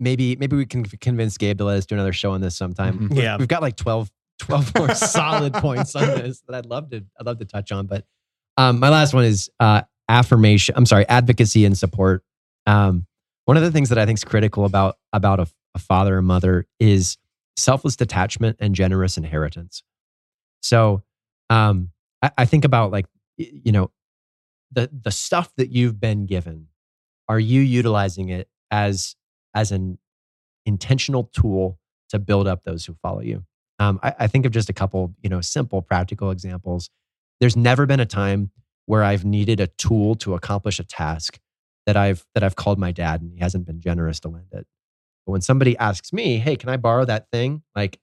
maybe 0.00 0.36
maybe 0.36 0.56
we 0.56 0.66
can 0.66 0.84
convince 0.84 1.38
Gabe 1.38 1.58
to 1.58 1.64
let 1.64 1.78
us 1.78 1.86
do 1.86 1.94
another 1.94 2.12
show 2.12 2.32
on 2.32 2.40
this 2.40 2.56
sometime. 2.56 3.08
Mhm. 3.08 3.16
Yeah. 3.22 3.36
we've 3.38 3.48
got 3.48 3.62
like 3.62 3.76
12, 3.76 4.10
12 4.40 4.72
more 4.76 4.94
solid 4.94 5.52
points 5.54 5.94
on 5.94 6.06
this 6.06 6.42
that 6.48 6.56
I'd 6.56 6.66
love 6.66 6.90
to 6.90 7.04
I'd 7.18 7.24
love 7.26 7.38
to 7.38 7.44
touch 7.44 7.70
on. 7.72 7.86
But 7.86 8.04
um, 8.56 8.78
my 8.78 8.88
last 8.88 9.14
one 9.14 9.24
is 9.24 9.50
uh, 9.60 9.82
affirmation. 10.08 10.74
I'm 10.76 10.86
sorry, 10.86 11.06
advocacy 11.08 11.64
and 11.64 11.76
support. 11.76 12.22
Um, 12.66 13.06
one 13.44 13.56
of 13.56 13.62
the 13.62 13.70
things 13.70 13.88
that 13.88 13.98
I 13.98 14.06
think 14.06 14.18
is 14.18 14.24
critical 14.24 14.64
about 14.64 14.98
about 15.12 15.40
a, 15.40 15.46
a 15.74 15.78
father 15.78 16.18
or 16.18 16.22
mother 16.22 16.66
is 16.78 17.16
selfless 17.56 17.96
detachment 17.96 18.56
and 18.60 18.74
generous 18.74 19.16
inheritance. 19.16 19.82
So 20.62 21.02
um, 21.50 21.90
I, 22.22 22.30
I 22.38 22.44
think 22.44 22.64
about 22.64 22.92
like 22.92 23.06
you 23.36 23.72
know 23.72 23.90
the 24.70 24.90
the 24.92 25.10
stuff 25.10 25.52
that 25.56 25.70
you've 25.70 26.00
been 26.00 26.26
given. 26.26 26.68
Are 27.28 27.40
you 27.40 27.60
utilizing 27.60 28.28
it 28.28 28.48
as 28.70 29.16
as 29.54 29.72
an 29.72 29.98
intentional 30.66 31.24
tool 31.32 31.78
to 32.10 32.18
build 32.18 32.46
up 32.46 32.64
those 32.64 32.84
who 32.84 32.94
follow 32.94 33.20
you? 33.20 33.44
Um, 33.78 33.98
I, 34.02 34.14
I 34.20 34.26
think 34.26 34.46
of 34.46 34.52
just 34.52 34.68
a 34.68 34.72
couple, 34.72 35.14
you 35.22 35.28
know, 35.28 35.40
simple, 35.40 35.82
practical 35.82 36.30
examples. 36.30 36.90
There's 37.42 37.56
never 37.56 37.86
been 37.86 37.98
a 37.98 38.06
time 38.06 38.52
where 38.86 39.02
I've 39.02 39.24
needed 39.24 39.58
a 39.58 39.66
tool 39.66 40.14
to 40.16 40.34
accomplish 40.34 40.78
a 40.78 40.84
task 40.84 41.40
that 41.86 41.96
I've 41.96 42.24
that 42.34 42.44
I've 42.44 42.54
called 42.54 42.78
my 42.78 42.92
dad 42.92 43.20
and 43.20 43.32
he 43.32 43.40
hasn't 43.40 43.66
been 43.66 43.80
generous 43.80 44.20
to 44.20 44.28
lend 44.28 44.46
it. 44.52 44.64
But 45.26 45.32
when 45.32 45.40
somebody 45.40 45.76
asks 45.76 46.12
me, 46.12 46.38
"Hey, 46.38 46.54
can 46.54 46.68
I 46.68 46.76
borrow 46.76 47.04
that 47.04 47.26
thing?" 47.32 47.64
Like, 47.74 47.98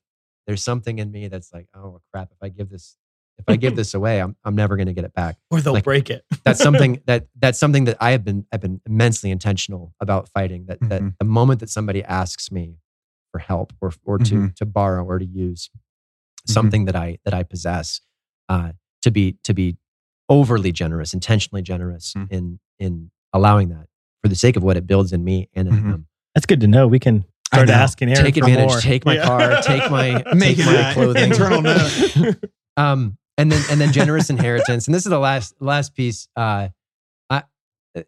there's 0.45 0.61
something 0.61 0.99
in 0.99 1.09
me 1.09 1.29
that's 1.29 1.53
like, 1.53 1.67
"Oh 1.73 2.01
crap! 2.11 2.31
If 2.33 2.37
I 2.41 2.49
give 2.49 2.69
this, 2.69 2.97
if 3.37 3.45
I 3.47 3.55
give 3.55 3.75
this 3.77 3.93
away, 3.93 4.19
I'm 4.21 4.35
I'm 4.43 4.55
never 4.55 4.75
going 4.75 4.87
to 4.87 4.93
get 4.93 5.05
it 5.05 5.13
back." 5.13 5.37
Or 5.49 5.61
they'll 5.61 5.71
Like- 5.71 5.85
break 5.85 6.09
it. 6.09 6.25
That's 6.43 6.59
something 6.61 7.01
that 7.07 7.27
that's 7.39 7.57
something 7.59 7.85
that 7.85 7.95
I 8.01 8.11
have 8.11 8.25
been 8.25 8.45
I've 8.51 8.59
been 8.59 8.81
immensely 8.85 9.31
intentional 9.31 9.93
about 10.01 10.27
fighting. 10.27 10.65
That 10.65 10.79
that 10.89 11.01
Mhm. 11.01 11.15
the 11.17 11.23
moment 11.25 11.61
that 11.61 11.69
somebody 11.69 12.03
asks 12.03 12.51
me 12.51 12.79
for 13.31 13.39
help 13.39 13.71
or 13.79 13.93
or 14.03 14.17
to 14.17 14.35
Mhm. 14.35 14.55
to 14.55 14.65
borrow 14.65 15.05
or 15.05 15.17
to 15.17 15.25
use 15.25 15.69
Mhm. 16.45 16.51
something 16.51 16.83
that 16.85 16.97
I 16.97 17.19
that 17.23 17.33
I 17.33 17.43
possess, 17.43 18.01
uh, 18.49 18.73
to 19.01 19.11
be 19.11 19.37
to 19.43 19.53
be 19.53 19.77
overly 20.27 20.71
generous, 20.71 21.13
intentionally 21.13 21.61
generous 21.61 22.13
Mhm. 22.13 22.31
in 22.31 22.59
in 22.79 23.11
allowing 23.33 23.69
that 23.69 23.87
for 24.21 24.27
the 24.29 24.35
sake 24.35 24.55
of 24.55 24.63
what 24.63 24.77
it 24.77 24.85
builds 24.87 25.11
in 25.13 25.23
me 25.23 25.49
and 25.53 25.67
in 25.67 25.73
Mhm. 25.75 25.91
them. 25.91 26.07
That's 26.35 26.45
good 26.45 26.61
to 26.61 26.67
know. 26.67 26.87
We 26.87 26.99
can 26.99 27.25
start 27.47 27.69
asking 27.69 28.09
Aaron 28.09 28.23
Take 28.25 28.35
for 28.35 28.41
advantage. 28.49 28.69
more. 28.69 28.79
Take 28.79 29.05
my 29.05 29.15
Yeah. 29.15 29.25
car. 29.25 29.61
Take 29.61 29.89
my 29.91 30.23
Make 30.35 30.57
take 30.57 30.65
my 30.65 30.89
a 30.91 30.93
clothing. 30.93 31.31
internal 31.31 31.61
note. 31.61 32.37
um, 32.77 33.17
and 33.37 33.51
then 33.51 33.63
and 33.71 33.79
then 33.81 33.91
generous 33.91 34.29
inheritance. 34.29 34.87
And 34.87 34.93
this 34.95 35.05
is 35.05 35.09
the 35.09 35.19
last 35.19 35.55
last 35.61 35.95
piece. 35.95 36.27
Uh, 36.35 36.69
I, 37.29 37.43
uh, 37.95 38.03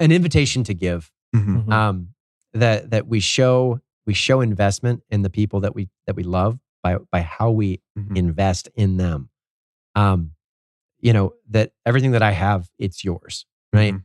an 0.00 0.10
invitation 0.12 0.64
to 0.64 0.74
give. 0.74 1.10
Mhm. 1.34 1.66
Mhm. 1.66 1.72
Um, 1.72 2.08
that 2.54 2.90
that 2.90 3.06
we 3.08 3.20
show 3.20 3.80
we 4.06 4.14
show 4.14 4.40
investment 4.40 5.02
in 5.10 5.22
the 5.22 5.30
people 5.30 5.60
that 5.60 5.74
we 5.74 5.88
that 6.06 6.16
we 6.16 6.22
love 6.22 6.58
by 6.82 6.96
by 7.10 7.22
how 7.22 7.50
we 7.50 7.80
Mhm. 7.98 8.16
invest 8.16 8.68
in 8.74 8.96
them. 8.96 9.30
Um, 9.94 10.32
you 11.00 11.12
know 11.12 11.34
that 11.50 11.72
everything 11.84 12.12
that 12.12 12.22
I 12.22 12.30
have, 12.32 12.68
it's 12.78 13.04
yours, 13.04 13.46
right? 13.72 13.94
Mhm. 13.94 14.02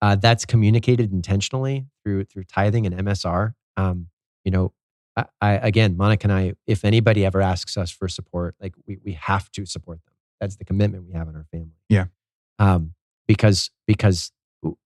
Uh, 0.00 0.14
that's 0.16 0.44
communicated 0.44 1.12
intentionally 1.12 1.86
through 2.04 2.24
through 2.24 2.44
tithing 2.44 2.86
and 2.86 2.94
MSR. 2.94 3.54
Um, 3.76 4.08
you 4.44 4.50
know, 4.50 4.72
I, 5.16 5.24
I 5.40 5.50
again, 5.52 5.96
Monica 5.96 6.24
and 6.26 6.32
I, 6.32 6.54
if 6.66 6.84
anybody 6.84 7.24
ever 7.26 7.40
asks 7.42 7.76
us 7.76 7.90
for 7.90 8.08
support, 8.08 8.54
like 8.60 8.74
we 8.86 8.98
we 9.04 9.12
have 9.14 9.50
to 9.52 9.66
support 9.66 9.98
them. 10.04 10.14
That's 10.40 10.56
the 10.56 10.64
commitment 10.64 11.04
we 11.06 11.12
have 11.14 11.28
in 11.28 11.34
our 11.36 11.46
family. 11.52 11.74
Yeah. 11.88 12.06
Um, 12.58 12.94
because 13.26 13.70
because 13.86 14.32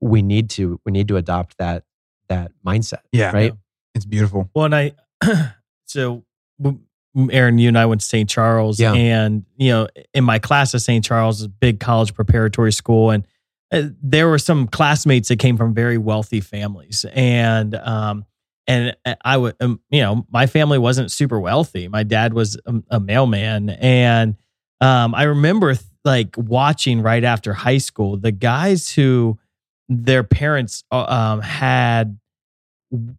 we 0.01 0.23
need 0.23 0.51
to 0.51 0.81
we 0.85 0.93
need 0.93 1.09
to 1.09 1.17
adopt 1.17 1.59
that 1.59 1.85
that 2.29 2.53
mindset, 2.67 3.01
Yeah. 3.13 3.31
right? 3.33 3.53
It's 3.95 4.07
beautiful. 4.07 4.49
Well, 4.55 4.65
and 4.67 4.75
I, 4.75 4.93
so 5.87 6.25
w- 6.59 6.81
Aaron, 7.31 7.59
you 7.59 7.69
and 7.69 7.79
I 7.79 7.87
went 7.87 8.01
to 8.01 8.07
St. 8.07 8.29
Charles, 8.29 8.81
Yeah. 8.81 8.93
and 8.95 9.45
you 9.57 9.71
know, 9.71 9.89
in 10.15 10.25
my 10.25 10.39
class 10.39 10.75
at 10.75 10.83
St. 10.83 11.05
Charles, 11.05 11.43
a 11.43 11.49
big 11.49 11.81
college 11.81 12.15
preparatory 12.15 12.73
school, 12.73 13.11
and 13.11 13.27
uh, 13.73 13.85
there 14.03 14.29
were 14.29 14.39
some 14.39 14.67
classmates 14.67 15.29
that 15.29 15.39
came 15.39 15.57
from 15.57 15.75
very 15.75 15.99
wealthy 15.99 16.41
families, 16.41 17.05
and 17.13 17.75
um, 17.75 18.25
and 18.67 18.97
I 19.25 19.37
would, 19.37 19.57
um, 19.61 19.81
you 19.91 20.01
know, 20.03 20.27
my 20.31 20.47
family 20.47 20.79
wasn't 20.79 21.11
super 21.11 21.41
wealthy. 21.41 21.89
My 21.89 22.03
dad 22.05 22.33
was 22.33 22.59
a, 22.67 22.75
a 22.91 23.01
mailman, 23.01 23.71
and 23.71 24.37
um, 24.81 25.15
I 25.15 25.25
remember 25.25 25.75
like 26.05 26.35
watching 26.37 27.01
right 27.03 27.23
after 27.25 27.53
high 27.53 27.79
school 27.79 28.17
the 28.17 28.33
guys 28.33 28.91
who 28.91 29.39
their 29.89 30.25
parents 30.25 30.83
uh, 30.91 31.05
um, 31.09 31.41
had 31.41 32.19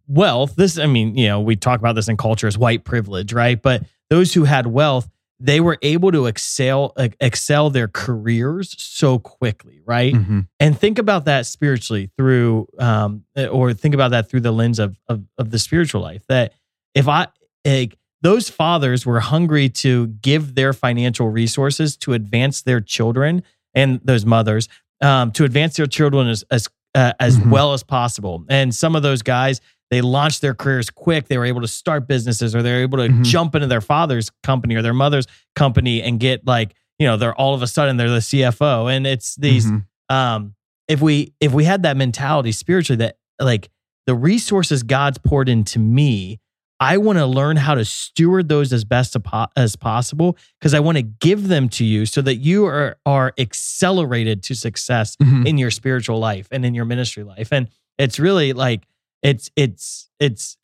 wealth 0.06 0.54
this 0.56 0.78
i 0.78 0.86
mean 0.86 1.16
you 1.16 1.26
know 1.26 1.40
we 1.40 1.56
talk 1.56 1.80
about 1.80 1.94
this 1.94 2.08
in 2.08 2.16
culture 2.16 2.46
as 2.46 2.56
white 2.56 2.84
privilege 2.84 3.32
right 3.32 3.60
but 3.60 3.82
those 4.10 4.32
who 4.34 4.44
had 4.44 4.66
wealth 4.66 5.08
they 5.40 5.58
were 5.60 5.78
able 5.82 6.12
to 6.12 6.26
excel 6.26 6.92
excel 7.20 7.70
their 7.70 7.88
careers 7.88 8.74
so 8.80 9.18
quickly 9.18 9.80
right 9.84 10.14
Mhm. 10.14 10.46
and 10.60 10.78
think 10.78 10.98
about 10.98 11.24
that 11.24 11.44
spiritually 11.46 12.10
through 12.16 12.68
um 12.78 13.24
or 13.50 13.72
think 13.74 13.94
about 13.94 14.12
that 14.12 14.28
through 14.30 14.40
the 14.40 14.52
lens 14.52 14.78
of 14.78 14.96
of, 15.08 15.22
of 15.38 15.50
the 15.50 15.58
spiritual 15.58 16.00
life 16.02 16.22
that 16.28 16.52
if 16.94 17.08
i 17.08 17.26
like 17.66 17.98
those 18.22 18.48
fathers 18.48 19.04
were 19.04 19.20
hungry 19.20 19.68
to 19.68 20.06
give 20.06 20.54
their 20.54 20.72
financial 20.72 21.28
resources 21.28 21.96
to 21.98 22.12
advance 22.14 22.62
their 22.62 22.80
children 22.80 23.42
and 23.74 24.00
those 24.04 24.24
mothers 24.24 24.68
um, 25.02 25.30
to 25.32 25.44
advance 25.44 25.76
their 25.76 25.86
children 25.86 26.28
as 26.28 26.44
as 26.50 26.68
uh, 26.94 27.12
as 27.20 27.38
Mhm. 27.38 27.50
well 27.50 27.72
as 27.72 27.82
possible. 27.82 28.44
And 28.48 28.74
some 28.74 28.94
of 28.96 29.02
those 29.02 29.22
guys, 29.22 29.60
they 29.90 30.00
launched 30.00 30.40
their 30.40 30.54
careers 30.54 30.90
quick. 30.90 31.28
They 31.28 31.38
were 31.38 31.44
able 31.44 31.60
to 31.60 31.68
start 31.68 32.06
businesses, 32.08 32.54
or 32.54 32.62
they're 32.62 32.82
able 32.82 32.98
to 32.98 33.08
Mhm. 33.08 33.24
jump 33.24 33.54
into 33.54 33.66
their 33.66 33.80
father's 33.80 34.30
company 34.42 34.74
or 34.74 34.82
their 34.82 34.94
mother's 34.94 35.26
company 35.54 36.02
and 36.02 36.18
get 36.20 36.46
like 36.46 36.74
you 36.98 37.06
know 37.06 37.16
they're 37.16 37.34
all 37.34 37.54
of 37.54 37.62
a 37.62 37.66
sudden 37.66 37.96
they're 37.96 38.08
the 38.10 38.20
CFO. 38.20 38.86
And 38.86 39.06
it's 39.06 39.34
these 39.36 39.66
Mhm. 39.66 39.84
um 40.08 40.54
if 40.88 41.00
we 41.00 41.32
if 41.40 41.52
we 41.52 41.64
had 41.64 41.82
that 41.82 41.96
mentality 41.96 42.52
spiritually 42.52 42.98
that 42.98 43.16
like 43.40 43.68
the 44.06 44.14
resources 44.14 44.82
God's 44.82 45.18
poured 45.18 45.48
into 45.48 45.78
me, 45.78 46.38
I 46.84 46.96
want 46.98 47.18
to 47.18 47.26
learn 47.26 47.56
how 47.56 47.74
to 47.74 47.84
steward 47.84 48.48
those 48.48 48.72
as 48.72 48.84
best 48.84 49.16
as 49.56 49.76
possible 49.76 50.36
because 50.58 50.74
I 50.74 50.80
want 50.80 50.96
to 50.98 51.02
give 51.02 51.48
them 51.48 51.68
to 51.70 51.84
you 51.84 52.04
so 52.06 52.20
that 52.22 52.36
you 52.36 52.66
are 52.66 52.96
are 53.06 53.32
accelerated 53.38 54.42
to 54.44 54.54
success 54.54 55.16
Mhm. 55.16 55.46
in 55.46 55.58
your 55.58 55.70
spiritual 55.70 56.18
life 56.18 56.46
and 56.50 56.64
in 56.64 56.74
your 56.74 56.84
ministry 56.84 57.22
life. 57.24 57.48
And 57.52 57.68
it's 57.98 58.18
really 58.18 58.52
like 58.52 58.86
it's 59.22 59.50
it's 59.56 60.10
it's 60.20 60.56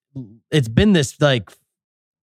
it's 0.50 0.68
been 0.68 0.92
this 0.92 1.18
like 1.20 1.50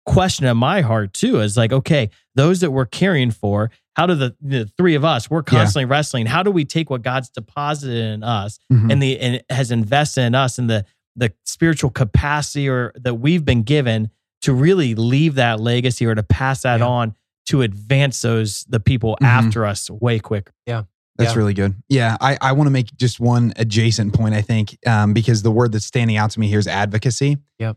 question 0.07 0.47
in 0.47 0.57
my 0.57 0.80
heart 0.82 1.12
too 1.14 1.41
is 1.41 1.57
like 1.57 1.72
okay 1.72 2.11
those 2.35 2.61
that 2.61 2.70
we're 2.70 2.85
caring 2.85 3.30
for 3.30 3.70
how 3.97 4.07
do 4.07 4.14
the, 4.14 4.37
the 4.43 4.66
three 4.76 4.95
of 4.95 5.05
us 5.05 5.30
we're 5.30 5.39
Yeah. 5.39 5.59
constantly 5.61 5.87
wrestling 5.87 6.26
how 6.26 6.43
do 6.43 6.51
we 6.51 6.64
take 6.66 6.91
what 6.91 7.01
god's 7.03 7.30
deposited 7.30 8.12
in 8.14 8.22
us 8.22 8.59
Mhm. 8.70 8.93
and 8.93 9.03
the 9.03 9.18
and 9.18 9.43
has 9.49 9.70
invested 9.70 10.22
in 10.22 10.35
us 10.35 10.59
and 10.59 10.68
the 10.68 10.85
the 11.17 11.33
spiritual 11.45 11.91
capacity 11.91 12.69
or 12.69 12.93
that 12.97 13.15
we've 13.15 13.45
been 13.45 13.62
given 13.62 14.11
to 14.43 14.53
really 14.53 14.95
leave 14.95 15.37
that 15.37 15.61
legacy 15.61 16.05
or 16.07 16.15
to 16.15 16.23
pass 16.23 16.62
that 16.62 16.81
Yeah. 16.81 16.87
on 16.87 17.15
to 17.47 17.62
advance 17.62 18.23
those 18.23 18.65
the 18.69 18.81
people 18.81 19.17
Mhm. 19.21 19.27
after 19.27 19.65
us 19.67 19.91
way 19.91 20.19
quicker 20.19 20.53
Yeah. 20.67 20.83
That's 21.17 21.33
Yeah. 21.33 21.39
really 21.39 21.55
good. 21.55 21.75
Yeah, 21.89 22.17
I, 22.21 22.37
I 22.41 22.53
want 22.53 22.67
to 22.67 22.73
make 22.73 22.97
just 22.97 23.21
one 23.21 23.53
adjacent 23.57 24.15
point, 24.15 24.35
I 24.35 24.43
think, 24.43 24.77
um, 24.85 25.12
because 25.12 25.43
the 25.43 25.51
word 25.53 25.71
that's 25.71 25.87
standing 25.87 26.17
out 26.17 26.33
to 26.33 26.41
me 26.41 26.49
here 26.49 26.59
is 26.59 26.67
advocacy. 26.67 27.39
Yep. 27.61 27.77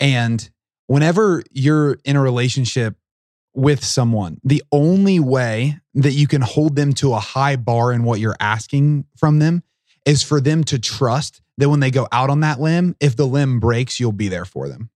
And 0.00 0.48
whenever 0.86 1.42
you're 1.52 1.98
in 2.06 2.16
a 2.16 2.22
relationship 2.22 2.96
with 3.54 3.84
someone, 3.84 4.38
the 4.42 4.62
only 4.72 5.20
way 5.20 5.78
that 5.94 6.12
you 6.12 6.26
can 6.26 6.40
hold 6.40 6.76
them 6.76 6.94
to 6.94 7.12
a 7.12 7.20
high 7.20 7.56
bar 7.56 7.92
in 7.92 8.04
what 8.04 8.20
you're 8.20 8.36
asking 8.40 9.04
from 9.18 9.38
them 9.38 9.62
is 10.06 10.22
for 10.22 10.40
them 10.40 10.64
to 10.64 10.78
trust 10.78 11.42
that 11.58 11.68
when 11.68 11.80
they 11.80 11.90
go 11.90 12.08
out 12.10 12.30
on 12.30 12.40
that 12.40 12.60
limb, 12.60 12.96
if 13.00 13.16
the 13.16 13.26
limb 13.26 13.60
breaks, 13.60 14.00
you'll 14.00 14.12
be 14.12 14.28
there 14.28 14.44
for 14.44 14.68
them. 14.68 14.90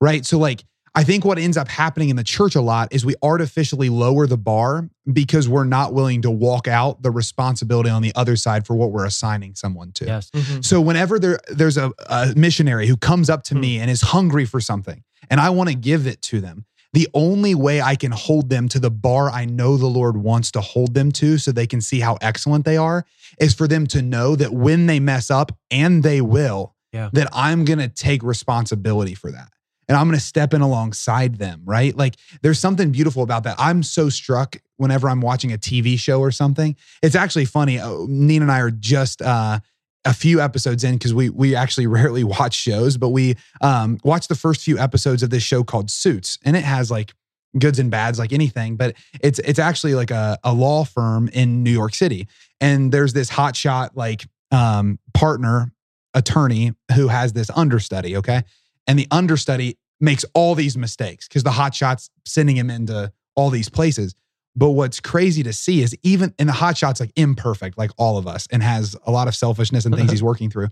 Right. 0.00 0.24
So, 0.24 0.38
like, 0.38 0.64
I 0.94 1.04
think 1.04 1.24
what 1.24 1.38
ends 1.38 1.56
up 1.56 1.68
happening 1.68 2.08
in 2.08 2.16
the 2.16 2.24
church 2.24 2.56
a 2.56 2.60
lot 2.60 2.92
is 2.92 3.06
we 3.06 3.14
artificially 3.22 3.88
lower 3.88 4.26
the 4.26 4.36
bar 4.36 4.90
because 5.10 5.48
we're 5.48 5.64
not 5.64 5.94
willing 5.94 6.22
to 6.22 6.30
walk 6.30 6.66
out 6.66 7.02
the 7.02 7.12
responsibility 7.12 7.90
on 7.90 8.02
the 8.02 8.12
other 8.16 8.34
side 8.34 8.66
for 8.66 8.74
what 8.74 8.90
we're 8.90 9.06
assigning 9.06 9.54
someone 9.54 9.92
to. 9.92 10.06
Yes. 10.06 10.30
Mm-hmm. 10.30 10.62
So 10.62 10.80
whenever 10.80 11.20
there 11.20 11.38
there's 11.48 11.76
a, 11.76 11.92
a 12.08 12.32
missionary 12.34 12.88
who 12.88 12.96
comes 12.96 13.30
up 13.30 13.44
to 13.44 13.54
hmm. 13.54 13.60
me 13.60 13.78
and 13.78 13.88
is 13.88 14.00
hungry 14.00 14.44
for 14.44 14.60
something 14.60 15.04
and 15.30 15.40
I 15.40 15.50
want 15.50 15.68
to 15.68 15.76
give 15.76 16.06
it 16.06 16.20
to 16.22 16.40
them, 16.40 16.66
the 16.92 17.08
only 17.14 17.54
way 17.54 17.80
I 17.80 17.94
can 17.94 18.10
hold 18.12 18.50
them 18.50 18.68
to 18.70 18.78
the 18.80 18.90
bar 18.90 19.30
I 19.30 19.44
know 19.44 19.76
the 19.76 19.86
Lord 19.86 20.16
wants 20.16 20.50
to 20.52 20.60
hold 20.60 20.94
them 20.94 21.12
to 21.12 21.38
so 21.38 21.52
they 21.52 21.66
can 21.66 21.80
see 21.80 22.00
how 22.00 22.18
excellent 22.20 22.64
they 22.64 22.76
are 22.76 23.04
is 23.38 23.54
for 23.54 23.68
them 23.68 23.86
to 23.88 24.02
know 24.02 24.34
that 24.36 24.52
when 24.52 24.86
they 24.86 24.98
mess 25.00 25.30
up 25.30 25.52
and 25.70 26.02
they 26.02 26.20
will, 26.20 26.74
Yeah. 26.92 27.10
that 27.12 27.28
I'm 27.32 27.64
going 27.64 27.78
to 27.78 27.88
take 27.88 28.22
responsibility 28.24 29.14
for 29.14 29.30
that. 29.30 29.48
And 29.88 29.96
I'm 29.96 30.06
going 30.06 30.18
to 30.18 30.24
step 30.24 30.54
in 30.54 30.60
alongside 30.60 31.36
them, 31.38 31.62
right? 31.64 31.96
Like 31.96 32.14
there's 32.42 32.58
something 32.60 32.90
beautiful 32.92 33.22
about 33.24 33.42
that. 33.44 33.56
I'm 33.58 33.82
so 33.82 34.08
struck 34.08 34.56
whenever 34.76 35.08
I'm 35.08 35.20
watching 35.20 35.52
a 35.52 35.58
TV 35.58 35.98
show 35.98 36.20
or 36.20 36.30
something. 36.30 36.76
It's 37.02 37.16
actually 37.16 37.44
funny. 37.44 37.78
Uh, 37.80 38.04
Nina 38.08 38.44
and 38.44 38.52
I 38.52 38.60
are 38.60 38.70
just 38.70 39.20
uh, 39.20 39.58
a 40.04 40.14
few 40.14 40.40
episodes 40.40 40.84
in 40.84 40.94
because 40.94 41.12
we 41.12 41.30
we 41.30 41.54
actually 41.54 41.86
rarely 41.98 42.24
watch 42.24 42.54
shows, 42.54 42.96
but 42.96 43.10
we 43.10 43.36
um 43.60 43.98
watched 44.04 44.28
the 44.28 44.34
first 44.34 44.62
few 44.62 44.78
episodes 44.78 45.22
of 45.22 45.30
this 45.30 45.42
show 45.42 45.64
called 45.64 45.90
Suits, 45.90 46.38
and 46.44 46.56
it 46.56 46.64
has 46.64 46.90
like 46.90 47.12
goods 47.58 47.78
and 47.78 47.90
bads 47.90 48.18
like 48.18 48.32
anything, 48.32 48.76
but 48.76 48.94
it's 49.20 49.38
it's 49.40 49.58
actually 49.58 49.94
like 49.94 50.10
a, 50.10 50.38
a 50.44 50.52
law 50.52 50.84
firm 50.84 51.28
in 51.28 51.62
New 51.62 51.72
York 51.72 51.94
City. 51.94 52.28
And 52.60 52.92
there's 52.92 53.12
this 53.12 53.30
hotshot 53.30 53.90
like 53.94 54.26
um 54.50 54.98
partner 55.14 55.72
attorney 56.14 56.72
who 56.94 57.08
has 57.08 57.32
this 57.32 57.50
understudy, 57.50 58.16
okay? 58.16 58.42
And 58.86 58.98
the 58.98 59.06
understudy 59.10 59.78
makes 60.00 60.24
all 60.34 60.54
these 60.54 60.76
mistakes 60.76 61.28
because 61.28 61.42
the 61.42 61.50
hotshot's 61.50 62.10
sending 62.24 62.56
him 62.56 62.70
into 62.70 63.12
all 63.36 63.50
these 63.50 63.68
places. 63.68 64.14
But 64.56 64.70
what's 64.70 65.00
crazy 65.00 65.42
to 65.44 65.52
see 65.52 65.82
is 65.82 65.96
even 66.02 66.34
in 66.38 66.46
the 66.46 66.52
hotshot's 66.52 67.00
like 67.00 67.12
imperfect, 67.16 67.78
like 67.78 67.90
all 67.96 68.18
of 68.18 68.26
us, 68.26 68.48
and 68.50 68.62
has 68.62 68.96
a 69.04 69.10
lot 69.10 69.28
of 69.28 69.34
selfishness 69.34 69.84
and 69.84 69.94
things 69.94 70.10
he's 70.10 70.22
working 70.22 70.50
through. 70.50 70.68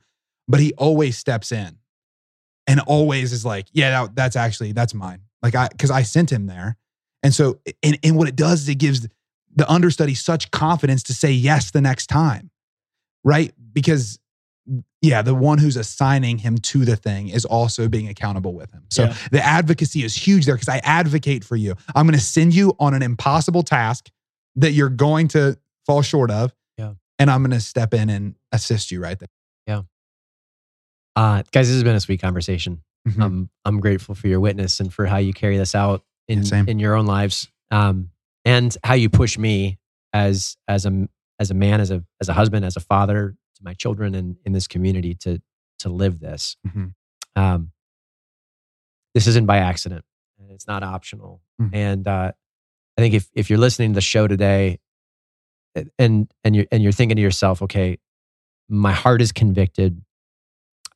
But 0.49 0.61
he 0.61 0.73
always 0.75 1.17
steps 1.17 1.53
in 1.53 1.79
and 2.67 2.81
always 2.81 3.33
is 3.33 3.45
like, 3.45 3.67
yeah, 3.73 3.91
that, 3.91 4.17
that's 4.17 4.37
actually 4.37 4.73
that's 4.73 4.95
mine. 4.95 5.23
Like 5.43 5.55
I 5.55 5.69
because 5.69 5.91
I 5.91 6.03
sent 6.03 6.33
him 6.33 6.47
there. 6.47 6.77
And 7.23 7.35
so 7.35 7.61
and, 7.83 7.99
and 8.03 8.17
what 8.17 8.29
it 8.29 8.37
does 8.37 8.63
is 8.63 8.69
it 8.69 8.77
gives 8.77 9.07
the 9.55 9.71
understudy 9.71 10.15
such 10.15 10.51
confidence 10.51 11.03
to 11.05 11.15
say 11.15 11.33
yes 11.33 11.71
the 11.71 11.81
next 11.81 12.09
time. 12.09 12.51
Right? 13.25 13.53
Because 13.73 14.19
yeah, 15.01 15.23
the 15.23 15.35
one 15.35 15.59
who's 15.59 15.77
assigning 15.77 16.39
him 16.39 16.59
to 16.59 16.85
the 16.85 16.97
thing 16.97 17.29
is 17.29 17.45
also 17.45 17.89
being 17.89 18.09
accountable 18.09 18.53
with 18.55 18.71
him. 18.73 18.85
So 18.91 19.05
Yeah. 19.05 19.17
the 19.31 19.45
advocacy 19.45 20.03
is 20.05 20.15
huge 20.15 20.45
there 20.47 20.55
because 20.55 20.69
I 20.69 20.79
advocate 20.79 21.45
for 21.45 21.57
you. 21.57 21.75
I'm 21.95 22.07
going 22.07 22.19
to 22.19 22.25
send 22.25 22.55
you 22.55 22.75
on 22.79 22.95
an 22.95 23.03
impossible 23.03 23.63
task 23.63 24.11
that 24.57 24.73
you're 24.73 24.89
going 24.89 25.29
to 25.29 25.57
fall 25.87 26.03
short 26.03 26.31
of. 26.31 26.53
Yeah. 26.77 26.95
And 27.19 27.31
I'm 27.31 27.43
going 27.43 27.53
to 27.53 27.61
step 27.61 27.95
in 27.95 28.11
and 28.11 28.35
assist 28.53 28.91
you 28.91 29.01
right 29.01 29.19
there. 29.19 29.29
Yeah. 29.67 29.83
Uh, 31.17 31.43
guys, 31.53 31.67
this 31.69 31.75
has 31.75 31.85
been 31.85 31.97
a 31.97 32.01
sweet 32.01 32.21
conversation. 32.21 32.83
Mhm. 33.09 33.23
I'm 33.25 33.51
I'm 33.65 33.81
grateful 33.81 34.15
for 34.15 34.29
your 34.29 34.41
witness 34.41 34.81
and 34.81 34.93
for 34.93 35.07
how 35.07 35.17
you 35.19 35.33
carry 35.33 35.57
this 35.57 35.75
out 35.75 36.05
in 36.27 36.43
Yeah, 36.43 36.65
in 36.67 36.79
your 36.79 36.95
own 36.95 37.07
lives, 37.07 37.49
um, 37.71 38.11
and 38.45 38.77
how 38.85 38.95
you 38.95 39.09
push 39.09 39.39
me 39.39 39.79
as 40.13 40.57
as 40.67 40.85
a 40.85 41.09
as 41.41 41.51
a 41.51 41.55
man, 41.55 41.81
as 41.81 41.91
a 41.91 42.05
as 42.21 42.29
a 42.29 42.35
husband, 42.35 42.65
as 42.65 42.77
a 42.77 42.81
father 42.81 43.37
to 43.59 43.65
my 43.65 43.75
children 43.75 44.15
and 44.15 44.37
in 44.45 44.53
this 44.53 44.67
community 44.67 45.15
to 45.15 45.41
to 45.81 45.89
live 45.89 46.19
this. 46.21 46.57
Mhm. 46.67 46.95
Um, 47.37 47.73
this 49.15 49.27
isn't 49.27 49.47
by 49.47 49.59
accident, 49.59 50.05
and 50.39 50.51
it's 50.51 50.67
not 50.67 50.83
optional. 50.83 51.41
Mhm. 51.61 51.71
And 51.73 52.09
uh, 52.09 52.33
I 52.97 53.01
think 53.01 53.15
if 53.15 53.29
if 53.35 53.51
you're 53.51 53.59
listening 53.59 53.93
to 53.93 53.95
the 53.95 54.01
show 54.01 54.27
today, 54.27 54.79
and 55.99 56.33
and 56.45 56.57
you're 56.57 56.67
and 56.73 56.83
you're 56.83 56.93
thinking 56.93 57.17
to 57.17 57.23
yourself, 57.23 57.63
okay, 57.63 57.99
my 58.69 58.93
heart 58.93 59.21
is 59.23 59.33
convicted. 59.33 60.03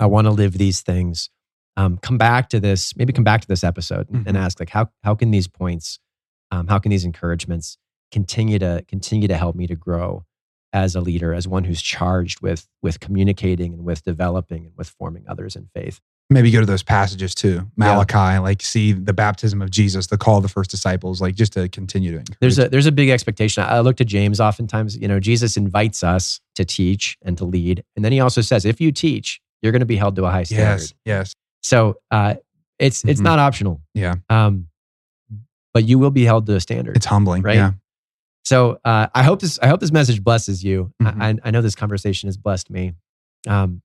I 0.01 0.07
want 0.07 0.27
to 0.27 0.31
live 0.31 0.59
these 0.59 0.81
things. 0.83 1.31
Um, 1.77 1.97
come 1.99 2.19
back 2.19 2.49
to 2.51 2.61
this. 2.61 2.95
Maybe 2.97 3.13
come 3.13 3.25
back 3.25 3.41
to 3.41 3.49
this 3.49 3.65
episode 3.65 4.11
and, 4.11 4.27
and 4.27 4.37
ask, 4.37 4.59
like, 4.61 4.71
how 4.71 4.91
how 5.05 5.15
can 5.15 5.31
these 5.31 5.49
points, 5.49 6.01
um, 6.51 6.67
how 6.67 6.79
can 6.79 6.91
these 6.91 7.05
encouragements 7.05 7.79
continue 8.11 8.59
to 8.59 8.85
continue 8.89 9.29
to 9.29 9.37
help 9.37 9.55
me 9.57 9.67
to 9.67 9.77
grow 9.77 10.25
as 10.73 10.95
a 10.95 11.01
leader, 11.01 11.35
as 11.35 11.47
one 11.47 11.65
who's 11.65 11.83
charged 11.83 12.41
with 12.41 12.67
with 12.83 13.01
communicating 13.01 13.73
and 13.75 13.85
with 13.85 14.03
developing 14.05 14.67
and 14.67 14.73
with 14.77 14.89
forming 14.89 15.25
others 15.29 15.57
in 15.57 15.69
faith. 15.75 16.01
Maybe 16.31 16.51
go 16.51 16.61
to 16.61 16.67
those 16.67 16.83
passages 16.83 17.35
too. 17.35 17.71
Malachi, 17.77 18.39
like 18.39 18.63
see 18.63 18.93
the 18.93 19.13
baptism 19.13 19.61
of 19.61 19.71
Jesus, 19.71 20.07
the 20.07 20.17
call 20.17 20.39
of 20.39 20.43
the 20.43 20.49
first 20.49 20.71
disciples, 20.71 21.21
like 21.21 21.35
just 21.35 21.53
to 21.55 21.69
continue 21.69 22.13
to 22.13 22.19
encourage. 22.19 22.39
There's 22.41 22.59
a 22.59 22.69
there's 22.71 22.87
a 22.87 22.93
big 22.93 23.11
expectation. 23.11 23.63
I 23.65 23.81
look 23.81 23.97
to 23.97 24.05
James 24.05 24.41
oftentimes. 24.41 24.97
You 24.97 25.09
know, 25.09 25.21
Jesus 25.21 25.59
invites 25.59 26.03
us 26.03 26.41
to 26.55 26.65
teach 26.65 27.19
and 27.23 27.37
to 27.37 27.45
lead, 27.45 27.85
and 27.97 28.05
then 28.05 28.13
he 28.13 28.21
also 28.21 28.41
says, 28.41 28.65
if 28.65 28.81
you 28.81 28.93
teach, 28.93 29.41
you're 29.61 29.73
going 29.73 29.81
to 29.81 29.87
be 29.87 29.97
held 29.97 30.17
to 30.17 30.25
a 30.25 30.31
high 30.31 30.45
standard. 30.45 30.81
yes, 30.81 30.95
yes. 31.05 31.35
So 31.63 31.99
uh, 32.11 32.35
it's 32.79 33.05
it's 33.05 33.21
Mhm. 33.21 33.25
not 33.25 33.39
optional. 33.39 33.83
Yeah. 33.95 34.15
Um, 34.31 34.69
but 35.75 35.85
you 35.85 35.99
will 35.99 36.11
be 36.11 36.25
held 36.25 36.47
to 36.47 36.55
a 36.55 36.61
standard. 36.61 36.97
It's 36.97 37.07
humbling. 37.07 37.43
Right? 37.43 37.57
Yeah. 37.57 37.73
So 38.45 38.79
uh, 38.85 39.07
I 39.15 39.23
hope 39.23 39.41
this 39.41 39.59
I 39.63 39.69
hope 39.69 39.81
this 39.81 39.93
message 39.93 40.23
blesses 40.23 40.63
you. 40.65 40.93
Mhm. 41.03 41.23
I, 41.23 41.49
I 41.49 41.51
know 41.51 41.63
this 41.63 41.75
conversation 41.75 42.27
has 42.29 42.37
blessed 42.37 42.71
me. 42.71 42.93
Um, 43.47 43.83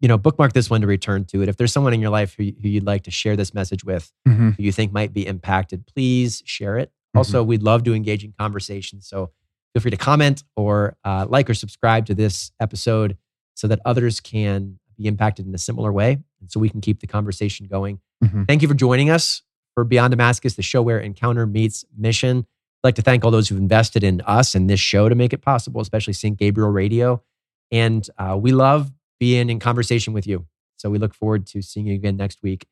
you 0.00 0.08
know, 0.08 0.18
bookmark 0.18 0.52
this 0.52 0.68
one 0.68 0.80
to 0.80 0.86
return 0.86 1.24
to 1.26 1.42
it. 1.42 1.48
If 1.48 1.56
there's 1.56 1.72
someone 1.72 1.94
in 1.94 2.00
your 2.00 2.10
life 2.10 2.34
who, 2.36 2.44
who 2.60 2.68
you'd 2.68 2.84
like 2.84 3.04
to 3.04 3.10
share 3.10 3.36
this 3.36 3.54
message 3.54 3.84
with, 3.84 4.12
Mhm. 4.26 4.56
who 4.56 4.62
you 4.62 4.72
think 4.72 4.92
might 4.92 5.12
be 5.12 5.26
impacted, 5.26 5.86
please 5.86 6.42
share 6.44 6.76
it. 6.76 6.88
Mm-hmm. 6.88 7.18
Also, 7.18 7.42
we'd 7.42 7.62
love 7.62 7.84
to 7.84 7.94
engage 7.94 8.24
in 8.24 8.32
conversation. 8.38 9.00
So 9.00 9.30
feel 9.72 9.80
free 9.80 9.92
to 9.92 9.96
comment 9.96 10.42
or 10.56 10.96
uh, 11.04 11.26
like 11.28 11.48
or 11.48 11.54
subscribe 11.54 12.06
to 12.06 12.14
this 12.14 12.50
episode 12.60 13.16
so 13.54 13.68
that 13.68 13.78
others 13.84 14.18
can 14.20 14.78
be 14.98 15.06
impacted 15.06 15.46
in 15.46 15.54
a 15.54 15.58
similar 15.58 15.92
way. 15.92 16.18
And 16.40 16.50
so 16.50 16.58
we 16.58 16.68
can 16.68 16.80
keep 16.80 17.00
the 17.00 17.06
conversation 17.06 17.66
going. 17.66 18.00
Mhm. 18.24 18.46
Thank 18.48 18.62
you 18.62 18.68
for 18.68 18.74
joining 18.74 19.08
us 19.08 19.42
for 19.74 19.84
Beyond 19.84 20.10
Damascus, 20.10 20.54
the 20.54 20.62
show 20.62 20.82
where 20.82 20.98
encounter 20.98 21.46
meets 21.46 21.84
mission. 21.96 22.46
I'd 22.82 22.88
like 22.88 22.94
to 22.96 23.02
thank 23.02 23.24
all 23.24 23.30
those 23.30 23.48
who've 23.48 23.58
invested 23.58 24.02
in 24.02 24.22
us 24.22 24.56
and 24.56 24.68
this 24.68 24.80
show 24.80 25.08
to 25.08 25.14
make 25.14 25.32
it 25.32 25.40
possible, 25.40 25.80
especially 25.80 26.14
St. 26.14 26.36
Gabriel 26.36 26.70
Radio. 26.70 27.22
And 27.70 28.06
uh, 28.18 28.36
we 28.40 28.50
love 28.50 28.90
being 29.20 29.50
in 29.50 29.60
conversation 29.60 30.12
with 30.12 30.26
you. 30.26 30.46
So 30.78 30.90
we 30.90 30.98
look 30.98 31.14
forward 31.14 31.46
to 31.48 31.62
seeing 31.62 31.86
you 31.86 31.94
again 31.94 32.16
next 32.16 32.42
week. 32.42 32.66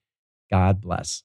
God 0.50 0.80
bless. 0.80 1.22